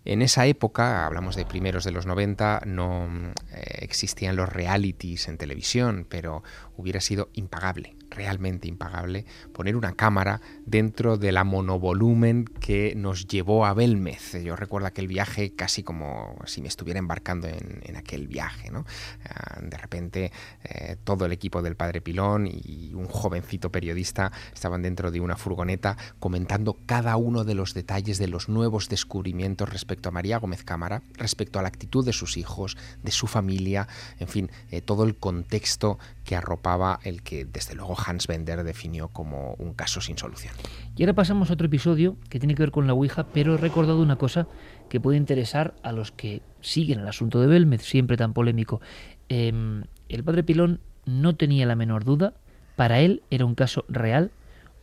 En 0.05 0.21
esa 0.21 0.45
época, 0.45 1.05
hablamos 1.05 1.35
de 1.35 1.45
primeros 1.45 1.83
de 1.83 1.91
los 1.91 2.05
90, 2.05 2.63
no 2.65 3.33
existían 3.51 4.35
los 4.35 4.49
realities 4.49 5.27
en 5.27 5.37
televisión, 5.37 6.05
pero 6.09 6.43
hubiera 6.77 7.01
sido 7.01 7.29
impagable 7.33 7.95
realmente 8.09 8.67
impagable 8.67 9.25
poner 9.53 9.75
una 9.75 9.95
cámara 9.95 10.41
dentro 10.69 11.17
de 11.17 11.31
la 11.31 11.43
monovolumen 11.43 12.45
que 12.45 12.93
nos 12.95 13.27
llevó 13.27 13.65
a 13.65 13.73
Belmez. 13.73 14.33
Yo 14.43 14.55
recuerdo 14.55 14.87
aquel 14.87 15.07
viaje 15.07 15.55
casi 15.55 15.81
como 15.81 16.37
si 16.45 16.61
me 16.61 16.67
estuviera 16.67 16.99
embarcando 16.99 17.47
en, 17.47 17.95
aquel 17.95 18.27
viaje. 18.27 18.69
¿no? 18.69 18.85
Ah, 19.25 19.59
de 19.61 19.77
repente 19.77 20.31
eh, 20.63 20.95
todo 21.03 21.25
el 21.25 21.31
equipo 21.31 21.61
del 21.61 21.75
Padre 21.75 22.01
Pilón 22.01 22.47
y 22.47 22.93
un 22.93 23.07
jovencito 23.07 23.71
periodista 23.71 24.31
estaban 24.53 24.83
dentro 24.83 25.11
de 25.11 25.19
una 25.19 25.35
furgoneta 25.35 25.97
comentando 26.19 26.77
cada 26.85 27.17
uno 27.17 27.43
de 27.43 27.55
los 27.55 27.73
detalles 27.73 28.19
de 28.19 28.27
los 28.27 28.47
nuevos 28.47 28.89
descubrimientos 28.89 29.69
respecto 29.69 30.09
a 30.09 30.11
María 30.11 30.37
Gómez 30.37 30.63
Cámara, 30.63 31.01
respecto 31.15 31.57
a 31.57 31.63
la 31.63 31.67
actitud 31.67 32.05
de 32.05 32.13
sus 32.13 32.37
hijos, 32.37 32.77
de 33.01 33.11
su 33.11 33.25
familia, 33.27 33.87
en 34.19 34.27
fin, 34.27 34.51
eh, 34.69 34.81
todo 34.81 35.03
el 35.03 35.15
contexto 35.15 35.97
que 36.23 36.35
arropaba 36.35 36.99
el 37.03 37.23
que 37.23 37.45
desde 37.45 37.73
luego 37.73 37.97
Hans 38.05 38.27
Bender 38.27 38.63
definió 38.63 39.07
como 39.07 39.55
un 39.57 39.73
caso 39.73 39.99
sin 39.99 40.17
solución. 40.17 40.53
Y 40.95 41.03
ahora 41.03 41.13
pasamos 41.13 41.49
a 41.49 41.53
otro 41.53 41.67
episodio 41.67 42.17
que 42.29 42.39
tiene 42.39 42.55
que 42.55 42.63
ver 42.63 42.71
con 42.71 42.87
la 42.87 42.93
Ouija, 42.93 43.27
pero 43.33 43.53
he 43.53 43.57
recordado 43.57 44.01
una 44.01 44.17
cosa 44.17 44.47
que 44.89 44.99
puede 44.99 45.17
interesar 45.17 45.73
a 45.81 45.91
los 45.91 46.11
que 46.11 46.41
siguen 46.59 46.99
el 46.99 47.07
asunto 47.07 47.39
de 47.39 47.47
Belmez, 47.47 47.81
siempre 47.83 48.17
tan 48.17 48.33
polémico. 48.33 48.81
Em, 49.29 49.83
el 50.09 50.23
padre 50.23 50.43
Pilón 50.43 50.81
no 51.05 51.35
tenía 51.35 51.65
la 51.65 51.75
menor 51.75 52.03
duda, 52.03 52.33
para 52.75 52.99
él 52.99 53.23
era 53.29 53.45
un 53.45 53.55
caso 53.55 53.85
real, 53.87 54.31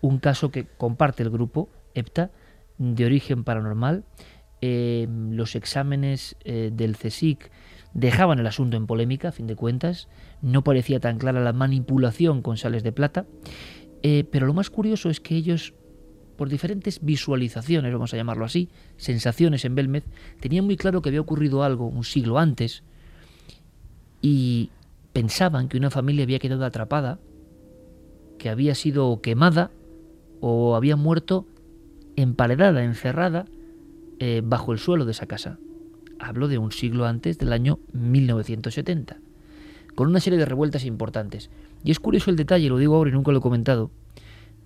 un 0.00 0.18
caso 0.18 0.50
que 0.50 0.66
comparte 0.66 1.22
el 1.22 1.30
grupo 1.30 1.68
EPTA, 1.94 2.30
de 2.78 3.04
origen 3.04 3.44
paranormal. 3.44 4.04
Em, 4.60 5.32
los 5.32 5.54
exámenes 5.54 6.36
eh, 6.44 6.70
del 6.72 6.96
CSIC 6.96 7.50
dejaban 7.92 8.38
el 8.38 8.46
asunto 8.46 8.76
en 8.76 8.86
polémica, 8.86 9.28
a 9.28 9.32
fin 9.32 9.46
de 9.46 9.56
cuentas, 9.56 10.08
no 10.42 10.64
parecía 10.64 11.00
tan 11.00 11.18
clara 11.18 11.42
la 11.42 11.52
manipulación 11.52 12.42
con 12.42 12.56
sales 12.56 12.82
de 12.82 12.92
plata, 12.92 13.26
eh, 14.02 14.24
pero 14.30 14.46
lo 14.46 14.54
más 14.54 14.70
curioso 14.70 15.10
es 15.10 15.20
que 15.20 15.36
ellos, 15.36 15.74
por 16.36 16.48
diferentes 16.48 17.00
visualizaciones, 17.02 17.92
vamos 17.92 18.12
a 18.14 18.16
llamarlo 18.16 18.44
así, 18.44 18.68
sensaciones 18.96 19.64
en 19.64 19.74
Belmez, 19.74 20.04
tenían 20.40 20.64
muy 20.64 20.76
claro 20.76 21.02
que 21.02 21.08
había 21.08 21.20
ocurrido 21.20 21.62
algo 21.62 21.86
un 21.86 22.04
siglo 22.04 22.38
antes 22.38 22.82
y 24.22 24.70
pensaban 25.12 25.68
que 25.68 25.76
una 25.76 25.90
familia 25.90 26.24
había 26.24 26.38
quedado 26.38 26.64
atrapada, 26.64 27.18
que 28.38 28.50
había 28.50 28.74
sido 28.74 29.20
quemada 29.22 29.70
o 30.40 30.76
había 30.76 30.96
muerto 30.96 31.46
emparedada, 32.16 32.84
encerrada 32.84 33.46
eh, 34.18 34.42
bajo 34.44 34.72
el 34.72 34.78
suelo 34.78 35.04
de 35.04 35.12
esa 35.12 35.26
casa 35.26 35.58
hablo 36.18 36.48
de 36.48 36.58
un 36.58 36.72
siglo 36.72 37.06
antes 37.06 37.38
del 37.38 37.52
año 37.52 37.78
1970, 37.92 39.18
con 39.94 40.08
una 40.08 40.20
serie 40.20 40.38
de 40.38 40.44
revueltas 40.44 40.84
importantes. 40.84 41.50
Y 41.86 41.92
es 41.92 42.00
curioso 42.00 42.30
el 42.30 42.36
detalle, 42.36 42.68
lo 42.68 42.78
digo 42.78 42.96
ahora 42.96 43.10
y 43.10 43.12
nunca 43.12 43.30
lo 43.30 43.38
he 43.38 43.40
comentado, 43.40 43.92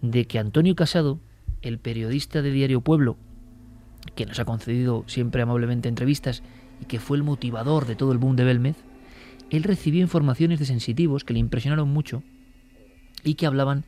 de 0.00 0.24
que 0.24 0.38
Antonio 0.38 0.74
Casado, 0.74 1.20
el 1.60 1.78
periodista 1.78 2.40
de 2.40 2.50
Diario 2.50 2.80
Pueblo, 2.80 3.18
que 4.14 4.24
nos 4.24 4.40
ha 4.40 4.46
concedido 4.46 5.04
siempre 5.06 5.42
amablemente 5.42 5.90
entrevistas 5.90 6.42
y 6.80 6.86
que 6.86 6.98
fue 6.98 7.18
el 7.18 7.22
motivador 7.22 7.84
de 7.84 7.94
todo 7.94 8.12
el 8.12 8.18
boom 8.18 8.36
de 8.36 8.44
Belmez, 8.44 8.76
él 9.50 9.64
recibió 9.64 10.00
informaciones 10.00 10.60
de 10.60 10.64
sensitivos 10.64 11.24
que 11.24 11.34
le 11.34 11.40
impresionaron 11.40 11.90
mucho 11.90 12.22
y 13.22 13.34
que 13.34 13.44
hablaban, 13.44 13.84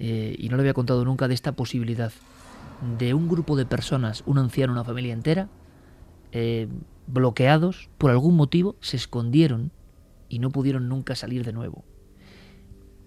eh, 0.00 0.34
y 0.36 0.48
no 0.48 0.56
le 0.56 0.62
había 0.62 0.74
contado 0.74 1.04
nunca, 1.04 1.28
de 1.28 1.34
esta 1.34 1.52
posibilidad 1.52 2.10
de 2.98 3.14
un 3.14 3.28
grupo 3.28 3.54
de 3.54 3.64
personas, 3.64 4.24
un 4.26 4.38
anciano, 4.38 4.72
una 4.72 4.82
familia 4.82 5.12
entera, 5.12 5.48
eh, 6.32 6.66
bloqueados, 7.06 7.90
por 7.96 8.10
algún 8.10 8.34
motivo, 8.34 8.74
se 8.80 8.96
escondieron 8.96 9.70
y 10.28 10.40
no 10.40 10.50
pudieron 10.50 10.88
nunca 10.88 11.14
salir 11.14 11.44
de 11.44 11.52
nuevo. 11.52 11.84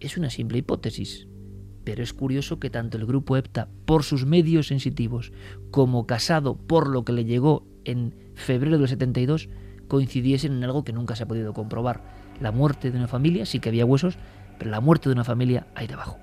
Es 0.06 0.18
una 0.18 0.30
simple 0.30 0.60
hipótesis, 0.60 1.28
pero 1.84 2.04
es 2.04 2.14
curioso 2.14 2.60
que 2.60 2.70
tanto 2.70 2.96
el 2.96 3.08
grupo 3.08 3.38
EPTA, 3.38 3.70
por 3.86 4.04
sus 4.04 4.28
medios 4.28 4.68
sensitivos, 4.68 5.32
como 5.72 6.06
Casado, 6.06 6.56
por 6.56 6.88
lo 6.88 7.04
que 7.04 7.12
le 7.12 7.26
llegó 7.26 7.66
en 7.86 8.14
febrero 8.36 8.78
del 8.78 8.88
72, 8.88 9.50
coincidiesen 9.88 10.52
en 10.54 10.64
algo 10.64 10.84
que 10.84 10.94
nunca 10.94 11.16
se 11.16 11.24
ha 11.24 11.28
podido 11.28 11.54
comprobar. 11.54 12.04
La 12.40 12.52
muerte 12.52 12.92
de 12.92 12.98
una 13.00 13.08
familia, 13.08 13.48
sí 13.48 13.60
que 13.60 13.70
había 13.70 13.84
huesos, 13.84 14.20
pero 14.60 14.70
la 14.70 14.80
muerte 14.80 15.10
de 15.10 15.14
una 15.14 15.24
familia 15.24 15.66
ahí 15.74 15.88
debajo. 15.88 16.20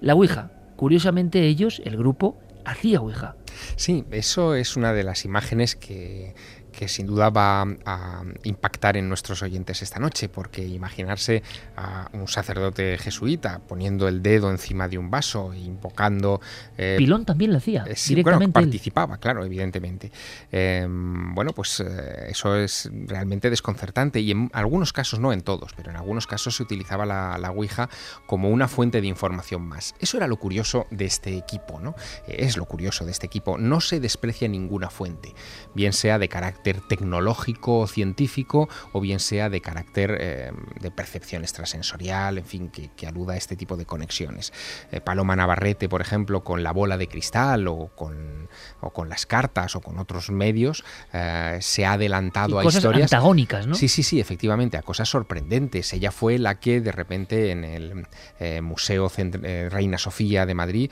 La 0.00 0.14
Ouija, 0.14 0.50
curiosamente 0.76 1.44
ellos, 1.44 1.82
el 1.84 1.98
grupo, 1.98 2.38
hacía 2.64 3.02
Ouija. 3.02 3.36
Sí, 3.76 4.06
eso 4.10 4.54
es 4.54 4.74
una 4.74 4.94
de 4.94 5.04
las 5.04 5.26
imágenes 5.26 5.76
que, 5.76 6.34
que 6.72 6.88
sin 6.88 7.06
duda 7.06 7.30
va 7.30 7.62
a 7.84 8.22
impactar 8.44 8.96
en 8.96 9.08
nuestros 9.08 9.42
oyentes 9.42 9.82
esta 9.82 9.98
noche, 9.98 10.28
porque 10.28 10.66
imaginarse 10.66 11.42
a 11.76 12.08
un 12.12 12.28
sacerdote 12.28 12.98
jesuita 12.98 13.60
poniendo 13.66 14.08
el 14.08 14.22
dedo 14.22 14.50
encima 14.50 14.88
de 14.88 14.98
un 14.98 15.10
vaso, 15.10 15.54
invocando... 15.54 16.40
Eh, 16.76 16.96
Pilón 16.98 17.24
también 17.24 17.52
lo 17.52 17.58
hacía, 17.58 17.84
directamente. 17.84 18.52
participaba, 18.52 19.18
claro, 19.18 19.44
evidentemente. 19.44 20.12
Em, 20.52 21.34
bueno, 21.34 21.52
pues 21.52 21.80
eh, 21.80 22.28
eso 22.28 22.56
es 22.56 22.90
realmente 22.92 23.50
desconcertante 23.50 24.20
y 24.20 24.30
en 24.30 24.50
algunos 24.52 24.92
casos, 24.92 25.20
no 25.20 25.32
en 25.32 25.40
todos, 25.40 25.72
pero 25.74 25.90
en 25.90 25.96
algunos 25.96 26.26
casos 26.26 26.56
se 26.56 26.62
utilizaba 26.62 27.06
la, 27.06 27.38
la 27.38 27.50
Ouija 27.50 27.88
como 28.26 28.50
una 28.50 28.68
fuente 28.68 29.00
de 29.00 29.06
información 29.06 29.62
más. 29.62 29.94
Eso 30.00 30.16
era 30.16 30.26
lo 30.26 30.36
curioso 30.36 30.86
de 30.90 31.06
este 31.06 31.36
equipo, 31.36 31.80
¿no? 31.80 31.94
Es 32.26 32.56
lo 32.56 32.64
curioso 32.66 33.04
de 33.04 33.10
este 33.12 33.26
equipo. 33.26 33.58
No 33.58 33.80
se 33.80 34.00
desprecia 34.00 34.48
ninguna 34.48 34.90
fuente, 34.90 35.34
bien 35.74 35.92
sea 35.92 36.18
de 36.18 36.28
carácter 36.28 36.57
tecnológico 36.62 37.80
o 37.80 37.86
científico, 37.86 38.68
o 38.92 39.00
bien 39.00 39.20
sea 39.20 39.48
de 39.48 39.60
carácter 39.60 40.16
eh, 40.20 40.52
de 40.80 40.90
percepción 40.90 41.42
extrasensorial, 41.42 42.38
en 42.38 42.44
fin, 42.44 42.70
que, 42.70 43.06
aluda 43.06 43.34
a 43.34 43.36
este 43.36 43.56
tipo 43.56 43.76
de 43.76 43.86
conexiones. 43.86 44.52
Eh, 44.92 45.00
Paloma 45.00 45.34
Navarrete, 45.34 45.88
por 45.88 46.02
ejemplo, 46.02 46.44
con 46.44 46.62
la 46.62 46.72
bola 46.72 46.98
de 46.98 47.08
cristal 47.08 47.66
o 47.68 47.90
con, 47.96 48.48
o 48.80 48.90
con 48.90 49.08
las 49.08 49.24
cartas 49.24 49.76
o 49.76 49.80
con 49.80 49.98
otros 49.98 50.30
medios, 50.30 50.84
eh, 51.14 51.58
se 51.62 51.86
ha 51.86 51.94
adelantado 51.94 52.58
a 52.58 52.62
cosas 52.62 52.80
historias. 52.80 53.12
antagónicas, 53.12 53.66
¿no? 53.66 53.74
Sí, 53.74 53.88
sí, 53.88 54.02
sí, 54.02 54.20
efectivamente, 54.20 54.76
a 54.76 54.82
cosas 54.82 55.08
sorprendentes. 55.08 55.92
Ella 55.94 56.12
fue 56.12 56.38
la 56.38 56.60
que 56.60 56.82
de 56.82 56.92
repente 56.92 57.50
en 57.50 57.64
el 57.64 58.06
Museo 58.62 59.10
Reina 59.70 59.96
Sofía 59.96 60.44
de 60.44 60.54
Madrid 60.54 60.90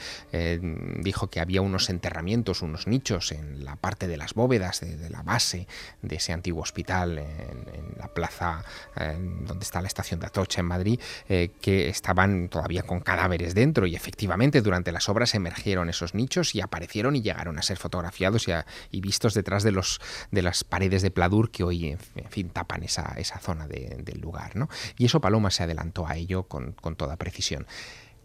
dijo 1.00 1.28
que 1.28 1.40
había 1.40 1.60
unos 1.60 1.90
enterramientos, 1.90 2.62
unos 2.62 2.86
nichos 2.86 3.32
en 3.32 3.64
la 3.64 3.76
parte 3.76 4.08
de 4.08 4.16
las 4.16 4.34
bóvedas 4.34 4.80
de, 4.80 5.10
la 5.10 5.22
base 5.22 5.55
de 6.02 6.16
ese 6.16 6.32
antiguo 6.32 6.62
hospital 6.62 7.18
en, 7.18 7.94
la 7.96 8.08
plaza 8.08 8.64
donde 8.94 9.64
está 9.64 9.80
la 9.80 9.88
estación 9.88 10.20
de 10.20 10.26
Atocha 10.26 10.60
en 10.60 10.66
Madrid, 10.66 11.00
eh, 11.28 11.52
que 11.60 11.88
estaban 11.88 12.48
todavía 12.48 12.82
con 12.82 13.00
cadáveres 13.00 13.54
dentro 13.54 13.86
y 13.86 13.94
efectivamente 13.94 14.60
durante 14.60 14.92
las 14.92 15.08
obras 15.08 15.34
emergieron 15.34 15.88
esos 15.88 16.14
nichos 16.14 16.54
y 16.54 16.60
aparecieron 16.60 17.16
y 17.16 17.22
llegaron 17.22 17.58
a 17.58 17.62
ser 17.62 17.78
fotografiados 17.78 18.46
y, 18.90 19.00
vistos 19.00 19.34
detrás 19.34 19.62
de, 19.62 19.70
los, 19.70 20.00
de 20.30 20.42
las 20.42 20.64
paredes 20.64 21.02
de 21.02 21.10
pladur 21.10 21.50
que 21.50 21.62
hoy 21.62 21.90
en 21.90 22.30
fin 22.30 22.50
tapan 22.50 22.82
esa, 22.82 23.14
esa 23.16 23.38
zona 23.38 23.66
del 23.68 24.20
lugar. 24.20 24.56
¿no? 24.56 24.68
Y 24.98 25.06
eso 25.06 25.20
Paloma 25.20 25.50
se 25.50 25.62
adelantó 25.62 26.06
a 26.06 26.16
ello 26.16 26.44
con, 26.44 26.72
con 26.72 26.96
toda 26.96 27.16
precisión. 27.16 27.66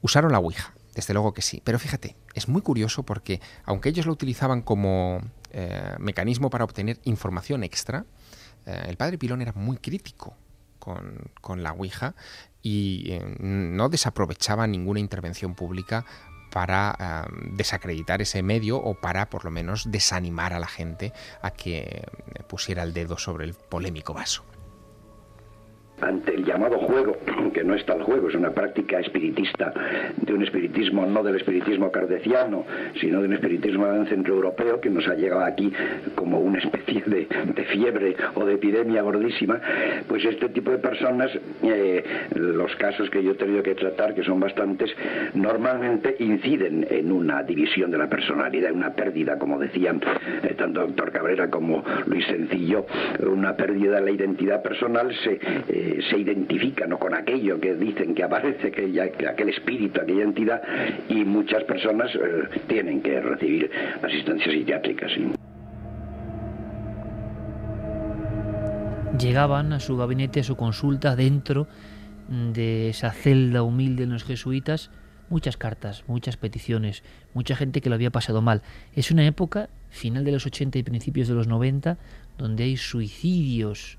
Usaron 0.01 0.31
la 0.31 0.39
Ouija, 0.39 0.73
desde 0.93 1.13
luego 1.13 1.33
que 1.33 1.41
sí. 1.41 1.61
Pero 1.63 1.79
fíjate, 1.79 2.15
es 2.33 2.47
muy 2.47 2.61
curioso 2.61 3.03
porque 3.03 3.41
aunque 3.65 3.89
ellos 3.89 4.05
lo 4.05 4.13
utilizaban 4.13 4.61
como 4.61 5.21
eh, 5.51 5.95
mecanismo 5.99 6.49
para 6.49 6.63
obtener 6.63 6.99
información 7.03 7.63
extra, 7.63 8.05
eh, 8.65 8.85
el 8.87 8.97
padre 8.97 9.17
Pilón 9.17 9.41
era 9.41 9.53
muy 9.53 9.77
crítico 9.77 10.35
con, 10.79 11.63
la 11.63 11.73
Ouija 11.73 12.15
y 12.61 13.11
eh, 13.11 13.35
no 13.39 13.89
desaprovechaba 13.89 14.65
ninguna 14.67 14.99
intervención 14.99 15.53
pública 15.53 16.05
para 16.51 17.27
desacreditar 17.53 18.21
ese 18.21 18.43
medio 18.43 18.77
o 18.77 18.99
para 18.99 19.29
por 19.29 19.45
lo 19.45 19.51
menos 19.51 19.89
desanimar 19.89 20.51
a 20.51 20.59
la 20.59 20.67
gente 20.67 21.13
a 21.41 21.51
que 21.51 22.05
pusiera 22.47 22.83
el 22.83 22.93
dedo 22.93 23.17
sobre 23.17 23.45
el 23.45 23.53
polémico 23.53 24.13
vaso 24.13 24.43
ante 26.01 26.33
el 26.33 26.45
llamado 26.45 26.77
juego, 26.79 27.17
que 27.53 27.63
no 27.63 27.75
es 27.75 27.85
tal 27.85 28.01
juego, 28.03 28.29
es 28.29 28.35
una 28.35 28.51
práctica 28.51 28.99
espiritista, 28.99 29.73
de 30.17 30.33
un 30.33 30.43
espiritismo 30.43 31.05
no 31.05 31.23
del 31.23 31.35
espiritismo 31.35 31.91
cardeciano, 31.91 32.65
sino 32.99 33.21
de 33.21 33.27
un 33.27 33.33
espiritismo 33.33 33.85
centroeuropeo 34.05 34.81
que 34.81 34.89
nos 34.89 35.07
ha 35.07 35.15
llegado 35.15 35.43
aquí 35.43 35.71
como 36.15 36.39
una 36.39 36.59
especie 36.59 37.03
de, 37.05 37.27
fiebre 37.71 38.15
o 38.33 38.45
de 38.45 38.55
epidemia 38.55 39.01
gordísima, 39.01 39.61
pues 40.07 40.25
este 40.25 40.49
tipo 40.49 40.71
de 40.71 40.79
personas, 40.79 41.31
eh, 41.63 42.03
los 42.35 42.75
casos 42.75 43.09
que 43.09 43.23
yo 43.23 43.31
he 43.31 43.35
tenido 43.35 43.63
que 43.63 43.75
tratar, 43.75 44.13
que 44.13 44.23
son 44.23 44.39
bastantes, 44.39 44.89
normalmente 45.33 46.15
inciden 46.19 46.85
en 46.89 47.11
una 47.11 47.43
división 47.43 47.91
de 47.91 47.97
la 47.97 48.09
personalidad, 48.09 48.71
una 48.71 48.93
pérdida, 48.93 49.37
como 49.37 49.59
decían 49.59 50.01
eh, 50.43 50.55
tanto 50.57 50.81
doctor 50.81 51.11
Cabrera 51.11 51.49
como 51.49 51.83
Luis 52.07 52.25
Sencillo, 52.25 52.85
una 53.25 53.55
pérdida 53.55 53.99
de 53.99 54.01
la 54.01 54.11
identidad 54.11 54.61
personal 54.61 55.13
se... 55.23 55.39
Eh, 55.69 55.90
se 56.09 56.17
identifican 56.17 56.91
con 56.97 57.13
aquello 57.13 57.59
que 57.59 57.75
dicen 57.75 58.15
que 58.15 58.23
aparece, 58.23 58.67
aquel 59.27 59.49
espíritu, 59.49 60.01
aquella 60.01 60.23
entidad, 60.23 60.61
y 61.09 61.25
muchas 61.25 61.63
personas 61.63 62.09
eh, 62.15 62.61
tienen 62.67 63.01
que 63.01 63.19
recibir 63.19 63.69
asistencia 64.01 64.51
psiquiátrica. 64.51 65.07
Llegaban 69.19 69.73
a 69.73 69.79
su 69.79 69.97
gabinete, 69.97 70.39
a 70.39 70.43
su 70.43 70.55
consulta, 70.55 71.15
dentro 71.15 71.67
de 72.27 72.89
esa 72.89 73.11
celda 73.11 73.61
humilde 73.61 74.03
en 74.03 74.11
los 74.11 74.23
jesuitas, 74.23 74.89
muchas 75.29 75.57
cartas, 75.57 76.03
muchas 76.07 76.37
peticiones, 76.37 77.03
mucha 77.33 77.55
gente 77.55 77.81
que 77.81 77.89
lo 77.89 77.95
había 77.95 78.11
pasado 78.11 78.41
mal. 78.41 78.61
Es 78.93 79.11
una 79.11 79.25
época, 79.25 79.69
final 79.89 80.23
de 80.23 80.31
los 80.31 80.45
80 80.45 80.79
y 80.79 80.83
principios 80.83 81.27
de 81.27 81.35
los 81.35 81.47
90, 81.47 81.97
donde 82.37 82.63
hay 82.63 82.77
suicidios 82.77 83.97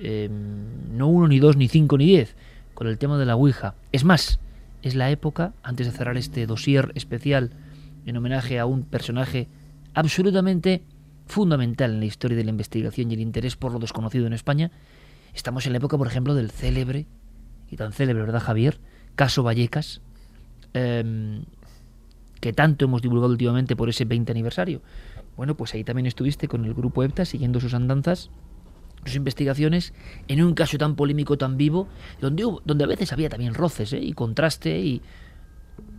Em, 0.00 0.96
no 0.96 1.08
uno, 1.08 1.28
ni 1.28 1.38
dos, 1.38 1.56
ni 1.56 1.68
cinco, 1.68 1.98
ni 1.98 2.06
diez, 2.06 2.36
con 2.74 2.86
el 2.86 2.98
tema 2.98 3.18
de 3.18 3.26
la 3.26 3.36
Ouija. 3.36 3.74
Es 3.92 4.04
más, 4.04 4.40
es 4.82 4.94
la 4.94 5.10
época, 5.10 5.54
antes 5.62 5.86
de 5.86 5.92
cerrar 5.92 6.16
este 6.16 6.46
dossier 6.46 6.92
especial 6.94 7.50
en 8.06 8.16
homenaje 8.16 8.58
a 8.58 8.66
un 8.66 8.84
personaje 8.84 9.48
absolutamente 9.94 10.82
fundamental 11.26 11.92
en 11.92 12.00
la 12.00 12.06
historia 12.06 12.36
de 12.36 12.44
la 12.44 12.50
investigación 12.50 13.10
y 13.10 13.14
el 13.14 13.20
interés 13.20 13.56
por 13.56 13.72
lo 13.72 13.78
desconocido 13.78 14.26
en 14.26 14.32
España, 14.32 14.70
estamos 15.34 15.66
en 15.66 15.72
la 15.72 15.78
época, 15.78 15.98
por 15.98 16.06
ejemplo, 16.06 16.34
del 16.34 16.50
célebre, 16.50 17.06
y 17.70 17.76
tan 17.76 17.92
célebre, 17.92 18.22
¿verdad, 18.22 18.40
Javier? 18.40 18.80
Caso 19.14 19.42
Vallecas, 19.42 20.00
em, 20.72 21.44
que 22.40 22.52
tanto 22.52 22.84
hemos 22.84 23.02
divulgado 23.02 23.32
últimamente 23.32 23.76
por 23.76 23.88
ese 23.88 24.04
20 24.04 24.30
aniversario. 24.32 24.80
Bueno, 25.36 25.56
pues 25.56 25.74
ahí 25.74 25.84
también 25.84 26.06
estuviste 26.06 26.48
con 26.48 26.64
el 26.64 26.72
grupo 26.72 27.02
EPTA 27.02 27.24
siguiendo 27.24 27.60
sus 27.60 27.74
andanzas 27.74 28.30
sus 29.04 29.16
investigaciones 29.16 29.92
en 30.28 30.42
un 30.42 30.54
caso 30.54 30.78
tan 30.78 30.96
polémico, 30.96 31.38
tan 31.38 31.56
vivo, 31.56 31.88
donde, 32.20 32.44
donde 32.64 32.84
a 32.84 32.86
veces 32.86 33.12
había 33.12 33.28
también 33.28 33.54
roces 33.54 33.92
¿eh? 33.92 34.00
y 34.00 34.12
contraste. 34.12 34.78
Y 34.78 35.02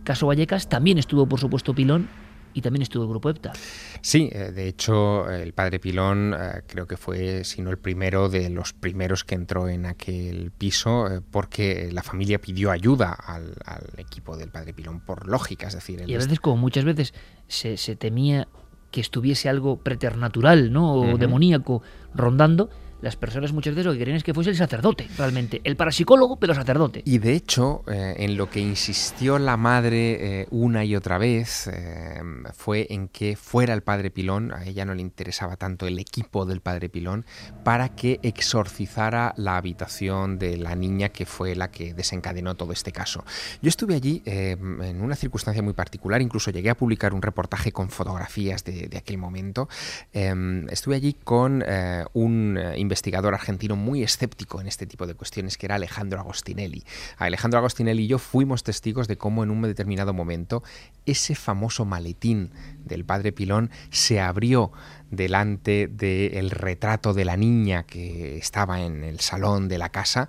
caso 0.04 0.26
Vallecas 0.26 0.68
también 0.68 0.98
estuvo, 0.98 1.26
por 1.26 1.40
supuesto, 1.40 1.74
Pilón 1.74 2.08
y 2.52 2.62
también 2.62 2.82
estuvo 2.82 3.04
el 3.04 3.08
grupo 3.08 3.30
EPTA. 3.30 3.52
Sí, 4.00 4.28
eh, 4.32 4.50
de 4.50 4.68
hecho, 4.68 5.30
el 5.30 5.52
padre 5.52 5.78
Pilón 5.78 6.34
eh, 6.34 6.62
creo 6.66 6.86
que 6.86 6.96
fue, 6.96 7.44
si 7.44 7.62
no 7.62 7.70
el 7.70 7.78
primero, 7.78 8.28
de 8.28 8.50
los 8.50 8.72
primeros 8.72 9.24
que 9.24 9.36
entró 9.36 9.68
en 9.68 9.86
aquel 9.86 10.50
piso, 10.50 11.22
porque 11.30 11.90
la 11.92 12.02
familia 12.02 12.40
pidió 12.40 12.70
ayuda 12.70 13.12
al, 13.12 13.54
equipo 13.98 14.36
del 14.36 14.48
padre 14.48 14.72
Pilón, 14.72 15.00
por 15.00 15.28
lógica, 15.28 15.68
es 15.68 15.74
decir... 15.74 16.02
Y 16.06 16.14
a 16.14 16.18
veces, 16.18 16.40
como 16.40 16.56
muchas 16.56 16.84
veces 16.84 17.14
se, 17.46 17.76
temía 17.96 18.48
que 18.90 19.00
estuviese 19.00 19.48
algo 19.48 19.76
preternatural, 19.76 20.72
¿no? 20.72 20.94
O 20.94 21.18
demoníaco 21.18 21.82
rondando, 22.14 22.70
las 23.02 23.16
personas 23.16 23.52
muchas 23.52 23.74
veces 23.74 23.86
lo 23.86 23.92
que 23.92 23.98
querían 23.98 24.16
es 24.16 24.24
que 24.24 24.34
fuese 24.34 24.50
el 24.50 24.56
sacerdote, 24.56 25.08
realmente. 25.16 25.60
El 25.64 25.76
parapsicólogo, 25.76 26.36
pero 26.36 26.54
sacerdote. 26.54 27.02
Y 27.04 27.18
de 27.18 27.32
hecho, 27.32 27.82
eh, 27.86 28.14
en 28.18 28.36
lo 28.36 28.50
que 28.50 28.60
insistió 28.60 29.38
la 29.38 29.56
madre 29.56 30.40
eh, 30.42 30.46
una 30.50 30.84
y 30.84 30.96
otra 30.96 31.18
vez 31.18 31.68
eh, 31.68 32.20
fue 32.54 32.86
en 32.90 33.08
que 33.08 33.36
fuera 33.36 33.74
el 33.74 33.82
padre 33.82 34.10
Pilón, 34.10 34.52
a 34.52 34.64
ella 34.64 34.84
no 34.84 34.94
le 34.94 35.00
interesaba 35.00 35.56
tanto 35.56 35.86
el 35.86 35.98
equipo 35.98 36.44
del 36.44 36.60
padre 36.60 36.88
Pilón, 36.88 37.24
para 37.64 37.90
que 37.90 38.20
exorcizara 38.22 39.34
la 39.36 39.56
habitación 39.56 40.38
de 40.38 40.56
la 40.56 40.74
niña 40.74 41.08
que 41.08 41.26
fue 41.26 41.54
la 41.54 41.70
que 41.70 41.94
desencadenó 41.94 42.54
todo 42.56 42.72
este 42.72 42.92
caso. 42.92 43.24
Yo 43.62 43.68
estuve 43.68 43.94
allí 43.94 44.22
en 44.24 45.00
una 45.00 45.16
circunstancia 45.16 45.62
muy 45.62 45.72
particular, 45.72 46.20
incluso 46.20 46.50
llegué 46.50 46.70
a 46.70 46.74
publicar 46.74 47.14
un 47.14 47.22
reportaje 47.22 47.72
con 47.72 47.90
fotografías 47.90 48.64
de, 48.64 48.88
de 48.88 48.98
aquel 48.98 49.18
momento. 49.18 49.68
estuve 50.12 50.96
allí 50.96 51.16
con 51.24 51.64
un 52.12 52.58
investigador 52.90 53.34
argentino 53.34 53.76
muy 53.76 54.02
escéptico 54.02 54.60
en 54.60 54.66
este 54.66 54.84
tipo 54.84 55.06
de 55.06 55.14
cuestiones, 55.14 55.56
que 55.56 55.66
era 55.66 55.76
Alejandro 55.76 56.18
Agostinelli. 56.18 56.82
Alejandro 57.18 57.58
Agostinelli 57.58 58.04
y 58.04 58.06
yo 58.08 58.18
fuimos 58.18 58.64
testigos 58.64 59.06
de 59.06 59.16
cómo 59.16 59.44
en 59.44 59.50
un 59.50 59.62
determinado 59.62 60.12
momento 60.12 60.64
ese 61.06 61.36
famoso 61.36 61.84
maletín 61.84 62.50
del 62.84 63.04
padre 63.04 63.30
Pilón 63.30 63.70
se 63.90 64.20
abrió 64.20 64.72
delante 65.10 65.86
del 65.86 66.50
retrato 66.50 67.14
de 67.14 67.24
la 67.24 67.36
niña 67.36 67.84
que 67.84 68.36
estaba 68.36 68.82
en 68.82 69.04
el 69.04 69.20
salón 69.20 69.68
de 69.68 69.78
la 69.78 69.90
casa, 69.90 70.28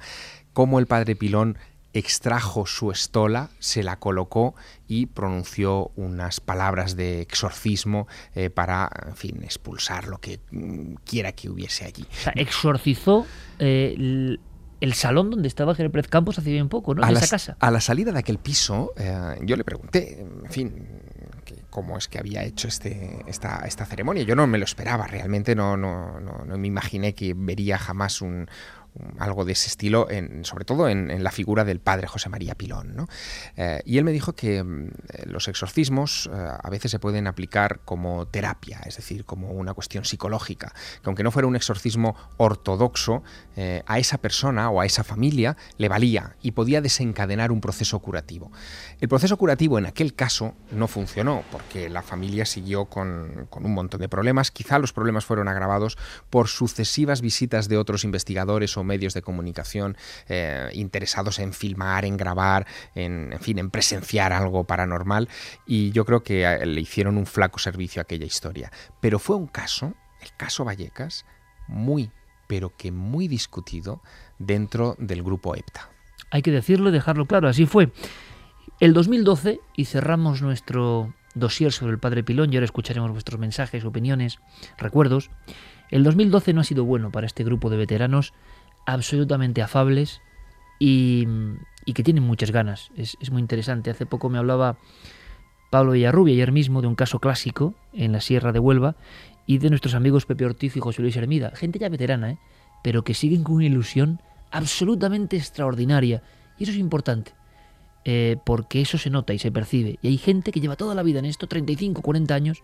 cómo 0.53 0.77
el 0.77 0.85
padre 0.85 1.15
Pilón 1.15 1.57
extrajo 1.93 2.65
su 2.65 2.91
estola, 2.91 3.49
se 3.59 3.83
la 3.83 3.97
colocó 3.97 4.55
y 4.87 5.07
pronunció 5.07 5.91
unas 5.95 6.39
palabras 6.39 6.95
de 6.95 7.21
exorcismo 7.21 8.07
eh, 8.35 8.49
para, 8.49 8.89
en 9.07 9.15
fin, 9.15 9.43
expulsar 9.43 10.07
lo 10.07 10.19
que 10.19 10.39
mm, 10.51 10.95
quiera 11.05 11.33
que 11.33 11.49
hubiese 11.49 11.85
allí. 11.85 12.03
O 12.03 12.15
sea, 12.15 12.33
exorcizó 12.35 13.25
eh, 13.59 14.37
el, 14.79 14.93
salón 14.93 15.29
donde 15.29 15.47
estaba 15.47 15.75
Jerez 15.75 16.07
Campos 16.07 16.39
hace 16.39 16.51
bien 16.51 16.69
poco, 16.69 16.95
¿no? 16.95 17.03
A 17.03 17.11
esa 17.11 17.27
casa. 17.27 17.57
A 17.59 17.71
la 17.71 17.81
salida 17.81 18.11
de 18.11 18.19
aquel 18.19 18.37
piso, 18.37 18.93
eh, 18.97 19.37
yo 19.41 19.55
le 19.55 19.63
pregunté, 19.63 20.21
en 20.21 20.51
fin, 20.51 20.87
cómo 21.69 21.97
es 21.97 22.07
que 22.07 22.19
había 22.19 22.43
hecho 22.43 22.67
este, 22.67 23.23
esta, 23.27 23.63
esta 23.65 23.85
ceremonia. 23.85 24.23
Yo 24.23 24.35
no 24.35 24.45
me 24.47 24.57
lo 24.57 24.65
esperaba, 24.65 25.07
realmente 25.07 25.55
no, 25.55 25.77
no, 25.77 26.19
no, 26.19 26.45
no 26.45 26.57
me 26.57 26.67
imaginé 26.67 27.13
que 27.13 27.33
vería 27.35 27.77
jamás 27.77 28.21
un, 28.21 28.47
algo 29.19 29.45
de 29.45 29.53
ese 29.53 29.67
estilo, 29.67 30.07
sobre 30.43 30.65
todo 30.65 30.89
en, 30.89 31.23
la 31.23 31.31
figura 31.31 31.63
del 31.63 31.79
padre 31.79 32.07
José 32.07 32.29
María 32.29 32.55
Pilón. 32.55 33.07
Eh, 33.55 33.81
y 33.85 33.97
él 33.97 34.03
me 34.03 34.11
dijo 34.11 34.33
que 34.33 34.63
mm, 34.63 34.89
los 35.25 35.47
exorcismos 35.47 36.29
eh, 36.31 36.49
a 36.61 36.69
veces 36.69 36.91
se 36.91 36.99
pueden 36.99 37.27
aplicar 37.27 37.79
como 37.85 38.27
terapia, 38.27 38.81
es 38.85 38.97
decir, 38.97 39.25
como 39.25 39.51
una 39.51 39.73
cuestión 39.73 40.05
psicológica, 40.05 40.73
que 41.01 41.09
aunque 41.09 41.23
no 41.23 41.31
fuera 41.31 41.47
un 41.47 41.55
exorcismo 41.55 42.15
ortodoxo, 42.37 43.23
eh, 43.55 43.83
a 43.85 43.99
esa 43.99 44.17
persona 44.17 44.69
o 44.69 44.81
a 44.81 44.85
esa 44.85 45.03
familia 45.03 45.57
le 45.77 45.87
valía 45.87 46.35
y 46.41 46.51
podía 46.51 46.81
desencadenar 46.81 47.51
un 47.51 47.61
proceso 47.61 47.99
curativo. 47.99 48.51
El 48.99 49.07
proceso 49.07 49.37
curativo 49.37 49.77
en 49.77 49.85
aquel 49.85 50.15
caso 50.15 50.55
no 50.71 50.87
funcionó, 50.87 51.43
porque 51.51 51.89
la 51.89 52.01
familia 52.01 52.45
siguió 52.45 52.85
con, 52.85 53.47
con 53.49 53.65
un 53.65 53.73
montón 53.73 54.01
de 54.01 54.09
problemas, 54.09 54.51
quizá 54.51 54.79
los 54.79 54.93
problemas 54.93 55.25
fueron 55.25 55.47
agravados 55.47 55.97
por 56.29 56.47
sucesivas 56.47 57.21
visitas 57.21 57.67
de 57.69 57.77
otros 57.77 58.03
investigadores 58.03 58.75
o 58.77 58.80
medios 58.83 59.13
de 59.13 59.21
comunicación 59.21 59.97
eh, 60.27 60.69
interesados 60.73 61.39
en 61.39 61.53
filmar, 61.53 62.05
en 62.05 62.17
grabar, 62.17 62.67
en, 62.95 63.37
fin, 63.39 63.59
en 63.59 63.69
presenciar 63.69 64.33
algo 64.33 64.63
paranormal 64.63 65.29
y 65.65 65.91
yo 65.91 66.05
creo 66.05 66.23
que 66.23 66.43
eh, 66.43 66.65
le 66.65 66.81
hicieron 66.81 67.17
un 67.17 67.25
flaco 67.25 67.59
servicio 67.59 67.99
a 67.99 68.03
aquella 68.03 68.25
historia. 68.25 68.71
Pero 68.99 69.19
fue 69.19 69.35
un 69.35 69.47
caso, 69.47 69.93
el 70.21 70.29
caso 70.37 70.65
Vallecas, 70.65 71.25
muy, 71.67 72.11
pero 72.47 72.75
que 72.75 72.91
muy 72.91 73.27
discutido 73.27 74.01
dentro 74.37 74.95
del 74.99 75.23
grupo 75.23 75.55
EPTA. 75.55 75.89
Hay 76.31 76.41
que 76.41 76.51
decirlo 76.51 76.89
y 76.89 76.91
dejarlo 76.93 77.25
claro, 77.25 77.47
así 77.47 77.65
fue. 77.65 77.91
El 78.79 78.93
2012, 78.93 79.59
y 79.75 79.85
cerramos 79.85 80.41
nuestro 80.41 81.13
dossier 81.35 81.71
sobre 81.71 81.93
el 81.93 81.99
Padre 81.99 82.23
Pilón, 82.23 82.51
y 82.51 82.55
ahora 82.55 82.65
escucharemos 82.65 83.11
vuestros 83.11 83.39
mensajes, 83.39 83.85
opiniones, 83.85 84.39
recuerdos. 84.77 85.29
El 85.89 86.03
2012 86.03 86.53
no 86.53 86.61
ha 86.61 86.63
sido 86.63 86.85
bueno 86.85 87.11
para 87.11 87.27
este 87.27 87.43
grupo 87.43 87.69
de 87.69 87.77
veteranos 87.77 88.33
absolutamente 88.85 89.61
afables 89.61 90.21
y, 90.79 91.27
que 91.93 92.03
tienen 92.03 92.23
muchas 92.23 92.51
ganas. 92.51 92.91
Es, 92.95 93.31
muy 93.31 93.41
interesante. 93.41 93.91
Hace 93.91 94.05
poco 94.05 94.29
me 94.29 94.37
hablaba 94.37 94.77
Pablo 95.69 95.91
Villarrubia 95.91 96.33
ayer 96.33 96.51
mismo 96.51 96.81
de 96.81 96.87
un 96.87 96.95
caso 96.95 97.19
clásico 97.19 97.75
en 97.93 98.11
la 98.11 98.21
Sierra 98.21 98.51
de 98.51 98.59
Huelva 98.59 98.95
y 99.45 99.57
de 99.59 99.69
nuestros 99.69 99.93
amigos 99.93 100.25
Pepe 100.25 100.45
Ortiz 100.45 100.75
y 100.75 100.79
José 100.79 101.01
Luis 101.01 101.15
Hermida. 101.15 101.51
Gente 101.55 101.79
ya 101.79 101.89
veterana, 101.89 102.31
¿eh? 102.31 102.37
pero 102.83 103.03
que 103.03 103.13
siguen 103.13 103.43
con 103.43 103.55
una 103.55 103.65
ilusión 103.65 104.21
absolutamente 104.51 105.37
extraordinaria. 105.37 106.23
Y 106.57 106.63
eso 106.63 106.71
es 106.71 106.79
importante. 106.79 107.33
Eh, 108.03 108.37
porque 108.45 108.81
eso 108.81 108.97
se 108.97 109.11
nota 109.11 109.33
y 109.33 109.39
se 109.39 109.51
percibe. 109.51 109.99
Y 110.01 110.07
hay 110.07 110.17
gente 110.17 110.51
que 110.51 110.59
lleva 110.59 110.75
toda 110.75 110.95
la 110.95 111.03
vida 111.03 111.19
en 111.19 111.25
esto, 111.25 111.47
35, 111.47 112.01
40 112.01 112.33
años, 112.33 112.61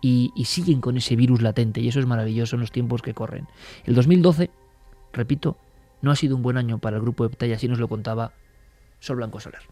y, 0.00 0.32
y, 0.34 0.46
siguen 0.46 0.80
con 0.80 0.96
ese 0.96 1.14
virus 1.14 1.40
latente. 1.42 1.80
Y 1.80 1.86
eso 1.86 2.00
es 2.00 2.06
maravilloso 2.06 2.56
en 2.56 2.60
los 2.60 2.72
tiempos 2.72 3.02
que 3.02 3.14
corren. 3.14 3.46
El 3.84 3.94
2012 3.94 4.50
repito, 5.12 5.56
no 6.02 6.10
ha 6.10 6.16
sido 6.16 6.36
un 6.36 6.42
buen 6.42 6.56
año 6.56 6.78
para 6.78 6.96
el 6.96 7.02
grupo 7.02 7.28
de 7.28 7.46
y 7.46 7.52
así 7.52 7.68
nos 7.68 7.78
lo 7.78 7.88
contaba 7.88 8.32
Sol 8.98 9.16
Blanco 9.16 9.40
Solar. 9.40 9.62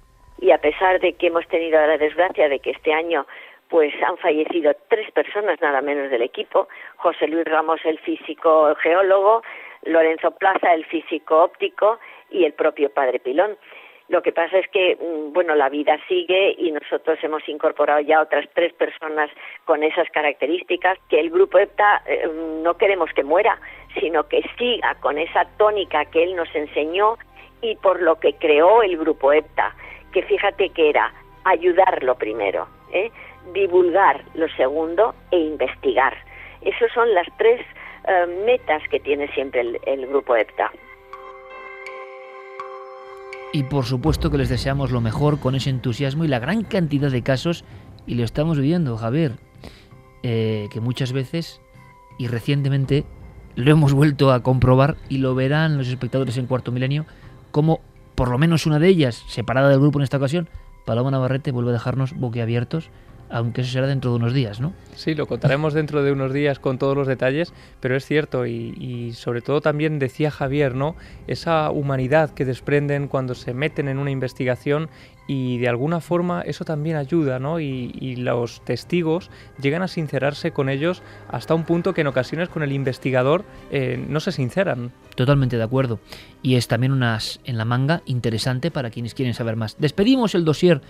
Y 0.40 0.52
a 0.52 0.58
pesar 0.58 1.00
de 1.00 1.12
que 1.14 1.26
hemos 1.26 1.46
tenido 1.48 1.78
la 1.78 1.98
desgracia 1.98 2.48
de 2.48 2.60
que 2.60 2.70
este 2.70 2.92
año 2.92 3.26
pues 3.68 3.94
han 4.02 4.16
fallecido 4.18 4.72
tres 4.88 5.10
personas 5.12 5.60
nada 5.60 5.80
menos 5.80 6.10
del 6.10 6.22
equipo, 6.22 6.68
José 6.96 7.28
Luis 7.28 7.44
Ramos 7.44 7.80
el 7.84 7.98
físico 8.00 8.74
geólogo, 8.76 9.42
Lorenzo 9.84 10.32
Plaza 10.32 10.74
el 10.74 10.84
físico 10.86 11.42
óptico 11.42 11.98
y 12.30 12.44
el 12.44 12.52
propio 12.52 12.90
padre 12.90 13.20
Pilón. 13.20 13.56
Lo 14.10 14.22
que 14.22 14.32
pasa 14.32 14.58
es 14.58 14.68
que, 14.70 14.96
mm, 14.96 15.32
bueno, 15.32 15.54
la 15.54 15.68
vida 15.68 15.96
sigue 16.08 16.56
y 16.58 16.72
nosotros 16.72 17.16
hemos 17.22 17.48
incorporado 17.48 18.00
ya 18.00 18.20
otras 18.20 18.44
tres 18.54 18.72
personas 18.72 19.30
con 19.64 19.84
esas 19.84 20.10
características 20.10 20.98
que 21.08 21.20
el 21.20 21.30
grupo 21.30 21.60
EPTA 21.60 22.02
eh, 22.06 22.28
no 22.60 22.76
queremos 22.76 23.08
que 23.12 23.22
muera, 23.22 23.60
sino 24.00 24.26
que 24.26 24.42
siga 24.58 24.96
con 24.96 25.16
esa 25.16 25.44
tónica 25.58 26.04
que 26.06 26.24
él 26.24 26.34
nos 26.34 26.52
enseñó 26.56 27.18
y 27.62 27.76
por 27.76 28.02
lo 28.02 28.18
que 28.18 28.32
creó 28.32 28.82
el 28.82 28.98
grupo 28.98 29.32
EPTA, 29.32 29.76
que 30.12 30.22
fíjate 30.24 30.70
que 30.70 30.90
era 30.90 31.12
ayudar 31.44 32.02
lo 32.02 32.16
primero, 32.16 32.66
¿eh? 32.92 33.12
divulgar 33.52 34.24
lo 34.34 34.48
segundo 34.56 35.14
e 35.30 35.38
investigar. 35.38 36.16
Esas 36.62 36.90
son 36.92 37.14
las 37.14 37.28
tres 37.38 37.60
eh, 38.08 38.26
metas 38.44 38.82
que 38.88 38.98
tiene 38.98 39.28
siempre 39.34 39.60
el 39.86 40.06
grupo 40.08 40.34
EPTA. 40.34 40.72
Y 43.52 43.64
por 43.64 43.84
supuesto 43.84 44.30
que 44.30 44.38
les 44.38 44.48
deseamos 44.48 44.92
lo 44.92 45.00
mejor 45.00 45.40
con 45.40 45.54
ese 45.54 45.70
entusiasmo 45.70 46.24
y 46.24 46.28
la 46.28 46.38
gran 46.38 46.62
cantidad 46.62 47.10
de 47.10 47.22
casos, 47.22 47.64
y 48.06 48.14
lo 48.14 48.24
estamos 48.24 48.58
viendo, 48.58 48.96
Javier, 48.96 49.36
eh, 50.22 50.68
que 50.70 50.80
muchas 50.80 51.12
veces 51.12 51.60
y 52.18 52.28
recientemente 52.28 53.04
lo 53.56 53.72
hemos 53.72 53.92
vuelto 53.92 54.32
a 54.32 54.42
comprobar 54.42 54.96
y 55.08 55.18
lo 55.18 55.34
verán 55.34 55.78
los 55.78 55.88
espectadores 55.88 56.36
en 56.36 56.46
Cuarto 56.46 56.70
Milenio, 56.70 57.06
como 57.50 57.80
por 58.14 58.30
lo 58.30 58.38
menos 58.38 58.66
una 58.66 58.78
de 58.78 58.88
ellas, 58.88 59.24
separada 59.28 59.68
del 59.68 59.80
grupo 59.80 59.98
en 59.98 60.04
esta 60.04 60.18
ocasión, 60.18 60.48
Paloma 60.84 61.10
Navarrete 61.10 61.52
vuelve 61.52 61.70
a 61.70 61.74
dejarnos 61.74 62.14
boquiabiertos 62.14 62.90
aunque 63.30 63.60
eso 63.60 63.70
será 63.70 63.86
dentro 63.86 64.10
de 64.10 64.16
unos 64.16 64.34
días, 64.34 64.60
¿no? 64.60 64.72
Sí, 64.94 65.14
lo 65.14 65.26
contaremos 65.26 65.72
dentro 65.72 66.02
de 66.02 66.12
unos 66.12 66.32
días 66.32 66.58
con 66.58 66.78
todos 66.78 66.96
los 66.96 67.06
detalles, 67.06 67.52
pero 67.80 67.96
es 67.96 68.04
cierto 68.04 68.46
y, 68.46 69.12
sobre 69.14 69.40
todo 69.40 69.60
también 69.60 69.98
decía 69.98 70.30
Javier, 70.30 70.74
¿no? 70.74 70.96
Esa 71.26 71.70
humanidad 71.70 72.30
que 72.30 72.44
desprenden 72.44 73.08
cuando 73.08 73.34
se 73.34 73.54
meten 73.54 73.88
en 73.88 73.98
una 73.98 74.10
investigación 74.10 74.88
y 75.26 75.58
de 75.58 75.68
alguna 75.68 76.00
forma 76.00 76.42
eso 76.42 76.64
también 76.64 76.96
ayuda, 76.96 77.38
¿no? 77.38 77.60
Y, 77.60 78.16
los 78.20 78.62
testigos 78.64 79.30
llegan 79.60 79.82
a 79.82 79.88
sincerarse 79.88 80.50
con 80.50 80.68
ellos 80.68 81.02
hasta 81.28 81.54
un 81.54 81.64
punto 81.64 81.94
que 81.94 82.00
en 82.00 82.08
ocasiones 82.08 82.48
con 82.48 82.62
el 82.62 82.72
investigador 82.72 83.44
eh, 83.70 84.04
no 84.08 84.20
se 84.20 84.32
sinceran. 84.32 84.92
Totalmente 85.14 85.56
de 85.56 85.62
acuerdo. 85.62 86.00
Y 86.42 86.56
es 86.56 86.66
también 86.66 86.92
unas 86.92 87.40
en 87.44 87.56
la 87.56 87.64
manga 87.64 88.02
interesante 88.06 88.70
para 88.70 88.90
quienes 88.90 89.14
quieren 89.14 89.34
saber 89.34 89.56
más. 89.56 89.76
Despedimos 89.78 90.34
el 90.34 90.44
dossier 90.44 90.82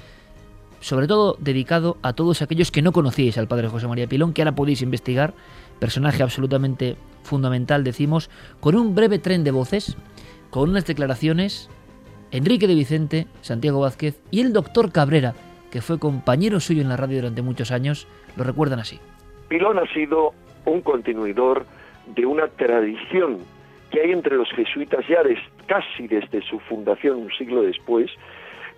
sobre 0.80 1.06
todo 1.06 1.36
dedicado 1.38 1.96
a 2.02 2.12
todos 2.14 2.42
aquellos 2.42 2.70
que 2.70 2.82
no 2.82 2.92
conocíais 2.92 3.38
al 3.38 3.48
padre 3.48 3.68
José 3.68 3.86
María 3.86 4.06
Pilón, 4.06 4.32
que 4.32 4.42
ahora 4.42 4.54
podéis 4.54 4.82
investigar, 4.82 5.34
personaje 5.78 6.22
absolutamente 6.22 6.96
fundamental, 7.22 7.84
decimos, 7.84 8.30
con 8.60 8.74
un 8.74 8.94
breve 8.94 9.18
tren 9.18 9.44
de 9.44 9.50
voces, 9.50 9.96
con 10.50 10.70
unas 10.70 10.86
declaraciones, 10.86 11.70
Enrique 12.32 12.66
de 12.66 12.74
Vicente, 12.74 13.26
Santiago 13.40 13.80
Vázquez 13.80 14.20
y 14.30 14.40
el 14.40 14.52
doctor 14.52 14.92
Cabrera, 14.92 15.34
que 15.70 15.80
fue 15.80 15.98
compañero 15.98 16.60
suyo 16.60 16.82
en 16.82 16.88
la 16.88 16.96
radio 16.96 17.18
durante 17.18 17.42
muchos 17.42 17.70
años, 17.70 18.08
lo 18.36 18.44
recuerdan 18.44 18.80
así. 18.80 18.98
Pilón 19.48 19.78
ha 19.78 19.92
sido 19.92 20.32
un 20.64 20.80
continuidor 20.80 21.66
de 22.14 22.26
una 22.26 22.48
tradición 22.48 23.38
que 23.90 24.00
hay 24.00 24.12
entre 24.12 24.36
los 24.36 24.48
jesuitas 24.50 25.04
ya 25.08 25.22
casi 25.66 26.06
desde 26.06 26.42
su 26.42 26.58
fundación 26.60 27.18
un 27.18 27.30
siglo 27.32 27.62
después, 27.62 28.10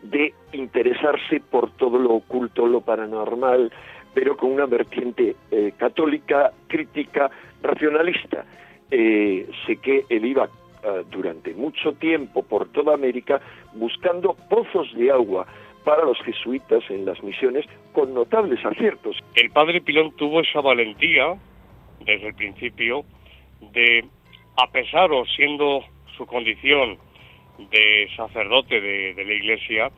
de 0.02 0.34
interesarse 0.52 1.40
por 1.40 1.70
todo 1.76 1.98
lo 1.98 2.14
oculto, 2.14 2.66
lo 2.66 2.80
paranormal, 2.80 3.72
pero 4.14 4.36
con 4.36 4.50
una 4.52 4.66
vertiente 4.66 5.36
eh, 5.50 5.72
católica, 5.76 6.52
crítica, 6.66 7.30
racionalista. 7.62 8.44
Eh, 8.90 9.48
sé 9.66 9.76
que 9.76 10.04
él 10.08 10.26
iba 10.26 10.44
eh, 10.44 11.04
durante 11.10 11.54
mucho 11.54 11.92
tiempo 11.92 12.42
por 12.42 12.68
toda 12.68 12.94
América 12.94 13.40
buscando 13.74 14.36
pozos 14.50 14.92
de 14.94 15.10
agua 15.10 15.46
para 15.84 16.04
los 16.04 16.18
jesuitas 16.22 16.82
en 16.90 17.04
las 17.06 17.22
misiones 17.22 17.66
con 17.92 18.12
notables 18.12 18.64
aciertos. 18.64 19.16
El 19.34 19.50
padre 19.50 19.80
Pilón 19.80 20.12
tuvo 20.16 20.40
esa 20.40 20.60
valentía 20.60 21.34
desde 22.04 22.28
el 22.28 22.34
principio 22.34 23.04
de, 23.72 24.04
a 24.56 24.70
pesar 24.70 25.10
o 25.12 25.24
siendo 25.24 25.84
su 26.16 26.26
condición 26.26 26.98
de 27.58 28.08
sacerdote 28.16 28.80
de, 28.80 29.24
la 29.24 29.32
Iglesia, 29.32 29.90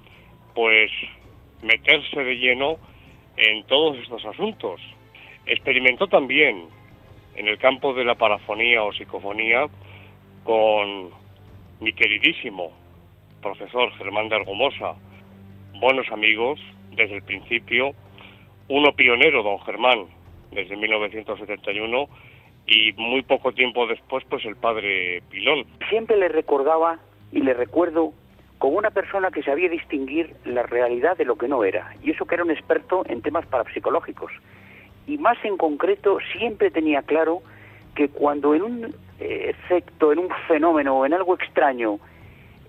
pues 0.54 0.90
meterse 1.62 2.22
de 2.22 2.34
lleno 2.36 2.76
en 3.36 3.64
todos 3.64 3.98
estos 3.98 4.24
asuntos. 4.24 4.80
Experimentó 5.46 6.06
también 6.06 6.66
en 7.36 7.48
el 7.48 7.58
campo 7.58 7.94
de 7.94 8.04
la 8.04 8.14
parafonía 8.14 8.82
o 8.82 8.92
psicofonía 8.92 9.66
con 10.44 11.10
mi 11.80 11.92
queridísimo 11.92 12.72
profesor 13.42 13.92
Germán 13.98 14.28
de 14.28 14.36
Argomosa, 14.36 14.94
buenos 15.80 16.10
amigos 16.10 16.60
desde 16.92 17.16
el 17.16 17.22
principio, 17.22 17.92
uno 18.68 18.92
pionero, 18.92 19.42
don 19.42 19.60
Germán, 19.60 20.06
desde 20.50 20.76
1971, 20.76 22.08
y 22.66 22.92
muy 22.94 23.22
poco 23.22 23.52
tiempo 23.52 23.86
después, 23.86 24.24
pues 24.28 24.44
el 24.44 24.56
padre 24.56 25.22
Pilón. 25.30 25.66
Siempre 25.90 26.16
le 26.16 26.28
recordaba 26.28 26.98
y 27.34 27.40
le 27.40 27.52
recuerdo 27.52 28.12
como 28.58 28.78
una 28.78 28.90
persona 28.90 29.30
que 29.30 29.42
sabía 29.42 29.68
distinguir 29.68 30.34
la 30.44 30.62
realidad 30.62 31.16
de 31.18 31.24
lo 31.24 31.36
que 31.36 31.48
no 31.48 31.64
era, 31.64 31.92
y 32.02 32.12
eso 32.12 32.24
que 32.24 32.36
era 32.36 32.44
un 32.44 32.50
experto 32.50 33.04
en 33.06 33.20
temas 33.20 33.44
parapsicológicos. 33.46 34.32
Y 35.06 35.18
más 35.18 35.36
en 35.44 35.58
concreto, 35.58 36.18
siempre 36.32 36.70
tenía 36.70 37.02
claro 37.02 37.42
que 37.94 38.08
cuando 38.08 38.54
en 38.54 38.62
un 38.62 38.84
eh, 39.20 39.50
efecto, 39.50 40.12
en 40.12 40.20
un 40.20 40.28
fenómeno 40.48 40.96
o 40.96 41.06
en 41.06 41.12
algo 41.12 41.34
extraño 41.34 41.98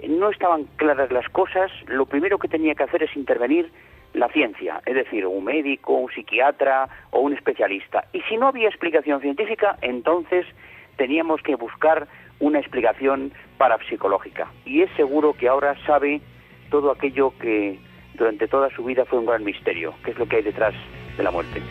no 0.08 0.30
estaban 0.30 0.66
claras 0.76 1.12
las 1.12 1.30
cosas, 1.30 1.72
lo 1.88 2.06
primero 2.06 2.40
que 2.40 2.48
tenía 2.48 2.76
que 2.76 2.84
hacer 2.84 3.04
es 3.04 3.16
intervenir 3.16 3.72
la 4.14 4.28
ciencia, 4.30 4.82
es 4.86 4.96
decir, 4.96 5.26
un 5.26 5.46
médico, 5.46 5.94
un 5.94 6.12
psiquiatra 6.12 6.90
o 7.12 7.20
un 7.20 7.34
especialista. 7.34 8.06
Y 8.14 8.22
si 8.22 8.38
no 8.38 8.48
había 8.48 8.68
explicación 8.68 9.22
científica, 9.22 9.78
entonces 9.82 10.46
teníamos 10.98 11.42
que 11.42 11.56
buscar 11.56 12.08
una 12.40 12.60
explicación 12.60 13.32
parapsicológica. 13.58 14.52
Y 14.66 14.82
es 14.82 14.90
seguro 14.96 15.34
que 15.34 15.48
ahora 15.48 15.76
sabe 15.86 16.22
todo 16.70 16.92
aquello 16.92 17.34
que 17.40 17.80
durante 18.16 18.48
toda 18.48 18.70
su 18.76 18.84
vida 18.84 19.06
fue 19.06 19.20
un 19.20 19.26
gran 19.26 19.44
misterio, 19.44 19.94
que 20.04 20.12
es 20.12 20.18
lo 20.18 20.28
que 20.28 20.38
hay 20.38 20.44
detrás 20.44 20.74
de 21.18 21.24
la 21.24 21.32
muerte. 21.32 21.62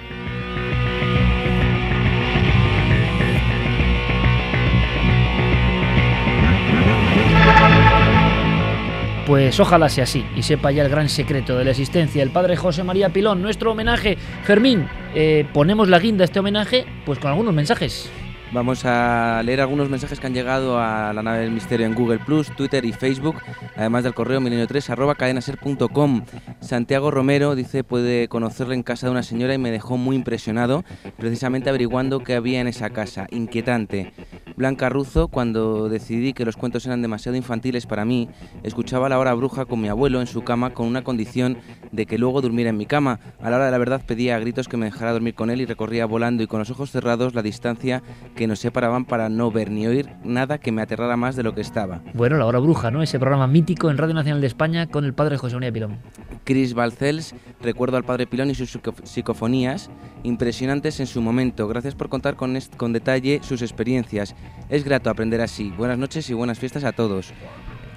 Pues 9.26 9.58
ojalá 9.58 9.88
sea 9.88 10.04
así 10.04 10.24
y 10.36 10.42
sepa 10.42 10.70
ya 10.70 10.82
el 10.82 10.90
gran 10.90 11.08
secreto 11.08 11.56
de 11.56 11.64
la 11.64 11.70
existencia 11.70 12.20
del 12.20 12.30
padre 12.30 12.56
José 12.56 12.84
María 12.84 13.08
Pilón. 13.08 13.40
Nuestro 13.40 13.72
homenaje, 13.72 14.16
Fermín, 14.42 14.86
eh, 15.14 15.46
ponemos 15.54 15.88
la 15.88 15.98
guinda 15.98 16.24
a 16.24 16.26
este 16.26 16.40
homenaje 16.40 16.84
pues 17.06 17.18
con 17.18 17.30
algunos 17.30 17.54
mensajes. 17.54 18.12
Vamos 18.52 18.84
a 18.84 19.42
leer 19.44 19.60
algunos 19.60 19.88
mensajes 19.88 20.20
que 20.20 20.26
han 20.26 20.34
llegado 20.34 20.78
a 20.78 21.12
la 21.12 21.22
nave 21.22 21.40
del 21.40 21.50
misterio 21.50 21.86
en 21.86 21.94
Google 21.94 22.20
Plus, 22.20 22.54
Twitter 22.54 22.84
y 22.84 22.92
Facebook, 22.92 23.36
además 23.76 24.04
del 24.04 24.14
correo 24.14 24.40
milenio3 24.40 24.90
arroba 24.90 25.16
cadenaser.com. 25.16 26.22
Santiago 26.60 27.10
Romero 27.10 27.56
dice 27.56 27.82
puede 27.82 28.28
conocerle 28.28 28.74
en 28.74 28.84
casa 28.84 29.06
de 29.06 29.10
una 29.10 29.22
señora 29.24 29.54
y 29.54 29.58
me 29.58 29.72
dejó 29.72 29.96
muy 29.96 30.14
impresionado, 30.14 30.84
precisamente 31.16 31.68
averiguando 31.68 32.20
qué 32.20 32.34
había 32.34 32.60
en 32.60 32.68
esa 32.68 32.90
casa. 32.90 33.26
Inquietante. 33.30 34.12
Blanca 34.56 34.88
Ruzo, 34.88 35.26
cuando 35.26 35.88
decidí 35.88 36.32
que 36.32 36.44
los 36.44 36.56
cuentos 36.56 36.86
eran 36.86 37.02
demasiado 37.02 37.36
infantiles 37.36 37.86
para 37.86 38.04
mí, 38.04 38.28
escuchaba 38.62 39.08
la 39.08 39.18
hora 39.18 39.34
bruja 39.34 39.64
con 39.64 39.80
mi 39.80 39.88
abuelo 39.88 40.20
en 40.20 40.28
su 40.28 40.42
cama 40.42 40.70
con 40.70 40.86
una 40.86 41.02
condición 41.02 41.58
de 41.94 42.06
que 42.06 42.18
luego 42.18 42.40
durmiera 42.40 42.70
en 42.70 42.76
mi 42.76 42.86
cama. 42.86 43.20
A 43.40 43.50
la 43.50 43.56
hora 43.56 43.66
de 43.66 43.70
la 43.70 43.78
verdad 43.78 44.02
pedía 44.04 44.36
a 44.36 44.38
gritos 44.38 44.68
que 44.68 44.76
me 44.76 44.86
dejara 44.86 45.12
dormir 45.12 45.34
con 45.34 45.50
él 45.50 45.60
y 45.60 45.66
recorría 45.66 46.06
volando 46.06 46.42
y 46.42 46.46
con 46.46 46.58
los 46.58 46.70
ojos 46.70 46.90
cerrados 46.90 47.34
la 47.34 47.42
distancia 47.42 48.02
que 48.34 48.46
nos 48.46 48.58
separaban 48.58 49.04
para 49.04 49.28
no 49.28 49.50
ver 49.50 49.70
ni 49.70 49.86
oír 49.86 50.10
nada 50.24 50.58
que 50.58 50.72
me 50.72 50.82
aterrara 50.82 51.16
más 51.16 51.36
de 51.36 51.42
lo 51.42 51.54
que 51.54 51.60
estaba. 51.60 52.02
Bueno, 52.14 52.36
La 52.36 52.46
Hora 52.46 52.58
Bruja, 52.58 52.90
¿no? 52.90 53.02
Ese 53.02 53.18
programa 53.18 53.46
mítico 53.46 53.90
en 53.90 53.98
Radio 53.98 54.14
Nacional 54.14 54.40
de 54.40 54.46
España 54.46 54.86
con 54.86 55.04
el 55.04 55.14
padre 55.14 55.36
José 55.36 55.54
María 55.54 55.72
Pilón. 55.72 55.98
Chris 56.44 56.74
Balcells, 56.74 57.34
recuerdo 57.62 57.96
al 57.96 58.04
padre 58.04 58.26
Pilón 58.26 58.50
y 58.50 58.54
sus 58.54 58.78
psicofonías, 59.04 59.90
impresionantes 60.22 61.00
en 61.00 61.06
su 61.06 61.22
momento. 61.22 61.66
Gracias 61.68 61.94
por 61.94 62.08
contar 62.08 62.36
con, 62.36 62.58
con 62.76 62.92
detalle 62.92 63.40
sus 63.42 63.62
experiencias. 63.62 64.34
Es 64.68 64.84
grato 64.84 65.10
aprender 65.10 65.40
así. 65.40 65.72
Buenas 65.76 65.98
noches 65.98 66.28
y 66.30 66.34
buenas 66.34 66.58
fiestas 66.58 66.84
a 66.84 66.92
todos. 66.92 67.32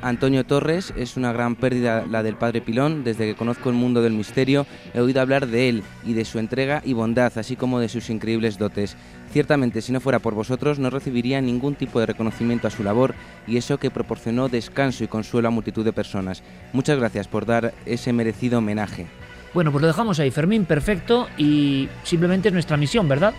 Antonio 0.01 0.45
Torres 0.45 0.93
es 0.95 1.17
una 1.17 1.33
gran 1.33 1.55
pérdida 1.55 2.05
la 2.09 2.23
del 2.23 2.35
padre 2.35 2.61
Pilón. 2.61 3.03
Desde 3.03 3.25
que 3.25 3.35
conozco 3.35 3.69
el 3.69 3.75
mundo 3.75 4.01
del 4.01 4.13
misterio 4.13 4.65
he 4.93 5.01
oído 5.01 5.21
hablar 5.21 5.47
de 5.47 5.69
él 5.69 5.83
y 6.05 6.13
de 6.13 6.25
su 6.25 6.39
entrega 6.39 6.81
y 6.85 6.93
bondad, 6.93 7.37
así 7.37 7.55
como 7.55 7.79
de 7.79 7.89
sus 7.89 8.09
increíbles 8.09 8.57
dotes. 8.57 8.95
Ciertamente, 9.31 9.81
si 9.81 9.91
no 9.91 9.99
fuera 9.99 10.19
por 10.19 10.33
vosotros, 10.33 10.79
no 10.79 10.89
recibiría 10.89 11.41
ningún 11.41 11.75
tipo 11.75 11.99
de 11.99 12.05
reconocimiento 12.05 12.67
a 12.67 12.71
su 12.71 12.83
labor 12.83 13.15
y 13.47 13.57
eso 13.57 13.77
que 13.77 13.91
proporcionó 13.91 14.49
descanso 14.49 15.03
y 15.03 15.07
consuelo 15.07 15.47
a 15.47 15.51
multitud 15.51 15.83
de 15.83 15.93
personas. 15.93 16.43
Muchas 16.73 16.97
gracias 16.99 17.27
por 17.27 17.45
dar 17.45 17.73
ese 17.85 18.13
merecido 18.13 18.59
homenaje. 18.59 19.07
Bueno, 19.53 19.71
pues 19.71 19.81
lo 19.81 19.87
dejamos 19.87 20.19
ahí, 20.19 20.29
Fermín, 20.29 20.65
perfecto 20.65 21.27
y 21.37 21.89
simplemente 22.03 22.49
es 22.49 22.53
nuestra 22.53 22.77
misión, 22.77 23.07
¿verdad? 23.07 23.33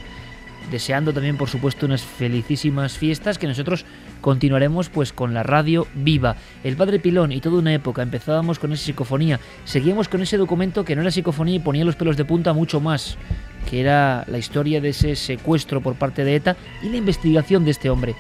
deseando 0.71 1.13
también 1.13 1.37
por 1.37 1.49
supuesto 1.49 1.87
unas 1.87 2.03
felicísimas 2.03 2.99
fiestas 2.99 3.39
que 3.39 3.47
nosotros 3.47 3.85
continuaremos 4.20 4.89
pues 4.89 5.12
con 5.12 5.35
la 5.35 5.43
radio 5.43 5.86
viva. 5.95 6.36
El 6.65 6.77
Padre 6.77 6.99
Pilón 6.99 7.32
y 7.32 7.40
toda 7.40 7.59
una 7.59 7.74
época 7.74 8.03
empezábamos 8.03 8.59
con 8.59 8.73
esa 8.73 8.85
psicofonía, 8.85 9.40
seguíamos 9.65 10.09
con 10.09 10.23
ese 10.23 10.36
documento 10.36 10.85
que 10.85 10.97
no 10.97 11.03
era 11.03 11.11
psicofonía 11.11 11.57
y 11.57 11.61
ponía 11.61 11.85
los 11.85 11.97
pelos 11.97 12.16
de 12.16 12.24
punta 12.24 12.53
mucho 12.53 12.81
más, 12.81 13.16
que 13.69 13.81
era 13.81 14.24
la 14.27 14.39
historia 14.39 14.81
de 14.81 14.90
ese 14.90 15.16
secuestro 15.16 15.81
por 15.81 15.95
parte 15.95 16.24
de 16.24 16.36
ETA 16.36 16.57
y 16.82 16.89
la 16.89 16.97
investigación 16.97 17.65
de 17.65 17.70
este 17.70 17.90
hombre. 17.90 18.15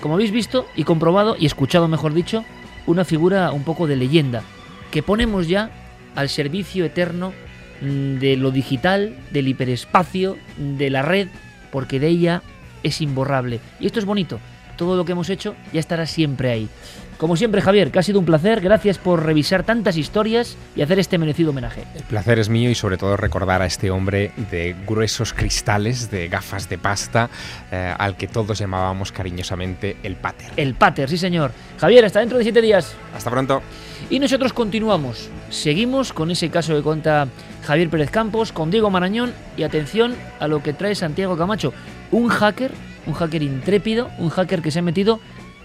Como 0.00 0.14
habéis 0.14 0.32
visto 0.32 0.66
y 0.76 0.84
comprobado 0.84 1.36
y 1.38 1.46
escuchado 1.46 1.88
mejor 1.88 2.14
dicho, 2.14 2.44
una 2.86 3.04
figura 3.04 3.52
un 3.52 3.64
poco 3.64 3.86
de 3.86 3.96
leyenda 3.96 4.42
que 4.90 5.02
ponemos 5.02 5.48
ya 5.48 5.70
al 6.14 6.28
servicio 6.28 6.84
eterno 6.84 7.32
mm, 7.80 8.18
de 8.18 8.36
lo 8.36 8.50
digital, 8.50 9.16
del 9.32 9.48
hiperespacio, 9.48 10.36
de 10.58 10.90
la 10.90 11.02
red 11.02 11.28
porque 11.74 11.98
de 11.98 12.06
ella 12.06 12.42
es 12.84 13.00
imborrable. 13.00 13.58
Y 13.80 13.86
esto 13.86 13.98
es 13.98 14.04
bonito. 14.04 14.38
Todo 14.76 14.96
lo 14.96 15.04
que 15.04 15.12
hemos 15.12 15.30
hecho 15.30 15.54
ya 15.72 15.80
estará 15.80 16.06
siempre 16.06 16.50
ahí. 16.50 16.68
Como 17.16 17.36
siempre, 17.36 17.62
Javier, 17.62 17.92
que 17.92 17.98
ha 18.00 18.02
sido 18.02 18.18
un 18.18 18.24
placer. 18.24 18.60
Gracias 18.60 18.98
por 18.98 19.24
revisar 19.24 19.62
tantas 19.62 19.96
historias 19.96 20.56
y 20.74 20.82
hacer 20.82 20.98
este 20.98 21.16
merecido 21.16 21.50
homenaje. 21.50 21.84
El 21.94 22.02
placer 22.02 22.38
es 22.38 22.48
mío 22.48 22.70
y 22.70 22.74
sobre 22.74 22.96
todo 22.96 23.16
recordar 23.16 23.62
a 23.62 23.66
este 23.66 23.90
hombre 23.90 24.32
de 24.50 24.74
gruesos 24.86 25.32
cristales, 25.32 26.10
de 26.10 26.28
gafas 26.28 26.68
de 26.68 26.76
pasta, 26.76 27.30
eh, 27.70 27.94
al 27.96 28.16
que 28.16 28.26
todos 28.26 28.58
llamábamos 28.58 29.12
cariñosamente 29.12 29.96
el 30.02 30.16
Pater. 30.16 30.50
El 30.56 30.74
Pater, 30.74 31.08
sí 31.08 31.16
señor. 31.16 31.52
Javier, 31.78 32.04
hasta 32.04 32.20
dentro 32.20 32.36
de 32.36 32.44
siete 32.44 32.60
días. 32.60 32.94
Hasta 33.14 33.30
pronto. 33.30 33.62
Y 34.10 34.18
nosotros 34.18 34.52
continuamos. 34.52 35.30
Seguimos 35.50 36.12
con 36.12 36.30
ese 36.30 36.50
caso 36.50 36.74
que 36.74 36.82
cuenta 36.82 37.28
Javier 37.64 37.88
Pérez 37.88 38.10
Campos, 38.10 38.52
con 38.52 38.70
Diego 38.70 38.90
Marañón 38.90 39.32
y 39.56 39.62
atención 39.62 40.14
a 40.40 40.48
lo 40.48 40.62
que 40.62 40.72
trae 40.72 40.94
Santiago 40.94 41.36
Camacho. 41.36 41.72
Un 42.10 42.28
hacker, 42.28 42.72
un 43.06 43.14
hacker 43.14 43.42
intrépido, 43.42 44.10
un 44.18 44.30
hacker 44.30 44.62
que 44.62 44.70
se 44.70 44.78
ha 44.78 44.82
metido 44.82 45.20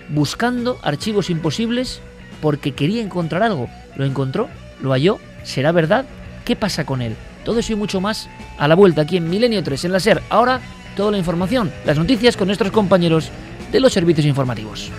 buscando 0.10 0.78
archivos 0.82 1.30
imposibles 1.30 2.02
porque 2.42 2.74
quería 2.74 3.02
encontrar 3.02 3.44
algo. 3.44 3.70
Lo 3.96 4.06
encontró, 4.06 4.50
lo 4.82 4.92
halló, 4.92 5.20
será 5.44 5.72
verdad. 5.72 6.06
¿Qué 6.46 6.56
pasa 6.56 6.86
con 6.86 7.02
él? 7.02 7.16
Todo 7.46 7.60
eso 7.60 7.74
y 7.74 7.76
mucho 7.76 8.02
más 8.02 8.30
a 8.58 8.68
la 8.68 8.76
vuelta 8.76 9.02
aquí 9.02 9.18
en 9.18 9.30
Milenio 9.30 9.64
3 9.64 9.86
en 9.86 9.92
la 9.92 10.00
SER. 10.00 10.22
Ahora 10.30 10.60
toda 10.96 11.12
la 11.12 11.18
información, 11.18 11.72
las 11.86 11.98
noticias 11.98 12.36
con 12.36 12.48
nuestros 12.48 12.72
compañeros 12.72 13.32
de 13.72 13.80
los 13.80 13.94
servicios 13.94 14.26
informativos. 14.26 14.92